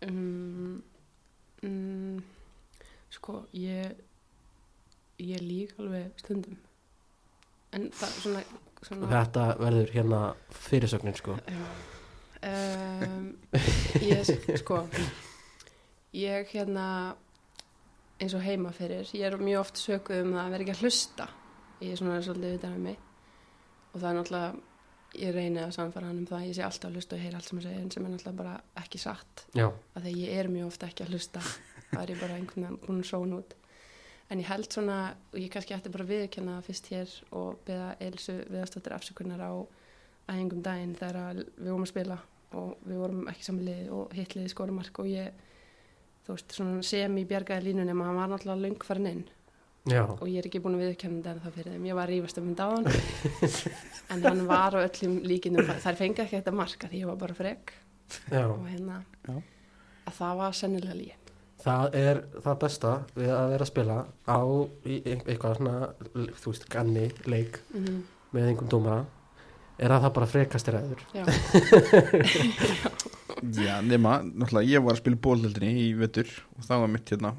[0.07, 0.83] Um,
[1.65, 2.19] mm,
[3.11, 3.97] sko, ég
[5.19, 6.57] ég lík alveg stundum.
[7.75, 8.43] En það svona,
[8.85, 10.21] svona þetta verður hérna
[10.67, 11.37] fyrirsögnin sko.
[12.47, 13.31] Um,
[14.05, 14.29] ég,
[14.61, 14.83] sko,
[16.15, 16.89] ég hérna,
[18.21, 21.29] eins og heima fyrir, ég er mjög oft sökuð um að vera ekki að hlusta.
[21.81, 22.99] Ég er svona svolítið utan um mig.
[23.93, 24.65] Og það er náttúrulega,
[25.17, 27.49] ég reyni að samfara hann um það, ég sé alltaf að hlusta og heyra allt
[27.49, 29.47] sem að segja, en sem er náttúrulega bara ekki satt.
[29.57, 29.67] Já,
[29.97, 31.45] að því ég er mjög ofta ekki að hlusta
[31.91, 33.57] það er ég bara einhvern veginn búin að sóna út.
[34.27, 34.99] En ég held svona
[35.33, 39.53] og ég kannski ætti bara að viðurkenna fyrst hér og beða Elsu viðastóttir afsökunar á
[40.27, 42.19] æfingum daginn þegar að við vorum að spila
[42.57, 45.45] og við vorum ekki samlið og hitliði skorumark og ég
[46.27, 49.25] þú veist, svona sem í bjargaði línunni maður hann var náttúrulega löng farin inn
[49.87, 52.41] Já, og ég er ekki búin að viðurkenna þetta það fyrir þeim, ég var rífast
[52.41, 52.87] um þetta á hann
[54.17, 57.37] en hann var á öllum líkinum þær fengið ekki þetta marka því ég var bara
[57.39, 57.77] frek.
[58.31, 58.43] Já.
[58.47, 59.37] og hérna Já.
[60.07, 61.23] að það var sennilega lígi
[61.67, 63.95] Það er það besta við að vera að spila
[64.31, 64.41] á
[64.87, 65.77] eitthvað svona,
[66.37, 68.05] þú veist, ganni, leik mm
[68.37, 69.05] með einhverjum dómara
[69.77, 71.03] er að það bara frekast er aður.
[71.15, 71.25] Já,
[73.67, 77.33] Já, nema, náttúrulega ég var að spila bólhaldinni í vettur og það var mitt hérna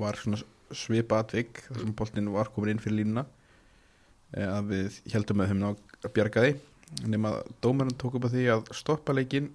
[0.00, 0.40] var svona
[0.74, 3.26] svipa atvik þar sem boltin var komin inn fyrir línuna
[4.36, 6.54] eh, að við heldum með þeim að bjarga því.
[7.10, 9.50] Nema að dómarinn tók upp að því að stoppa leikin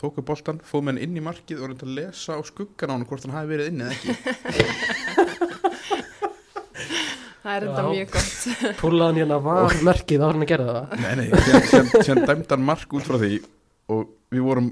[0.00, 2.90] tók upp boltan, fóð með hann inn í markið og reyndi að lesa á skuggan
[2.90, 4.10] á hann hvort hann hafi verið inn eða ekki.
[7.42, 8.34] Það er þetta mjög gott.
[8.80, 10.84] Púlaðan hérna var merkið áður en að gera það.
[11.02, 11.26] Nei, nei,
[12.28, 13.32] dæmdi hann mark út frá því
[13.92, 14.68] og við vorum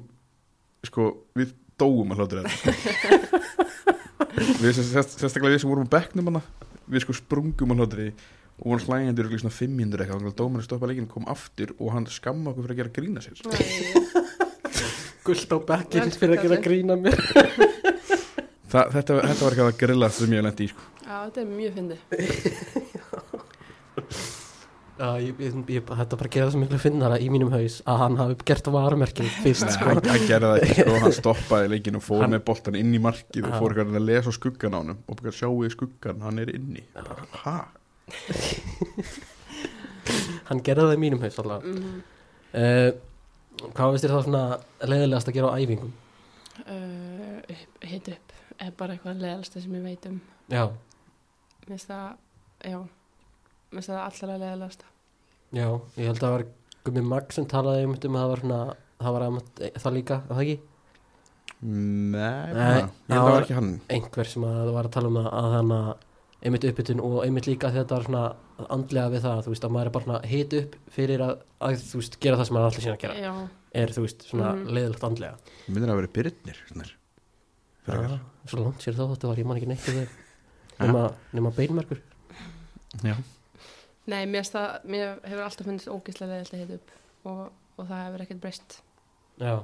[0.87, 1.51] sko, við
[1.81, 3.67] dóum að hlátur þetta
[4.61, 6.43] við sérstaklega við sem vorum á bekknum hana
[6.91, 8.11] við sko sprungum hlátur því
[8.61, 12.07] og vorum hlægjandur í svona 500 eitthvað að dómarinn stoppa leikin kom aftur og hann
[12.13, 13.37] skamma okkur fyrir að gera grína sér
[15.25, 17.19] Gullt á bekkinn fyrir að gera grína mér.
[18.71, 20.85] Þa, þetta, þetta var ekki að grilla sem ég lendi í sko.
[21.03, 22.01] Já, þetta er mjög fyndið
[25.01, 28.01] Já, ég, ég, ég, þetta bara gera það svo miklu finnara í mínum haus að
[28.03, 29.87] hann hafi gert varmerkið fyrst, Nei, sko.
[29.89, 32.93] hann, hann gerði það ekki sko, hann stoppaði leikin og fór Hann- með boltan inn
[32.93, 36.21] í markið og fór eitthvað að lesa skuggan á hann og bara sjáu í skuggan,
[36.27, 36.85] hann er inni.
[37.47, 37.57] Ha?
[40.51, 41.67] Hann gerði það í mínum haus alltaf.
[41.67, 42.01] mm
[42.51, 42.91] Uh,
[43.77, 44.41] hvað veist þér það svona
[44.91, 45.93] leiðilegast að gera á æfingum?
[46.65, 48.33] uh, Hitt upp.
[48.59, 50.17] Er bara eitthvað leðalsta sem ég veit um.
[50.51, 52.09] Já, Mér finnst það,
[52.67, 52.81] já
[53.71, 54.85] Mér finnst það allra leðalasta
[55.55, 55.67] já,
[55.97, 56.45] ég held að það var
[56.85, 58.61] Gummi Magg sem talaði um að það var svona,
[59.01, 59.41] það var að
[59.85, 60.59] það líka, að það ekki?
[61.61, 65.09] Nei, Nei, að það var- var ekki hann einhver sem að það var að tala
[65.11, 66.07] um það að þannig að
[66.49, 68.23] einmitt uppbytun og einmitt líka þetta var svona
[68.73, 71.75] andlega við það, þú veist, að maður er bara svona hit upp fyrir að, að
[71.91, 73.33] þú veist, gera það sem maður allir sína að gera, Já,
[73.83, 74.71] er þú veist, svona Mhm.
[74.73, 75.35] leiðilegt andlega.
[75.69, 76.95] Minnir að vera byrnir snir.
[77.91, 80.09] Já, svo langt sér þá þetta var, ég man ekki neitt um
[80.87, 82.01] nema, nema beinmerkur.
[83.05, 83.17] Já.
[84.09, 86.95] Nei, mér, það, mér hefur alltaf finnst ógislega leðalt að hitt upp
[87.29, 87.43] og,
[87.77, 88.81] og það hefur ekkert breyst
[89.41, 89.55] Já,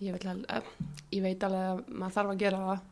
[0.00, 2.86] ég, vil alveg, eh, ég veit alveg að maður þarf að gera það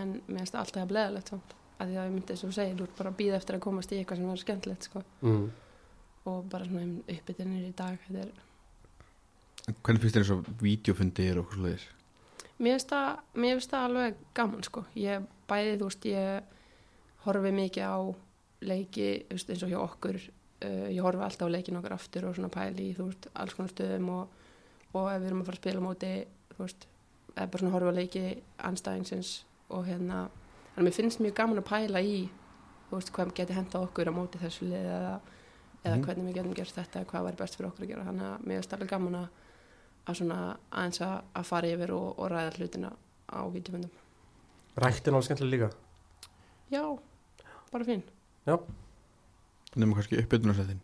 [0.00, 2.48] en mér finnst það alltaf að bleðalegt samt að því að ég myndi þess að
[2.48, 4.88] þú segir, þú ert bara að býða eftir að komast í eitthvað sem er skemmtilegt
[4.88, 5.02] sko.
[5.24, 5.44] mm.
[6.30, 8.32] og bara svona uppbytunir í dag þetta er,
[9.64, 11.86] Hvernig finnst þér eins og vídeofundir og hvað slags?
[12.58, 16.52] mér finnst það mér finnst það alveg gaman sko ég bæði, þú veist, ég
[17.24, 17.96] horfi mikið á
[18.68, 22.50] leiki eins og hjá okkur uh, ég horfi alltaf á leikin okkar aftur og svona
[22.52, 24.28] pæli í, þú veist, alls konar stöðum og,
[24.94, 26.12] og ef við erum að fara að spila á móti
[26.54, 26.86] þú veist,
[27.34, 28.24] eða bara svona horfi á leiki
[28.70, 29.32] anstæðingsins
[29.74, 30.24] og hérna
[30.76, 32.18] en mér finnst mjög gaman að pæla í
[32.90, 35.14] þú veist, hvað geti henda okkur á móti þessu lið eða,
[35.84, 36.04] eða Mhm.
[36.04, 38.56] hvernig við getum gert þetta hvað væri best fyrir okkur að gera þannig að mér
[38.60, 39.26] finnst alveg gaman að,
[40.06, 40.38] að svona
[40.72, 42.92] aðeins að, fara yfir og, og ræða hlutina
[43.28, 43.90] á vídeofundum
[44.80, 45.68] rættin alveg skemmtilega líka.
[46.72, 46.82] já,
[47.72, 48.02] bara fín
[48.46, 50.80] Nefnum kannski uppbytunarsættin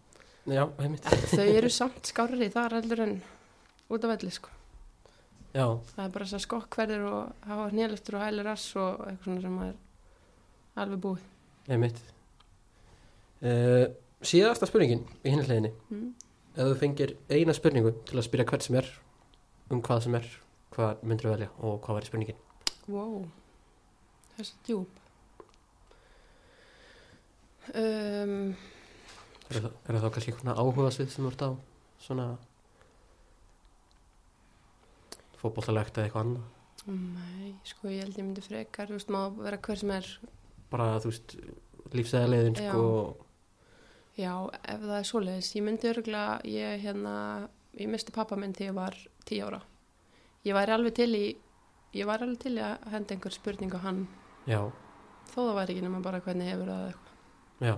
[0.51, 1.05] Já, heimitt.
[1.31, 3.12] þau eru samt skárri þar heldur en
[3.93, 4.49] út af velli sko
[5.51, 5.66] Já,
[5.97, 9.43] það er bara þess að skokkverðir og hafa hnéleftur og hælir rass og eitthvað svona
[9.45, 11.24] sem er alveg búið
[11.70, 11.99] heimitt.
[13.41, 13.87] Uh,
[14.27, 15.73] síðasta spurningin í hinni hliðinni.
[15.91, 16.07] mm.
[16.55, 18.89] Ef þú fengir eina spurningu til að spyrja hvert sem er,
[19.70, 20.27] um hvað sem er,
[20.74, 22.41] hvað myndir þú velja og hvað væri spurningin?
[22.91, 23.20] wow
[24.37, 24.99] þess að djúb
[27.74, 28.34] um,
[29.51, 31.51] Er það, er þá kannski svona áhuga svið sem ert á?
[32.01, 32.26] Svona
[35.40, 36.48] fótbollalegt eða eitthvað annað?
[36.90, 40.06] nei, sko ég held ég myndi frekar þú veist, má vera hver sem er.
[40.72, 41.34] Bara, þú veist,
[41.94, 42.70] lífsæðarleiðin Já.
[42.70, 42.86] sko,
[44.18, 44.32] já,
[44.64, 45.51] ef það er svoleiðis.
[45.59, 47.14] Ég myndi örgulega, ég hérna
[47.78, 48.98] ég misti pappa minn þegar ég var
[49.28, 49.60] tíu ára.
[50.47, 51.24] Ég væri alveg til í
[52.01, 54.02] ég væri alveg til í að henda einhver spurning á hann.
[54.48, 54.62] Já,
[55.34, 57.10] þó það væri ekki nema bara hvernig hefur það eitthvað
[57.61, 57.74] já,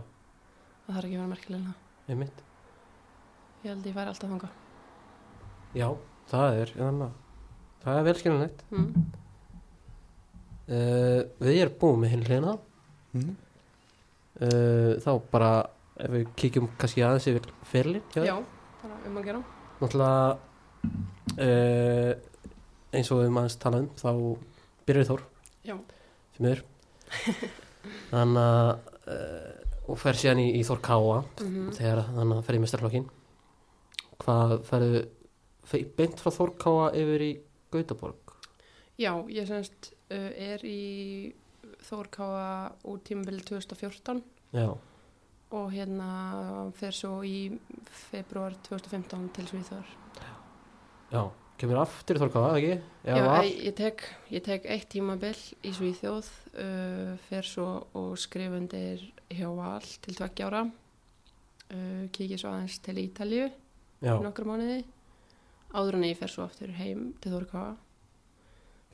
[0.87, 1.75] það þarf ekki að vera merkilega
[2.09, 2.43] heimitt.
[3.65, 4.51] ég held ég færi alltaf þanga
[5.73, 5.87] Já,
[6.29, 7.13] það er, þannig að
[7.83, 8.65] það er velskiljanlegt.
[8.71, 9.05] mm.
[10.73, 12.53] Uh, við erum búin með hinni hliðina.
[13.17, 13.33] mm.
[14.43, 15.49] Uh, þá bara,
[16.01, 18.05] ef við kíkjum kannski aðeins yfir ferlin.
[18.15, 18.37] já,
[18.83, 19.43] bara um að gera
[19.83, 20.39] Náttúrulega,
[21.43, 22.13] uh,
[22.95, 24.11] eins og við maður talað um, þá
[24.87, 25.25] byrjar Þór.
[25.67, 25.77] Já.
[26.37, 26.63] Sem er.
[28.13, 28.71] þannig að
[29.13, 29.62] uh,
[29.93, 33.07] og fer síðan í, í Þór Káa mm þegar þannig að fer í mestarflokkin
[34.23, 35.03] hvað ferðu
[35.69, 37.33] fe- beint frá Þór Káa yfir í
[37.73, 38.35] Gautaborg?
[39.01, 41.33] Já, ég semst uh, er í
[41.83, 44.21] Þórkáa út tímabili 2014
[44.55, 44.69] já,
[45.53, 46.11] og hérna
[46.79, 47.51] fer svo í
[48.11, 49.89] februar 2015 til Svíþjóðar.
[51.13, 51.23] já,
[51.63, 52.75] kemur aftur Káa, ekki?
[53.07, 54.03] Já, var, ég, ég, tek,
[54.35, 56.27] ég tek eitt tímabil í Svíþjóð,
[56.59, 58.99] uh, fer svo og skrif undir
[59.31, 63.47] hjá Val til tveggjára, uh, kikið svo aðeins til Ítalju
[64.03, 64.81] nokkru mánuði,
[65.71, 67.77] áður en ég fer svo aftur heim til Þórkáa,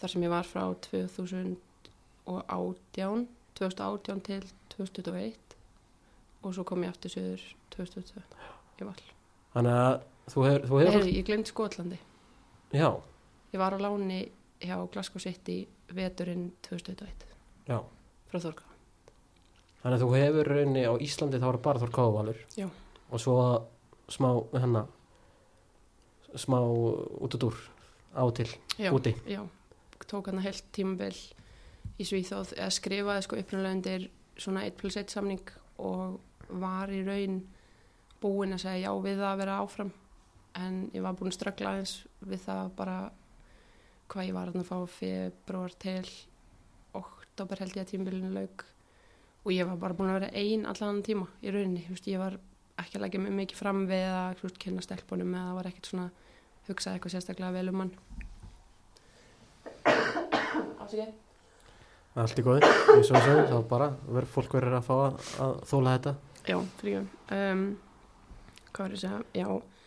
[0.03, 1.57] þar sem ég var frá 2018,
[3.57, 4.45] 2018 til
[4.77, 5.57] 2021
[6.45, 7.43] og svo kom ég aftur söður
[7.73, 8.21] 2022
[8.79, 9.03] í Val.
[9.57, 9.97] þannig að
[10.29, 11.99] þú hefur, þú hefur ég glemt Skotlandi.
[12.73, 12.91] Já,
[13.53, 14.29] Ég var á láni
[14.61, 17.25] hjá Glasgow City veturinn 2021
[17.69, 17.79] já
[18.29, 18.65] frá Þórká.
[19.83, 22.69] þannig að þú hefur rauninni á Íslandi þá var bara Þór Káa valur Já.
[23.11, 23.37] og svo
[24.09, 24.29] smá
[24.61, 24.87] hennar
[26.37, 27.57] smá út og dúr
[28.13, 29.41] á til, Já, úti já.
[30.09, 31.17] Tók hann heilt tímabil
[31.99, 34.05] í Svíþóð eða skrifaði sko upprunalega undir
[34.39, 35.43] svona 1 plus 1 samning
[35.79, 37.41] og var í raun
[38.23, 39.91] búinn að segja já við það að vera áfram
[40.57, 42.97] en ég var búinn að ströggla aðeins við það bara
[44.09, 46.05] hvað ég var að fá februar til
[46.97, 48.65] oktober held ég að tímabilinu lauk.
[49.45, 52.23] Og ég var bara búinn að vera ein allan tíma í rauninni, þú veist, ég
[52.23, 52.39] var
[52.79, 56.11] ekki að leggja mig mikið fram við að kynna stelpunum eða var ekkert svona
[56.69, 57.95] hugsað eitthvað sérstaklega vel um hann.
[60.83, 61.09] Ásiki
[62.19, 65.53] allt í góði, eins og þessu þá bara verður fólk verður að fá að, að
[65.71, 66.13] þóla þetta.
[66.49, 66.97] Já, fyrir
[67.37, 67.65] um,
[68.73, 69.78] hvað var ég að segja, já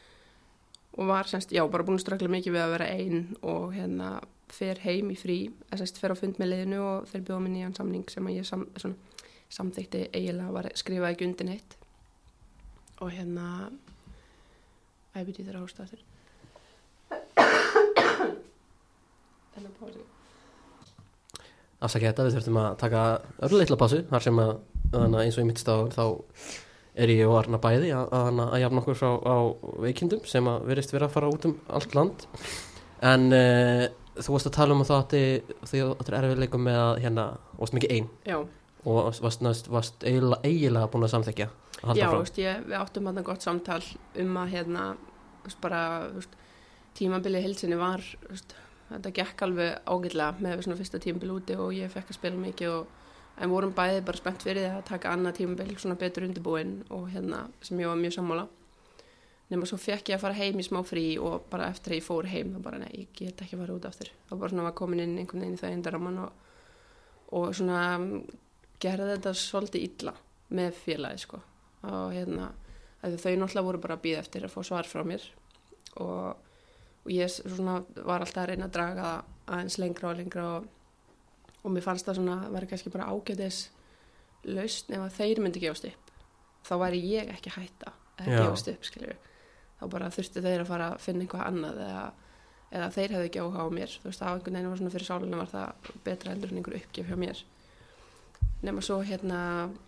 [0.97, 4.11] og var semst, já, bara búin að ströggla mikið við að vera ein og hérna
[4.51, 5.37] fer heim í frí,
[5.69, 8.37] eða semst fer á fund með liðinu og þeir bjóða mér nýjan samning sem að
[8.39, 11.77] ég sam, svona, samþykti eiginlega var skrifaði ekki undir neitt
[13.01, 13.45] og hérna
[15.15, 16.07] æbiti þeirra ástæður
[19.51, 20.03] Þennan pási
[21.81, 23.05] afsakið þetta, við þurfum að taka
[23.47, 24.51] örleitla pásu, þar sem að
[24.91, 26.03] að eins og ég mittst á þá
[26.95, 29.37] er ég og Arna bæði að, að, að jafna okkur á, á
[29.85, 32.25] veikindum sem að verist vera að fara út um allt land.
[33.01, 33.85] En uh,
[34.19, 37.27] þú varst að tala um að það því að þetta er erfiðleikum með að hérna,
[37.61, 38.09] varst mikið ein.
[38.27, 38.41] Já,
[38.85, 41.47] og varst, varst, varst eiginlega, eiginlega búin að samþekja
[41.81, 43.81] að Já, veist, ég, við áttum hann gott samtal
[44.21, 44.85] um að hérna,
[45.45, 45.81] veist, bara,
[46.15, 46.33] veist,
[46.97, 48.03] tímabilið hilsinni var,
[48.89, 52.97] þetta gekk alveg ágætlega með fyrsta tímabil úti og ég fekk að spila mikið og
[53.41, 57.07] en vorum bæði bara spennt fyrir því að taka annað tímabil svona betur undirbúin og
[57.13, 58.47] hérna sem ég var mjög sammála.
[59.51, 62.05] Nema svo fekk ég að fara heim í smá frí og bara eftir að ég
[62.05, 64.11] fór heim þá bara nei, ég get ekki að fara út aftur.
[64.29, 66.45] Þá bara svona var komin inn einhvern veginn í það endaraman og,
[67.39, 68.21] og svona mm,
[68.81, 70.15] gerði þetta svolítið illa
[70.55, 71.41] með félagi sko.
[71.89, 72.51] Og hérna
[73.01, 75.23] þau náttúrulega voru bara að býða eftir að fá svar frá mér
[75.99, 76.37] og,
[77.01, 79.07] og ég svona var alltaf að reyna að draga
[79.47, 80.67] aðeins lengra og lengra og,
[81.61, 83.63] og mér fannst það svona að vera kannski bara ágætis
[84.49, 86.15] lausn ef að þeir myndi gefast upp.
[86.65, 88.37] Þá væri ég ekki að hætta Já.
[88.37, 89.17] gefast upp skilju
[89.81, 92.03] þá bara þurfti þeir að fara að finna eitthvað annað eða,
[92.69, 93.95] eða þeir hefðu ekki áhuga á mér.
[94.01, 96.77] Þú veist, á einhvern veginn var svona fyrir sálunum var það betra heldur en einhver
[96.77, 97.41] uppgjöf hjá mér.
[98.61, 99.39] Nema svo hérna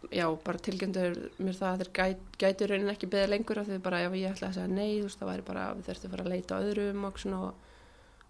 [0.09, 3.77] já, bara tilgjendur mér það að þeir gæt, gætu raunin ekki beðið lengur af því
[3.85, 6.15] bara ef ég ætlaði að segja nei þú veist, það væri bara, við þurftum að
[6.15, 7.67] fara að leita á öðrum og svona og,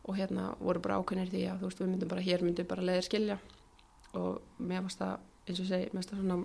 [0.04, 2.84] og hérna voru bara ákveðnir því að þú veist, við myndum bara, hér myndum bara
[2.84, 3.38] leiðir skilja.
[4.20, 5.14] Og mér fannst það,
[5.48, 6.40] eins og segi, mér fannst það svona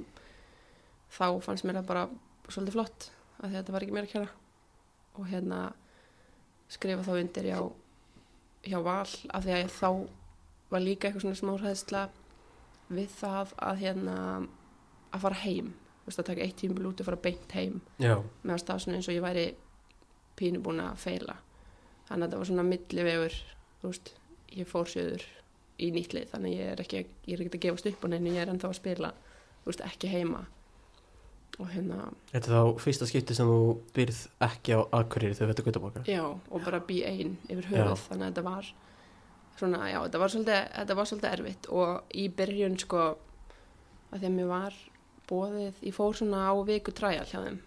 [1.09, 2.05] þá fannst mér það bara
[2.49, 3.09] svolítið flott
[3.39, 4.31] að þetta var ekki mér að kjæra
[5.19, 5.59] og hérna
[6.69, 7.59] skrifa þá undir hjá,
[8.69, 9.91] hjá val af því að þá
[10.69, 12.03] var líka eitthvað svona smárhæðsla
[12.93, 14.17] við það að hérna
[15.09, 15.73] að fara heim,
[16.03, 17.81] þú veist að taka eitt tímbil út og fara beint heim.
[17.97, 19.47] Já, meðan stað svona eins og ég væri
[20.39, 21.39] pínu búin að feila
[22.09, 23.39] þannig að þetta var svona millivegur
[23.83, 24.13] þú veist,
[24.57, 25.25] ég fór sjöður
[25.79, 28.43] í nýttlið, þannig ég er ekki ég er ekki að gefast upp á neinu, ég
[28.43, 29.13] er ennþá að spila
[29.63, 30.47] þú veist, ekki heima.
[31.59, 33.63] Og hérna, þetta er þá fyrsta skipti sem þú
[33.97, 38.27] byrð ekki á Akureyri þegar þetta Gautaborgar já, og bara bí ein yfir höfuð, þannig
[38.27, 38.69] að þetta var
[39.59, 41.71] svona, já, þetta var svolítið þetta var svolítið erfitt.
[41.75, 43.07] Og í byrjun sko,
[44.15, 44.77] að að mér var
[45.29, 47.59] bóðið, ég fór svona á viku træjal hjá þeim.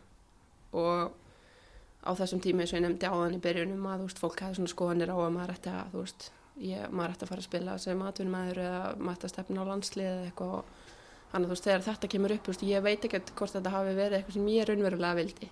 [0.80, 1.21] Og
[2.02, 4.74] á þessum tíma eins og ég nefndi áðan í byrjunum að veist, fólk hefði svona
[4.74, 8.04] skoðanir á að maður ætti að, veist, ég, maður ætti að fara að spila sem
[8.08, 10.56] atvinnumæður eða maður ætti að stefna á landslið eða eitthvað
[11.32, 13.94] þannig að þú veist, þegar þetta kemur upp, veist, ég veit ekkert hvort þetta hafi
[13.96, 15.52] verið eitthvað sem ég raunverulega vildi.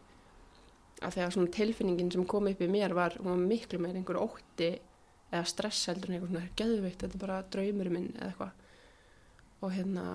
[1.00, 4.74] Að svona tilfinningin sem kom upp í mér var, var miklu meir einhver ótti
[5.30, 8.66] eða stress heldur en eitthvað svona geðveikt, þetta er bara draumur minn eða eitthvað.
[9.60, 10.06] Og hérna,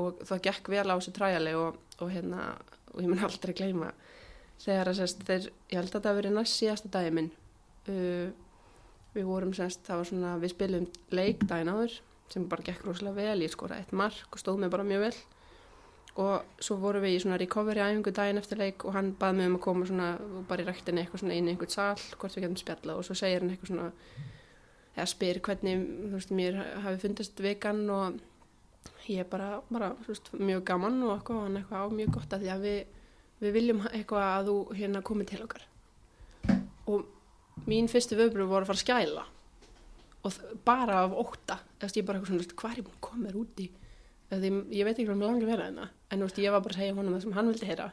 [0.00, 2.48] og það gekk vel á þessu træjali og, og hérna,
[2.90, 3.92] og ég mun aldrei gleyma
[4.60, 7.30] þegar að sérst þeir, ég held að þetta hafi verið næst síðasta dagi minn.
[7.88, 8.32] Uh,
[9.16, 12.00] við vorum sérst, það var svona við spilum leik daginn áður
[12.32, 15.14] sem bara gekk rosalega vel, ég skora eitt mark og stóð mig bara mjög vel.
[16.22, 19.48] Og svo vorum við í svona recovery æfingu daginn eftir leik og hann baði mig
[19.48, 20.08] um að koma svona
[20.48, 23.16] bara í ræktinni eitthvað svona inn í einhvern sal hvort við getum spjalla og svo
[23.16, 23.88] segir hann eitthvað svona
[24.92, 28.18] eða spyr hvernig þú veist, mér hafi fundist vikan og
[29.08, 32.52] ég bara, bara þú veist, mjög gaman og hann eitthvað á mjög gott að því
[32.52, 32.80] að við,
[33.42, 35.68] við viljum eitthvað að þú hérna komið til okkar.
[36.90, 39.24] Og mín fyrstu vöfru voru að fara að skæla.
[40.22, 40.36] Og
[40.66, 41.58] bara af ótta.
[41.80, 43.68] Eða ég bara eitthvað svona, þú hvað er ég búin að koma mér út í?
[44.30, 45.88] Eða því, ég veit ekki hvað mér langar að vera hérna.
[46.08, 47.88] En þú veist, ég var bara að segja honum það sem hann vildi heyra.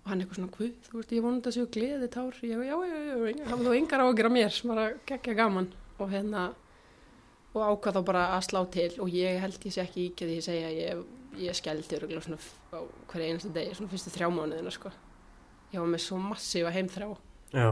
[0.00, 2.74] Og hann eitthvað svona, hvað, þú veist, ég vonandi að séu gleði tár, ég, já,
[2.90, 5.70] já, já, já, hafði þú engar ágjur á mér, bara geggja gaman.
[6.00, 6.44] Og hérna
[7.54, 8.90] og ákvað þá bara að slá til.
[9.02, 11.02] Og ég held ég sé ekki ekki því ég segja að ég,
[11.38, 12.38] ég skældi öruglega svona
[12.74, 12.80] á
[13.10, 14.92] hverja einasta degi, svona fyrstu þrjá mánuðina, sko.
[15.70, 17.10] Ég var með svo massífa heimþrá.
[17.54, 17.68] Já,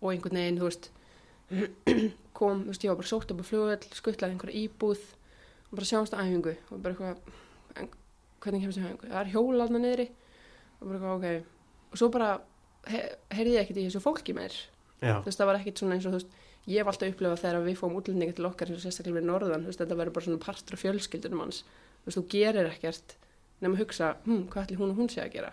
[0.00, 0.90] og einhvern veginn, þú veist
[2.38, 5.04] kom, þú veist, ég var bara sótt upp á flugvöld skuttlaði einhverja íbúð
[5.70, 7.92] og bara sjáumst að æfingu og bara eitthvað
[8.42, 10.08] hvernig kemst ég á æfingu, það er hjólaðna niðri.
[10.80, 11.52] Og bara eitthvað, ok.
[11.92, 12.32] Og svo bara
[12.90, 13.04] he,
[13.34, 14.58] heyrði ég ekkert í þessu fólki meir.
[15.00, 17.42] Já, þú veist, það var ekkert svona eins og þú veist ég hef alltaf upplifað
[17.44, 20.76] þegar við fóum útlendinga til okkar og sérstaklega við norðan, þetta verður bara svona partur
[20.76, 21.60] af fjölskyldunum hans,
[22.06, 23.16] veist, þú gerir ekkert
[23.62, 25.52] nema að hugsa, hm, hvað ætli hún og hún sé að gera?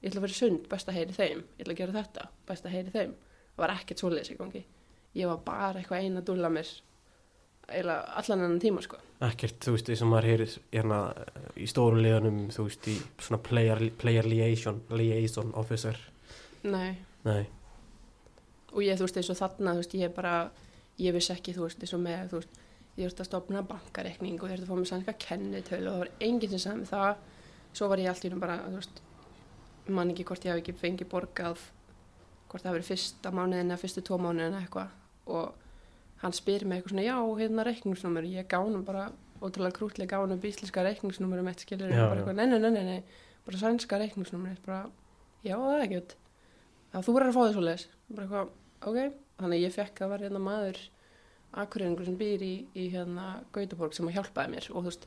[0.00, 1.42] Ég ætla að vera sund, best að heyri þeim.
[1.58, 3.16] Ég ætla að gera þetta, best að heyri þeim.
[3.50, 4.62] Það var ekkert svoleiðis í gangi.
[5.20, 6.70] Ég var bara eitthvað eina að dúlla mér
[7.70, 8.98] eiginlega allan enn tíma, sko.
[9.22, 11.00] Ekkert, þú veist, eins og maður heyrir hérna
[11.60, 15.98] í stóru liðanum, þú veist, í svona player, player liaison, liaison officer.
[16.62, 17.44] nei, Nei,
[18.72, 20.34] og ég, þú veist, eins og þarna, þú veist, ég bara
[21.00, 22.59] ég vissi ekki, þú veist, eins og með, þú veist
[23.00, 26.12] ég þurfti að stopna bankareikning og þurfti að fá mér sannleika kennitölu og það var
[26.26, 27.24] enginn sem sagði mér það.
[27.70, 29.02] Svo var ég allt í húnum bara, veist
[29.90, 31.64] man ekki hvort ég hafi ekki fengið borgað
[32.50, 34.94] hvort það hafi verið fyrsta mánuðin eða fyrstu tvo mánuðin eða eitthvað.
[35.30, 38.30] Og hann spyr mig eitthvað svona, já, hérna reikningsnúmer.
[38.30, 39.08] Ég gánum bara,
[39.40, 42.98] ótrúlega krútlega gánum íslenska reikningsnúmer um eitt skilur Já, bara nei, nei, nei, nei,
[43.46, 44.58] bara sænska reikningsnúmer.
[44.66, 44.82] Bara,
[45.46, 46.02] já, það er ekki
[46.90, 48.42] að þú verður að fá þess að les bara
[48.80, 48.98] ok,
[49.38, 50.80] þannig ég fekk að vera hérna maður
[51.58, 55.06] akureyringur sem býr í, í hérna Gautaborg sem að hjálpaði mér og þú veist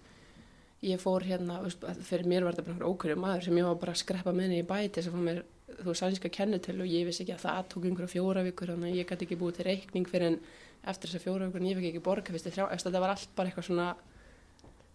[0.84, 3.96] ég fór hérna, veist, fyrir mér var þetta bara ókverju maður sem ég var bara
[3.96, 5.42] að skreppa með henni í bæti sem fór mér,
[5.80, 8.92] þú veist, sænska kennitölu og ég vissi ekki að það tók einhverja fjóra vikur þannig
[8.92, 10.40] að ég gæti ekki búið til reikning fyrir en
[10.84, 13.36] eftir þessar fjóra vikur en ég fekk ekki borga fyrst þrjá, eftir þetta var allt
[13.38, 13.90] bara eitthvað svona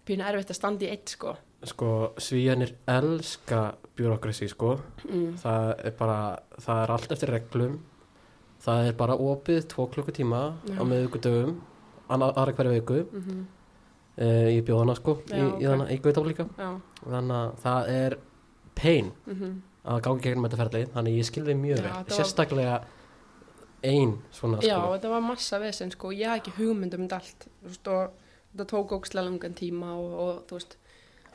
[0.09, 3.63] pínu erfitt að standa í eitt sko sko, svíjanir elska
[3.97, 4.77] bjúrokrasi, sko.
[5.09, 5.31] mm.
[5.43, 6.19] Það er bara,
[6.59, 7.79] það er allt eftir reglum.
[8.65, 10.41] Það er bara opið tvo klukkutíma
[10.79, 11.53] á miðvikudöfum,
[12.11, 13.05] anna- aðra hverja viku.
[13.13, 13.47] Mm
[14.19, 16.43] Uh, ég bjóð hana, sko, í, Já, í, í Gautaf líka.
[16.59, 18.17] já, Þannig að það er
[18.75, 19.53] pain mm
[19.87, 20.81] að gangi gegnum þetta ferli.
[20.91, 21.93] Þannig ég skilði mjög vel.
[21.93, 22.81] þetta var- Sérstaklega
[23.85, 24.91] ein svona, Já, sko.
[24.97, 28.11] þetta var massa vesen sko, ég hafði ekki hugmynd um allt þú veist, og
[28.57, 30.77] þetta tók ógislega langan tíma og, og þú veist,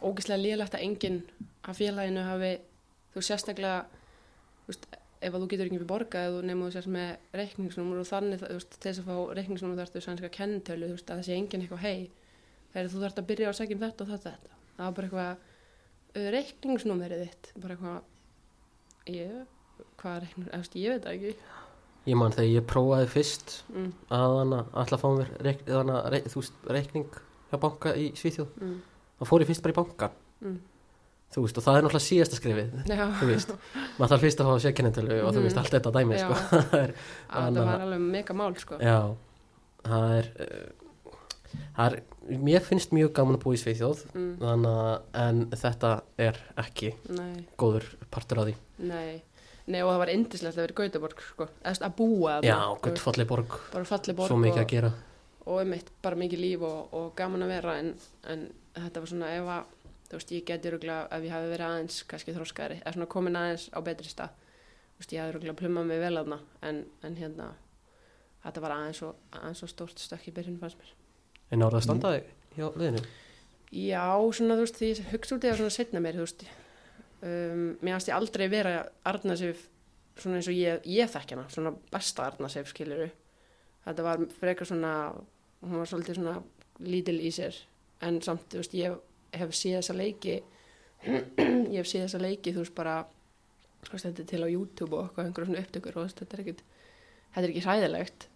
[0.03, 1.21] ógislega lélegt að enginn
[1.63, 2.51] að félaginu hafi
[3.13, 3.85] þú veist, sérstaklega
[4.67, 4.87] þú veist,
[5.23, 8.57] ef þú getur ekki fyrir borga eða þú þú sérst með reikningsnúmur og þannig þú
[8.57, 11.83] veist, til þess að fá reikningsnúmur þarftu sannska kennitölu, þú veist, að þessi enginn eitthvað
[11.83, 12.11] hei,
[12.73, 15.07] þegar þú þarft að byrja að segja um þetta og þetta, þetta, það var bara
[15.07, 15.35] eitthvað
[16.13, 19.37] "Uh, reikningsnúmerið þitt bara eitthvað ég,
[20.01, 21.35] hvað þú veist, ég veit það ekki.
[22.03, 26.27] Ég man þegar ég prófaði fyrst mm, að hana að fá mér reik, hana, reik,
[26.27, 27.19] þú veist, reikning
[27.51, 28.49] hjá banka í Svíþjóð.
[28.59, 28.79] Mm,
[29.19, 30.09] þá fór ég fyrst bara í banka
[30.43, 30.57] mm.
[31.33, 33.53] Þú veist og það er náttúrulega síðasta skrifið Já, þú veist,
[33.97, 35.47] maður þarf fyrst að fá sérkennintölu og þú Mhm.
[35.47, 36.37] veist allt þetta dæmi sko.
[36.53, 38.79] það er, að það Anna- var alveg mega mál sko.
[38.79, 38.97] já.
[39.83, 41.19] Það er, uh,
[41.77, 41.99] það er
[42.47, 45.89] mér finnst mjög gaman að búa í Svíþjóð mm, þannig að en þetta
[46.23, 48.53] er ekki nei, góður partur af því.
[48.87, 49.21] Nei.
[49.67, 51.47] Nei og það var indislegt að vera Gautaborg sko.
[51.63, 54.93] Eða, að búa já, guttfalli borg, bara falli borg svo mikið að gera.
[55.45, 57.93] og einmitt bara mikið líf og, og gaman að vera en,
[58.31, 58.43] en
[58.75, 59.63] þetta var svona ef að
[60.13, 63.37] þú veist ég geti rúglega ef ég hafi verið aðeins kannski þróskari eða svona komin
[63.39, 64.35] aðeins á betri stað.
[64.93, 66.37] Þú veist ég hafi rúglega plummað mig vel aðna
[66.69, 67.49] en, en hérna
[68.43, 70.93] þetta var aðeins og, aðeins og stórt stökk í byrjun fannst mér.
[71.49, 73.03] En árið að standa þig hjá liðinu?
[73.73, 74.05] Já,
[74.37, 76.47] svona þú veist, því ég hugsa út í það svona setna mér, þú veist.
[77.23, 78.77] Um, mér fannst ég aldrei vera
[79.09, 79.67] Arnasif
[80.19, 83.07] svona eins og ég, ég þekki hana svona besta Arnasif skiluru
[83.85, 84.93] þetta var frekar svona
[85.63, 86.35] hún var svolítið svona
[86.83, 87.57] lítil í sér
[88.03, 88.97] en samt, þú veist, ég
[89.39, 90.35] hef séð þessa leiki
[91.73, 92.97] ég hef séð þessa leiki, þú veist, bara
[93.83, 96.43] þú veist, þetta er til á YouTube og eitthvað einhverjum svona upptökur og þetta er
[96.45, 96.61] ekkit
[97.33, 98.27] þetta er ekki hræðilegt.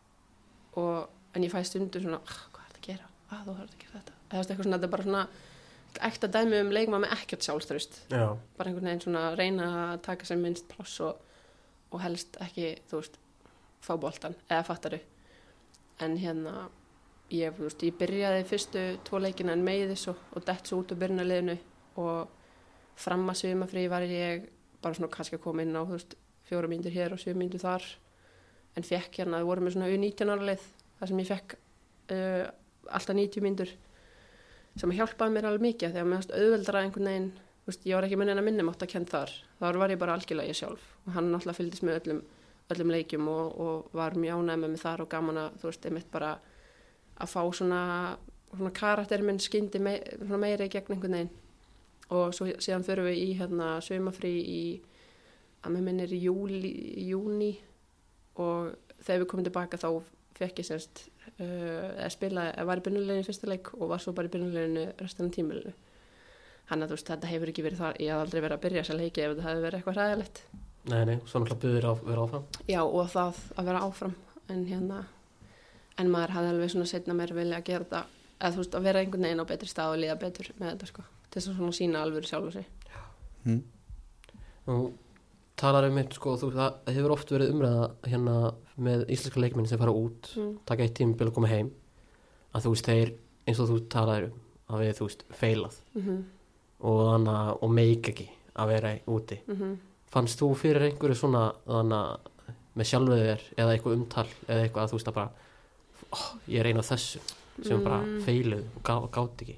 [0.77, 0.95] Og,
[1.33, 3.07] en ég fæ stundu svona, "Ah, hvað er þetta að gera?
[3.31, 4.13] að þú þarf að gera þetta.
[4.17, 5.27] Eða þú veist, eitthvað svona, þetta er bara svona
[6.07, 8.25] ekta dæmi um leikma með ekkert sjálfströst Já,
[8.57, 11.17] bara einhvern veginn svona reyna að taka sem minnst pláss og,
[11.91, 13.17] og helst ekki, þú veist,
[13.81, 14.99] fá boltan eða fattaru
[16.03, 16.67] en hérna
[17.33, 21.01] ég, veist, ég byrjaði fyrstu tvo leikina en meiðis og, og dett svo út úr
[21.01, 21.57] byrjunarliðinu
[22.03, 22.35] og
[22.97, 24.47] fram að svimafrí var ég
[24.81, 26.15] bara svona kannski að koma inn á, veist,
[26.47, 27.83] fjóra mínútur hér og sjö mínútur þar.
[28.77, 31.57] En fekk hérna, við vorum með svona U19 ára leið þar sem ég fekk
[32.13, 32.45] uh,
[32.87, 33.73] alltaf 90 mínútur
[34.77, 37.29] sem hjálpaði mér alveg mikið þegar mér varst auðveldra einhvern veginn
[37.67, 39.33] veist, ég var ekki minna að minna mátt að kenda þar.
[39.59, 42.21] Þar var ég bara algjörlega ég sjálf og hann náttúrulega fylgdist með öllum,
[42.75, 45.89] öllum leikjum og, og var mjög ánægð með mig þar og gaman að þú veist,
[45.89, 46.31] einmitt bara
[47.17, 47.81] að fá svona,
[48.51, 51.33] svona karakter minn skyndi mei, svona meira í gegn einhvern veginn.
[52.07, 54.61] Og svo, síðan förum við í hérna svimafrí í
[55.65, 57.51] að með minn er í júni
[58.37, 59.89] og þegar við komum tilbaka þá
[60.37, 61.07] fekk ég semst
[61.41, 64.33] uh, að spila, að var í byrnuleginu í fyrsta leik og var svo bara í
[64.35, 65.73] byrnuleginu restan af tímilinu
[66.69, 68.83] hann að þú veist, þetta hefur ekki verið þar ég haf aldrei verið að byrja
[68.83, 70.41] þessa leiki ef þetta hefði verið eitthvað ræðilegt
[70.91, 72.47] nei, nei, svo náttúrulega buður að vera áfram.
[72.69, 74.15] Já, og það að vera áfram.
[74.47, 74.99] En hérna,
[75.97, 78.03] en maður hafði alveg svona setna mér vilja að gera þetta
[78.37, 80.89] eða þú veist, að vera einhvern veginn á betri stað og líða betur með þetta
[80.91, 82.65] sko, til þess að svona sína alveg sjálf og sig
[83.47, 83.61] hm.
[84.67, 84.77] Nú
[85.57, 88.33] talar um eitt sko, þú, það hefur oft verið umræða hérna
[88.77, 90.51] með íslenska leikmenn sem fara út mm.
[90.69, 91.71] taka eitt tímabil og koma heim
[92.53, 93.13] að þú veist þeir,
[93.47, 94.35] eins og þú talaður um
[94.67, 96.25] að við, þú veist, feilað Mm
[96.85, 99.75] og þannig að, og meik ekki að vera úti -hmm.
[100.11, 102.19] fannst þú fyrir einhverju svona þannig að
[102.77, 105.31] með sjálfuð þér eða eitthvað umtal eða eitthvað að þú veist að bara
[106.13, 107.19] oh, ég er eina af þessu
[107.65, 108.19] sem bara Mm.
[108.25, 109.55] feiluð og gá, gátt ekki.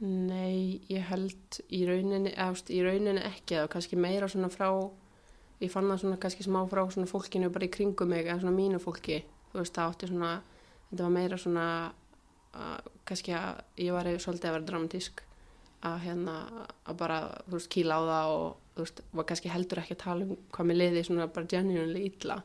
[0.00, 4.68] Nei, ég held í rauninni, eðast, í rauninni ekki eða kannski meira svona frá
[5.60, 8.54] ég fann það svona kannski smá frá svona fólkinu bara í kringum mig eða svona
[8.54, 9.24] mínu fólki.
[9.52, 10.30] Þú veist það átti svona
[10.90, 11.64] þetta var meira svona
[12.54, 15.24] að, kannski að ég var svolítið að vera dramatísk
[15.88, 16.36] að hérna
[16.86, 18.46] að bara þú veist kýla á það og
[18.76, 22.06] þú veist var kannski heldur ekki að tala um hvað mér liði svona bara genuinely
[22.12, 22.38] illa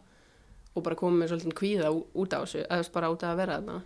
[0.74, 3.58] og bara komið með svolítið kvíða út á þessu eða bara út af að vera
[3.60, 3.82] þarna.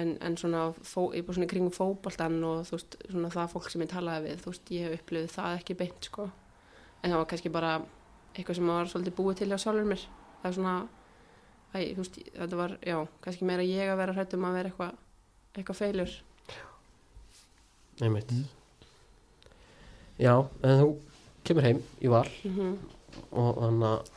[0.00, 3.50] En, en svona, fó, ég bara svona í kringum fótboltan og þú veist, svona það
[3.52, 6.28] fólk sem ég talaði við, þú veist, ég upplifði það ekki beint, sko,
[7.02, 7.72] en það var kannski bara
[8.30, 10.06] eitthvað sem var svolítið búið til hjá sjálfur mér,
[10.40, 10.76] það er svona
[11.74, 12.96] æ, þú veist, þetta var, já,
[13.26, 16.16] kannski meira ég að vera hrættum að vera eitthvað eitthvað feilur,
[18.00, 18.32] einmitt.
[18.32, 18.48] Mm.
[20.22, 20.88] já, en þú
[21.50, 22.78] kemur heim í val mm
[23.30, 24.10] og þannig að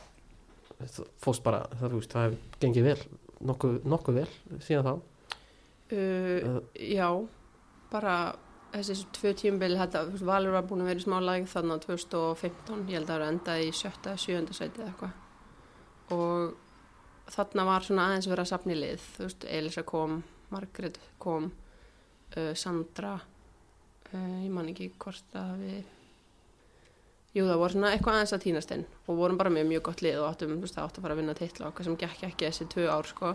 [1.22, 2.98] fóst bara, það, veist, það gengið vel
[3.44, 4.94] nokkuð, nokkuð vel síðan þá.
[5.94, 7.08] Uh, já
[7.92, 8.14] bara
[8.74, 9.32] þessi tvö
[10.10, 13.12] veist, Valur var búin að vera í smá lag þannig á 2015, ég held að
[13.12, 15.18] það var endað í sjötta, sjönda sæti eða eitthvað.
[16.14, 20.22] Og þarna var svona aðeins verið að safni lið, þú veist, Elisa kom
[20.54, 21.48] Margrét kom
[22.36, 25.92] uh, Sandra uh, ég man ekki hvort að við
[27.34, 30.02] jú það voru svona eitthvað aðeins að týnast inn og vorum bara með mjög gott
[30.04, 32.66] lið og áttum, veist, átti að fara að vinna titla okkar sem gekk ekki þessi
[32.70, 33.32] tvö ár sko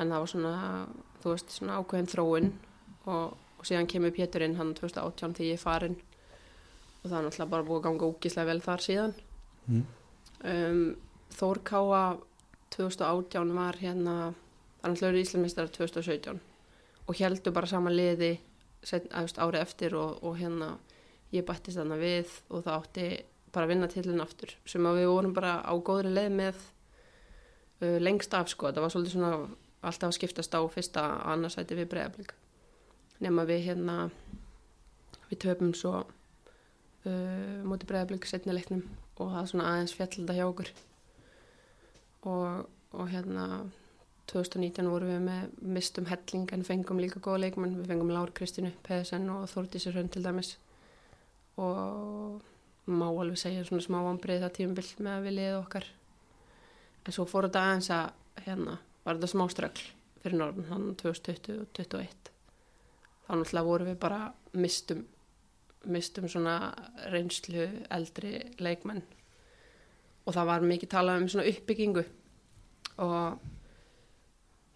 [0.00, 0.52] en það var svona,
[1.22, 2.52] þú veist, svona ákveðin þróun
[3.10, 5.98] og, og síðan kemur Péturinn hann 2018 þegar ég er farin
[7.00, 9.18] og það er náttúrulega bara búið að ganga ógislega vel þar síðan
[9.70, 9.82] Mm.
[10.48, 10.96] um,
[11.36, 12.16] Þór Káa
[12.74, 14.14] 2018 var hérna
[14.80, 16.40] það er náttúrulega Íslandmestrar 2017
[17.06, 18.38] og heldur bara sama liði
[18.82, 20.72] set, árið eftir og, og hérna
[21.34, 23.06] ég bættist þarna við og það átti
[23.50, 26.60] bara að vinna tillin aftur sem að við vorum bara á góðri leið með
[27.82, 29.32] uh, lengst af sko, það var svolítið svona
[29.80, 32.34] alltaf að skiptast á fyrsta annarsæti við bregðablík
[33.24, 33.96] nema við hérna
[35.30, 38.84] við töpum svo uh, móti bregðablík setni leiknum
[39.20, 40.70] og það svona aðeins fjallda hjá okkur.
[42.30, 42.64] Og,
[42.96, 43.44] og hérna
[44.30, 47.78] 2019 vorum við með mistum helling en fengum líka góða leikmenn.
[47.80, 50.54] Við fengum Lári Kristínu, PSN og Þórdísir Hrönn til dæmis
[51.60, 55.86] og má alveg segja svona smá vambrið það tímabill með að við liðið okkar.
[57.04, 59.86] En svo fór þetta aðeins að hérna var þetta smá ströggl
[60.20, 62.30] fyrir norðan hann 2020 og 2021
[63.24, 64.20] þá náttúrulega vorum við bara
[64.58, 65.04] mistum
[65.88, 66.74] mistum svona
[67.12, 69.02] reynslu eldri leikmenn.
[70.26, 72.04] Og það var mikið talað um svona uppbyggingu.
[73.00, 73.38] Og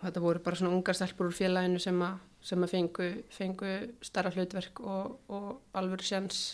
[0.05, 3.73] þetta voru bara svona ungar stelpur úr félaginu sem að, sem að fengu, fengu
[4.05, 6.45] starra hlutverk og, og alvöru sjans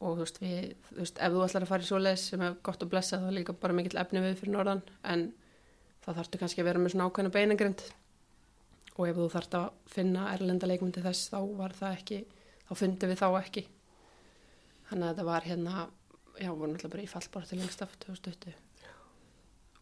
[0.00, 2.56] og þú veist, við, þú veist, ef þú ætlar að fara í svoleiðis sem er
[2.68, 4.82] gott að blessa þá er líka bara mikill efni við fyrir norðan.
[5.04, 5.28] En
[6.04, 7.84] það þarftu kannski að vera með svona ákveðna beinagrind.
[8.96, 12.20] Og ef þú þarft að finna erlenda leikmyndi þess þá var það ekki,
[12.68, 13.64] þá fundi við þá ekki.
[14.90, 15.88] Þannig að þetta var hérna
[16.40, 18.56] já, voru náttúrulega bara í fallbára til lengst af 2020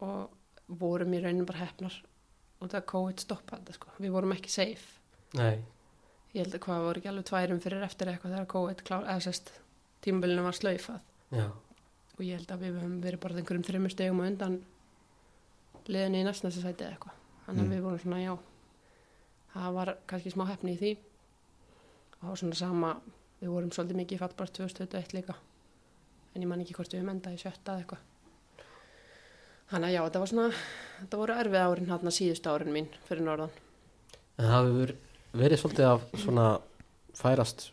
[0.04, 1.96] og vorum í raunin bara hefnar
[2.60, 5.00] og það COVID stoppaði þetta sko, við vorum ekki safe.
[5.38, 5.58] Nei,
[6.32, 9.06] ég held að hvað voru ekki alveg tværum fyrir eftir eitthvað þegar COVID klár,
[10.04, 11.00] tímabilinu var slaufað.
[11.34, 11.46] Já,
[12.14, 14.58] og ég held að við höfum verið bara einhverjum þreymur stegum og undan
[15.88, 17.16] liðinni í næstnæsta sæti eða eitthvað.
[17.46, 17.74] Þannig að Mm.
[17.74, 18.34] við vorum svona já
[19.54, 20.92] það var kannski smá hefni í því.
[22.12, 22.92] Og það var svona sama
[23.42, 25.34] við vorum svolítið mikið í fattbart 2021 líka.
[26.34, 27.98] En ég man ekki hvort við höfum endað í sjötta eða eitthvað.
[29.70, 30.48] Þannig að já, þetta var svona
[31.00, 33.50] þetta voru erfið árin hérna síðustu árin mín fyrir norðan.
[34.38, 34.94] En það hefur
[35.40, 36.46] verið svolítið af svona
[37.14, 37.70] færast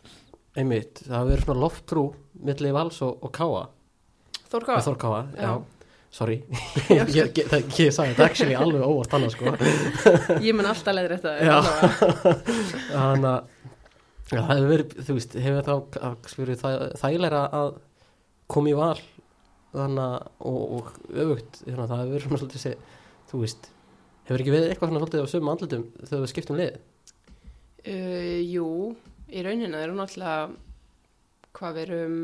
[0.58, 2.02] einmitt, það verið svona loftbrú
[2.46, 3.62] milli Vals og, og Káa
[4.52, 5.52] Þórká, Þór Káa, já, Já.
[6.12, 6.34] sorry.
[6.92, 9.54] Ég, ég, það, ég sagði þetta actually alveg óvart annars sko.
[10.46, 11.32] Ég mun alltaf leiðir þetta
[12.92, 13.48] þannig að
[14.32, 17.72] það hefur verið, þú veist, hefur þá þægilega að
[18.52, 19.00] koma í val
[19.72, 22.74] þannig og, og öfugt þannig að það hefur verið svona svolítið sé,
[23.32, 23.70] þú veist,
[24.28, 26.80] hefur ekki verið eitthvað svona svolítið á sömu andlutum þegar við skiptum lið
[27.82, 28.66] Uh, jú,
[29.32, 30.50] í raunina erum náttúrulega
[31.56, 32.18] hvað við erum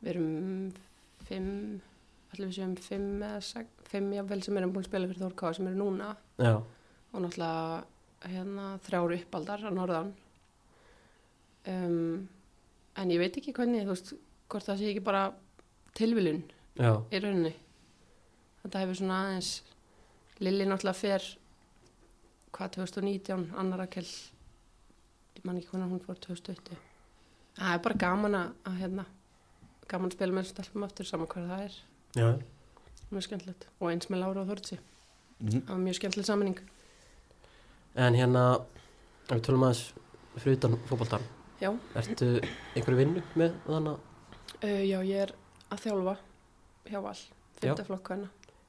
[0.00, 0.32] við erum
[1.28, 1.52] fimm
[2.32, 5.52] allir við séum fimm eða sex, fimm jáfnvel sem erum búin að spila fyrir Þórká
[5.56, 6.10] sem eru núna.
[6.36, 6.54] Já,
[7.12, 10.12] og náttúrulega hérna þrjáru uppaldar á norðan.
[11.68, 12.28] Um,
[12.98, 14.12] en ég veit ekki hvernig þú veist,
[14.48, 15.24] hvort það sé ekki bara
[15.98, 16.42] tilviljun
[16.78, 17.54] já, í rauninni.
[18.62, 19.52] Þetta hefur svona aðeins
[20.38, 21.24] Lilli náttúrulega fer
[22.54, 24.10] hvað 2019 annar að kell
[25.48, 26.76] ég man ekki hvernig hún fór 2020
[27.58, 29.04] það er bara gaman að, að hérna,
[29.88, 31.78] gaman að spila með stelpum aftur saman hvað það er,
[32.18, 32.28] já.
[33.08, 33.62] Mjög skemmtilegt.
[33.80, 34.76] Og eins með Lára og Þortsi,
[35.40, 35.60] Mhm.
[35.64, 36.58] það var mjög skemmtileg saminning
[37.94, 38.42] en hérna,
[39.30, 39.82] við tölum aðeins
[40.38, 41.22] fyrir utan fótboltan
[41.62, 42.28] já, ertu
[42.76, 43.98] einhverju vinnu með þannig
[44.62, 45.32] uh, já ég er
[45.70, 46.16] að þjálfa
[46.90, 47.14] hjá Val,
[47.62, 48.28] fymtaflokk hana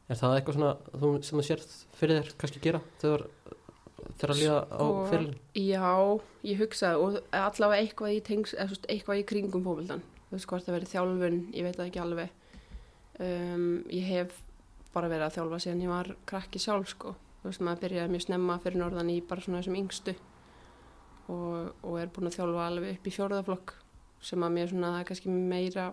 [0.10, 3.26] er það eitthvað svona þú, sem þú sérð fyrir þér kannski gera þegar
[4.20, 5.94] þegar að líða á Sko, fyrirlin Já,
[6.50, 10.04] ég hugsaði og allavega eitthvað í, tengs, eitthvað í kringum fókvöldan.
[10.30, 12.36] Þú veist hvort það verið þjálfun, ég veit það ekki alveg.
[13.20, 14.36] Um, ég hef
[14.94, 17.16] bara verið að þjálfa síðan ég var krakki sjálf sko.
[17.40, 20.16] Þú veist maður byrjaði mjög snemma fyrir norðan í bara svona þessum yngstu
[21.30, 23.74] og, og er búin að þjálfa alveg upp í fjórðaflokk
[24.30, 25.90] sem að mér svona er kannski meira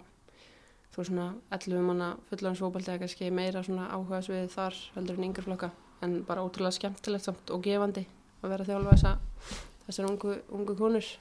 [0.91, 5.71] þú veist svona 11 manna fullansfókbaldi er kannski meira svona áhuga
[6.05, 8.05] en bara ótrúlega skemmtilegt samt og gefandi
[8.47, 11.13] að vera að þjálfa þessa, þessar ungu, ungu konur.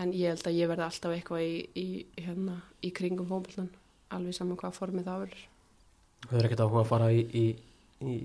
[0.00, 1.86] En ég held að ég verði alltaf eitthvað í, í,
[2.20, 3.72] hérna, í kringum fókbaltan
[4.14, 5.44] alveg saman hvað formið það verður.
[6.20, 7.44] Þú hefur ekkert áhuga að fara í, í,
[8.04, 8.16] í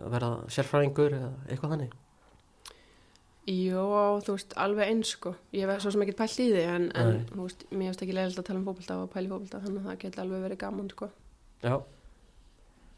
[0.00, 1.94] að vera sérfræðingur eða eitthvað þannig?
[3.44, 3.84] Jó,
[4.24, 5.34] þú veist, alveg eins sko.
[5.52, 8.40] Ég veist svo sem ekki pælt í því en, en veist, mér finnst ekki leiðilegt
[8.40, 11.10] að tala um fókbalta og pæli fókbalta þannig að það geti alveg verið gaman sko.
[11.64, 11.74] Já.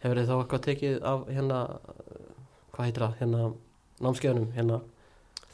[0.04, 1.60] Hefur þið þá eitthvað tekið af hérna
[2.76, 3.42] hvað heitir það, hérna
[4.02, 4.80] námskeiðunum, hérna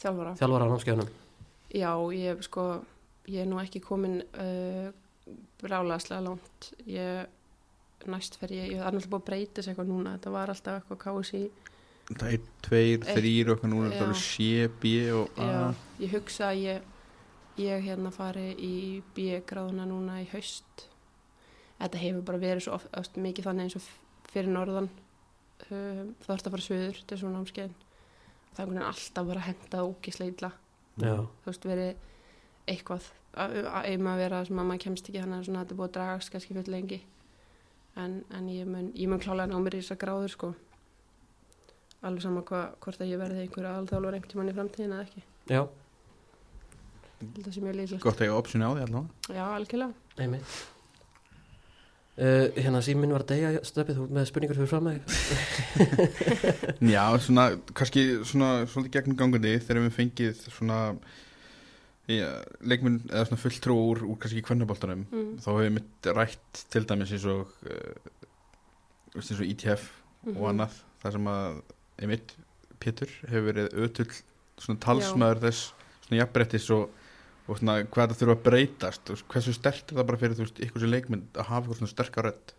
[0.03, 1.19] þjálfara þjálfara námskeiðunum
[1.73, 2.63] Já, ég hef sko,
[3.33, 4.91] ég er nú ekki komin uh,
[5.63, 6.69] brálaðslega langt.
[6.85, 7.29] Ég,
[8.13, 10.17] næst fer ég, ég er náttúrulega búið að breyta sig eitthvað núna.
[10.19, 11.43] Þetta var alltaf eitthvað kási.
[12.11, 13.11] Það er tveir, Eitt.
[13.17, 14.49] þrýr og eitthvað núna er þetta alveg C,
[14.83, 15.61] B og A Já,
[16.03, 16.89] ég hugsa að ég,
[17.63, 18.75] ég hérna fari í
[19.17, 20.89] B-gráðuna núna í haust.
[21.79, 23.89] Þetta hefur bara verið svo oft, oft mikið þannig eins og
[24.35, 24.91] fyrir norðan.
[25.71, 27.81] Uh, það ert að fara söður til svona námskeiðin.
[28.53, 30.51] Það er einhvern veginn alltaf bara að henda ógislega illa.
[31.03, 32.09] Já, þú veist, verið
[32.73, 33.55] eitthvað að
[34.13, 36.33] að vera sem að maður kemst ekki þannig að svona, þetta er búið að dragast
[36.35, 37.01] kannski fyrir lengi.
[37.97, 40.53] En, en ég mun, ég mun klálega ná mér í þessar gráður sko.
[42.03, 45.25] Alveg sama hva, hvort að ég verði einhver aðalþjálfur einhvern tímann í framtíðin eða ekki.
[45.53, 45.63] Já,
[47.23, 48.03] Ég það sé mjög líklegt.
[48.03, 50.17] Gott að ég opsinu á því allavega Já, algjörlega.
[50.19, 50.57] Einmitt
[52.23, 54.99] uh, Hérna síminn var að deyja stöpið, með spurningur fyrir fram með
[56.95, 60.81] Já, svona, kannski svona, svolítið gegnum gangandi þegar við fengið svona
[62.11, 62.29] já,
[62.65, 65.33] leikminn eða svona fulltrú úr, úr kannski kvennaboltanum mm.
[65.43, 68.15] þá hefur við mitt rætt til dæmis eins og uh,
[69.17, 69.91] eins og ITF
[70.23, 70.39] Mhm.
[70.39, 71.61] og annað þar sem að
[72.03, 72.35] einmitt
[72.83, 74.13] Pétur hefur verið ötull
[74.59, 75.69] svona talsmaður þess
[76.07, 76.89] svona jafnbrettis og,
[77.47, 80.47] og svona hvað það þurfa að breytast og hversu stert er það bara fyrir þú
[80.47, 82.53] veist ykkur sem leikmynd að hafa eitthvað svona sterkar rödd?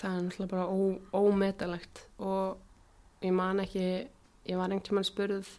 [0.00, 0.78] Það er náttúrulega bara ó,
[1.20, 3.84] ómetalegt og ég man ekki
[4.50, 5.50] ég var einhvern tímann spurð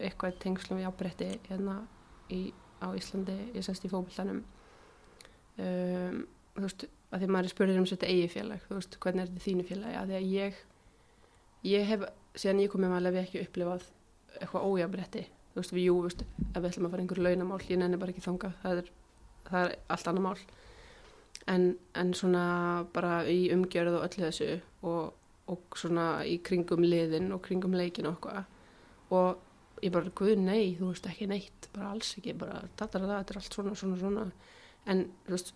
[0.00, 1.76] eitthvað tengslum við ábreytti hérna
[2.32, 2.50] í,
[2.80, 4.40] á Íslandi, ég sest í fókbaltanum
[5.60, 6.22] um,
[6.56, 9.46] þú veist, að því maður spurður um þetta eigi félag, þú veist, hvernig er þetta
[9.46, 9.98] þínu félagi?
[10.00, 10.62] Að því að ég
[11.70, 13.86] ég hef, síðan ég kom með maður hef ég ekki upplifað
[14.40, 17.80] eitthvað ójafnrétti þú veist, við jú, veist, ef við ætlum að fara einhver launamál ég
[17.80, 18.90] nenni bara ekki þangað, það er,
[19.48, 20.40] það er allt annað mál.
[21.50, 21.66] En,
[21.98, 22.44] en svona
[22.94, 24.50] bara í umgjörð og öllu þessu
[24.86, 25.12] og,
[25.50, 28.44] og svona í kringum liðin og kringum leikin og eitthvað.
[29.16, 31.70] Og ég bara, guð nei, þú veist ekki neitt.
[31.74, 34.26] Bara alls ekki, bara þetta er allt svona, svona, svona.
[34.90, 35.54] En þú veist,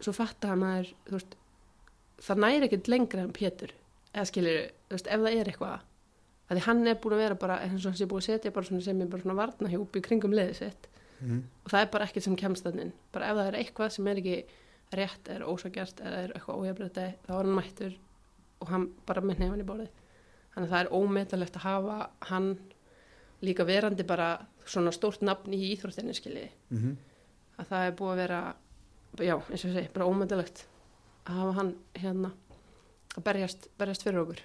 [0.00, 1.38] svo fatta að maður þú veist,
[2.20, 3.72] það næri ekkert lengra en Pétur,
[4.12, 5.86] eða skilur þú veist, ef það er eitthvað
[6.50, 8.54] að því hann er búin að vera bara, eins og hans er búin að setja
[8.54, 10.88] bara svona sem er bara svona varnahjúp í kringum liðið sitt.
[11.20, 11.42] Mm.
[11.64, 14.20] og það er bara ekkert sem kemst þannig bara ef það er eitthvað sem er
[14.22, 14.36] ekki
[14.96, 17.98] rétt er ósagjart eða er eitthvað ójafnrætti þá er hann mættur
[18.64, 19.90] og hann bara með nefn í borðið.
[20.54, 21.98] Þannig að það er ómetalegt að hafa
[22.30, 22.48] hann
[23.44, 24.30] líka verandi bara
[24.64, 26.96] svona stórt nafn í íþróttinni skiljiði Mm
[27.60, 28.40] að það er búið að vera
[29.20, 30.64] já, eins og ég segi, bara ómetalegt
[31.26, 32.32] að hafa hann hérna
[33.16, 34.42] að berjast, berjast fyrir okkur.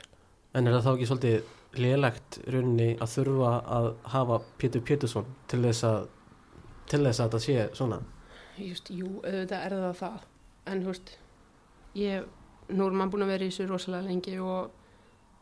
[0.55, 5.61] En er það þá ekki svolítið lélegt rauninni að þurfa að hafa Pétur Pétursson til
[5.65, 6.07] þess að
[6.89, 7.99] til þess að þetta sé svona.
[8.61, 10.25] Just, jú, auðvitað er það það.
[10.65, 11.13] En þú veist
[11.99, 12.25] ég,
[12.71, 14.75] nú er maður búin að vera í þessu rosalega lengi og,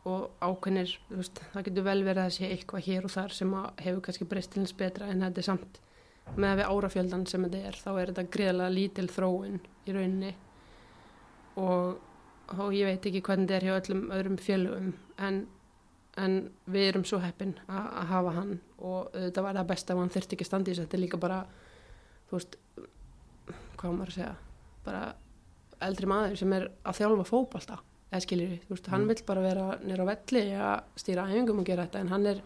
[0.10, 4.05] og ákveðnir veist, það getur vel verið að sé eitthvað hér og þar sem hefur
[4.07, 5.81] kannski breyst til hans betra en þetta er samt.
[6.38, 10.34] Með að við árafjöldan sem þetta er þá er þetta greiðlega lítil þróun í rauninni.
[11.60, 11.97] Og,
[12.55, 15.43] og ég veit ekki hvernig þetta er hjá öllum öðrum fjölugum en,
[16.18, 16.35] en
[16.69, 20.35] við erum svo heppin að, hafa hann og þetta var það besta ef hann þurfti
[20.38, 21.40] ekki standi þetta er líka bara
[22.30, 22.57] þú veist,
[23.77, 24.35] hvað maður að segja?
[24.85, 25.02] Bara
[25.84, 27.80] eldri maður sem er að þjálfa fótbolta
[28.14, 29.07] eða skiljur, þú veist, hann Mm.
[29.10, 32.41] vill bara vera nýra á velli að stýra æfingum og gera þetta en hann er,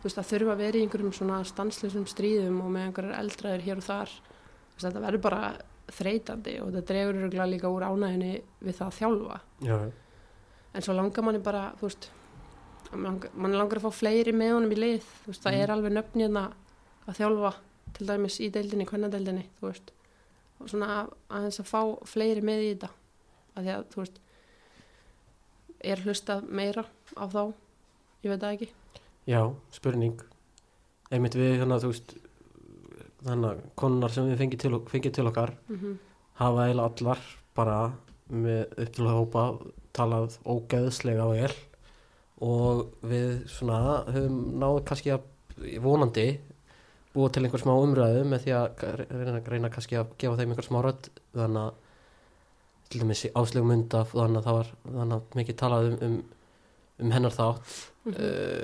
[0.00, 3.60] þú veist, að þurfa að vera í einhverjum svona stanslisum stríðum og með einhverjar eldraðir
[3.66, 4.14] hér og þar.
[4.72, 5.42] Veist, þetta verður bara
[5.90, 8.32] þreytandi og þetta dregur örugglega líka úr ánæginni
[8.64, 9.40] við það að þjálfa.
[9.68, 9.76] Já,
[10.72, 12.08] en svo langar manni bara, þú veist
[12.96, 15.60] langar, mann langar að fá fleiri með honum í lið, þú veist, það Mm.
[15.62, 16.52] er alveg nöfn hérna
[17.08, 17.52] að þjálfa
[17.94, 19.90] til dæmis í deildinni, kvennadeildinni, þú veist.
[20.60, 22.90] Og svona að- aðeins að fá fleiri með í þetta
[23.56, 24.18] að því að, þú veist
[25.80, 26.84] er hlustað meira
[27.16, 27.52] á þá
[28.24, 28.68] ég veit það ekki.
[29.26, 30.20] Já, spurning.
[31.10, 32.14] Einmitt við þannig að þú veist
[33.24, 35.98] þannig að konunar sem við fengið til, fengið til okkar mm
[36.40, 37.18] hafa eiginlega allar
[37.54, 37.92] bara
[38.32, 39.42] með upp til að hópa
[39.92, 41.52] talað ógeðslega vel
[42.40, 45.26] og við svona höfum náðu kannski að
[45.84, 46.26] vonandi
[47.14, 50.68] búa til einhver smá umræðu með því að reyna, reyna kannski að gefa þeim einhver
[50.68, 51.72] smá rödd þannig að
[52.90, 56.20] til dæmis áslegu mynda þannig að það var þannig að mikið talað um, um,
[57.04, 58.14] um hennar þátt Mhm.
[58.16, 58.62] uh,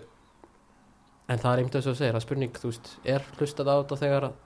[1.28, 3.96] en það er einmitt þess að segja að spurning, þú veist, er hlustað á þetta
[4.00, 4.36] þegar að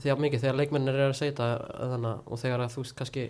[0.00, 3.24] því að mikið, þegar leikmennir er að segja þetta og þegar að þú veist kannski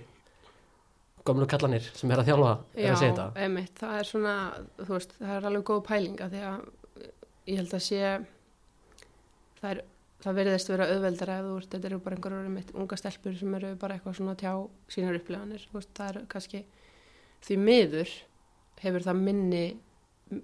[1.31, 3.29] gömlu kallanir sem er að þjálfa er að segja þetta.
[3.47, 4.35] einmitt, það er svona
[4.83, 6.69] þú veist, það er alveg góð pælinga því að
[7.51, 8.03] ég held að sé
[9.61, 9.83] það er
[10.21, 13.55] það verðist vera auðveldara ef þú veist, þetta eru bara einhverjum einmitt unga stelpur sem
[13.57, 14.53] eru bara eitthvað svona að tjá
[14.97, 16.61] sínar uppleganir, þú veist, það er kannski
[17.47, 18.13] því miður
[18.83, 19.65] hefur það minni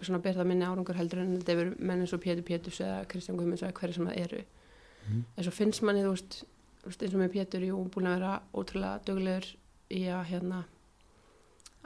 [0.02, 3.04] svona ber það minni árangur heldur en þetta hefur menn eins og Pétur Péturs eða
[3.10, 4.44] Kristján Guðmunds eða hverju sem það eru.
[5.06, 5.20] Mhm.
[5.36, 6.38] en svo finnst manni, þú veist,
[6.82, 9.46] þú veist eins og með Pétur, jú, búin að vera ótrúlega duglegur
[9.94, 10.64] í að hérna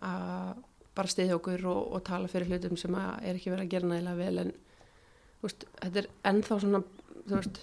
[0.02, 0.60] að
[0.94, 4.16] bara stiðja okkur og, og tala fyrir hlutum sem er ekki verið að gera nægilega
[4.18, 4.52] vel en
[5.42, 6.80] veist, þetta er ennþá svona
[7.28, 7.60] þú veist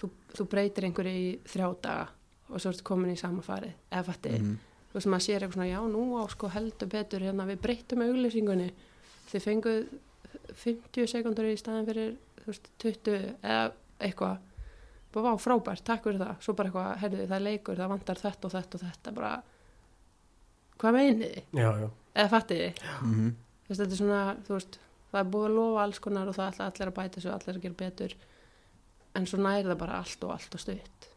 [0.00, 2.06] þú, þú breytir einhverju í þrjá daga
[2.52, 4.56] og svo ertu komin í sama farið eða fatti, Mhm.
[4.92, 8.02] þú veist, maður sér eitthvað svona já, nú á sko heldur betur hérna við breytum
[8.04, 8.70] auglýsingunni,
[9.30, 9.86] þið fenguð
[10.64, 12.16] 50 sekundur í staðin fyrir
[12.46, 14.38] veist, 20 eða eitthvað.
[15.12, 16.36] Bara frábært, takk fyrir það.
[16.42, 19.32] Svo bara eitthvað, herðu, það leikur, það vantar þetta og þetta og þetta, bara
[20.82, 21.42] hvað meinið þið?
[21.62, 21.88] já, já,
[22.18, 22.82] eða fattið þið?
[23.06, 23.30] Mhm.
[23.62, 24.78] Þú veist, þetta er svona, þú veist,
[25.12, 27.36] það er búið að lofa alls konar og það ætla allir að bæta sig og
[27.38, 28.14] allir að gera betur
[29.14, 31.08] en svo næri það bara allt og allt og stutt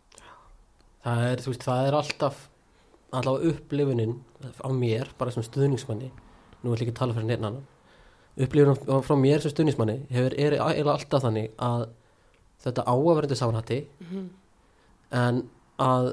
[1.06, 2.42] það er, þú veist, það er alltaf
[3.16, 4.16] allavega upplifunin
[4.60, 6.12] á mér, bara sem stuðningsmanni
[6.64, 7.68] nú vil ég ekki tala fyrir neina annan
[8.36, 11.86] upplifunin frá mér sem stuðningsmanni hefur, er eiginlega alltaf þannig að
[12.66, 14.26] þetta á að vera undir samanhætti mm
[15.16, 15.44] en
[15.80, 16.08] að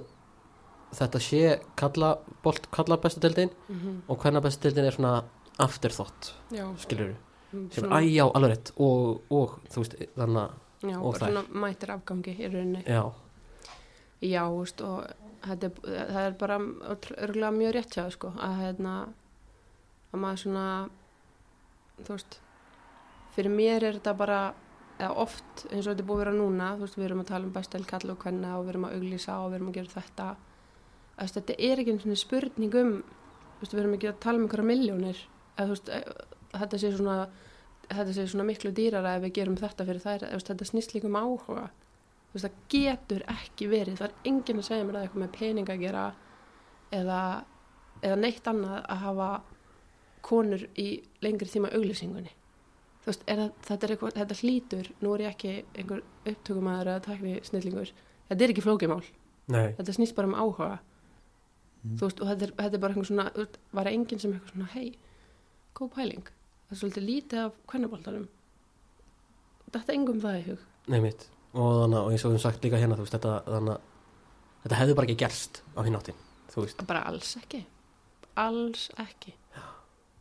[0.92, 4.00] þetta sé kalla, bolt, kalla bestu deildin -hmm.
[4.08, 5.22] og hvernig bestu deildin er svona
[5.58, 6.34] afterthought,
[6.78, 7.14] skilur
[7.52, 8.72] mm, sem svona, æjá, alveg rétt.
[8.76, 12.84] Og, og þú veist, þannig og bara svona mætir afgangi í rauninni.
[12.86, 13.12] Já,
[14.22, 15.04] Já, þú veist, og
[15.50, 16.58] er, það er bara
[17.24, 18.92] örgulega mjög rétt hjá sko, að hérna
[20.12, 20.66] að maður svona
[22.02, 22.38] þú veist
[23.34, 24.40] fyrir mér er þetta bara
[25.00, 27.30] eða oft eins og þetta er búið að vera núna þú veist, við erum að
[27.32, 29.78] tala um bestel kall og hvenna og við erum að auglýsa og við erum að
[29.80, 30.28] gera þetta.
[30.36, 30.51] Þú
[31.18, 32.92] veist, þetta er ekki svona spurning um
[33.60, 35.22] veist, við erum ekki að tala um einhverja miljónir
[35.56, 36.12] eða þú veist, eh,
[36.58, 37.16] þetta sé svona
[37.88, 41.18] þetta sé svona miklu dýrara ef við gerum þetta fyrir þær, þetta snýst líka um
[41.18, 41.70] áhuga.
[42.32, 45.82] Það getur ekki verið það er enginn að segja mér að eitthvað með pening að
[45.82, 46.04] gera
[46.96, 47.18] eða,
[48.00, 49.26] eða neitt annað að hafa
[50.24, 50.86] konur í
[51.20, 52.32] lengri tíma auglýsingunni.
[53.02, 56.02] Þú veist, er það, þetta er eitthvað, þetta hlýtur nú er ég ekki einhver
[56.32, 57.92] upptökumæður eða takni snillingur,
[58.30, 59.02] þetta er ekki flókimál
[59.50, 60.76] nei, þetta snýst bara um áhuga
[61.82, 61.96] Mm.
[61.98, 64.54] þú veist, og þetta er, þetta er bara einhver svona veist, var enginn sem eitthvað
[64.54, 64.92] svona, hei
[65.78, 66.30] góð pæling,
[66.68, 68.26] það er svolítið lítið af kvennaboltanum.
[69.72, 70.64] Þetta engum það í hug?
[70.92, 71.26] Nei mitt.
[71.52, 73.86] Og þannig og eins og við sagt líka hérna veist, þetta, þannig
[74.64, 76.18] þetta hefði bara ekki gerst á hinn áttin
[76.86, 77.62] bara alls ekki.
[78.36, 79.32] Alls ekki.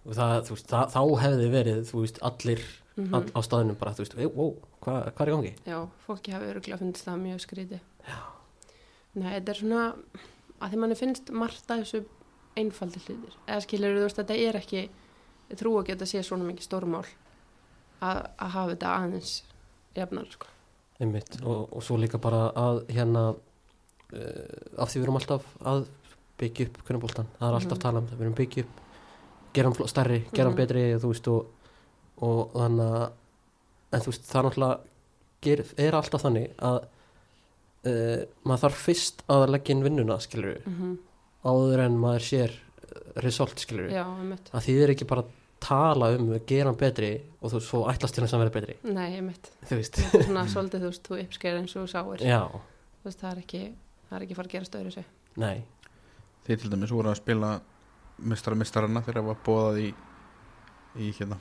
[0.02, 2.64] Og það, veist það, þá hefði verið, veist, allir
[2.96, 4.52] mm all, á staðinum bara, þú veist, wow,
[4.84, 5.54] hvað hva er í gangi?
[5.66, 8.20] já, fólki hafi örgulega fundist það mjög skríti já.
[9.16, 9.86] nei, þetta er svona
[10.62, 12.04] að því manni finnst margt að þessu
[12.62, 14.82] einfaldi hlutir eða skilur þú veist, þetta er ekki
[15.60, 17.06] trú að þetta sé svona mikið stórmál
[18.02, 19.32] að, að hafa þetta aðeins
[19.96, 20.48] jafnar, sko
[21.02, 25.88] Einmitt, og, og svo líka bara að hérna uh, af því við erum alltaf að
[26.42, 27.78] byggja upp kunnabóltan, það er alltaf Mhm.
[27.78, 28.78] að tala um það við erum byggja upp,
[29.54, 30.62] gera hann stærri gera hann Mhm.
[30.62, 31.46] betri, þú veist og,
[32.22, 33.12] og þannig að
[33.92, 34.80] en þú veist, það náttúrulega
[35.42, 36.80] ger, er alltaf þannig að
[37.90, 40.99] uh, maður þarf fyrst að leggja inn vinnuna, skilur við mm
[41.41, 45.32] áður en maður sér uh, result, skilur við að því er ekki bara að
[45.62, 47.10] tala um gera hann betri
[47.41, 48.76] og þú svo ætlast til þess að vera betri.
[48.86, 52.24] Nei, einmitt, þú veist, svona svolítið, þú veist, þú uppsker eins og þú sáir.
[52.30, 52.41] Já,
[53.02, 53.62] þú veist, það er ekki
[54.12, 55.03] það er ekki fara að gera stöður þessu
[55.41, 55.64] nei.
[56.45, 57.52] Þeir til dæmis voru að spila
[58.22, 59.88] mistara mistarana þegar það var bóðað í
[60.99, 61.38] í hérna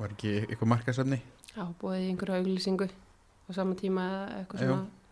[0.00, 1.20] var ekki eitthvað markasefni
[1.54, 4.78] já, búið í einhverju auglýsingu á sama tíma eða eitthvað svona.
[4.80, 5.03] þú veist,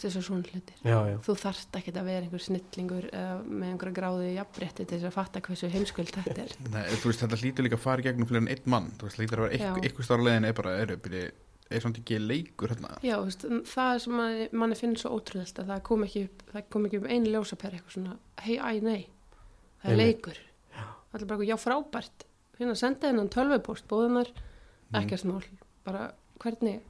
[0.00, 3.96] þessu svona hlutir já, já, þú þarft ekki að vera einhver snillingur eða með einhverja
[3.98, 6.54] gráði jafnrétti til þess að fatta hversu heimskvöld þetta er.
[6.74, 8.90] Nei, þú veist, þetta lítur líka að fara í gegnum fyrir en einn mann.
[9.00, 11.32] Þú veist, lítur að vera eitthvað, stára leiðin er bara, er, er,
[11.72, 12.94] er samt ekki leikur hérna?
[13.04, 16.24] Já, þú veist, það er sem manni, manni finnst svo ótrúðast að það kom ekki
[16.52, 18.16] það ekki upp einu ljósaper eitthvað svona
[18.46, 19.02] hei, æ, nei,
[19.82, 20.06] það er Einmitt.
[20.06, 20.40] leikur.
[20.72, 22.26] Það er bara eitthvað, já, frábært.
[22.58, 24.32] Hérna, senda hennan tölvupóst, bóðunar
[24.92, 24.98] Mm.
[25.06, 25.44] ekkert smál,
[25.86, 26.00] bara
[26.42, 26.82] hvernig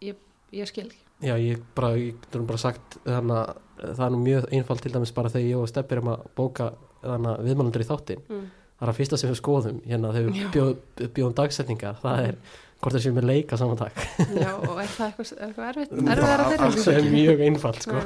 [0.00, 0.16] ég,
[0.56, 4.22] ég skil ekki Já, ég bara, ég getur bara sagt þannig að það er nú
[4.24, 6.70] mjög einfalt til dæmis bara þegar ég og Steppi erum að bóka
[7.02, 8.48] þannig að viðmannandur í þáttin mm.
[8.78, 10.74] það er að fyrsta sem við skoðum hérna þegar við bjóð,
[11.16, 12.00] bjóðum dagsetningar.
[12.00, 12.38] Það er
[12.80, 13.98] hvort það séum við leika saman dag
[14.40, 17.84] já, og er það eitthvað, eitthvað erfitt Bara erfiðara fyrir alls það er mjög einfalt
[17.84, 18.04] sko.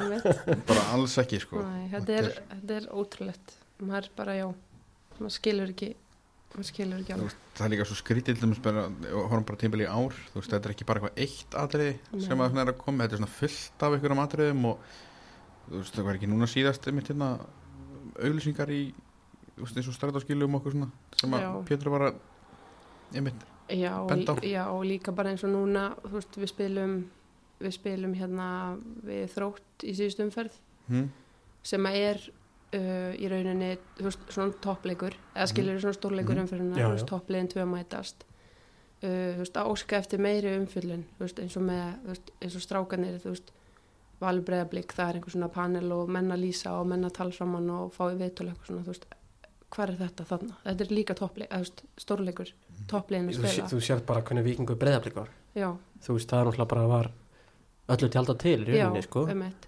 [0.70, 1.62] Bara alls ekki, sko.
[1.62, 3.54] Nei, þetta, er, þetta er ótrúlegt.
[3.84, 4.48] Maður bara, já,
[5.20, 5.92] maður skilur ekki
[6.54, 8.86] það er líka svo skrítið dæmis bara,
[9.60, 12.64] tímbil í ár þú veist, þetta er ekki bara eitthvað eitt atriði sem að svona
[12.64, 14.92] er að koma, þetta er svona fullt af einhverjum atriðum og
[15.64, 17.32] þú veist, það var ekki núna síðast einmitt hérna
[18.20, 18.82] auglýsingar í,
[19.56, 21.58] þú veist, eins og strætóskilum og okkur svona, sem að.
[21.68, 22.22] Pétur var að
[23.14, 24.42] einmitt, já, Benda á.
[24.44, 26.96] já, og líka bara eins og núna þú veist, við spilum
[27.62, 28.48] við spilum hérna
[29.06, 30.56] við þrótt í síðust umferð
[30.90, 31.06] hm,
[31.64, 32.24] sem að er
[32.74, 36.44] uh, í rauninni þú veist, svona toppleikur eða skilur svona stórleikur Mhm.
[36.94, 37.12] veist, já.
[37.14, 41.04] toppliðin tvö mætast uh, þú veist, að óska eftir meiri umfyllun
[41.44, 43.18] eins og með, þú veist, eins og strákanir
[44.22, 48.06] valbreiðablík það er einhver svona panel og menna lýsa og menna tala saman og fá
[48.12, 49.06] í viðtölu eitthvað svona, þú veist,
[49.74, 51.14] hvað er þetta þarna þetta er líka
[51.98, 52.52] stórleikur
[52.88, 55.28] toppliðin að þú, sé- spila þú sér bara hvernig vikingu breyðablík var
[55.58, 55.68] já,
[56.06, 57.10] þú veist, það er náttúrulega bara var
[57.94, 59.26] öllu tjálta til í rauninni sko.
[59.28, 59.66] einmitt.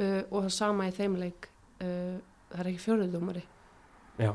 [0.00, 1.48] uh, og það sama í þeim leik
[1.84, 2.18] uh,
[2.52, 3.44] það er ekki fjóruðdómari
[4.22, 4.32] já,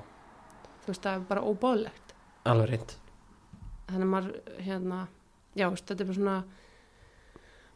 [0.84, 2.16] þú veist, það er bara óbáðlegt
[2.48, 2.96] alveg reynd
[3.88, 5.02] þannig að maður hérna,
[5.56, 6.38] já, þetta er bara svona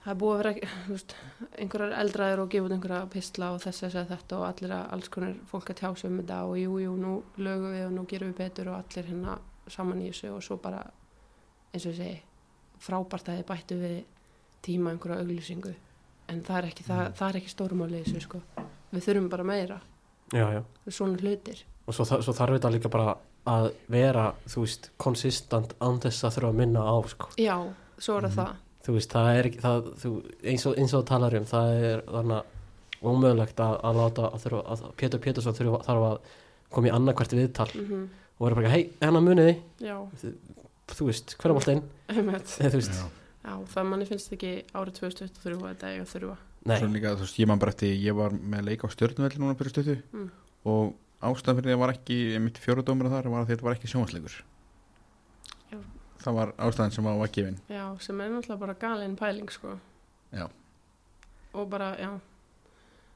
[0.01, 1.15] það er búið að vera þú veist,
[1.61, 5.11] einhverjar eldraðir og gefa út einhverja pistla og þess að þetta og allir að alls
[5.13, 8.07] konar fólk að tjá sig um þetta og jú, jú, nú lögum við og nú
[8.09, 9.37] gerum við betur og allir hérna
[9.71, 10.81] saman í þessu og svo bara
[11.71, 12.17] eins og ég segi,
[12.81, 14.01] frábært að þið bættu við
[14.65, 15.71] tíma einhverja auglýsingu.
[16.31, 18.41] En það er ekki, það, það er ekki stórumáli þessu, sko,
[18.91, 19.77] við þurfum bara meira
[20.33, 20.61] já, já.
[20.89, 23.15] svona hlutir og svo, svo þarf þetta líka bara
[23.51, 27.29] að vera, þú veist, konsistant án þess að þurfa að minna á sko.
[27.41, 27.55] já,
[27.97, 28.37] svo er það Mhm.
[28.37, 28.55] það
[28.85, 30.11] þú veist, það er ekki það, þú,
[30.43, 32.43] eins, og, eins og þú talar um það er þannig
[33.01, 36.17] ómögulegt að, að láta að þurfa, að Pétur Pétursson þurfa, þarf að
[36.71, 38.09] koma í annarkvært viðtal mm
[38.41, 39.51] og vera bara, hei, hennar muniði
[39.85, 39.97] já,
[40.89, 43.09] þú veist, hver er alltaf einmitt þú veist, já.
[43.41, 46.37] Já, það manni finnst ekki árið 2023 að þetta eiga að þurfa.
[46.65, 49.73] Líka, þú veist, ég man bara eftir, ég var með leik á stjörnvelli núna fyrir
[49.73, 50.29] stötu Mm.
[50.65, 53.87] og ástæðan fyrir því að var ekki mitt fjórudómur þar var að þetta var ekki
[53.89, 54.35] sjónvarsleikur
[55.71, 55.77] Já.
[56.21, 59.79] það var ástæðan sem var gefin Já, sem er náttúrulega bara galin pæling, sko.
[60.31, 60.47] Já.
[61.53, 62.19] Og bara, já.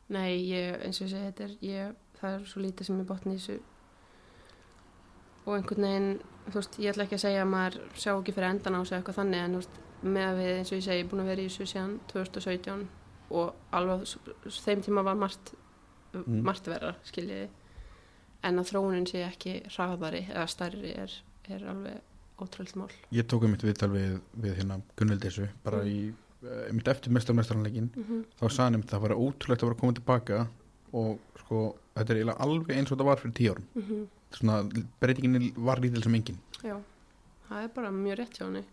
[0.10, 3.06] Nei, ég, eins og ég segi, þetta er, ég, það er svo lítið sem ég
[3.08, 3.60] botni í þessu.
[5.46, 6.20] Og einhvern veginn,
[6.50, 8.98] þú veist, ég ætla ekki að segja að maður sjá ekki fyrir endan á sig
[8.98, 11.42] eitthvað þannig, en þú veist, með að við, eins og ég segi, búin að vera
[11.42, 12.86] í þessu síðan 2017
[13.30, 14.06] og alveg
[14.50, 15.54] þeim tíma var margt,
[16.16, 16.44] Mm.
[16.44, 17.50] margt verra, skiljiði.
[18.44, 21.12] En að þróunin sé ekki hraðari eða stærri er,
[21.50, 21.98] er alveg
[22.40, 25.88] ótrúlega mál Ég tók um mitt viðtal við, við hérna Gunnvildessu bara Mm.
[25.88, 26.14] í
[26.46, 28.24] uh, mitt eftir mestarmestaranleikin mm -hmm.
[28.40, 30.48] þá sagði hann að það var ótrúlegt að vera koma tilbaka
[30.94, 34.08] og sko þetta er alveg eins og þetta var fyrir tíu árum Mhm.
[34.32, 36.80] svona breytingin var lítil sem engin Já,
[37.50, 38.64] það er bara mjög rétt hjá henni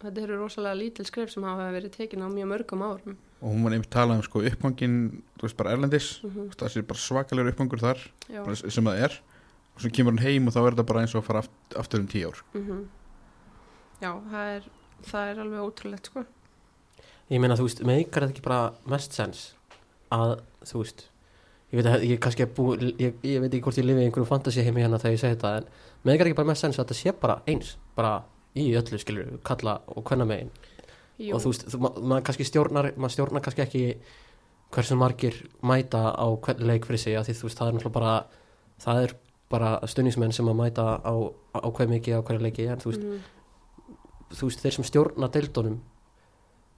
[0.00, 3.64] þetta eru rosalega lítil skref sem hafa verið tekin á mjög mörgum árum og hún
[3.66, 4.96] var nefnt talað um sko uppgangin
[5.36, 6.08] þú veist bara erlendis.
[6.22, 6.56] Mm -hmm.
[6.56, 7.98] það sé bara svakalegur uppgangur þar
[8.28, 9.20] Já, bara sem það er.
[9.74, 11.50] Og svo kemur hann heim og þá er þetta bara eins og að fara aft,
[11.76, 12.38] aftur um tíu ár.
[12.54, 12.88] Mm
[14.00, 14.62] Já, það er
[15.04, 16.24] það er alveg ótrúlegt sko.
[17.30, 19.54] Ég meina, þú veist, meikar þetta ekki bara mest sens
[20.12, 21.08] að, þú veist
[21.74, 24.64] ég veit, að, ég, bú, ég, ég veit ekki hvort ég lifi í einhverjum fantasi
[24.64, 25.66] heimi hérna þegar ég segi þetta en
[26.06, 28.12] meikar ekki bara mest sens að þetta sé bara eins bara
[28.54, 30.52] í öllu, skilur, kalla og hvenna megin
[31.18, 33.82] Jú, og þú veist, ma maður kannski stjórnar maður stjórnar kannski ekki
[34.74, 37.94] hversu margir mæta á hvern leik fyrir sig að því þú veist, það er náttúrulega
[37.94, 38.14] bara
[38.82, 39.14] það er
[39.54, 41.14] bara stunningsmenn sem að mæta á,
[41.54, 43.98] á hver mikið á hverju leiki en þú veist, mhm,
[44.34, 45.78] þú veist, þeir sem stjórna deildunum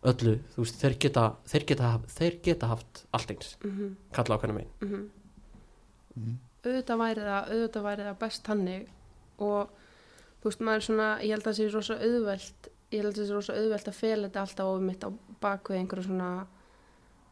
[0.07, 3.57] öllu, þú veist, þeir geta þeir geta, þeir geta haft allt eins.
[3.65, 4.73] Mhm, kalla á hvernig megin.
[4.83, 5.09] Mhm.
[6.17, 6.39] mm.
[6.67, 8.87] auðvitað væri það, auðvitað væri það best hannig
[9.39, 9.69] og
[10.41, 13.17] þú veist maður er svona, ég held að það sé rosa auðvelt ég held að
[13.21, 15.11] það sé rosa auðvelt að fela þetta alltaf ofið mitt á
[15.43, 16.31] bakvið einhverja svona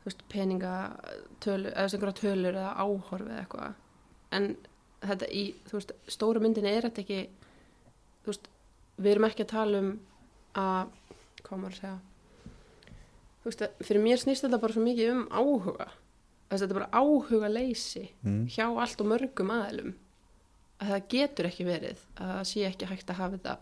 [0.01, 3.77] þú veist peningatölu eða einhverja tölur eða áhorf eða eitthvað.
[4.35, 4.49] En
[5.05, 7.21] þetta í, þú veist, stóra myndin er þetta ekki
[8.25, 8.49] þú veist,
[8.99, 9.91] við erum ekki að tala um
[10.61, 10.93] að,
[11.45, 11.99] hvað maður að segja
[13.45, 15.89] þú veist, fyrir mér snýst þetta bara svo mikið um áhuga.
[16.49, 18.47] Þess að þetta er bara áhuga leysi Mm.
[18.49, 19.95] hjá allt og mörgum aðilum
[20.81, 23.55] að það getur ekki verið að það sé ekki hægt að hafa þetta.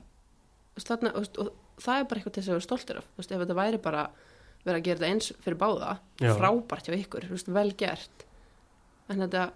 [0.73, 3.09] Þú veist, og það er bara eitthvað til þess að vera stoltur af.
[3.13, 4.03] Þú veist, ef þetta væri bara
[4.63, 5.93] verið að gera þetta eins fyrir báða
[6.23, 6.33] Já.
[6.39, 8.27] frábært hjá ykkur, þú veist, vel gert.
[9.11, 9.47] En þetta,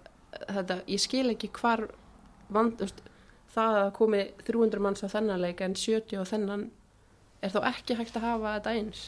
[0.47, 1.85] þetta ég skil ekki hvar
[2.53, 3.03] vand, veist,
[3.53, 6.65] það að komi 300 manns á þennan leik en 70 á þennan
[7.45, 9.05] er þá ekki hægt að hafa þetta eins.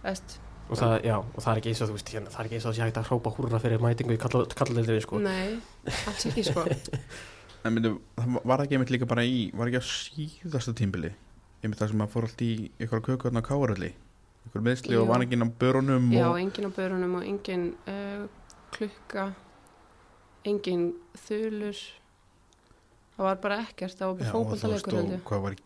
[0.00, 0.38] Veist,
[0.70, 2.56] og það, já, og það er ekki eins og þú veist hérna, það er ekki
[2.56, 5.20] eins og það sé hægt að hrópa húrra fyrir mætingu í kalladeildinni sko.
[5.24, 5.58] Nei,
[6.08, 6.64] alls ekki sko.
[7.60, 11.10] En myndi, það var ekki einmitt líka bara í var ekki á síðasta tímbili
[11.60, 13.90] einmitt það sem að fór allt í ykkur kökurna á káaralli
[14.48, 18.24] ykkur meðsli og var ekki á börunum Já, og, engin á börunum og engin uh,
[18.74, 19.26] klukka,
[20.48, 20.86] engin
[21.26, 21.82] þulur,
[23.16, 25.12] það var bara ekkert, það var bara þú held
[25.52, 25.62] ég.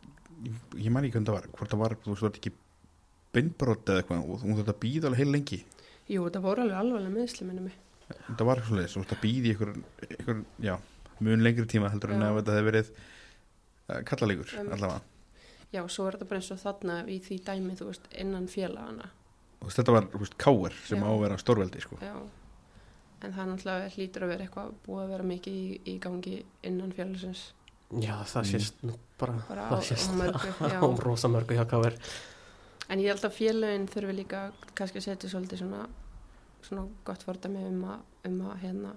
[0.48, 2.54] ég, ég man ekki hvernig það var hvort það var, þú veist, það ekki
[3.34, 5.60] beinbrot eða eitthvað og hún þetta býði alveg heil lengi.
[6.10, 7.80] Jú, það voru alveg alveg meðsli minni mig.
[8.26, 9.74] þetta var eitthvað leis, þú veist, það býði ykkur,
[10.18, 10.74] ykkur já,
[11.24, 15.14] mun lengri tíma heldur en að þetta hefði verið uh, kallalegur allavega
[15.74, 19.09] Já, svo er þetta bara eins og þarna í því dæmi, þú veist, innan félagana.
[19.64, 21.05] og þetta var, þú veist, káir sem Já.
[21.05, 22.14] á að vera stórveldi, sko Já,
[23.24, 26.36] en það náttúrulega hlýtur að vera eitthvað búið að vera mikið í, í gangi
[26.68, 27.42] innan félagsins.
[28.05, 30.78] já, það sést nú bara, Bara það sést á mörgu, já.
[30.78, 31.98] á rosa mörgu hjá KR
[32.92, 34.40] En ég held að félögin þurfi líka
[34.76, 35.86] kannski að setja svolítið svona,
[36.66, 38.90] svona gott fordæmi um að, um að hérna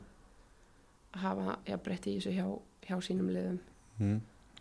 [1.15, 2.47] að hafa jafnbreytt í þessu hjá,
[2.89, 3.61] hjá sínum liðum.
[4.01, 4.17] mm.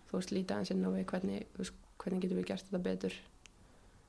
[0.07, 2.83] Þú veist, líta hans inn á við hvernig, þú veist, hvernig getum við gert þetta
[2.83, 3.13] betur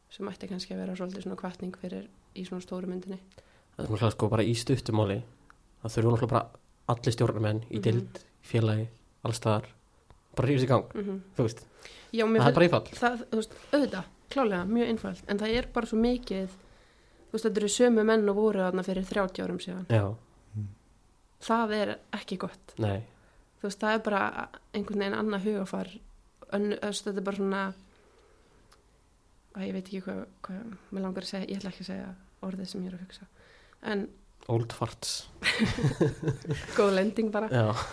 [0.10, 3.20] sem ætti kannski að vera svolítið svona kvartning fyrir í svona stóru myndinni.
[3.76, 5.18] það er náttúrulega sko bara í stuttumáli
[5.84, 6.50] það þurfa náttúrulega bara
[6.88, 7.82] allir stjórnarmenn í Mhm.
[7.84, 8.88] dild, félagi,
[9.26, 9.66] allstaðar
[10.36, 11.66] bara rífis í gang, Mm þú veist.
[12.14, 15.68] Já, það er bara ífall það, þú veist, auðvitað, klálega, mjög einfalt en það er
[15.74, 19.60] bara svo mikið þú veist, þetta eru sömu menn og voru þarna fyrir 30 árum
[19.60, 20.16] síðan, já,
[21.44, 22.74] það er ekki gott.
[22.80, 23.04] Nei,
[23.60, 24.22] þú veist, það er bara
[24.74, 25.92] einhvern veginn annað hugafar
[26.56, 27.64] Önn, öst, þetta er bara svona
[29.58, 32.10] að ég veit ekki hvað, hvað mér langar að segja, ég ætla ekki að segja
[32.48, 33.28] orðið sem ég er að hugsa.
[33.92, 34.04] En
[34.54, 35.16] old farts.
[36.78, 37.50] Góð lending bara.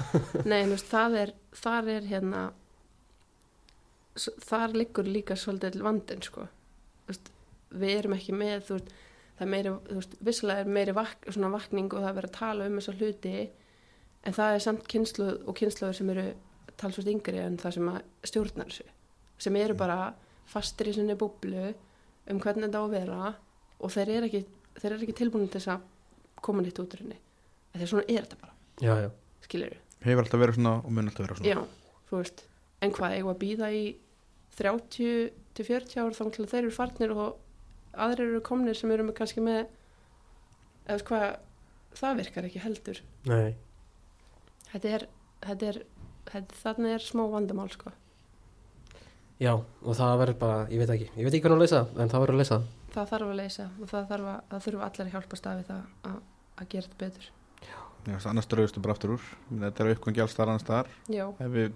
[0.51, 2.45] Nei, veist, það er, þar er hérna,
[4.45, 6.47] þar liggur líka svolítið vandin, sko.
[7.09, 7.33] Veist,
[7.75, 8.95] við erum ekki með, þú veist,
[9.35, 12.33] það er meiri, þú veist, visslega er meiri vak, svona vakning og það er verið
[12.33, 13.37] að tala um þessa hluti,
[14.25, 16.29] en það er samt kynsluð og kynsluður sem eru
[16.81, 18.87] talsvist yngri en það sem að stjórnar þessu,
[19.47, 19.99] sem eru bara
[20.51, 21.71] fastir í sinni búblu
[22.31, 23.35] um hvernig þetta á að vera
[23.85, 24.43] og þeir eru ekki,
[24.81, 25.87] þeir eru ekki tilbúin til þess að
[26.45, 27.19] koma nýtt út úr henni.
[27.75, 29.11] Þegar svona er þetta bara, já, já.
[29.45, 31.53] Skilur hefur alltaf verið svona og mun alltaf vera svona.
[31.55, 32.45] Já, þú veist,
[32.85, 33.85] en hvað, eigum að býða í
[34.59, 37.41] 30 til 40 ár þá til þeir eru farnir og
[38.05, 39.65] aðrir eru komnir sem eru með kannski með
[40.85, 41.27] eða hvað,
[41.99, 43.01] það virkar ekki heldur.
[43.31, 43.55] nei,
[44.75, 45.05] Þetta er,
[45.45, 45.77] þetta er,
[46.31, 47.93] þetta, þarna er smá vandamál, sko.
[49.41, 52.03] já, og það verður bara ég veit ekki, ég veit ekki hvernig að leysa það,
[52.03, 52.67] en það verður að leysa það.
[52.95, 56.11] Það þarf að leysa og það þarf að, það þurfa allir að hjálpa stafi það
[56.11, 56.21] að,
[56.55, 57.33] að gera þetta betur.
[58.05, 61.53] Já, annars draugastu bara aftur úr þetta er uppgangi alls staðar annars staðar Já, ef
[61.55, 61.71] við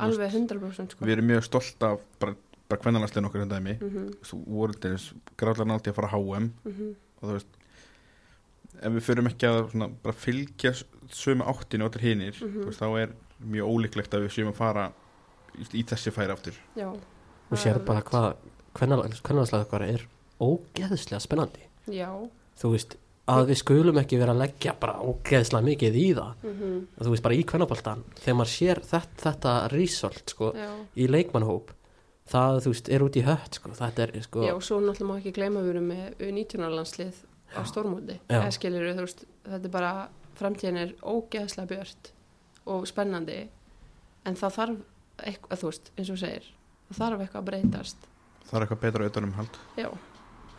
[0.00, 1.04] alveg 100% sko.
[1.04, 2.36] við erum mjög stolt af bara,
[2.70, 6.16] bara kvennalanslegin okkar en dæmi mm þú voru til þess gráðlega nátti að fara á
[6.16, 6.94] HM -hmm.
[7.20, 7.60] og þú veist
[8.82, 10.72] ef við förum ekki að svona, bara fylgja
[11.10, 12.60] sömu áttinu og allir hinir Mhm.
[12.62, 13.14] þú veist, þá er
[13.44, 14.92] mjög ólíklegt að við séum að fara
[15.58, 16.54] í, í þessi færi aftur.
[16.76, 16.90] Já.
[17.50, 18.34] Þú sér bara hvað
[19.66, 20.06] okkar er
[20.40, 21.60] ógeðslega spennandi.
[21.86, 22.10] Já.
[22.58, 22.96] Þú veist,
[23.28, 26.34] að við skulum ekki vera að leggja bara ógeðslega mikið í það.
[26.44, 30.52] Mm þú veist, bara í kvennaboltan þegar maður sér þetta, þetta result sko,
[30.96, 31.70] í leikmannhóp
[32.28, 35.08] það, þú veist, er út í hött sko, þetta er, sko, Já, og svo náttúrulega
[35.10, 37.14] má ekki gleyma að við erum með U19 landslið
[37.54, 37.62] á
[38.38, 39.92] eða skilur þú veist, þetta er bara
[40.38, 42.10] framtíðin er ógeðslega björt
[42.70, 43.38] og spennandi
[44.24, 44.82] en það þarf
[45.24, 46.50] eitthvað, þú veist, eins og segir
[46.88, 48.06] það þarf eitthvað að breytast.
[48.44, 49.58] Það er eitthvað betra auðvitað um hald.
[49.78, 49.88] Já,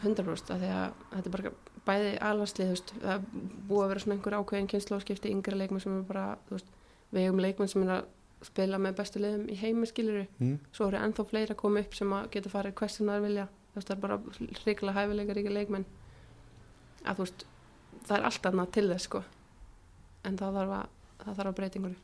[0.04, 1.54] 100% af því að þetta er bara
[1.86, 3.26] bæði alanslið, þú veist, það
[3.70, 6.72] búið að vera svona einhver ákveðin kynnslóðskipti yngri leikmenn sem er bara, þú veist,
[7.12, 8.08] við eigum leikmenn sem er að
[8.46, 10.58] spila með bestu liðum í heimi skiluru mm.
[10.76, 13.24] svo eru ennþá fleiri að koma upp sem að geta farið hvert sem það er
[13.26, 13.46] vilja.
[13.70, 14.18] Þú veist það er bara
[14.64, 15.88] hrikalega hæfileika ríka leikmenn
[17.06, 17.45] að þú veist
[18.06, 19.22] það er allt annað til þess sko.
[20.26, 20.90] En það þarf að,
[21.23, 21.95] það þarf að breytingur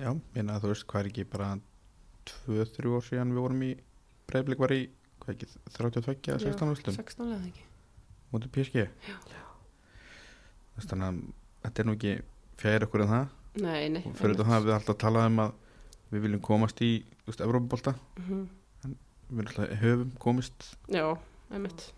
[0.00, 1.50] já, minna að þú veist hvað er ekki bara
[2.30, 3.70] 2-3 ár síðan við vorum í
[4.30, 4.80] breyflik var í
[5.20, 7.66] hvað ekki, 32 eða 16 úrslutum 16 leða ekki.
[8.30, 8.52] Mútið
[10.76, 11.20] veist, þannig að
[11.64, 12.14] þetta er nú ekki
[12.60, 13.36] fjær okkur en það.
[13.60, 15.54] Nei, nei og fyrir þetta það við alltaf talað um að
[16.10, 16.90] við viljum komast í,
[17.22, 18.48] þú veist, Evrópabólta mm
[19.30, 20.64] við alltaf höfum komist.
[20.90, 21.04] Já,
[21.54, 21.90] einmitt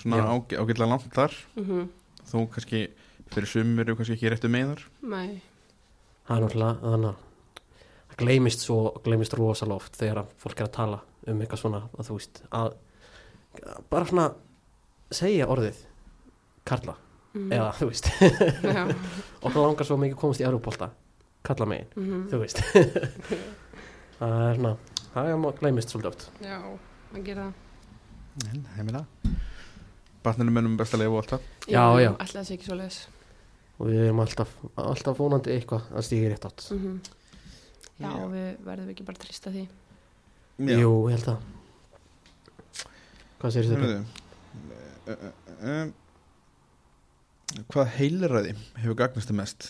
[0.00, 1.36] svona ágætlega langt þar.
[1.60, 1.90] Mm
[2.24, 2.78] þó kannski
[3.34, 4.84] fyrir sumur eru kannski ekki réttu með þar.
[5.12, 5.42] Nei,
[6.26, 10.68] það er náttúrulega þannig að það gleymist svo, gleymist rosalega oft þegar að fólk er
[10.68, 12.70] að tala um eitthvað svona að þú veist, að
[13.92, 14.26] bara svona
[15.14, 15.82] segja orðið
[16.64, 16.94] Karla,
[17.36, 18.08] mm eða þú veist.
[18.64, 18.82] Já,
[19.44, 20.90] okkur langar svo mikið að komast í Europolta
[21.44, 22.64] Karla megin, mm þú veist.
[24.18, 24.76] Það er svona
[25.14, 26.28] það er maður gleymist svolítið oft.
[26.40, 26.56] Já,
[27.12, 27.48] að gera
[28.48, 29.04] en, ég meina
[30.24, 31.50] batninu mennum best að lifa og allt það.
[31.68, 32.10] Já, já.
[32.12, 33.02] alltaf þessi ekki svo leis
[33.74, 36.66] og við erum alltaf, alltaf vonandi eitthvað að stíga í rétt átt.
[36.74, 36.98] Mm
[37.98, 38.26] já, Já.
[38.30, 39.68] við verðum ekki bara trista því.
[40.64, 41.52] Jú, ég held að
[43.44, 43.88] Hvað segir þetta?
[45.04, 45.32] Uh, uh,
[45.68, 45.86] uh,
[47.68, 49.66] hvað heilræði hefur gagnast þið mest?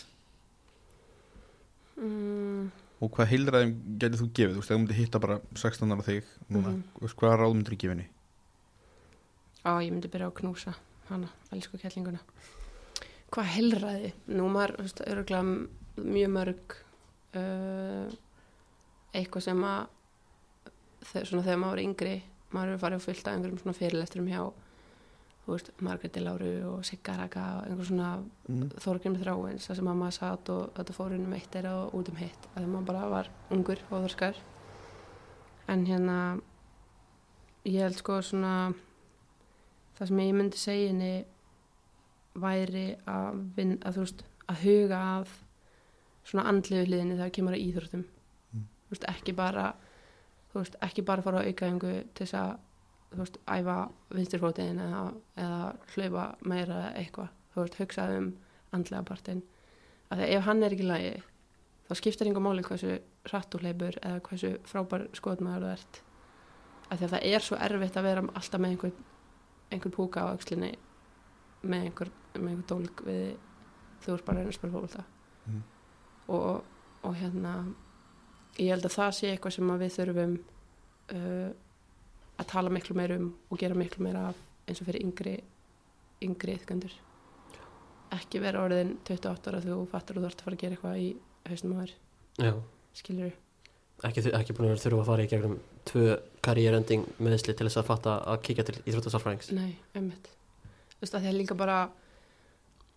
[1.99, 2.69] Mm,
[3.03, 4.53] og hvað heilræði getur þú gefið?
[4.53, 7.57] Þú veist, ef þú myndir hitta bara 16 ára þig núna, þú veist, hvað ráð
[7.57, 8.07] myndir þú gefa henni
[9.65, 10.75] á, ég myndi byrja á að knúsa
[11.09, 12.21] hana, elsku kettlinguna
[13.33, 16.77] hvað helræði nú maður, þú veist, örgulega mjög mörg
[17.39, 18.13] uh,
[19.15, 19.87] eitthvað sem að
[21.11, 22.15] svona þegar maður er yngri
[22.55, 24.41] maður er farið að fylta einhverjum svona fyrirlesturum hjá
[25.45, 28.09] þú veist, Margreti Láru og Siggaraka og einhver svona
[28.49, 28.71] mm.
[28.81, 32.19] Þorgrymur Þráins sem að maður satt og þetta fór um eitt er og út um
[32.19, 34.41] hitt að maður bara var ungur og þorskar
[35.71, 36.17] en hérna
[37.65, 38.55] ég held sko svona
[39.95, 41.13] það sem ég myndi segja henni
[42.35, 45.33] væri að, vin, að, veist, að huga að
[46.25, 48.05] svona andliðu hliðinni þegar kemur að íþróttum.
[48.51, 48.69] Mm.
[48.91, 49.67] veist, ekki bara
[50.55, 53.77] veist, ekki bara fara á aukaðingu til þess að æfa
[54.11, 55.03] vinstirfótiðin eða,
[55.39, 55.59] eða
[55.93, 58.31] hlaupa meira eitthvað, þú veist, hugsa um
[58.75, 59.43] andlega partinn,
[60.11, 61.13] að því ef hann er ekki lagi,
[61.87, 62.97] þá skiptir einhver máli hversu
[63.61, 66.01] hleypur eða hversu frábær skotmaður þú ert.
[66.85, 68.97] Að því að það er svo erfitt að vera alltaf með einhver,
[69.71, 70.71] einhver púka á aukslinni
[71.65, 73.25] með einhver, með einhver dólg við
[74.05, 75.05] þú ert bara að reyna að spila fólkvölda
[75.45, 75.59] Mm.
[76.33, 76.63] og,
[77.05, 77.51] og hérna
[78.57, 80.31] ég held að það sé eitthvað sem við þurfum
[81.13, 81.51] uh,
[82.41, 85.35] að tala miklu meir um og gera miklu meira af eins og fyrir yngri
[86.25, 86.95] yngri yðgöndur
[88.17, 91.03] ekki vera orðin 28 ára þú fattar að þú ert að fara að gera eitthvað
[91.03, 91.09] í
[91.51, 91.85] hausnum
[92.41, 92.51] Já,
[92.97, 93.33] skilur
[94.09, 95.57] ekki, þu- ekki búin að vera þurfa að fara í gegnum
[95.89, 96.07] tvö
[96.45, 99.51] karriérending meðsli til þess að fatta að kíkja til íþróttasálfræðings?
[99.57, 100.31] Nei, einmitt.
[100.95, 101.79] Þú veist að það er líka bara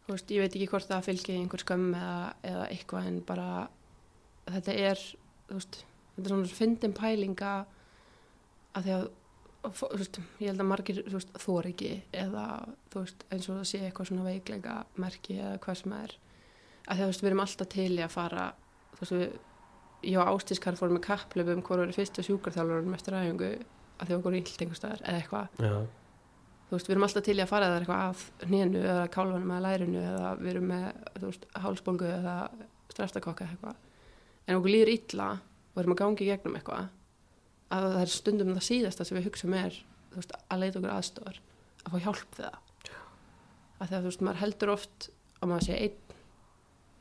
[0.08, 2.12] Þú veist, ég veit ekki hvort það fylgir einhver skömm eða,
[2.48, 3.48] eða eitthvað en bara
[4.48, 5.02] þetta er,
[5.50, 5.74] þú veist
[6.14, 7.50] þetta er svona fyndin pælinga
[8.72, 9.04] að því að
[9.68, 11.90] þú veist, ég held að margir, þú veist, þor ekki
[12.22, 12.46] eða,
[12.88, 16.16] þú veist, eins og það sé eitthvað svona veikleika merki eða hvað sem er.
[16.86, 18.48] Að því að, þú veist, við erum alltaf til í að fara
[18.94, 19.36] þú veist, við
[20.06, 23.50] ég og Ástískar fórum með kapplöfum hvort var fyrstu sjúkarþjálfurum eftir æfingu
[23.98, 25.58] að því okkur ílt einhverstaðar eða eitthvað.
[25.58, 25.74] Já,
[26.68, 29.52] þú veist, við erum alltaf til í að fara eða eitthvað að hnénu eða kálfanum
[29.56, 30.86] eða lærinu eða við erum með,
[31.18, 32.36] þú veist, hálsbólgu eða
[32.92, 33.82] streftakokka eitthvað.
[34.46, 35.28] En okkur líður illa
[35.74, 36.88] og erum að gangi gegnum eitthvað
[37.74, 39.76] að það er stundum það síðasta sem við hugsaum er
[40.08, 41.40] þú veist, að leita okkur aðstofar
[41.84, 42.58] að fá hjálp það.
[43.78, 45.08] Að að þú veist, maður heldur oft
[45.38, 46.07] að maður sé einn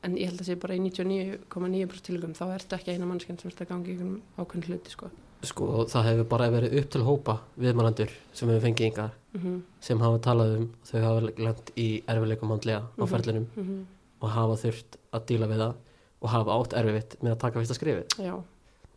[0.02, 3.50] en ég held að sé bara í 99,9% tilugum þá ertu ekki eina mannskjönd sem
[3.50, 3.96] ertu að gangi
[4.38, 5.10] ákveðin hluti sko.
[5.42, 9.98] sko það hefur bara verið upp til hópa viðmannandur sem hefur fengið yngar mm sem
[10.02, 13.08] hafa talað um þau hafa lent í erfileikum handlega á Mhm.
[13.08, 13.84] ferlinum -hmm.
[14.22, 15.74] og hafa þurft að díla við það
[16.22, 18.42] og hafa átt erfitt með að taka fyrsta skrifið Já,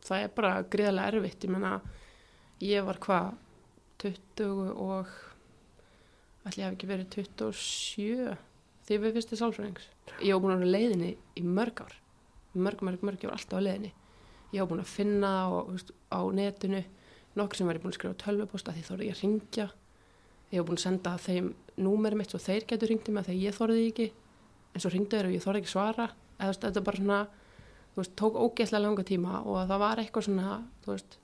[0.04, 1.82] það er bara greiðlega erfitt, ég menna
[2.62, 3.34] ég var hvað
[4.00, 5.08] 20 og
[6.58, 8.38] ég hef ekki verið 27
[8.88, 9.84] því við fyrstu sálfræðings
[10.22, 11.98] ég var búin að vera leiðinni í mörg ár.
[12.54, 13.94] Mörg, mörg, mörg, ég var alltaf á leiðinni.
[14.52, 16.82] Ég var búin að finna og, veist, á netinu
[17.38, 19.68] nokkur sem ég búin að skrifa tölvuposta því þóri ég að ringja
[20.52, 23.44] ég var búin að senda þeim númer mitt svo þeir getur ringti mig að þegar
[23.46, 24.08] ég því ekki.
[24.72, 26.08] En svo ringdu þeir og ég þorði ekki svara.
[26.40, 27.20] Eða þetta bara svona
[27.96, 30.58] veist, tók ógeðslega langa tíma og það var eitthvað svona,
[30.88, 31.18] veist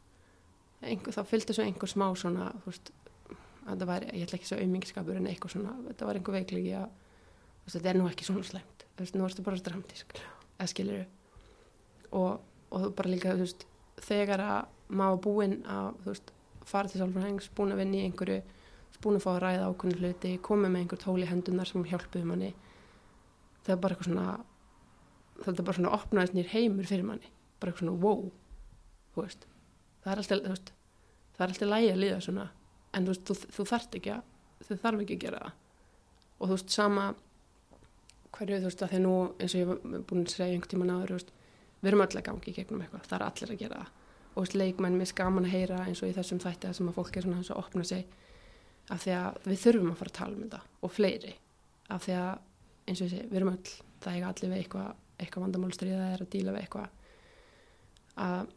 [0.83, 2.79] einhver, það fylgdi svo einhver smá svona, að
[3.67, 6.89] þetta var, ég ætla ekki svo aumingiskapur en eitthvað svona, þetta var einhver veiklegi að
[7.75, 8.63] þetta er nú ekki svona
[8.97, 10.19] veist, nú erstu bara dramatísk
[12.11, 12.39] og,
[12.71, 13.65] og þú bara líka, þú veist,
[14.07, 16.31] þegar að maður búinn að, þú veist
[16.67, 18.39] fara til sálfræðings, búinn að vinna í einhverju
[19.03, 22.29] búinn að fá að ræða ákveðin hluti komið með einhver tól í hendunar sem hjálpuðu
[22.31, 22.53] manni
[23.67, 24.37] það er bara eitthvað svona
[25.43, 27.29] þetta er bara svona opnaðist nýr heimur fyrir manni.
[27.59, 28.23] Bara eitthvað svona wow
[29.13, 29.47] þú veist,
[30.03, 30.73] það er alltaf
[31.37, 32.47] það er alltaf lægi að líða svona.
[32.95, 35.57] En þú þú, þú þarft ekki að þú þarf ekki að gera það.
[36.37, 37.07] Og þú veist, sama
[38.35, 40.89] hverju þú veist, að því nú eins og ég var búin að segja einhvern tíma
[40.89, 41.33] náður, veist,
[41.81, 43.91] við erum öll að gangi í gegnum eitthvað, það er allir að gera það.
[44.33, 46.97] Og veist, leikmenn mér skaman að heyra eins og í þessum þætti að sem að
[46.97, 48.05] fólk er svona eins og opna sig
[48.87, 51.33] af því að við þurfum að fara að tala um þetta og fleiri,
[51.91, 52.31] af því að
[52.87, 53.73] eins og ég segi, við erum öll,
[54.03, 56.89] það er allir við eitthvað eitthvað vandamálstriða er að díla við eitthvað.
[58.21, 58.51] Að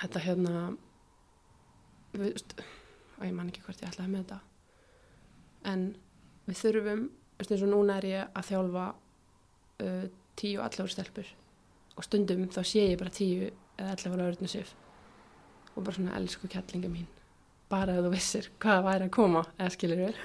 [0.00, 0.54] þetta hérna
[2.16, 2.44] við,
[3.18, 4.40] og ég man ekki hvort ég ætlaði með þetta
[5.70, 5.82] en
[6.48, 7.02] við þurfum
[7.44, 8.88] eins og núna er ég að þjálfa
[9.84, 10.04] uh,
[10.36, 11.30] tíu og allavur stelpur.
[11.96, 13.48] Og stundum þá sé ég bara tíu
[13.78, 14.74] eða allavur öðrunni sif.
[15.74, 17.08] Og bara svona elsku kjallinga mín
[17.70, 20.20] bara ef þú vissir hvað væri að koma eða skilir við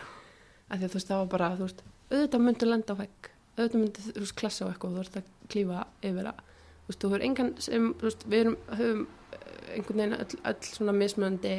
[0.66, 3.30] að því að þú veist það var bara þú veist, auðvitað myndu lenda á vegg.
[3.56, 6.90] Auðvitað myndi þú veist klassa á eitthvað og þú ert að klífa yfir að þú
[6.90, 10.70] veist, þú hefur engan sem, þú veist, við erum höfum eh, einhvern veginn öll, öll
[10.72, 11.56] svona mismöndi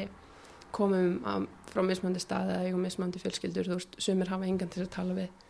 [0.75, 4.83] komum að, frá mismöndi staði eða eigum mismöndi fjölskyldur, þú veist, sumir hafa engan til
[4.83, 5.46] að tala við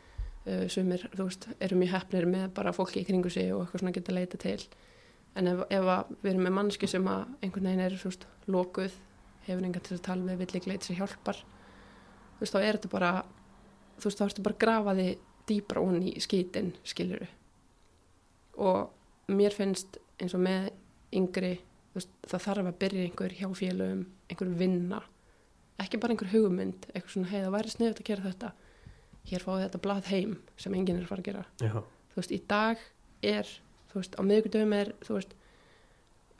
[0.71, 3.95] sumir, þú veist, eru mjög hefnir með bara fólki í kringu sig og eitthvað svona
[3.97, 4.59] geta leita til.
[5.37, 5.89] En ef, ef
[6.23, 8.95] við erum með mannski sem að einhvern veginn er, veist, lokuð
[9.47, 11.39] hefur engan til að tala við, vill ekki leita sér hjálpar
[12.37, 13.11] þú veist, þá er þetta bara
[13.97, 15.07] þú veist, þá ertu bara að grafa því
[15.47, 17.27] dýbra onni í skítin, skiluru
[18.57, 20.71] og mér finnst eins og með
[21.17, 21.53] yngri
[21.95, 25.01] veist, það þarf að byrja einhver hjá félögum einhver vinna.
[25.77, 28.49] Ekki bara einhver hugmynd, eitthvað svona hei það væri sniðut að gera þetta
[29.29, 31.43] hér fáið þetta blað heim sem enginn er að fara að gera.
[31.61, 31.73] Já,
[32.13, 32.85] þú veist, í dag
[33.25, 33.51] er
[33.91, 35.35] þú veist, á miðgudöfum er þú veist,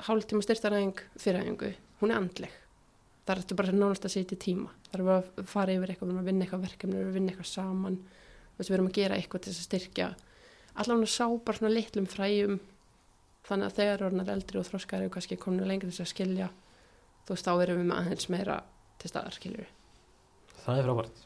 [0.08, 2.56] hálftíma styrtaræðing fyriræðingu, hún er andleg.
[3.26, 4.72] Það er þetta bara nánast að setja tíma.
[4.88, 7.12] Það er bara að fara yfir eitthvað, við erum að vinna eitthvað verkefni við erum
[7.12, 7.98] að vinna eitthvað saman.
[8.58, 10.08] Veist, við erum að gera eitthvað til þess að styrkja.
[10.78, 12.56] Allan að sá bara svona litlum fræjum.
[13.50, 16.48] Þannig að þegar orðnar eldri og þroskari og kannski kominu lengur þess að skilja
[17.28, 18.62] þú veist, þá erum við með aðeins meira
[19.02, 19.72] til staðar, skiljur
[20.64, 21.26] það er frábært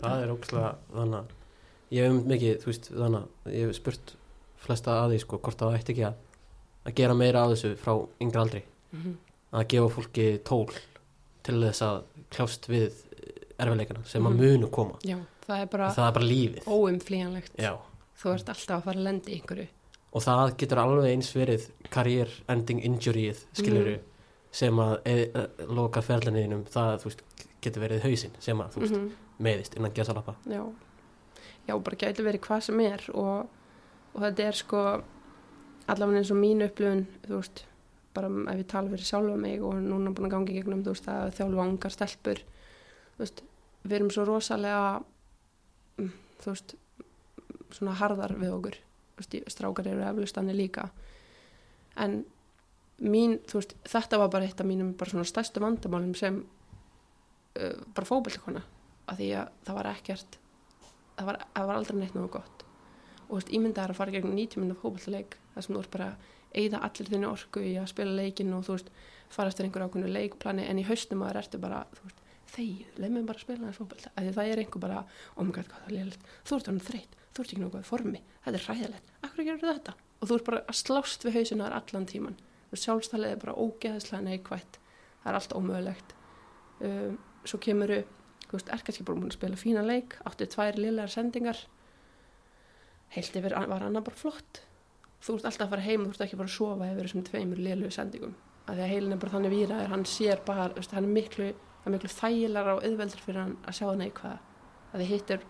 [0.00, 1.26] það er ógæslega þannig að
[1.96, 4.14] ég hef um mikið, þú veist, þannig að ég hef spurt
[4.66, 6.14] flesta að því sko, hvort það ætti ekki að,
[6.86, 8.62] að gera meira af þessu frá yngra aldri
[8.92, 9.14] mm -hmm.
[9.52, 10.66] að gefa fólki tól
[11.42, 12.92] til þess að kljást við
[13.58, 14.32] erfileikana sem Mhm.
[14.32, 17.76] að munu koma Já, það er bara það er bara lífið óumflýjanlegt Já.
[18.22, 19.66] þú ert alltaf að fara að lendi einhverju
[20.12, 24.00] og það getur alveg eins verið career ending injuryið skiluru Mhm.
[24.50, 25.30] sem að e,
[25.68, 27.22] loka ferðlinniðinum það veist,
[27.62, 29.10] getur verið hausinn sem að þú veist, Mhm.
[29.42, 30.62] Meðist innan gesalappa Já,
[31.68, 33.48] já, bara gæti verið hvað sem er og,
[34.14, 34.84] og þetta er sko
[35.86, 37.64] allavega eins og mín upplifun þú veist,
[38.16, 41.10] bara ef ég tala fyrir sjálfa mig og núna búin að gangi gegnum þú veist,
[41.12, 43.44] að þjálfa ungar stelpur þú veist,
[43.84, 44.82] við erum svo rosalega
[46.00, 46.76] mm, þú veist
[47.74, 48.78] svona harðar við okkur.
[49.16, 50.88] Þú veist, strákar eru eflustanir líka.
[52.00, 52.20] En
[53.00, 57.76] mín, þú veist, þetta var bara eitt af mínum bara svona stærstu vandamálum sem uh,
[57.94, 58.64] bara fókbaltikona
[59.06, 60.38] að því að það var ekkert
[61.16, 62.64] það var, það var aldrei neitt náðu gott.
[63.26, 66.08] Og þú veist, ímyndaðar að fara gegn 90 minna fókbaltaleik þar sem þú ert bara
[66.12, 68.92] að eyða allir þinni orku í að spila leikin og þú veist,
[69.32, 72.22] fara eftir einhver ákveðnu leikplani en í haustum að það ertu bara, þú veist,
[72.54, 75.02] þegið, leið mér bara að spila þess fókbalta, af því að það er einhver bara
[75.34, 77.16] oh my god, hvað það er lélægt, þú ert hann þreytt.
[77.26, 80.60] Þú ert ekki nokkuð formi, þetta er ræðilegt akkur gerur þetta, og þú ert bara
[80.64, 82.38] að slást við hausina þar allan tíman,
[82.70, 84.78] þú sjálfstælið er bara ógeðslega neikvætt.
[85.20, 86.14] Það er allt ómögulegt.
[86.86, 87.92] Um, svo kemur
[88.48, 91.58] þú veist, er kannski bara búin að spila fína leik áttu tvær liðlegar sendingar.
[93.16, 94.60] Heilt yfir var annað bara flott.
[95.24, 97.60] Þú ert alltaf að fara heim, þú ert ekki bara að sofa yfir þessum tveimur
[97.62, 98.34] lélugu sendingum.
[98.66, 101.48] Að því að heilin er bara þannig víraður, hann sér bara veist, hann er miklu,
[101.86, 104.38] er miklu þægilega og auðveldur fyrir hann að sjá það neikvæða.
[104.92, 105.44] Að því hitt er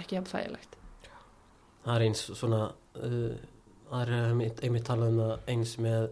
[0.00, 0.78] ekki jafn þægilegt.
[1.82, 2.60] Það er eins svona
[2.96, 3.36] uh,
[3.90, 6.10] það er einmitt, talað um það eins með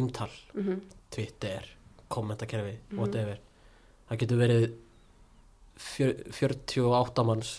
[0.00, 0.30] umtal.
[0.54, 0.82] Mm
[1.14, 1.62] Twitter,
[2.10, 2.98] kommentakerfi, Mhm.
[2.98, 3.36] whatever.
[4.08, 4.64] Það getur verið
[5.76, 7.54] 48 manns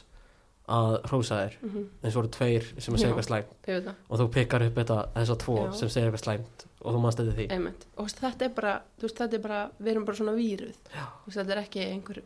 [0.65, 1.57] að hrósa þér.
[1.61, 1.89] Mm -hmm.
[2.01, 3.89] en svo eru tveir sem að segja eitthvað slæmt.
[4.09, 5.73] Og þú pikkar upp þetta, þessar tvo Já.
[5.79, 7.51] sem segja eitthvað slæmt og þú mannst eftir því.
[7.51, 7.87] Einmitt.
[7.97, 10.77] og þetta er bara, veist, þetta er bara við erum bara svona víruð.
[11.25, 12.21] Veist, þetta er ekki einhver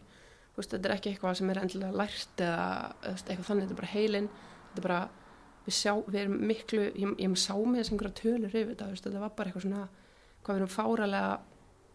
[0.59, 2.65] veist, þetta er ekki eitthvað sem er endilega lært eða
[3.05, 4.99] eitthvað þannig, þetta er bara heilin þetta er bara,
[5.65, 9.23] við sjá, við erum miklu ég, ég sá með þess einhverja tölur yfir þetta, þetta
[9.23, 9.85] var bara eitthvað svona
[10.43, 11.39] hvað við erum fáralega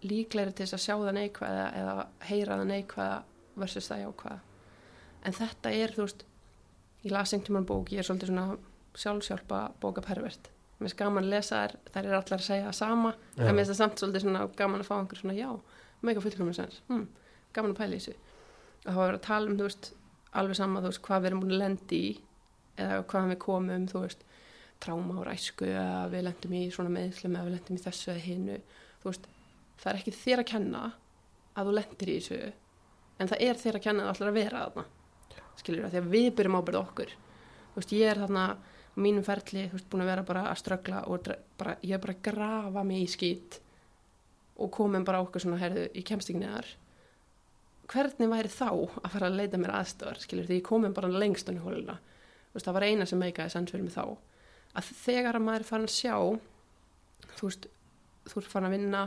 [0.05, 1.95] líklegri til þess að sjá það neikvæða eða
[2.29, 3.21] heyra það neikvæða
[3.59, 4.39] versus það jákvæða.
[5.25, 6.25] En þetta er, þú veist
[7.05, 8.59] ég las einhvern tímann bók, ég er svolítið svona
[9.01, 10.51] sjálfsjálpa bókapervert.
[10.81, 13.45] Mér er gaman að lesa þær, þær er allar að segja sama Já.
[13.47, 15.49] en mér finnst það samt svolítið svona gaman að fá einhver svona já,
[16.05, 17.05] mega fullkominn sens hm,
[17.55, 18.17] gaman að pæla í þessu.
[18.85, 19.91] Og það var verið að tala um, þú veist,
[20.41, 22.11] alveg sama þú veist, hvað við erum búin að lendi í
[22.85, 24.27] eða hvað við komum, þú veist
[24.85, 28.25] tráma og ræsku, eða við lendum í svona meðslum, eða við lendum í þessu eða
[28.25, 28.59] hinu.
[29.01, 29.29] Þú veist,
[29.81, 30.83] það er ekki þér að kenna
[31.55, 32.41] að þú lendir í þessu
[33.19, 34.87] en það er þér að kenna að vera þarna
[35.61, 37.13] skilur það, því að við byrjum ábyrða okkur.
[37.75, 38.45] Þú veist, ég er þarna
[39.05, 41.29] mínum ferli, þú veist, búin að vera bara að ströggla og
[41.59, 43.61] bara, ég er bara að grafa mig í skýt
[44.63, 46.69] og komin bara okkur svona, herðu, ég kemst ekki neðar.
[47.91, 51.51] Hvernig væri þá að fara að leita mér aðstöðar, skilur, því ég komin bara lengst
[51.51, 51.99] unni hóluna,
[52.51, 54.07] þú veist, það var eina sem meikaði sens fyrir mig þá,
[54.75, 56.15] að þegar að maður er farin að sjá
[57.35, 57.67] þú veist,
[58.31, 59.03] þú ert farin að vinna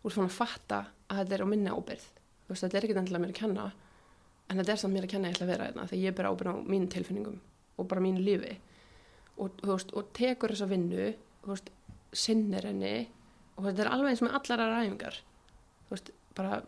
[0.00, 2.08] þú ert farin að fatta að þetta er á minni ábyrð,
[2.48, 3.68] veist, þetta er ekki endilega mér að kenna
[4.48, 6.28] en þetta er samt mér að kenna ég ætla að vera þetta þegar ég ber
[6.30, 7.38] ábyrð á mínum tilfinningum
[7.78, 8.54] og bara mínu lífi.
[9.38, 11.12] Og, veist, og tekur þessa vinnu
[11.46, 11.68] veist,
[12.16, 12.94] sinnir henni
[13.58, 15.20] og þetta er alveg eins með allar aðra æfingar.
[16.38, 16.62] Bara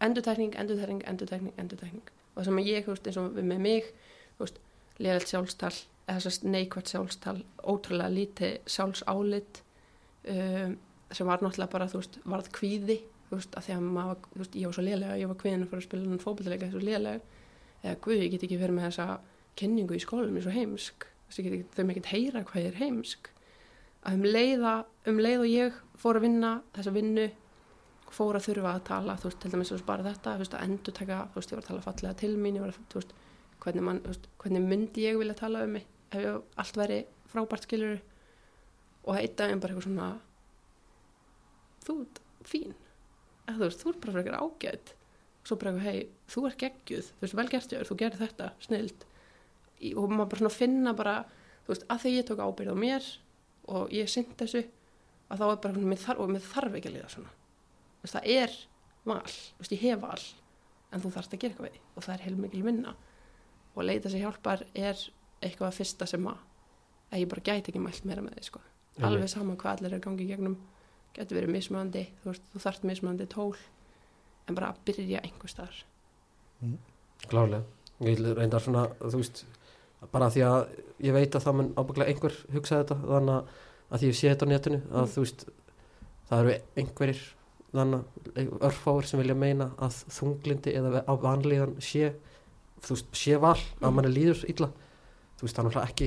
[0.00, 3.88] endurtækning, endurtækning, endurtækning, endurtækning og það sem ég, eins og með mig
[4.36, 4.60] þú veist,
[5.00, 5.72] liðalt sjálfstal
[6.06, 7.36] eða þessast neikvært sjálfstal
[7.68, 9.60] ótrúlega lítið sjálfsálit
[10.30, 10.76] um,
[11.10, 13.00] sem var náttúrulega bara, þú veist, varð kvíði
[13.30, 15.64] þú veist, að því að maður, þú veist, ég var svo lélega ég var kvíðin
[15.64, 17.20] að fara að spila hann fótballleika þessu lélega
[17.80, 19.06] eða guð, ég get ekki verið með þessa
[19.60, 21.06] kenningu í skólum, ég er svo heimsk.
[21.30, 23.30] Þess að þau með ekkert heyra hvað ég er heimsk.
[24.00, 24.74] Að um leiða
[25.10, 27.28] um leið og ég fór að vinna þessa vinnu
[28.10, 30.96] fór að þurfa að tala þú veist, til dæmis bara þetta, þú veist, að endur
[30.96, 33.12] taka þú veist, ég var að tala fallega til mín ég var að, þú veist,
[33.62, 36.98] hvernig, man, þú veist, hvernig myndi ég vilja tala um mig ef ég allt væri
[37.30, 38.00] frábært skilur
[39.06, 40.08] og einn daginn bara eitthvað svona
[41.86, 41.96] þú
[42.50, 42.74] fín
[43.56, 44.94] þú veist, þú ert bara eitthvað ágætt
[45.46, 47.06] svo bara hei, þú ert geggjuð.
[47.16, 49.06] Þú veist, vel gert þér, þú gerir þetta, snild
[49.96, 51.14] og maður bara svona finna bara
[51.64, 53.06] þú veist, að því ég tók ábyrð á mér
[53.72, 54.66] og ég synd þessu
[55.30, 57.32] að þá er bara, mér þarf, og mér þarf ekki að liða svona.
[58.00, 58.58] Þú veist, það er
[59.08, 59.22] val.
[59.30, 60.20] Þú veist, ég hef val
[60.90, 62.94] en þú þarfst að gera eitthvað við og það er heilmikil minna
[63.70, 65.04] og að leita sér hjálpar er
[65.40, 66.40] eitthvað að fyrsta sem að,
[67.10, 68.62] að ég bara gæti ekki mælt meira með því sko.
[69.06, 70.56] alveg sama hvað allir er gangi í gegnum
[71.16, 73.56] getur verið mismöndi, þú þú þarft mismöndi tól
[74.48, 75.80] en bara að byrja einhver staðar
[77.30, 77.64] Klárlega,
[78.04, 79.42] ég vil reyndar svona þú veist,
[80.12, 80.60] bara því að
[81.04, 83.34] ég veit að það mun ábygglega einhver hugsa þetta þannig
[83.90, 85.12] að, því ég sé þetta á netinu að Mm.
[85.14, 85.44] þú veist,
[86.30, 87.22] það eru einhverjir
[87.70, 92.12] þannig örfáir sem vilja meina að þunglindi eða á vanlíðan sé
[92.80, 93.94] þú veist, sé val að Mm.
[93.94, 94.70] manni líður illa
[95.40, 96.06] þú veist, það er náttúrulega ekki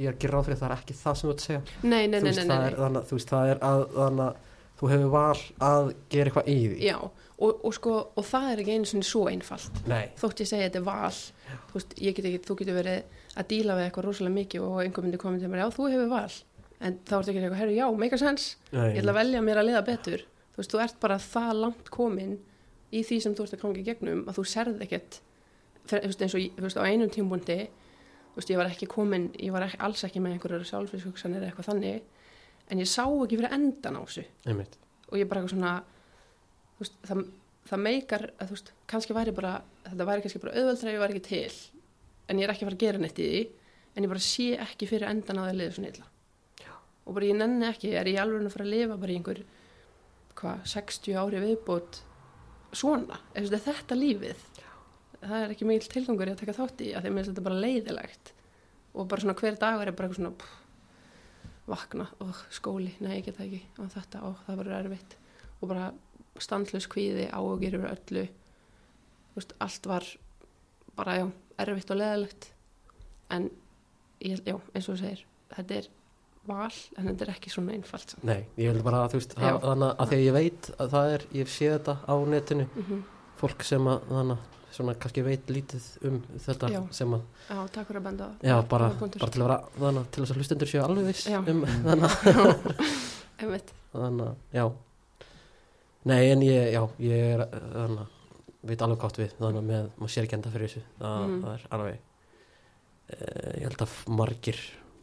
[0.00, 1.62] ég er ekki ráð fyrir að það er ekki það sem þú ert að segja.
[1.82, 4.46] Nei, nei, þú nei, veist, nei, er þannig þú veist, það er að þannig
[4.80, 6.76] þú hefur val að gera eitthvað í því.
[6.86, 6.96] Já,
[7.44, 9.74] og, og sko, og það er ekki einu svona svo einfalt.
[9.90, 13.00] Nei, þótt ég segja þetta er val þú veist, get ekki, þú getur verið
[13.36, 16.08] að díla við eitthvað rosalega mikið og einhver myndi komið til mér, já, þú hefur
[16.14, 16.32] val.
[16.80, 18.56] En þá ertu ekki eitthvað, herru, já, make a sense.
[18.72, 20.20] Nei ég ætla að velja mér að liða betur.
[20.54, 22.32] Þú veist, þú ert bara það langt komin
[22.90, 24.40] í því sem þú ert að gangi gegnum að
[28.30, 31.50] þú veist, ég- var ekki komin, ég var ekki, alls ekki með einhverjar sjálfsvíshugsanir eða
[31.52, 32.02] eitthvað þannig
[32.70, 34.24] en ég sá ekki fyrir endan á þessu.
[34.46, 34.76] Einmitt.
[35.10, 35.72] og ég bara eitthvað svona
[36.78, 37.24] þú veist, það,
[37.70, 41.02] það meikar að, þú veist, kannski væri bara þetta væri kannski bara auðveldra ef ég
[41.02, 41.54] var ekki til
[42.28, 43.40] en ég er ekki að fara að gera neitt í því
[43.96, 46.06] en ég bara sé ekki fyrir endan á því að liða svona illa.
[47.06, 49.40] Og bara ég nenni ekki, er ég alveg að fara að lifa bara í einhver
[50.38, 51.98] hvað, 60 ári viðbót
[52.72, 54.44] svona, er þetta lífið
[55.22, 57.32] það er ekki mikil tilgangur í að taka þátt í að því að mér finnst
[57.32, 58.32] þetta bara leiðilegt
[58.90, 60.56] og bara svona hver dagur er bara eitthvað svona pff,
[61.70, 65.16] vakna og skóli, nei ég get það ekki og þetta og það verður erfitt.
[65.60, 65.90] Og bara
[66.40, 68.24] standlust kvíði áhugir yfir öllu.
[69.36, 70.08] Veist, allt var
[70.98, 71.26] bara já,
[71.62, 72.50] erfitt og leðilegt
[73.30, 73.50] en
[74.24, 75.24] ég, já, eins og þú segir
[75.54, 75.88] þetta er
[76.48, 78.26] val, en þetta er ekki svona einfalt samt.
[78.26, 79.44] Nei, ég vil bara, þú veist, Já.
[79.44, 82.66] hafa, þannig að því að ég veit að það er, ég sé þetta á netinu.
[82.74, 83.02] Mm
[83.40, 86.80] fólk sem að, þannig að svona kannski veit lítið um þetta Já.
[86.94, 88.30] sem að, já, takk fyrir að benda á.
[88.42, 91.26] já, bara, bara til að vera þannig að til þess að hlustendur séu alveg viss
[91.26, 91.38] Já.
[91.40, 92.70] um þannig að,
[93.40, 93.74] Einmitt.
[93.92, 94.64] þannig að, já
[96.08, 98.12] Nei, en ég, já, ég er þannig að,
[98.70, 101.42] veit alveg kátt við þannig að með, maður sér ekki enda fyrir þessu það, Mm.
[101.44, 101.98] það er alveg
[103.10, 104.60] eh, ég held að margir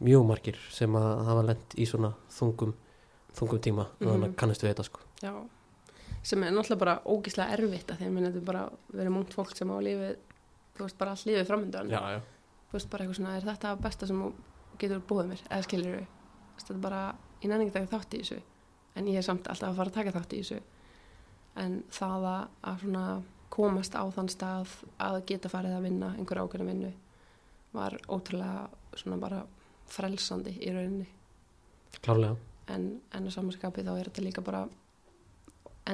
[0.08, 2.74] mjög margir sem að hafa lent í svona þungum
[3.38, 4.34] þungum tíma, þannig að Mhm.
[4.40, 5.32] kannast við þetta sko Já,
[6.22, 9.54] sem er náttúrulega bara ógíslega erfitt að því að þetta er bara verið múnt fólk
[9.56, 10.18] sem á lífið,
[10.76, 11.94] þú veist, bara allt lífið framöndan.
[12.68, 14.22] Þú veist, bara eitthvað svona, er þetta besta sem
[14.78, 16.06] getur búið mér, eða skilur við?
[16.58, 17.02] Þetta er bara,
[17.42, 18.40] ég nenni ekki að taka þátt í þessu,
[18.94, 20.60] en ég er samt alltaf að fara að taka þátt í þessu.
[21.58, 23.04] En það að, að svona
[23.52, 26.90] komast á þann stað að geta farið að vinna einhver ákveðna vinnu
[27.74, 29.40] var ótrúlega svona bara
[29.88, 31.06] frelsandi í rauninni
[32.04, 32.36] klárlega
[32.74, 34.66] en, en á samanskapi þá er þetta líka bara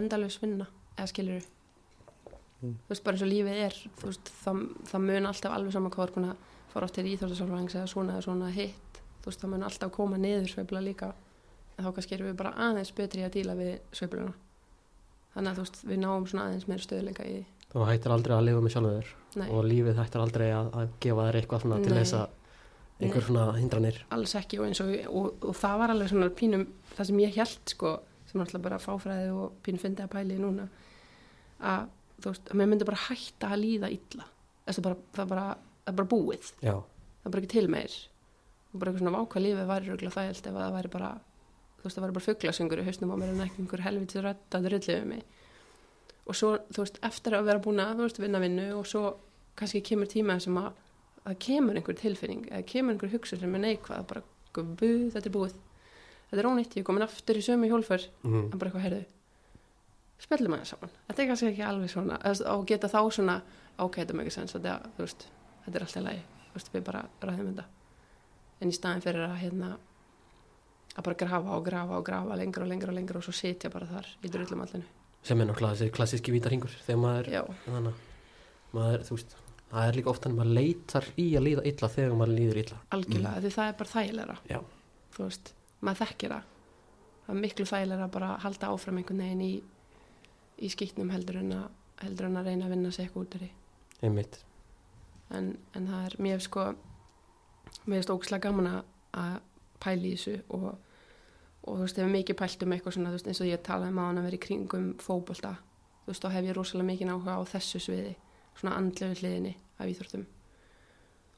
[0.00, 0.66] endalaus vinna
[0.96, 1.50] eða skilur
[2.64, 2.78] Mm.
[2.86, 5.92] þú veist bara eins og lífið er þú veist, það, það mun alltaf alveg saman
[5.92, 6.36] hvað er
[6.74, 9.00] fara átt til íþjóðarsálfræðings eða svona eða svona hitt.
[9.22, 11.10] Þú veist það mun alltaf koma niður sveifla líka.
[11.76, 14.32] En þá kannski erum við bara aðeins betri að díla við sveifluna.
[15.34, 17.36] Þannig að þú veist við náum svona aðeins meira stöðleika í
[17.74, 19.12] þú hættir aldrei að lifa með sjálfur
[19.50, 21.98] og lífið hættir aldrei að, að gefa þér eitthvað svona til Nei.
[22.00, 23.96] þess að einhver svona hindranir.
[24.14, 27.38] Alls ekki og eins og, og, og það var alveg svona pínum það sem ég
[27.40, 27.94] held sko
[28.34, 30.64] sem er alltaf bara fáfræði og pínum fyndi að pæli núna
[31.62, 31.84] að
[32.18, 34.26] þú veist, að mér myndi bara hætta að líða illa.
[34.64, 35.44] Þess að bara, það er bara,
[35.84, 36.48] það er bara búið.
[36.64, 37.94] Já, það er bara ekki til meir.
[38.72, 41.86] Og bara eitthvað svona vákvað lífið væri röglega þægilt ef að það væri bara þú
[41.86, 44.66] veist, það væri bara fugglasöngur í hausnum á mér en ekki einhver helviti rödd að
[44.68, 45.24] drullið við mig.
[46.24, 49.04] Og svo, þú veist, eftir að vera búin að þú veist, vinna vinnu og svo
[49.54, 50.72] kannski kemur tíma sem að
[51.24, 54.24] það kemur einhver tilfinning eða kemur einhver hugsun sem er neikvað bara,
[54.56, 55.54] guð, þetta er búið
[56.34, 58.48] þetta er ónýtt, ég er komin aftur í sömu hjólfur mm.
[58.50, 59.04] en bara eitthvað, heyrðu
[60.24, 62.18] spjallum aðeins saman, þetta er kannski ekki alveg svona
[62.50, 63.38] og geta þá svona
[63.82, 65.26] ok, þetta er mikið sens, þetta, veist,
[65.64, 66.22] þetta er alltaf lægi,
[66.54, 67.64] veist, við bara ræðum þetta.
[68.62, 69.70] En í staðin fyrir að hérna
[70.94, 73.70] að bara grafa og grafa og grafa lengra og lengra og lengra og svo sitja
[73.72, 74.86] bara þar í drullum allinu.
[75.24, 77.30] Sem er náttúrulega þessi klassíski vítarhingur þegar maður,
[77.64, 79.36] þannig að maður, veist
[79.74, 82.80] það er líka oft hann maður leitar í að líða illa þegar maður líður illa.
[82.94, 84.36] Algjörlega, því það er bara þægilega
[85.14, 85.54] þú veist,
[85.84, 86.48] maður þekkir það.
[87.24, 89.52] Það er miklu þægilega bara að halda áfram einhvern veginn í,
[90.64, 91.68] í skýtnum heldur en að
[92.04, 93.50] heldur en að reyna að vinna sig eitthvað út úr því.
[94.04, 94.38] Einmitt,
[95.38, 96.64] en, en það er mér sko
[97.84, 99.40] mér finnst ógslag gaman að-
[99.84, 100.66] pæla í þessu og,
[101.64, 103.98] og þú veist, hefur mikið pælt um eitthvað svona, veist, eins og ég talaði um
[104.00, 105.50] á hann að vera í kringum fótbolta,
[106.04, 108.14] þú veist, þá hef ég rosalega mikið áhuga á þessu sviði,
[108.58, 110.24] svona andlegu hliðinni af íþórtum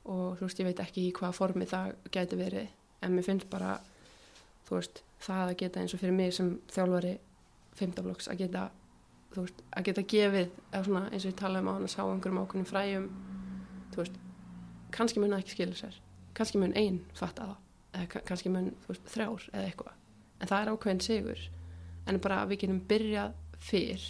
[0.07, 2.69] og þú veist, ég veit ekki í hvaða formi það gæti verið,
[3.03, 3.75] en mér finnst bara
[4.67, 7.15] þú veist, það að geta eins og fyrir mig sem þjálfari
[7.79, 8.65] fimmtaflokks að geta
[9.35, 10.51] þú veist, að geta gefið
[10.87, 13.07] svona eins og ég talaði um á hann að sá einhverjum ákveðnum fræjum
[13.93, 14.19] þú veist,
[14.97, 15.99] kannski mun það ekki skilja sér.
[16.37, 17.57] Kannski mun ein fatta það
[17.97, 19.93] eða ka- kannski mun veist, þrjár eða eitthvað.
[20.41, 21.43] En það er ákveðin sigur.
[22.07, 23.33] En bara að við getum byrjað
[23.67, 24.07] fyrr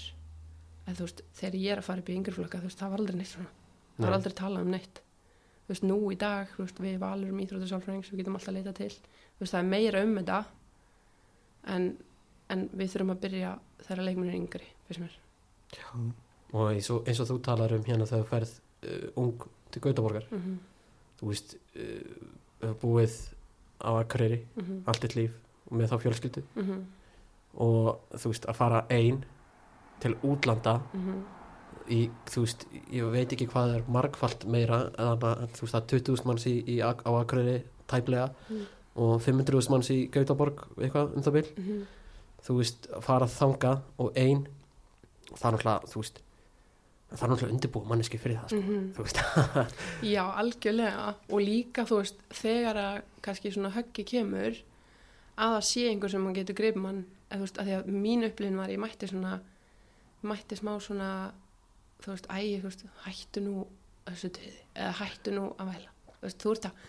[0.87, 3.03] að þú veist, þegar ég er að fara upp í yngreflokka þú veist, það var
[3.03, 3.51] aldrei neitt svona.
[3.97, 4.17] Það var Nei.
[4.19, 5.01] aldrei talað um neitt.
[5.67, 8.59] Þú veist, nú í dag, þú veist, við valur um íþróttasálfræðings, við getum alltaf að
[8.61, 8.91] leita til
[9.41, 10.39] veist, það er meira um þetta
[11.75, 11.89] en,
[12.55, 13.53] en við þurfum að byrja
[13.83, 14.71] þegar leikminn er yngri,
[15.03, 15.19] mér
[16.53, 19.83] og eins og, eins og þú talar um hérna þegar þú ferð uh, ung til
[19.83, 20.59] Gautaborgar mm -hmm.
[21.21, 23.15] þú veist, uh, búið
[23.81, 25.33] á Akureyri Mm allt þitt líf
[25.67, 26.85] og með þá fjölskyldu -hmm.
[27.55, 29.25] og þú veist, að fara ein
[30.01, 31.25] til útlanda Mm
[31.91, 35.19] í, þú veist, ég veit ekki hvað er margfalt meira en
[35.55, 38.67] þú veist, það er 20.000 manns í, í, á Akureyri tæplega Mm.
[38.97, 41.83] Og 500.000 manns í Gautaborg eitthvað um það bil, -hmm.
[42.47, 44.47] þú veist, að fara þangað og ein
[45.35, 46.23] það er náttúrulega, þú veist
[47.07, 48.79] það er náttúrulega undirbúið manneski fyrir það sko.
[48.97, 49.21] Þú veist,
[50.15, 52.97] Já, algjörlega og líka þú veist þegar að
[53.27, 54.59] kannski svona höggi kemur
[55.37, 57.91] að það sé einhver sem mann getur greið mann eða þú veist, að því að
[58.05, 59.41] mín upplifin var ég mætti svona
[60.27, 61.11] mætti smá svona
[62.03, 63.67] þú veist, æ, þú veist, hættu nú
[64.07, 66.85] þessu döði, eða hættu nú að væla þú veist, þú ert að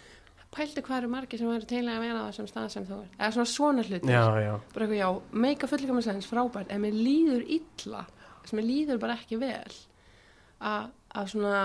[0.53, 3.09] pældu hvað eru margir sem væri teilega að vera á þessum stað sem þú er
[3.17, 5.09] eða svona svona hluti já, já, bara eitthvað, já,
[5.45, 8.05] meika fullkomastæðins frábært en mér líður illa
[8.47, 9.75] sem mér líður bara ekki vel
[10.63, 10.87] að,
[11.33, 11.63] svona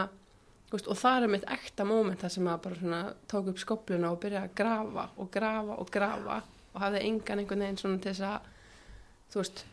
[0.73, 4.13] veist, og það er mitt ekta moment þar sem að bara svona tók upp skopluna
[4.13, 6.41] og byrja að grafa og grafa og grafa
[6.73, 8.51] og hafði engan einhvern veginn svona til þess að
[9.33, 9.65] þú veist,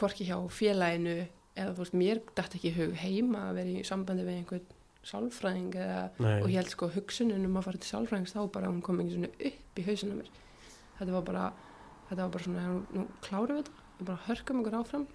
[0.00, 1.16] hvorki hjá félaginu
[1.56, 5.74] eða þú veist, mér dætt ekki hug heima að vera í sambandi við einhvern sálfræðing
[5.80, 6.00] eða,
[6.42, 9.16] og ég held sko hugsunin um að fara til sálfræðings þá bara hún kom ekki
[9.16, 10.30] svona upp í hausinu mér.
[10.98, 11.44] Þetta var bara
[12.10, 15.06] þetta var bara svona, nú, nú klárum við þetta við bara hörkum okkur áfram.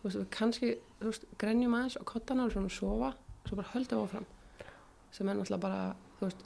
[0.00, 3.12] Þú veist, við kannski, þú veist, grenjum aðeins og kottana og svona sofa,
[3.46, 4.26] svo bara höldum áfram.
[5.14, 5.80] Sem er náttúrulega bara
[6.18, 6.44] þú veist,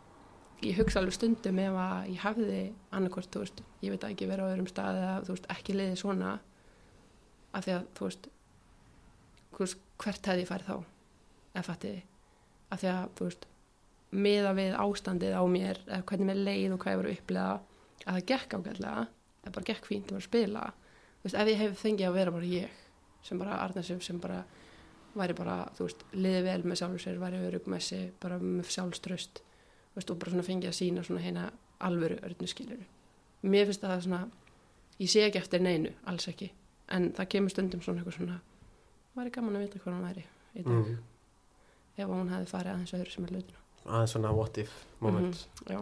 [0.62, 2.60] ég hugsa alveg stundum ef að ég hafði
[2.94, 5.98] annarkvort, þú veist ég veit ekki vera á öðrum stað eða þú veist, ekki liðið
[6.02, 6.36] svona
[7.54, 8.30] af því að, þú veist,
[9.98, 10.76] hvert hefði ég farið þá?
[11.54, 12.02] Eða fattiði,
[12.68, 13.46] af því að þú veist,
[14.24, 17.48] miða við ástandið á mér eða hvernig mér leið og hvað ég var að upplega
[17.54, 19.06] að það gekk ágætlega
[19.44, 20.64] það bara gekk fínt að vera að spila.
[21.18, 22.78] Þú veist, ef ég hef fengið að vera bara ég
[23.28, 24.42] sem bara Arnarsif sem bara
[25.18, 28.70] væri bara, þú veist, liði vel með sjálfur sér væri örug með sig, bara með
[28.76, 31.48] sjálfströst þú veist, og bara svona fengið að sína svona heina
[31.84, 32.86] alvöru örnu skiluru
[33.46, 34.20] mér finnst að það svona
[34.98, 36.50] ég sé ekki eftir neinu, alls ekki.
[36.94, 38.40] En það kemur stundum svona eitthvað svona
[39.18, 40.24] væri gaman að vita hvað hann væri
[40.54, 40.72] í dag.
[40.72, 40.98] Mm.
[41.98, 43.60] Ef hún hefði farið aðeins öðru sem er hlutina.
[43.88, 44.72] Aðeins svona what if
[45.02, 45.42] moment.
[45.66, 45.78] Mhm, já,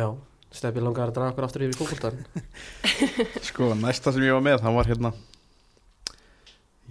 [0.00, 0.06] já,
[0.50, 2.22] Steppi langar að draga okkur aftur yfir fókvöldan
[3.50, 5.12] Sko, næsta sem ég var með, það var hérna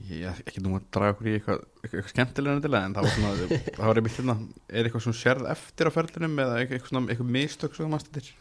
[0.09, 3.49] Ég ekki nú að draga okkur í eitthvað, eitthvað skemmtilega endilega en það var svona,
[3.75, 4.35] það var einmitt hérna
[4.69, 8.37] er eitthvað svona sérð eftir á ferðinum eða eitthvað, svona, eitthvað mistök svo mannst þetta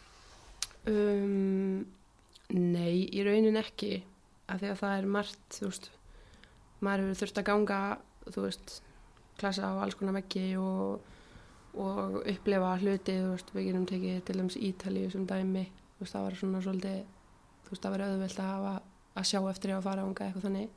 [0.87, 1.81] Um,
[2.55, 3.97] nei, í raunin ekki
[4.49, 5.89] af því að það er margt, þú veist
[6.79, 7.79] maður hefur þurft að ganga
[8.31, 8.77] þú veist,
[9.39, 11.03] klassa á alls konar veggi og,
[11.79, 16.15] og upplefa hluti, þú veist, við getum tekið til dæmis Ítalíu sem dæmi þú veist,
[16.15, 16.99] það var svona svolítið
[17.65, 18.73] þú veist, það var auðvelt að hafa
[19.19, 20.69] að sjá eftir að fara ánga eitthvað þannig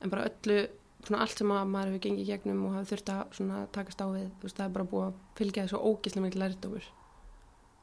[0.00, 0.58] en bara öllu,
[1.04, 4.06] svona allt sem að maður hefur gengið gegnum og hafa þurft að svona takast á
[4.10, 6.92] við, þú veist, það er bara búið að fylgja þessu ógislega mikil lærdómur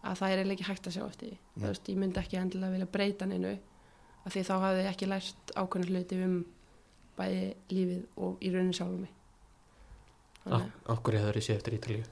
[0.02, 1.34] að það er eiginlega ekki hægt að sjá eftir.
[1.38, 1.62] Nei.
[1.62, 3.52] þú veist, ég myndi ekki endilega vilja breyta neinu
[4.26, 6.38] af því þá hafði ég ekki lært ákveðna hluti um
[7.18, 7.44] bæði
[7.74, 9.18] lífið og í raunin sjálfum mig
[10.46, 12.06] Ég hefur ég sé eftir Ítalíu?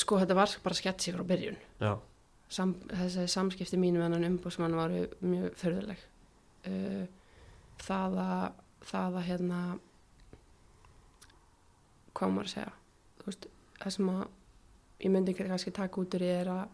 [0.00, 1.58] Sko þetta var bara sketsi frá byrjun.
[1.82, 1.98] Já,
[2.50, 6.00] Sam, þessi samskipti mínu með hann umbúsmann varu mjög förðuleg
[6.66, 7.04] uh,
[7.78, 8.58] það að
[8.90, 9.60] það að hérna
[12.16, 12.72] hvað maður að segja?
[13.20, 13.48] Þú veist,
[13.78, 14.22] það sem að
[15.04, 16.64] ég myndi kannski taka út úr því er að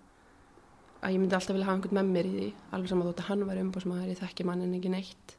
[1.05, 3.28] að ég myndi alltaf vilja hafa einhvern með mér í því alveg saman þótt að
[3.28, 5.36] hann var umbúsmaður ég þekki mann en ekki neitt.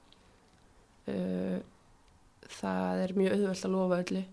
[1.08, 1.58] Uh,
[2.52, 4.24] það er mjög auðvelt að lofa öllu.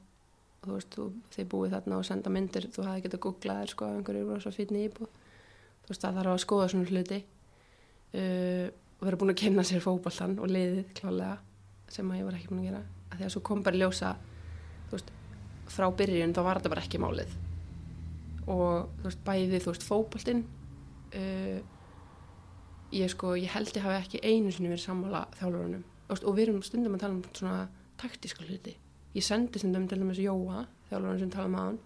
[0.65, 3.73] Og þú veist, þú, þið búið þarna og senda myndir þú hafði getað googlað þér
[3.74, 5.11] sko ef einhverju voru svo fínni íbúð.
[5.85, 7.20] Þú veist það þarf að skoða svona hluti.
[8.15, 8.66] Uh,
[9.01, 11.35] og vera búin að kynna sér fótboltan og liðið klálega
[11.93, 12.82] sem að ég var ekki búin að gera.
[13.11, 14.15] Að því að svo kom bara ljósa
[14.89, 15.11] þú veist,
[15.74, 17.35] frá byrjun þá var þetta bara ekki málið.
[18.47, 20.45] Og þú veist bæði þú veist fótboltinn
[21.19, 21.59] uh,
[22.95, 25.85] ég sko ég held ég hafi ekki einu sinni verið sammála þjálfurunum
[26.15, 27.62] og við erum stundum að tala um svona
[28.01, 28.77] taktíska hluti.
[29.15, 31.79] Ég sendi stundum til dæmis Jóa þjálfurinn sem tala um hann.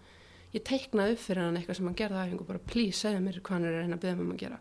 [0.53, 3.37] Ég teiknaði upp fyrir hann eitthvað sem hann gerði aðeins og bara please segja mér
[3.39, 4.59] hvað hann er að reyna að byggja um að gera.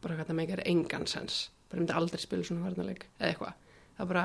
[0.00, 1.38] Bara hvað það meikar engan sens.
[1.68, 3.54] Bara ég myndi aldrei spila svona varnarleik eða eitthvað.
[3.96, 4.24] Það bara,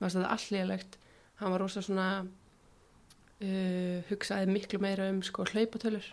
[0.00, 0.98] maður er alllíðalegt
[1.40, 6.08] hann var rosa svona uh, hugsaði miklu meira um sko hlaupatölur.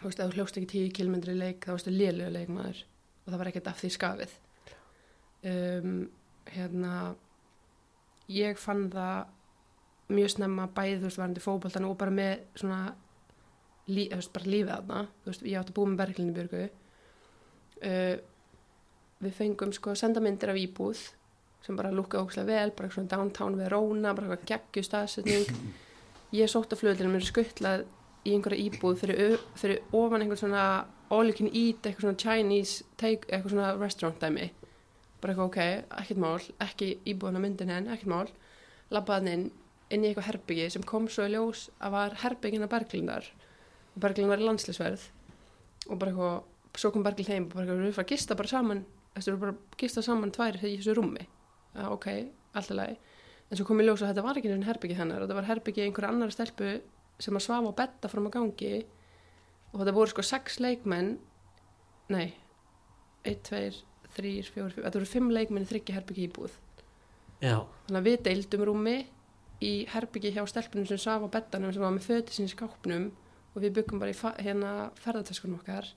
[0.00, 2.84] Þú veist, ef þú hljóst ekki 10 km í leik þá varstu lélega leikmaður.
[3.24, 4.36] Og það var ekkert af því skafið.
[5.50, 5.98] Um,
[6.50, 6.94] hérna
[8.30, 9.36] ég fann það
[10.10, 12.80] mjög snemma bæði þú veist varandi fókbaltan og bara með svona
[13.90, 15.04] lí, þú veist, bara lífið þarna.
[15.22, 16.64] Þú veist, ég átti að búa með Berglindi Björgu.
[17.80, 18.16] Uh,
[19.24, 21.06] við fengum sko senda myndir af íbúð
[21.64, 25.50] sem bara lúkkaði ókslega vel bara svona downtown við Róna bara eitthvað geggju staðsetning.
[26.40, 27.84] Ég sótt á flugðinu mér skuttlað
[28.24, 30.64] í einhverja íbúð fyrir, fyrir ofan einhvern svona
[31.10, 34.50] all you can eat eitthvað svona Chinese take, eitthvað svona restaurant dæmi
[35.20, 35.58] bara eitthvað ok,
[36.00, 38.30] ekkert mál ekki íbúðan á myndin henn, ekkert mál.
[38.90, 39.44] Labbaðan inn,
[39.92, 43.28] inn í eitthvað herbyggi sem kom svo í ljós að var herbyggin af Berglindar
[43.94, 45.06] og Berglind var í landslisverð
[45.90, 46.40] og bara eitthvað,
[46.80, 48.82] svo kom Berglind heim og bara eitthvað, við erum að gista bara saman.
[49.14, 51.24] Þessu eru bara að gista saman tvær í þessu rúmi.
[51.74, 52.06] Ja, ok,
[52.54, 52.98] alltaf lagi.
[53.50, 55.82] En svo kom í ljós að þetta var ekki einu herbyggi hennar þetta var herbyggi
[55.82, 56.76] einhverja annar stelpu
[57.20, 58.84] sem að svafa á betta fram á gangi.
[59.72, 61.16] Og þetta voru sko sex leikmenn.
[62.14, 62.28] Nei
[63.24, 63.82] 1, 2,
[64.16, 66.54] 3, 4, 5 þetta voru fimm leikmenn í þryggja herbyggi íbúð.
[67.40, 67.56] Já,
[67.86, 68.96] þannig að við deildum rúmi
[69.64, 73.10] í herbyggi hjá stelpunum sem svafa á bettanum sem var með föti sinni í skápnum
[73.54, 75.90] og við byggum bara í hérna ferðartaskunum okkar.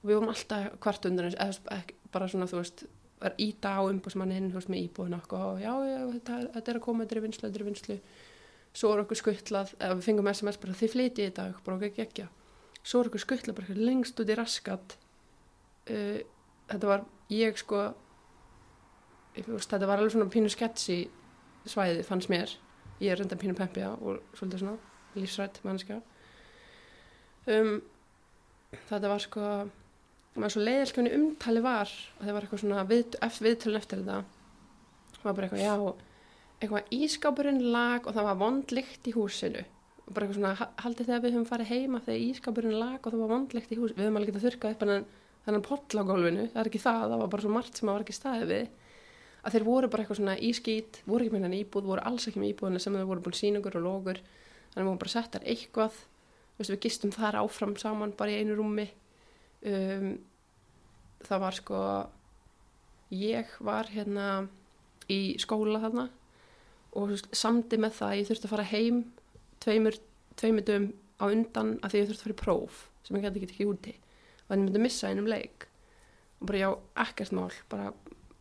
[0.00, 1.80] Og við vorum alltaf hvart undan eða
[2.12, 2.84] bara svona þú veist
[3.20, 7.04] var íta á umbúsmanninn með íbúðin okkur og já, já, þetta, þetta er að koma,
[7.04, 7.96] þetta er vinslu, þetta er vinslu
[8.80, 11.92] svo er okkur skuttlað, eða við fengum SMS bara þið flytið í dag, bara okkur
[11.96, 12.26] geggja.
[12.80, 14.96] Svo er okkur skuttlað bara lengst út í raskat
[15.90, 16.20] uh,
[16.70, 17.82] þetta var ég sko
[19.36, 21.00] ég, veist, þetta var alveg svona pínu sketsi
[21.68, 22.52] svæði fannst mér.
[23.00, 24.76] Ég er reynda pínu pempja og svolítið svona
[25.16, 26.00] lífsrætt mannskja
[27.50, 27.80] um,
[28.88, 29.44] þetta var sko
[30.36, 33.16] maður svo leiðilt hvernig umtali var að það var eitthvað svona við,
[33.46, 34.18] viðtölun eftir þetta.
[35.24, 35.74] Var bara eitthvað já
[36.60, 39.64] eitthvað ískápurinn lag og það var vondlikt í húsinu.
[40.06, 43.10] Og bara eitthvað svona ha- haldið þegar við höfum farið heima þegar ískápurinn lag og
[43.14, 45.08] það var vondlikt í húsinu við höfum alveg getað þurrkað upp þennan,
[45.46, 47.96] þennan poll á gólfinu það er ekki það, það var bara svo margt sem það
[47.96, 48.68] var ekki staðið við
[49.40, 52.28] að þeir voru bara eitthvað svona í skít voru ekki með henni íbúð, voru alls
[52.28, 55.14] ekki með íbúðina sem þau voru búin sýningur og logur þannig að við vorum bara
[55.14, 56.00] settar eitthvað
[56.60, 58.86] veist, við gistum þar áfram saman bara í einu rúmi.
[59.64, 60.12] Um,
[61.24, 61.80] það var sko
[63.12, 64.26] ég var hérna
[65.10, 66.06] í skóla þarna
[66.96, 69.02] og samdi með það að ég þurfti að fara heim
[69.62, 69.98] tveimur,
[70.40, 70.86] tveimur dögum
[71.20, 73.68] á undan að því ég þurfti að fara í próf sem ég gæti ekki ekki
[73.68, 73.94] úti
[74.50, 75.68] og þannig myndi missa einum leik.
[76.40, 76.70] Og bara já,
[77.04, 77.52] ekkert mál.
[77.70, 77.92] Bara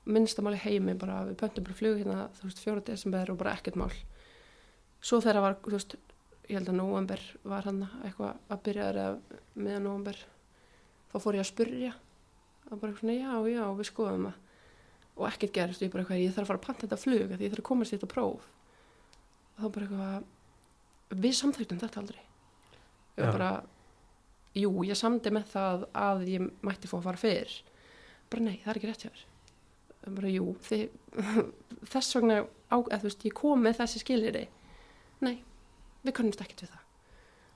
[0.10, 3.78] minnstamáli heimi bara við pöntum bara flug hérna þú veist, fjóra desember og bara ekkert
[3.78, 3.94] mál.
[5.06, 5.96] Svo þegar var, þú veist
[6.50, 9.08] ég held að november var hann eitthvað að byrja eða
[9.54, 10.22] meðan november
[11.12, 11.92] þá fór ég að spurja
[12.70, 14.40] og bara svona já, já, við skoðum það.
[15.20, 17.46] Og ekkert gerist, ég bara eitthvað ég þarf að fara að panta þetta flug því
[17.46, 18.50] ég þarf að komast þetta próf.
[19.54, 22.22] Og þá bara eitthvað við samþægtum þetta aldrei.
[23.20, 23.52] Var bara
[24.58, 27.58] jú, ég samdi með það að ég mætti fá að fara fyrr.
[28.30, 29.26] Bara nei, það er ekki rétt hjá þér.
[30.16, 30.86] Bara jú, þið,
[31.94, 34.46] þess vegna á, eða, veist, ég kom með þessi skiliri
[35.26, 35.42] nei,
[36.06, 36.86] við kannumst ekkert við það.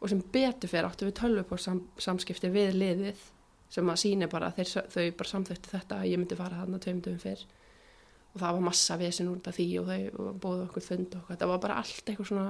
[0.03, 3.27] Og sem betur fyrir áttu við tölvu sam, samskipti við liðið
[3.73, 6.99] sem að síni bara þeir, þau bara samþöktu þetta að ég myndi fara þarna tveim
[7.01, 7.45] dögum fyrr.
[8.33, 11.33] Og það var massa vesen úr þetta því og þau bóðu okkur fund og okkur.
[11.33, 12.45] þetta var bara allt eitthvað svona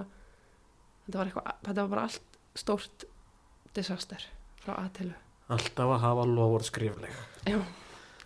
[1.05, 3.05] þetta var, eitthvað, þetta var bara allt stórt
[3.75, 4.29] disaster
[4.63, 5.13] frá aðtilu
[5.51, 7.19] alltaf að hafa lofur skrifleg.
[7.49, 7.59] Já,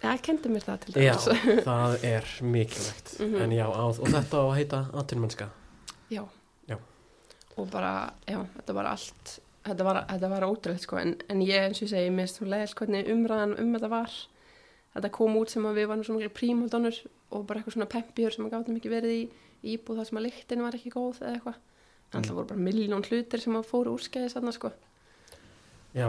[0.02, 1.50] það kendi mér það til já, dæmis.
[1.70, 3.14] það er mikilvægt.
[3.20, 3.42] Mhm.
[3.44, 5.50] en já, á, og þetta á að heita atvinnmennska
[6.14, 6.24] já.
[6.70, 6.78] Já.
[7.58, 9.38] og bara, já, þetta var allt
[9.68, 11.00] þetta var, þetta var ótrúlega sko.
[11.02, 13.92] En, en ég eins og ég segi, mér finnst þú leiðis hvernig umræðan um þetta
[13.92, 14.18] var.
[14.98, 17.02] Þetta kom út sem að við varum svona prímaldonur
[17.36, 20.26] og bara eitthvað svona pempjur sem að gátum ekki verið í íbúð þar sem að
[20.30, 21.58] lyktin var ekki góð eða eitthvað.
[22.16, 24.72] En það voru bara miljón hlutir sem að fóru úrskeiði sann sko
[25.96, 26.08] já,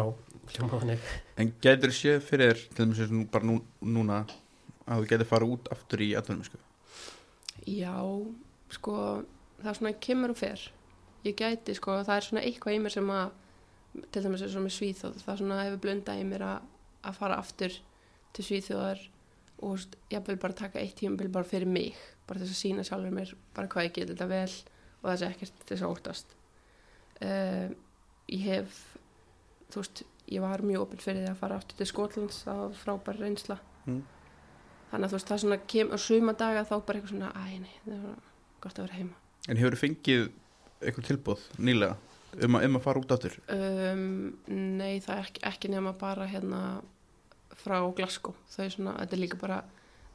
[0.53, 1.07] hljóma þannig
[1.39, 4.19] En getur séð fyrir þér, til dæmis eins og nú- bara nú, núna
[4.89, 6.59] að þú getur fara út aftur í atvinnum sko.
[7.69, 7.95] Já,
[8.73, 8.95] sko,
[9.61, 10.63] það er svona kemur og fer.
[11.25, 13.31] Ég gæti, sko, það er svona eitthvað í mér sem að,
[14.13, 16.67] til dæmis eins og með Svíþjóð, það er svona hefur blundað í mér að,
[17.05, 17.79] að fara aftur
[18.33, 19.05] til Svíþjóðar
[19.67, 19.79] og
[20.11, 21.95] ég vil bara taka eitt tímabil bara fyrir mig,
[22.29, 24.53] bara þess að sína sjálfur mér bara hvað ég geti þetta vel
[25.03, 26.35] og það sé ekkert þess að óttast.
[27.19, 27.75] Uh,
[28.31, 28.77] ég hef,
[29.73, 32.77] þú veist, ég var mjög opinn fyrir því að fara aftur til Skotlands, það var
[32.83, 34.03] frábær reynsla Mm.
[34.91, 37.61] þannig að þú veist það svona kem á suma daga þá bara eitthvað svona, æ
[37.61, 38.19] nei, það var
[38.61, 39.15] gott að vera heima
[39.49, 40.31] En hefur þú fengið
[40.83, 41.97] eitthvað tilbúð nýlega
[42.45, 43.39] um, að- um að fara út aftur?
[43.49, 46.83] um, nei, það er ekki, ekki nema bara hérna
[47.57, 49.63] frá Glasgow, þau svona, þetta er líka bara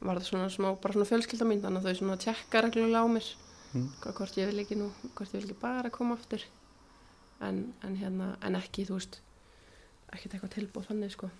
[0.00, 3.08] var það svona smá, bara svona fjölskylda mín þannig að þau svona tjekka reglulega á
[3.10, 3.34] mér
[3.74, 3.88] Mm.
[4.02, 6.38] hvort ég vil ekki nú, hvort ég vil ekki bara koma aftur
[7.40, 9.18] en, en hérna, en ekki, þú veist
[10.18, 11.30] ekkert eitthvað tilbúð þannig, sko.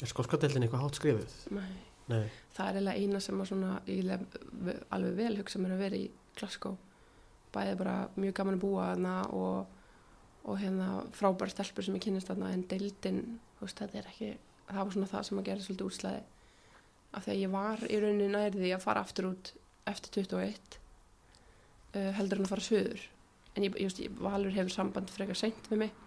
[0.00, 1.34] Er skóskadeldin eitthvað hátt skrifið?
[1.56, 1.72] nei.
[2.10, 2.24] nei,
[2.56, 4.24] það er eiginlega eina sem svona ég lef,
[4.94, 6.78] alveg vel hugsa mér að vera í Glasgow.
[7.52, 9.82] Bæði bara mjög gaman að búa þarna og,
[10.48, 13.22] og hérna frábæra stelpur sem ég kynist þarna en deildin,
[13.58, 14.32] þú veist, þetta er ekki
[14.72, 16.22] það var svona það sem að gera svolítið útslæði
[17.12, 19.52] af því að ég var í rauninni nærði að fara aftur út
[19.90, 20.78] eftir 21
[21.96, 23.04] uh, heldur en að fara söður
[23.52, 25.98] en ég, just, ég Valur hefur samband frekar seint við mig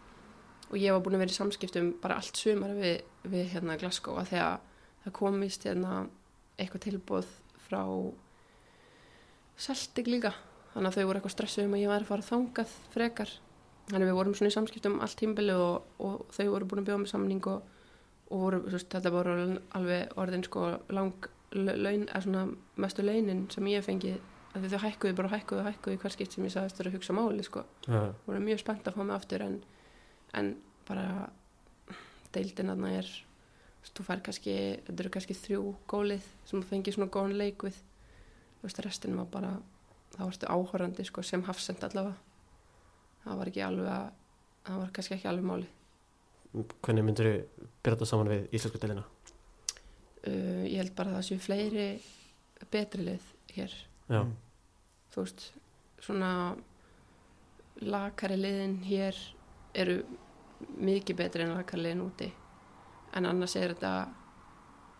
[0.69, 4.19] og ég var búin að vera í samskiptum bara allt sumar við, við hérna Glasgow
[4.19, 4.59] að að
[5.05, 6.05] það komist hérna
[6.57, 7.31] eitthvað tilbúð
[7.67, 7.81] frá
[9.55, 10.33] Celtic líka.
[10.73, 13.31] Þannig að þau voru eitthvað stressuð um að ég væri að fara þangað frekar.
[13.91, 17.01] Þannig við vorum svona í samskiptum allt tímbili og, og þau voru búin að bjóða
[17.03, 17.67] með samning og,
[18.31, 19.35] og voru, veist, þetta voru
[19.77, 22.47] alveg orðin sko lang laun, eða svona
[22.81, 23.85] mestu launin sem ég
[24.55, 27.15] því þau hækkuðu bara hækkuðu og hækkuðu í hver skipt sem ég sagðist að hugsa
[27.15, 27.65] máli sko.
[27.87, 29.57] Já, voru mjög spennt að fá mig aftur en,
[30.35, 30.55] en
[30.87, 31.29] bara
[32.35, 33.09] deildin aðna er
[33.95, 34.55] þú fær kannski,
[34.87, 37.77] þetta eru kannski þrjú gólið sem þú fengið svona góðan leik við.
[38.59, 39.51] Þú veist, restin var bara
[40.15, 42.15] þá varstu áhorandi sko, sem hafsend allavega.
[43.25, 44.07] Það var ekki alveg að
[44.65, 45.71] það var kannski ekki alveg máli
[46.55, 49.01] hvernig myndur þú byrja þetta saman við íslensku delina?
[50.27, 51.87] uh, ég held bara að það séu fleiri
[52.71, 53.25] betri lið
[53.57, 53.73] hér.
[54.09, 54.31] Já, Mm.
[55.11, 55.43] þú veist,
[55.99, 56.29] svona
[57.81, 59.17] lakari liðin hér
[59.75, 59.97] eru
[60.59, 62.29] mikið betri en lakari liðin úti.
[63.15, 63.95] En annars er þetta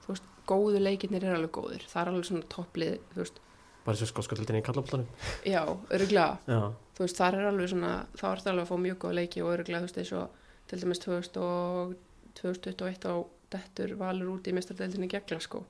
[0.05, 3.39] þú veist, góðu leikinnir er alveg góður það er alveg svona topplið veist,
[3.85, 5.07] bara þessu skóskaldinni í kallabóltanum
[5.45, 5.61] já,
[5.93, 6.59] öruglega
[6.95, 9.81] þar er alveg svona þá er það alveg að fá mjög góða leiki og öruglega
[9.81, 11.95] þú veist, eins og til dæmis 2000 og
[12.41, 13.15] 2021 á
[13.55, 15.63] dettur valur út í mestardeldinni gegla sko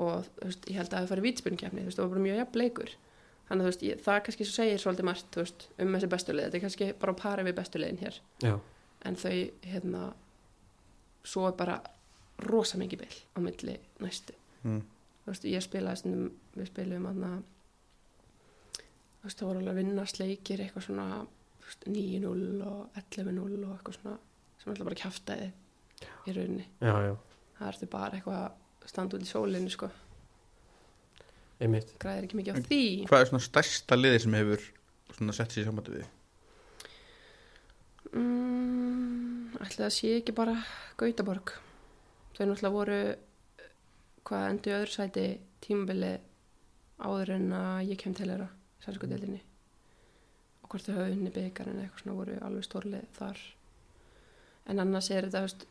[0.00, 2.42] og þú veist, ég held að það fari vítspunkjafni, þú veist, það var bara mjög
[2.42, 2.96] jafn leikur
[3.50, 6.58] þannig að þú veist, ég, það kannski segir svolítið margt, veist, um þessi bestuleið þetta
[6.58, 8.20] er kannski bara á pari við bestuleiðin hér.
[8.46, 8.52] Já,
[9.08, 10.04] en þau, hérna
[11.26, 11.80] svo er bara
[12.46, 14.36] rosa mikið bil á milli næstu.
[14.62, 14.82] Mm.
[15.24, 17.30] þú veist, ég spilaði stundum, við spilum aðna
[18.76, 21.06] þú veist, það voru alveg að vinnast leikir eitthvað svona
[21.60, 24.16] þú veist, 9-0 og 11-0 og eitthvað svona
[24.60, 25.48] sem alltaf bara kjaftaði
[26.28, 26.66] í rauninni.
[26.80, 27.14] Já, já,
[27.58, 29.88] það ertu bara eitthvað að standa út í sólinu sko,
[31.60, 31.92] einmitt.
[32.02, 32.82] Græðir ekki mikið á því.
[33.10, 34.64] Hvað er svona stærsta liði sem hefur
[35.16, 36.08] svona sett sér í sambandi við?
[38.16, 40.56] mm, ætli það sé ekki bara
[41.00, 41.52] Gautaborg.
[42.36, 42.98] Þau náttúrulega voru
[44.26, 45.26] hvað endur öðru sæti
[45.64, 46.12] tímabili
[47.00, 48.48] áður en að ég kem til þeirra
[48.84, 49.40] sænsku deildinni
[50.62, 53.42] og hvort þau hafa unni byggar en eitthvað svona voru alveg stórlið þar.
[54.70, 55.66] En annars er þetta veist,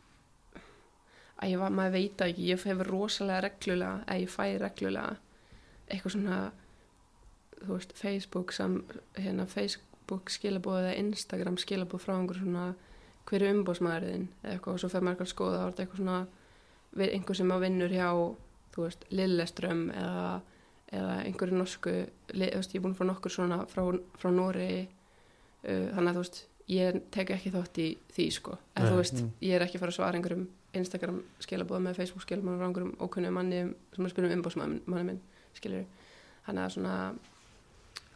[1.39, 2.47] að ég var, maður veit ekki.
[2.49, 5.17] Ég hefur rosalega reglulega að ég fæ reglulega
[5.89, 6.39] eitthvað svona
[7.59, 8.83] þú veist, Facebook sam,
[9.17, 12.67] hérna, Facebook skilabóð eða Instagram skilabóð frá einhver svona
[13.29, 16.01] hver er umbóðsmaðurinn eða eitthvað og svo fer maður eitthvað að skoða það er eitthvað
[16.01, 16.19] svona
[17.13, 18.07] einhver sem að vinnur hjá
[18.73, 20.29] þú veist, Lilleström eða,
[20.91, 21.95] eða einhverju norsku
[22.31, 23.83] þú veist, ég er búin fá nokkur svona frá,
[24.21, 28.85] frá Nóri uh, þannig að þú veist, ég tek ekki þátt í því sko, en
[28.85, 29.35] Nei, þú veist, mm.
[29.45, 30.47] ég er ekki fara að svara einhverjum
[30.79, 33.61] Instagram skilabóð með Facebook skilabóð frá einhverjum ókunnum manni
[33.95, 35.21] sem að spila um umbóðsmanni minn
[35.59, 35.85] skilur,
[36.47, 36.95] þannig að svona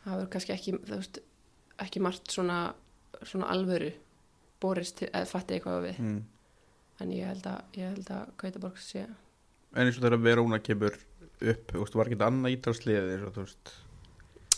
[0.03, 1.19] það verður kannski ekki veist,
[1.83, 2.59] ekki margt svona,
[3.23, 3.91] svona alvöru
[4.63, 6.03] borist til, eða fatti eitthvað við.
[6.03, 6.21] Mm.
[7.03, 9.07] en ég held að, ég held að Gautaborg sé
[9.73, 12.55] En eins og þegar Verona kemur upp, veist, var ekki þetta annað
[13.39, 13.71] veist,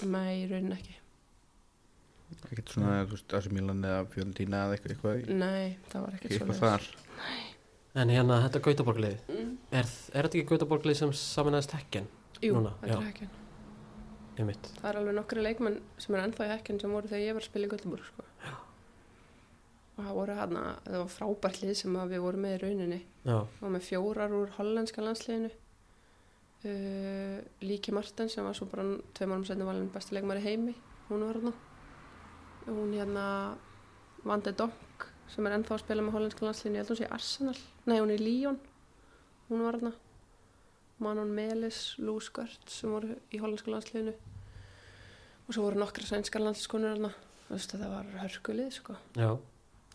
[0.03, 0.95] með í raunin ekki.
[2.49, 2.97] Ekkert svona,
[3.55, 6.89] Milan eða Fiorentina eða eitthvað, nei, það var ekkert þar.
[8.01, 9.51] en hérna þetta Gautaborglið mm.
[9.71, 12.09] er, er þetta ekki Gautaborglið sem saminæðist hekken
[12.45, 12.95] Jú, Núna, já.
[12.99, 13.27] er
[14.35, 17.37] einmitt, það er alveg nokkri leikmenn sem er ennþá í hekkjan sem voru þegar ég
[17.37, 18.25] var að spila í Göteborg sko.
[19.95, 23.01] og það voru hann það var frábært lið sem við vorum með í rauninni.
[23.23, 25.53] Já, og með fjórar úr hollenska landsliðinu.
[26.65, 28.83] Uh, Líki Martin sem var svo bara
[29.13, 30.73] tvei mánum setni valin besti leikmæri heimi
[31.09, 31.51] hún var hérna
[32.65, 33.25] hún hérna
[34.25, 37.59] Vandi Donk sem er ennþá að spila með hollenska landsliðinu ég held hún sé Arsenal,
[37.85, 38.57] nei hún er í Lyon.
[39.49, 39.93] Hún var hérna
[41.03, 44.13] Manon Melis, Lou Skört sem voru í hollenska landsliðinu.
[45.45, 47.01] Og svo voru nokkra sænskar landskonur
[47.45, 48.95] þú veist þetta var hörkulið sko.
[49.13, 49.29] Já.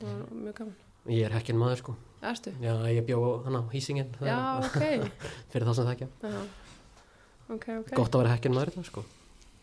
[0.01, 0.77] Það var mjög gaman.
[1.11, 1.95] Ég er hekken maður sko.
[2.21, 4.13] Já, ég bjó hann á hýsingin.
[4.21, 5.09] Já, ok.
[5.51, 6.43] Fyrir það sem það ekki Já,
[7.49, 7.91] ok, ok.
[7.97, 9.05] Gott að vera hekken maður þetta sko.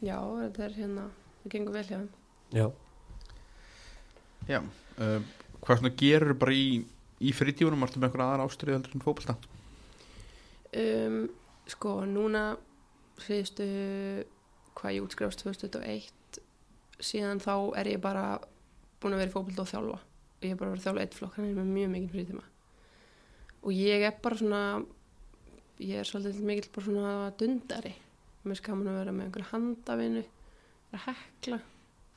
[0.02, 1.06] Já, þetta er hérna,
[1.44, 2.10] það gengur vel hjá þeim.
[2.58, 2.68] já,
[4.48, 4.62] Já,
[5.04, 5.20] uh,
[5.60, 6.68] hvað svona gerur bara í,
[7.20, 9.36] í frítíunum, varstu með einhverja aðra ástriðu heldur en fótbolta?
[10.76, 11.28] Um,
[11.70, 12.58] sko, núna
[13.24, 13.66] síðustu,
[14.78, 16.42] hvað ég útskrifast 2021,
[17.00, 18.26] síðan þá er ég bara
[19.02, 20.00] búin að vera í fótbolta og þjálfa.
[20.44, 22.44] Ég er bara að vera að þjálfa eitt flokk, ég er með mjög mikið frítíma.
[23.64, 24.62] Og ég er bara svona,
[25.82, 27.94] ég er svolítið mikil bara svona dundari.
[28.48, 30.24] Mér skal að vera með einhver handavinu,
[30.92, 31.60] vera hekla,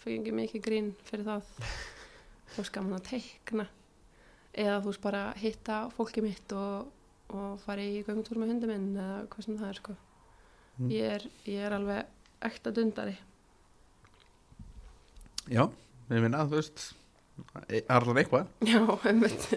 [0.02, 1.54] fyrir ekki mikið grín fyrir það.
[2.50, 3.66] Þá skal að teikna.
[4.50, 6.88] Eða þú veist bara hitta fólki mitt og,
[7.30, 9.96] og fara í göngutúr með hundi minn eða hvað sem það er sko.
[10.80, 10.92] Mm.
[10.94, 13.16] Ég, er, ég er alveg ekta dundari.
[15.50, 15.64] Já,
[16.10, 16.84] ég minna, þú veist,
[17.68, 18.48] e- allan eitthvað.
[18.70, 19.48] Já, einmitt.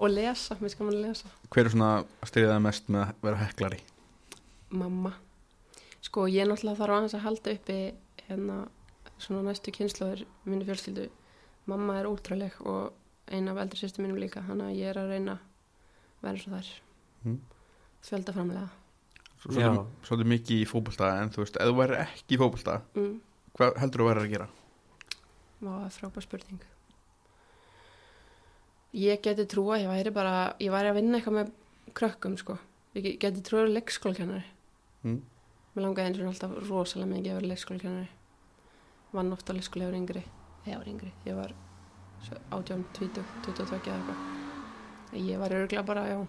[0.00, 1.30] og lesa, mér skal maður lesa.
[1.52, 3.80] Hver er svona að styrja það mest með að vera heklari?
[4.76, 5.12] Mamma.
[6.06, 7.78] Sko, ég náttúrulega þarf aðeins að halda uppi
[8.26, 8.58] hérna
[9.22, 11.08] svona næstu kynnslóður minni fjölskyldu.
[11.70, 12.92] Mamma er útrúleg og
[13.32, 16.52] eina af eldri sýstu mínum líka, þannig að ég er að reyna að vera svo
[16.54, 16.74] þær.
[17.26, 17.40] Mm.
[18.06, 18.68] Fjölda framlega.
[19.42, 19.66] Svo- Já.
[19.66, 23.20] Svolítið, svolítið mikið í fótbolta, en þú veist, ef þú væri ekki í fótbolta, Mm.
[23.58, 24.48] hvað heldur þú að gera?
[25.60, 26.60] Vá, það er frábær spurning.
[28.96, 31.50] Ég geti trúa, ég væri bara, ég væri að vinna eitthvað með
[31.94, 32.58] krökkum, sko.
[32.94, 34.44] Ég ge- geti trúa að vera leikskólakennari.
[35.04, 35.20] Mm.
[35.76, 38.08] Mér langaði eins og alltaf rosalega mikið að vera leikskólakennari.
[39.12, 40.24] Vann ofta á leikskóla yfir yngri.
[40.66, 41.52] Ég var yngri, ég var
[42.24, 44.16] svo- 18, 20, 22 eða eitthvað.
[45.12, 46.26] Ég var örgulega bara, já,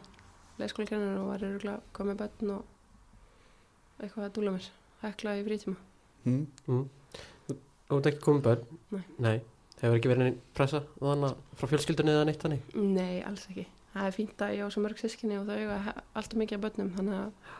[0.62, 4.72] leikskólakennari og var örgulega komið bönn og eitthvað að dúla mér.
[5.04, 5.78] Hekla í frítíma.
[6.26, 6.48] Mm.
[6.68, 6.86] mm.
[7.48, 9.04] þú þú ert ekki komið börn Nei.
[9.24, 9.36] nei,
[9.80, 13.68] hefur ekki verið pressa þannig frá fjölskyldunni eða neitt þannig Nei, alls ekki.
[13.94, 16.66] Það er fínt að ég á svo mörg sískinni og þau eiga alltaf mikið af
[16.66, 17.54] börnum þannig að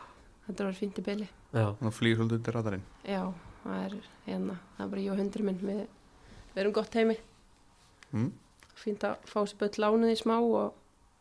[0.48, 3.22] þetta var fínt í byli já, Nú flýgur svolítið undir radarinn já,
[3.62, 3.96] það er
[4.26, 5.80] hérna það er bara ég og hundri minn við,
[6.52, 7.16] við erum gott heimi
[8.12, 8.28] mm?
[8.78, 10.76] fínt að fá sér böll lánuð í smá og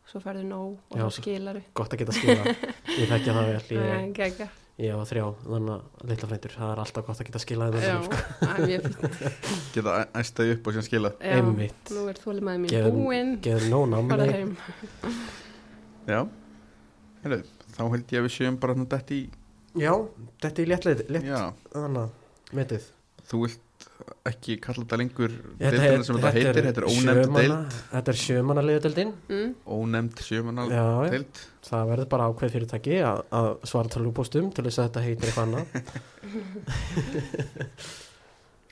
[0.07, 3.49] svo færðu nóg og Já, þá svo- skilaru gott að geta skila ég þekkja það
[3.51, 4.53] vel, ég,
[4.87, 7.81] ég var þrjá þannig að litla frændur, það er alltaf gott að geta skilað Já,
[7.87, 8.19] þeim sko.
[8.41, 9.41] það er mjög fínt.
[9.77, 11.91] Geta æstaði upp og síðan skila Já, Einmitt.
[11.97, 14.55] nú er þólimaði mín búinn geður nóg bara námi heim.
[16.13, 16.21] Já.
[17.23, 17.41] Heyrðu,
[17.77, 19.19] Þá held ég að við séum bara dætt í
[19.77, 19.91] já,
[20.41, 21.41] þetta er léttlið létt, Já,
[21.73, 22.85] þannig að metið.
[23.27, 23.59] Þú vilt
[24.27, 27.77] ekki kalla þetta lengur deildina er- sem þetta er heitir, þetta er ónefnd sjömanna- deild.
[27.93, 29.49] þetta er sjömanna liðudeldin mm,
[30.71, 31.09] já, já.
[31.15, 31.35] deild.
[31.67, 35.45] Það verður bara ákveð fyrirtæki að, að svara talupóstum til þess að þetta heitir eitthvað
[35.47, 35.65] annað.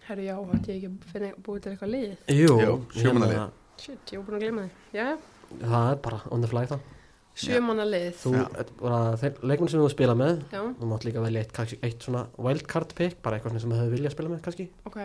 [0.05, 2.11] Herru já, hætti ég ekki finna búið til eitthvað lið?
[2.37, 2.57] Jú,
[2.93, 3.47] hérna,
[3.81, 4.69] shit, ég var búin að gleyma því.
[4.99, 5.07] Já,
[5.63, 6.83] það er bara on the fly það
[7.35, 8.09] sjömanna lið.
[8.21, 8.65] Þú, Já.
[8.79, 10.41] bara, þeir leikmenn sem þú spila með.
[10.53, 13.79] Já, þú mátt líka velja eitt, kannski eitt svona wildcard pick, bara eitthvað sem þú
[13.81, 14.99] hefur viljað spila með kannski, ok.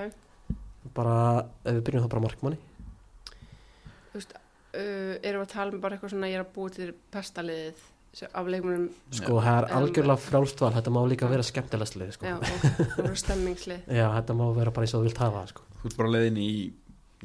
[0.97, 1.17] Bara
[1.65, 2.61] ef við byrjum þá bara markmanni.
[4.11, 4.37] Þú veist,
[4.75, 7.89] uh, erum við að tala um bara eitthvað svona ég er að búið til pestaliðið
[8.35, 12.27] af leikmunum, sko, það er algjörlega frjálstval þetta má líka vera skemmtilegst lið sko.
[12.27, 12.41] já,
[13.05, 15.67] og stemmingslið Já, þetta má vera bara eins og þú vilt hafa sko.
[15.79, 16.51] Þú ert bara leiðin í,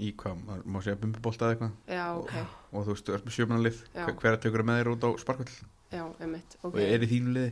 [0.01, 1.75] í hvað, má segja bumbubolta eða eitthvað?
[1.95, 2.33] Já, ok,
[2.71, 4.03] og þú veist, þú ert með sjömanalið Já.
[4.03, 5.53] hver, hver að tekur með þér út á sparkvöld
[5.95, 7.51] já, emitt ok, og er í þínu liði?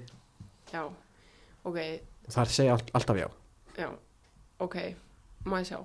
[0.73, 0.83] Já,
[1.63, 1.79] ok.
[2.33, 3.27] Það segja all, alltaf já.
[3.77, 3.89] Já,
[4.63, 4.77] ok.
[5.47, 5.79] Má ég sjá,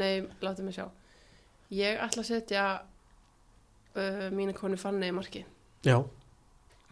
[0.00, 0.12] nei,
[0.42, 0.86] láttu mig sjá.
[1.74, 2.64] Ég ætla að setja
[3.96, 5.44] uh, mínu konu Fanny í marki
[5.84, 5.98] Já,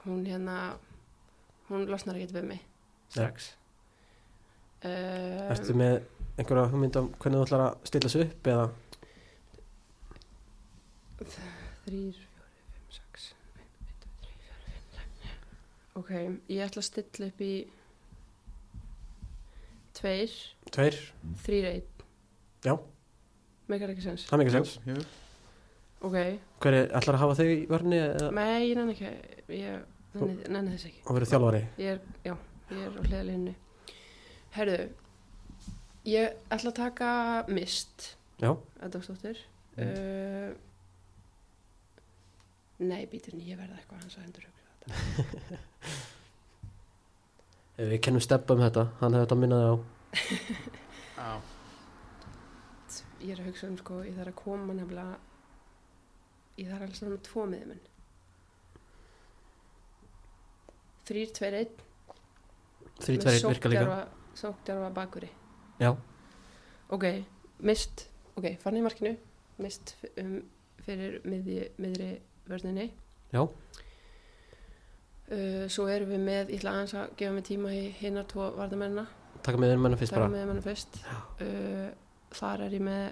[0.04, 0.74] hún hérna
[1.70, 2.64] hún losnar ekki við mig.
[3.12, 3.52] Strax.
[4.82, 6.00] Uh, ertu með
[6.36, 8.66] einhverja hugmynd um hvernig þú ætlar að stilla þessu upp eða
[11.30, 15.46] þrýr, fjóri, fimm, sex þrír, fjórir, fimm,
[16.02, 16.12] ok,
[16.52, 17.52] ég ætla að stilla upp í
[19.98, 20.36] tveir.
[20.72, 21.00] Tveir,
[21.44, 22.06] þrýr, einn.
[22.66, 22.76] Já.
[23.70, 24.28] meikar ekki sens.
[24.28, 25.18] Það er mikið sens
[26.02, 26.16] ok,
[26.62, 28.30] Hver er, ætlar að hafa þig í vörni eða?
[28.34, 29.10] Nei, ég nenni ekki.
[29.54, 31.04] Ég nenni, nenni þess ekki.
[31.06, 31.60] Og verið þjálfari?
[31.78, 32.34] Ég er, já,
[32.72, 33.54] ég er á hliðalínu
[34.56, 34.78] herðu
[36.08, 37.12] ég ætla að taka
[37.52, 38.12] mist.
[38.42, 38.52] Já,
[38.82, 39.38] Adolfsdóttir
[39.78, 40.50] uh,
[42.88, 44.86] nei, býtur ég verða eitthvað hans að endur hugsa þetta.
[47.82, 49.66] Ef við kennum steppa um þetta hann hefði þetta minnaði
[51.18, 51.20] á.
[53.22, 55.14] Ég er að hugsa um sko, ég þarf að koma nefnilega
[56.58, 57.84] ég þarf alveg svona með tvo miðumenn
[61.08, 61.74] þrýr, tveir, einn.
[63.02, 63.84] Þrý, tveir, virka líka.
[64.38, 65.30] sóktjarfa bakuri
[65.80, 65.90] Já,
[66.94, 67.04] ok,
[67.66, 67.96] mist
[68.38, 69.12] ok, fann í markinu.
[69.62, 69.86] Mist
[70.20, 70.36] um,
[70.86, 72.10] fyrir miðri
[72.50, 72.88] vörninni.
[73.32, 73.42] Já,
[75.32, 78.50] uh, svo erum við með, ég ætla aðeins að gefa mig tíma í hinnar tvo
[78.58, 79.06] varnamennina
[79.42, 80.32] taka með þér menna fyrst taka bara.
[80.32, 80.98] með hennar fyrst.
[81.42, 81.88] Uh,
[82.38, 83.04] þar er ég með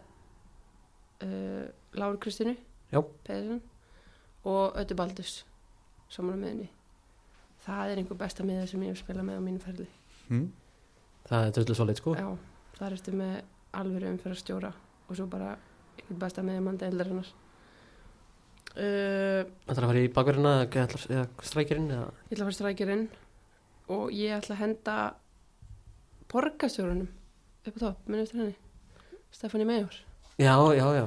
[1.27, 1.65] uh,
[1.99, 2.55] Láru Kristínu
[2.91, 3.01] Já.
[3.27, 3.63] Pedersen
[4.47, 5.41] og Öttu Baldus
[6.11, 6.69] saman á miðunni
[7.65, 9.87] það er einhver besta miður sem ég hef spilað með á mínu ferli.
[10.31, 10.47] Hm?
[11.29, 12.15] Það er drullu svolít sko.
[12.17, 12.29] Já,
[12.79, 13.35] þar ertu með
[13.81, 14.71] alvöru umfyrir að stjóra
[15.07, 15.53] og svo bara
[15.99, 17.33] einhver besta miður mann deildar hennar
[18.75, 22.11] Það er að fara í bakverðina eða strækirinn eða?
[22.31, 23.07] Ég ætla að fara strækjurinn
[23.91, 24.97] og ég ætla að henda
[26.31, 27.09] borgastjórunum
[27.67, 28.55] upp á topp, minn eftir henni?
[29.35, 29.97] Stefani Meijor
[30.41, 31.07] Já, já, já,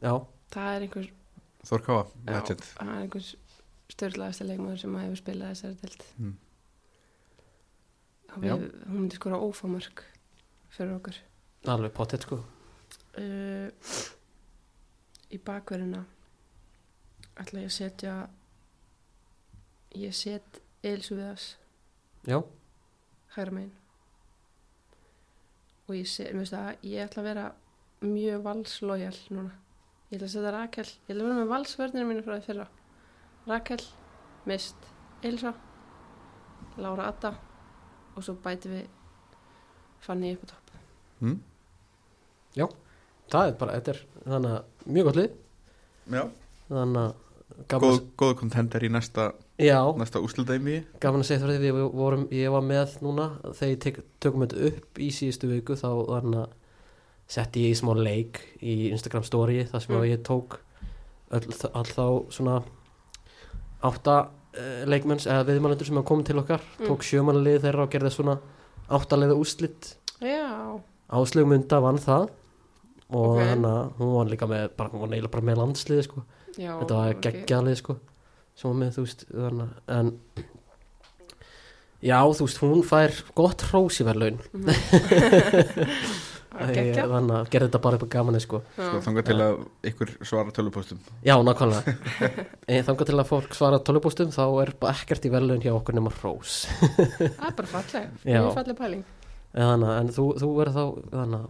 [0.00, 0.12] já.
[0.54, 1.08] Það er einhver
[1.68, 2.62] Þór Káa, Já, legend.
[2.70, 3.26] það er einhver
[3.90, 6.36] störlaðasti leikmaður sem að hefur spilað þessari delt Mm.
[8.30, 10.04] hún myndi skora ófámörk
[10.70, 11.16] fyrir okkur.
[11.66, 12.38] Alveg pottet sko.
[13.18, 13.66] Uh,
[15.34, 16.04] í bakverðina
[17.40, 18.14] ætla ég að setja
[19.98, 21.46] ég set Elsu Viðas
[22.28, 22.42] Já,
[23.34, 23.72] hægra megin.
[25.88, 27.46] Og ég set, mér veist að ég ætla að vera
[28.04, 29.54] mjög valslojal núna.
[30.10, 32.66] Ég ætla að setja Rakel ég ætla að vera með valsvörninu mínu frá því fyrra.
[33.48, 33.80] Rakel,
[34.48, 34.90] Mist,
[35.24, 35.54] Elsa
[36.80, 37.32] Lára Adda
[38.16, 38.86] og svo bæti við
[40.04, 40.70] Fanny upp á topp.
[41.20, 41.40] Hm?
[43.30, 45.34] það er bara, þetta er þannig að mjög gott lið.
[46.10, 46.22] Já,
[46.68, 47.29] þannig að
[47.68, 52.64] góð, góð kontender í næsta, næsta úsludeimi gaman að segja það við vorum, ég var
[52.64, 53.28] með núna.
[53.52, 55.90] Þegar ég tek, tökum þetta upp í síðustu viku þá
[57.30, 60.00] setti ég í smá leik í Instagram story þar sem Mm.
[60.00, 60.58] að ég tók
[61.30, 62.62] öll, all þá svona
[63.82, 64.16] átta
[64.58, 66.60] uh, leikmenns eða viðmælendur sem hafa komið til okkar.
[66.78, 66.86] Mm.
[66.88, 68.38] tók sjömanlið þeirra og gerði svona
[68.90, 69.94] áttalega úrslit.
[70.20, 70.80] Já,
[71.10, 72.28] Áslugmynda vann það
[73.10, 73.42] og Ok.
[73.42, 76.22] þannig að hún var líka með bara, hún var neila bara með landslið sko.
[76.58, 77.20] já þetta var ok.
[77.26, 77.96] geggjalið sko,
[78.54, 79.26] sem var með þú veist
[79.88, 80.12] en
[82.00, 84.38] Já, þú veist, hún fær gott hrós í verðlaun.
[86.50, 88.58] Gekkja Þannig að gerði þetta bara upp á gamanið sko.
[88.74, 89.58] Sko, þangað til að
[89.90, 90.98] ykkur svara tölupóstum
[91.28, 91.94] Já, nákvæmlega.
[92.88, 96.12] Þangar til að fólk svara tölubústum þá er bara ekkert í verðlaun hjá okkur nema
[96.18, 96.56] hrós.
[96.80, 98.40] Það er bara falleg, Já.
[98.40, 99.04] mjög falleg pæling.
[99.52, 101.48] En, þannig, að- en þú, þú verður þá þannig, að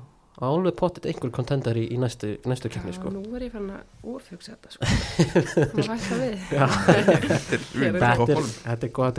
[0.48, 3.10] alveg pottit einhver kontender í, í næstu, næstu keppni sko.
[3.12, 4.88] nú er ég fann að úrfjöksa þetta sko.
[5.76, 6.44] Má hætta við.
[6.56, 8.34] Já, Þetta er er er, er, gott-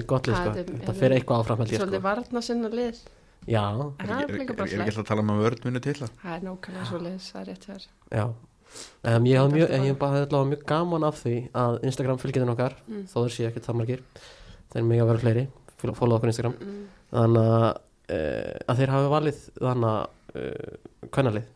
[0.01, 0.53] er lið sko.
[0.59, 2.05] Þetta er- fer eitthvað áfram ég Svolítið sko.
[2.09, 3.01] varna sinna lið.
[3.49, 5.79] Já, Er það er er- er- er ekki alltaf að tala um að vörð muni
[5.81, 6.09] til það?
[6.23, 8.25] Það er nákvæmlega svo lið, það er rétt hér já.
[9.03, 12.75] Um, Ég mjög, er ég hefði allavega mjög gaman af því að Instagram fylgjiðin okkar
[12.87, 13.01] mm.
[13.11, 14.03] þó þeir séu ekkert það margir
[14.71, 15.43] þeir mega vera fleiri,
[15.97, 16.55] follow okkur á Instagram.
[16.61, 16.85] Mm.
[17.11, 17.65] þannig að,
[18.09, 21.49] uh, að þeir hafi valið þannig að uh, kvennalið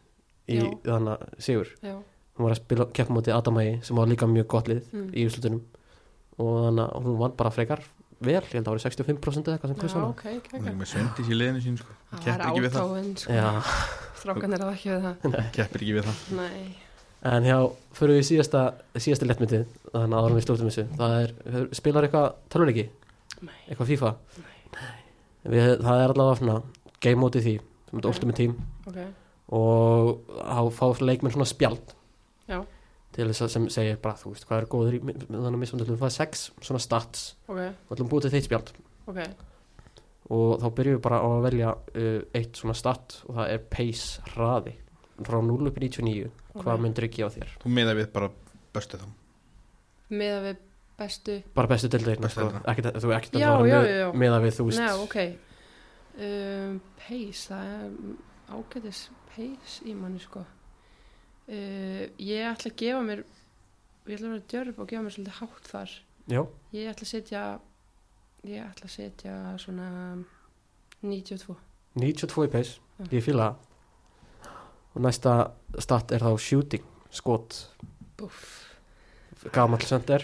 [0.46, 0.70] í Já.
[0.86, 1.72] þannig að Sigur.
[1.82, 1.96] Já,
[2.36, 5.12] hún var að spila keppum móti Adamægi sem var líka mjög gott lið mm.
[5.16, 5.62] í úrslutunum
[6.36, 7.84] og þannig að hún vann bara frekar
[8.26, 10.10] vel, ég held að það voru 65% eða eitthvað sem Já, kvist hana.
[10.14, 11.96] ok, ok, Hún er ok með svendis í liðinu sín sko.
[12.12, 12.90] Það keppir er ekki við það.
[12.90, 13.36] átáin sko.
[13.36, 13.50] Já,
[14.22, 15.38] Strákan er það ekki við það.
[15.58, 16.22] Keppir ekki við það.
[16.40, 16.66] Nei,
[17.32, 17.58] en hjá
[18.00, 18.64] fyrir við síðasta,
[18.96, 20.88] síðasta lettmyndið þannig að árum við slútum þessu.
[20.96, 21.36] Það er,
[21.80, 22.88] spilar eitthvað tölvuleiki?
[23.46, 24.14] Nei, eitthvað FIFA?
[24.40, 24.55] Nei
[25.52, 26.58] við, það er allavega svona
[27.06, 27.56] game mode í því
[27.90, 28.56] sem er Ultimate Team.
[28.90, 29.00] Ok,
[29.56, 31.94] og þá fá leikmenn svona spjald.
[32.50, 32.60] Já,
[33.16, 36.00] til þess að sem segir bara þú veist hvað er góður í þannig að misfandalum
[36.02, 37.28] það er sex svona stats.
[37.48, 38.72] Ok, og ætlum búið til þeitt spjald.
[39.12, 39.22] Ok.
[40.36, 43.66] Og þá byrjum við bara á að velja uh, eitt svona stat og það er
[43.70, 44.74] pace hraði.
[45.22, 46.82] Frá 0 upp í 99 hvað Ok.
[46.84, 47.52] myndir ekki á þér?
[47.62, 48.32] Þú miða við bara
[48.76, 49.06] bestu þá.
[50.12, 50.58] Meða við
[51.00, 51.40] bestu.
[51.56, 52.48] Bara bestu deildeirna sko.
[53.42, 54.82] Já, að fara já, með, að við þú veist.
[54.82, 55.18] Nei, ok.
[56.16, 59.02] Um, Pace, það er ágætis
[59.34, 60.46] pace í manni sko.
[61.46, 63.24] Uh, Ég ætla að gefa mér
[64.06, 65.96] ég ætla að vera djörf og gefa mér svolítið hátt þar.
[66.32, 66.42] Já,
[66.74, 67.44] Ég ætla að setja
[68.46, 69.90] ég ætla að setja svona
[71.02, 71.56] 92
[71.96, 73.06] 92 í pace, Já.
[73.12, 73.56] ég það.
[74.96, 75.36] Og næsta
[75.84, 77.58] stat er þá shooting, skot.
[79.86, 80.24] Center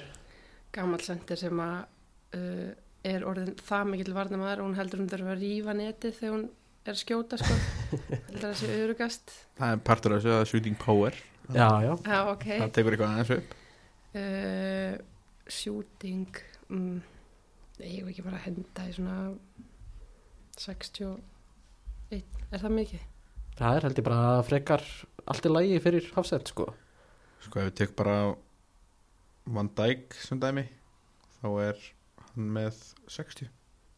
[0.75, 1.77] Gammal sendir sem að
[2.37, 2.71] uh,
[3.11, 6.45] er orðin það mikill varnamaður og hún heldur hún þurfa að rífa netið þegar hún
[6.85, 7.57] er að skjóta sko.
[8.29, 11.17] Heldur það sé örugast Það er partur af þessu að shooting power.
[11.51, 12.45] Já, já, Já, ok.
[12.61, 13.55] Það tekur eitthvað aðeins upp.
[14.11, 14.93] Uh,
[15.51, 16.39] Shooting
[16.71, 16.97] mm,
[17.81, 19.15] Ég hef ekki bara að henda í svona
[20.59, 21.19] 61
[22.51, 23.07] Er það mikið?
[23.61, 24.83] það er held ég bara frekar
[25.29, 26.65] allt í lagi fyrir hafsend sko.
[27.45, 28.15] Sko ef við tek bara
[29.45, 30.67] Van Dijk sem dæmi
[31.41, 31.77] þá er
[32.33, 32.77] hann með
[33.09, 33.47] 60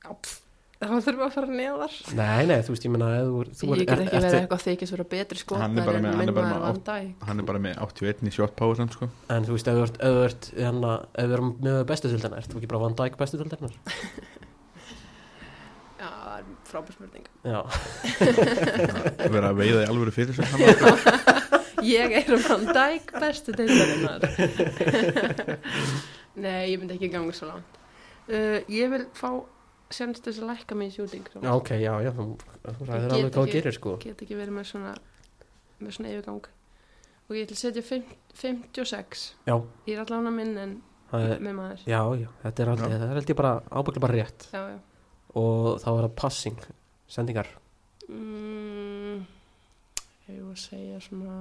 [0.03, 0.39] Já, pff,
[0.79, 1.93] þá þurfum við að fara neðar.
[2.17, 4.95] Nei, nei, þú veist, ég menna þú, þú Ég get ekki verið eftir, eitthvað þykist
[4.95, 7.23] vera betri Hann er bara með- hann er bara með Dijk.
[7.29, 9.07] Hann er bara með 81 í shot power samt, sko.
[9.29, 12.57] en þú veist, ef þú ert, hérna, ef við erum með bestu tildina, ert þú
[12.59, 13.77] ekki bara Van Dijk bestu tildinar?
[16.03, 17.27] Já, það er frábær spurning.
[17.47, 17.59] Já,
[19.23, 20.59] verður að veiða í alvöru fyrir sig hann
[21.83, 24.21] Ég er Van Dijk bestu deildarinnar.
[26.43, 27.79] Nei, ég myndi ekki ganga svo langt.
[28.27, 29.29] Uh, Ég vil fá
[29.93, 30.95] senst þess að lækka mig í
[31.43, 32.23] já, ok, já, já þú,
[32.63, 33.95] þú ræðir get alveg hvað gerir sko.
[34.01, 34.93] Get ekki verið með svona
[35.83, 36.47] með svona yfirgang.
[37.29, 39.55] Og ég ætla að setja fimm- 56 já,
[39.87, 40.73] Ég er allavega minn en
[41.13, 41.83] er, með maður.
[41.85, 42.97] Já, já, þetta er aldrei, Já.
[43.03, 44.47] það er ég bara ábygglega bara rétt.
[44.53, 44.79] Já, já.
[45.43, 46.57] Og þá er það passing,
[47.09, 47.51] sendingar.
[48.09, 49.21] Mm,
[50.23, 51.37] Ég að segja svona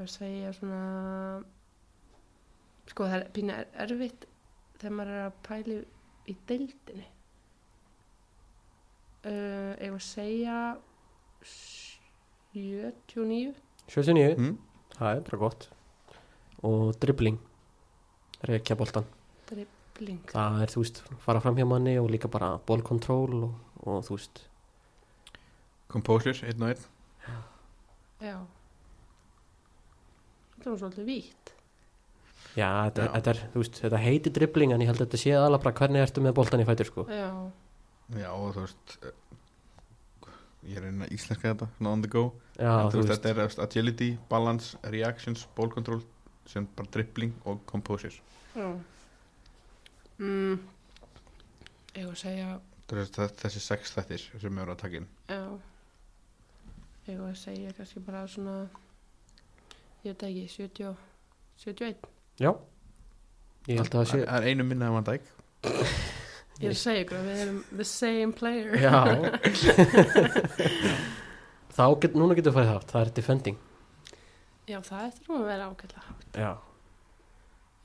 [0.00, 0.82] Var að segja svona
[2.88, 4.24] Sko það er pínu er- erfitt
[4.80, 5.74] þegar maður er að pæli
[6.26, 7.04] í deildinni.
[9.20, 10.56] Uh, var að segja
[12.56, 13.52] 79
[13.92, 14.56] 79, mm?
[14.96, 15.68] það er bara gott.
[16.64, 17.36] Og dribbling.
[18.48, 19.04] Reykja boltan
[20.00, 23.50] bling það er, þú veist, fara fram hjá manni og líka bara ballkontról og,
[23.84, 24.46] og þú veist.
[25.90, 26.88] Composure, 1 og 1
[28.24, 28.36] Já
[30.60, 31.50] Þetta var svolítið vítt.
[32.58, 33.10] Já, þetta, Já.
[33.14, 36.02] þetta er, veist, þetta heiti dribbling en ég held að þetta sé alveg bara hvernig
[36.04, 37.04] ertu með boltan í fætur sko.
[37.08, 37.28] Já,
[38.20, 39.16] Já, og þú veist eh,
[40.68, 42.24] Ég er einn að íslenska þetta svona on the go.
[42.58, 46.02] Já, en, þú veist, veist, Þetta er veist, agility, balance, reactions, ball control
[46.50, 48.18] sem bara dribbling og composure
[48.58, 48.68] já.
[50.20, 50.58] Mm,
[51.96, 52.50] Ég var að segja
[53.40, 55.08] þessi sex þettir sem við erum að taka inn.
[55.30, 55.42] Já.
[57.08, 58.56] Ég var að segja kannski bara svona
[60.04, 60.96] Ég veit ekki, 70 og-
[61.60, 61.96] 71
[62.40, 62.50] já.
[63.68, 65.22] Ég held að það sé Það er einu minna en Van Dijk.
[66.60, 68.72] Ég er að segja ykkur að við erum the same player.
[68.80, 69.00] Já.
[71.76, 73.58] Þá get, núna getur við fæðið hátt, það er defending.
[74.70, 76.40] Já, það eftir að vera ágætlega hátt.
[76.40, 76.50] Já,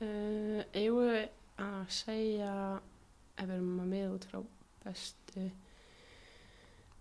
[0.04, 1.22] uh, Eigum við
[1.66, 2.52] að segja
[3.36, 4.38] ef við erum að miða út frá
[4.84, 5.44] bestu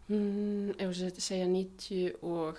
[0.10, 2.56] mm, við set- segja 90 og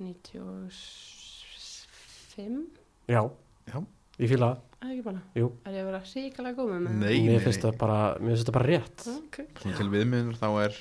[0.00, 2.64] 95
[3.10, 3.22] Já,
[3.70, 3.78] Já.
[4.20, 5.20] ég fíla það er ekki bara?
[5.36, 5.46] Jú.
[5.66, 6.92] Er ég að vera ríkalega góð með mig?
[7.00, 9.36] Nei, nei, Mér finnst það bara, mér finnst það bara rétt Ok.
[9.60, 10.72] Svona til viðmiðunar þá er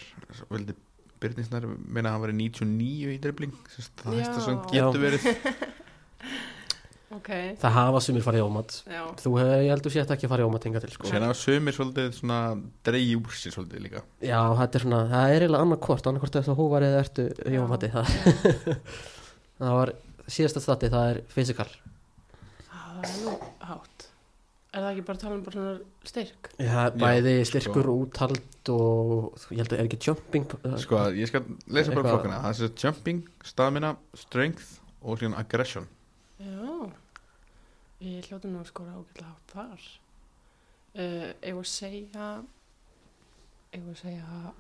[0.54, 0.74] veldi
[1.20, 4.16] Byrninsnær meina að hann var 99 í dribling það Já.
[4.22, 5.24] hægst að svona getur verið
[7.10, 9.00] Ok, Það hafa sumir farið ómat já.
[9.18, 11.08] Þú hefur, ég heldur sétt ekki að fara í ómat hinga til sko.
[11.10, 12.38] Sér hafa sömur svolítið svona
[12.86, 16.54] dreigi úr sér svolítið líka Já, þetta er svona, það er eiginlega annað hvort eftir
[16.54, 18.78] að hóvar eða ertu í Já, ómati það, já.
[19.64, 19.94] það var
[20.30, 21.68] síðasta stati, það er physical
[22.70, 23.36] Það er nú
[23.72, 24.08] hátt.
[24.70, 26.54] Er það ekki bara að tala um bara svona styrk?
[26.62, 27.50] Já, bæði sko.
[27.56, 30.52] styrkur og úthald og ég held að er ekki jumping
[30.86, 35.90] Sko, ég skal lesa bara flokkana Það er jumping, stamina, strength og aggression
[36.40, 36.92] Já.
[38.00, 39.88] Ég hljóti nú að skora ágætlega hátt þar.
[40.90, 42.28] Uh, ég var að segja,
[43.76, 44.54] ég var að segja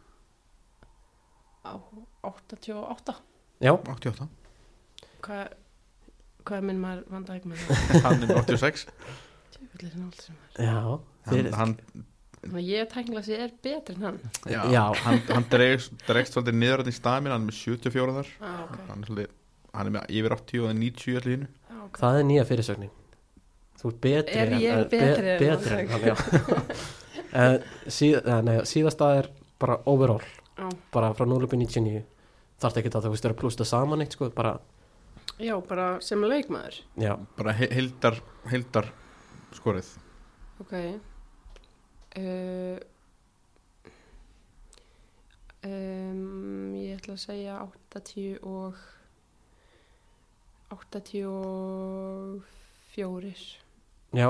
[1.65, 1.73] á
[2.23, 3.15] 88.
[3.59, 4.27] Já, 88
[5.25, 5.49] Hvað,
[6.47, 7.79] hvað er minn maður vandað ekki með það?
[8.05, 8.85] Hann er 86
[9.55, 10.61] Tjöfullir en allt sem er.
[10.63, 11.73] já, Hann, fyrir, hann,
[12.39, 14.19] Þannig að ég tæknilega sé er betri en hann.
[14.47, 14.83] já, Já.
[15.03, 18.77] hann, hann dregst, svolítið niður hann í stamina Hann er með 74 þar Ah, ok.
[18.87, 19.33] hann, er svolítið,
[19.75, 21.99] hann er með yfir 80 og það er 90 allir hínu Ah, ok.
[22.05, 22.95] það er nýja fyrirsögnin
[23.79, 26.03] Þú ert betri Er en- ég eh, be- betri en betri en hann,
[27.31, 30.21] En síð, eh, nei, Síðasta er bara overall.
[30.59, 30.69] Já.
[30.91, 32.03] bara frá 0 upp í 99
[32.59, 34.57] þarf ekki að þú veist vera plústa saman eitt sko, bara,
[35.39, 36.81] Já, bara sem leikmaður.
[36.99, 38.19] já, Bara he heildar,
[38.51, 38.85] heildar
[39.55, 39.87] skorið.
[40.59, 40.73] Ok.
[42.17, 42.79] Uh,
[45.63, 48.75] um, Ég ætla að segja 80 og
[50.71, 53.59] 84
[54.15, 54.29] já.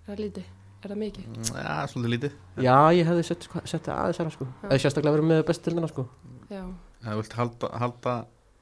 [0.00, 0.48] Er það lítið?
[0.80, 1.24] Er það mikið?
[1.52, 2.36] Já, svolítið lítið.
[2.64, 4.46] Já, ég hefði sett, sett það aðeins hérna sko.
[4.50, 4.66] Já.
[4.70, 6.06] eða sérstaklega verið með bestildina sko.
[6.50, 6.62] Já,
[7.04, 8.14] þú vilt halda, halda,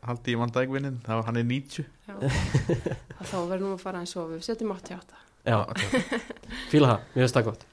[0.09, 2.15] halda í vandægvinnin þá hann er 90 já.
[2.19, 5.59] Það þá verðum við að fara eins og við setjum 88 já,
[6.73, 7.65] fíla það, mér finnst það gott.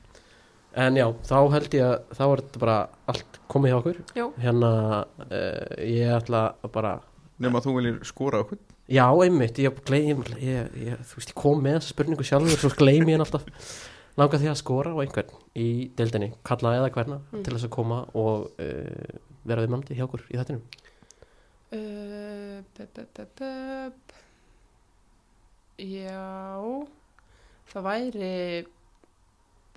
[0.86, 2.78] En já, þá held ég að þá er þetta bara
[3.12, 4.00] allt komið hjá okkur.
[4.20, 4.26] Já.
[4.44, 4.72] hérna,
[5.26, 6.96] uh, ég ætla að bara
[7.36, 11.38] Nefn að þú viljir skora okkur Já, einmitt, ég, gleym, ég, ég, þú veist, ég
[11.42, 13.48] kom með þessa spurningu sjálfur svo gleymi ég henni alltaf.
[14.16, 17.42] Langa því að skora á einhvern í deildinni kalla eða hverna Mm.
[17.44, 20.62] til þess að koma og uh, vera við mannandi hjá okkur í þettinum
[21.76, 22.62] uh,
[23.40, 24.14] bub.
[25.82, 26.88] Já
[27.74, 28.66] Það væri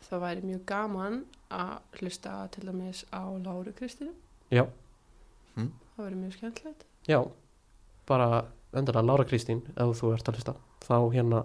[0.05, 1.17] það væri mjög gaman
[1.51, 4.12] að hlusta til dæmis á Láru Kristínu.
[4.55, 4.62] Já,
[5.57, 6.85] það væri mjög skemmtilegt.
[7.09, 7.19] Já,
[8.07, 8.45] bara
[8.77, 11.45] endilega Lára Kristín ef þú ert að hlusta þá hérna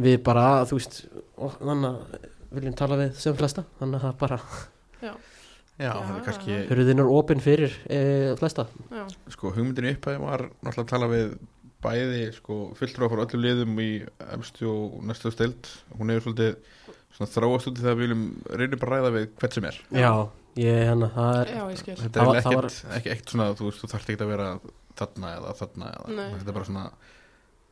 [0.00, 1.00] við bara, þú veist
[1.40, 4.38] og þannig að viljum tala við sem flesta þannig að bara
[5.00, 5.12] Já,
[5.80, 6.64] Já, Já, er kannski já.
[6.68, 8.00] hurðin er opinn fyrir e,
[8.36, 8.66] flesta.
[8.92, 11.30] Já, sko, hugmyndin upphæði var náttúrulega að tala við
[11.80, 13.86] bæði sko, fulltrúa frá öllum liðum í
[14.36, 16.58] efstu og næstu stild hún hefur svolítið
[17.16, 18.26] svona þróast út í það að við viljum
[18.60, 19.78] reynum bara ræða við hvert sem er.
[19.96, 20.12] Já,
[20.60, 21.64] ég hérna, það er já,
[22.04, 24.50] þetta er var- ekkert, ekki, ekkert svona þú þú þarft ekki að vera
[24.98, 26.28] þarna eða þarna eða, Nei.
[26.38, 26.84] þetta er bara svona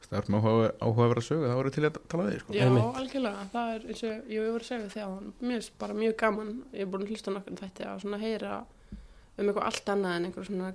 [0.09, 2.57] það er með áhuga, áhuga að vera sögu það voru til að tala við sko.
[2.57, 2.67] Já,
[3.01, 6.85] algjörlega, það er eins og ég segja við þjá mér finnst bara mjög gaman, ég
[6.85, 8.53] er búin að hlusta nokkur þætti að svona heyra
[9.39, 10.71] um eitthvað allt annað en einhver svona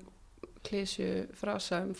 [0.64, 1.96] klísju frasa um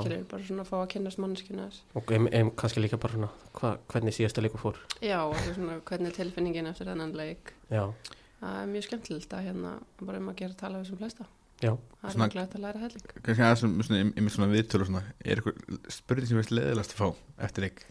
[0.00, 1.84] skilur, bara svona að fá að kynnast manneskjuna þess.
[2.00, 4.80] og em, em, kannski líka bara svona hva, hvernig síðasta leikur fór.
[5.04, 5.20] Já,
[5.52, 7.54] svona hvernig er tilfinningin eftir þennan leik.
[7.70, 7.84] Já,
[8.40, 11.28] það er mjög skemmtilegt að hérna bara um að gera tala við sem flesta
[11.62, 11.72] Já.
[12.02, 13.04] það er Svona- náttúrulega að læra helling.
[13.22, 16.94] Kannski aðeins um svona, um, um svona viðtölu svona, er eitthvað spurning sem veist leðilegast
[16.96, 17.08] að fá
[17.46, 17.84] eftir leik?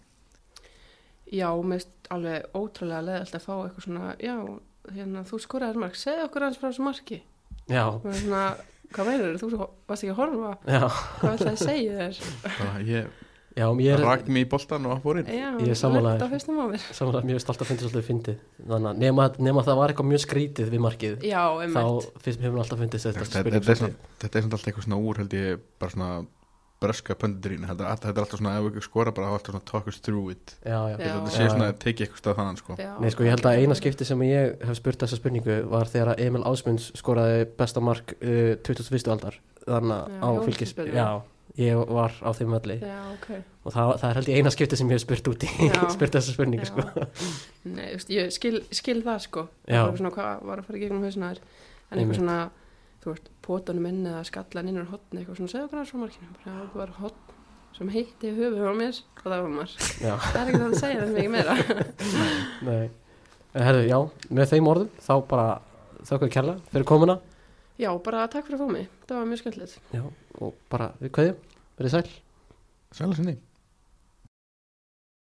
[1.31, 4.35] Já, mér finnst alveg ótrúlega leðalt að fá eitthvað svona, já,
[4.91, 7.21] hérna, þú skoraðir mark, segð okkur hans frá þessu marki.
[7.71, 8.43] Já, svona,
[8.91, 10.81] hvað meinar þú svo- varst ekki að horfa, já,
[11.21, 12.15] hvað ætlaði að segja þér?
[12.59, 13.07] Já ég
[13.57, 15.27] er rak mig í boltan og fór inn.
[15.27, 18.37] Já, Ég er mér samanlega mjög stolt að fyndi svolítið fyndið.
[18.67, 22.39] Þannig að nema, nema það var eitthvað mjög skrítið við markið Já, þá einmitt finnst
[22.43, 23.97] mér alltaf fyndið þetta þetta, spurning.
[24.21, 26.11] þetta, er er alltaf eitthvað svona úr held ég bara svona
[26.81, 29.65] bröska pöndurín þetta, er- þetta er alltaf svona ef við skora bara þá alltaf svona
[29.69, 30.55] talk us through it.
[30.65, 32.77] Já, já, þetta sé svona að tekið eitthvað stað þannig sko.
[32.79, 35.91] Já, Nei, sko, ég held að eina skipti sem ég hef spurt þessa spurningu var
[35.91, 39.11] þegar að Emil Ásmunds skoraði besta mark uh, 21.
[39.13, 39.37] aldar.
[39.67, 40.73] Þannig á fylgis.
[40.89, 41.21] Já,
[41.59, 43.27] ég var á þeim öllu Já, ok.
[43.65, 45.75] Og það, það er held ég eina skipti sem ég hef spurt út í Já.
[45.95, 46.85] spurt þessa spurningu, sko.
[47.67, 49.45] Nei, veist, ég skil, skil það sko.
[49.67, 51.43] Það svona hvað var að fara í gegnum hausna þér.
[51.91, 52.37] En eitthvað svona,
[53.03, 56.31] þú veist, pótunum inn eða skallan inn úr hotni Eitthvað svona, segðu hans frá markinu.
[56.39, 57.35] Bara, þú var hotn,
[57.77, 59.01] sem heitti höfuð á mér.
[59.19, 61.57] Og það var Já, það er ekki það að segja þetta mikið meira.
[62.69, 62.85] Nei.
[63.51, 63.97] Herðu, já,
[64.31, 65.47] með þeim orðum þá bara
[66.07, 67.17] þökkum kærlega fyrir komuna
[67.81, 69.93] já, bara takk fyrir að fá mig, það var mjög skemmtilegt.
[69.97, 70.03] Já,
[70.41, 71.47] og bara við kveðjum,
[71.79, 72.19] verið sæl.
[72.91, 73.39] Sæla sinni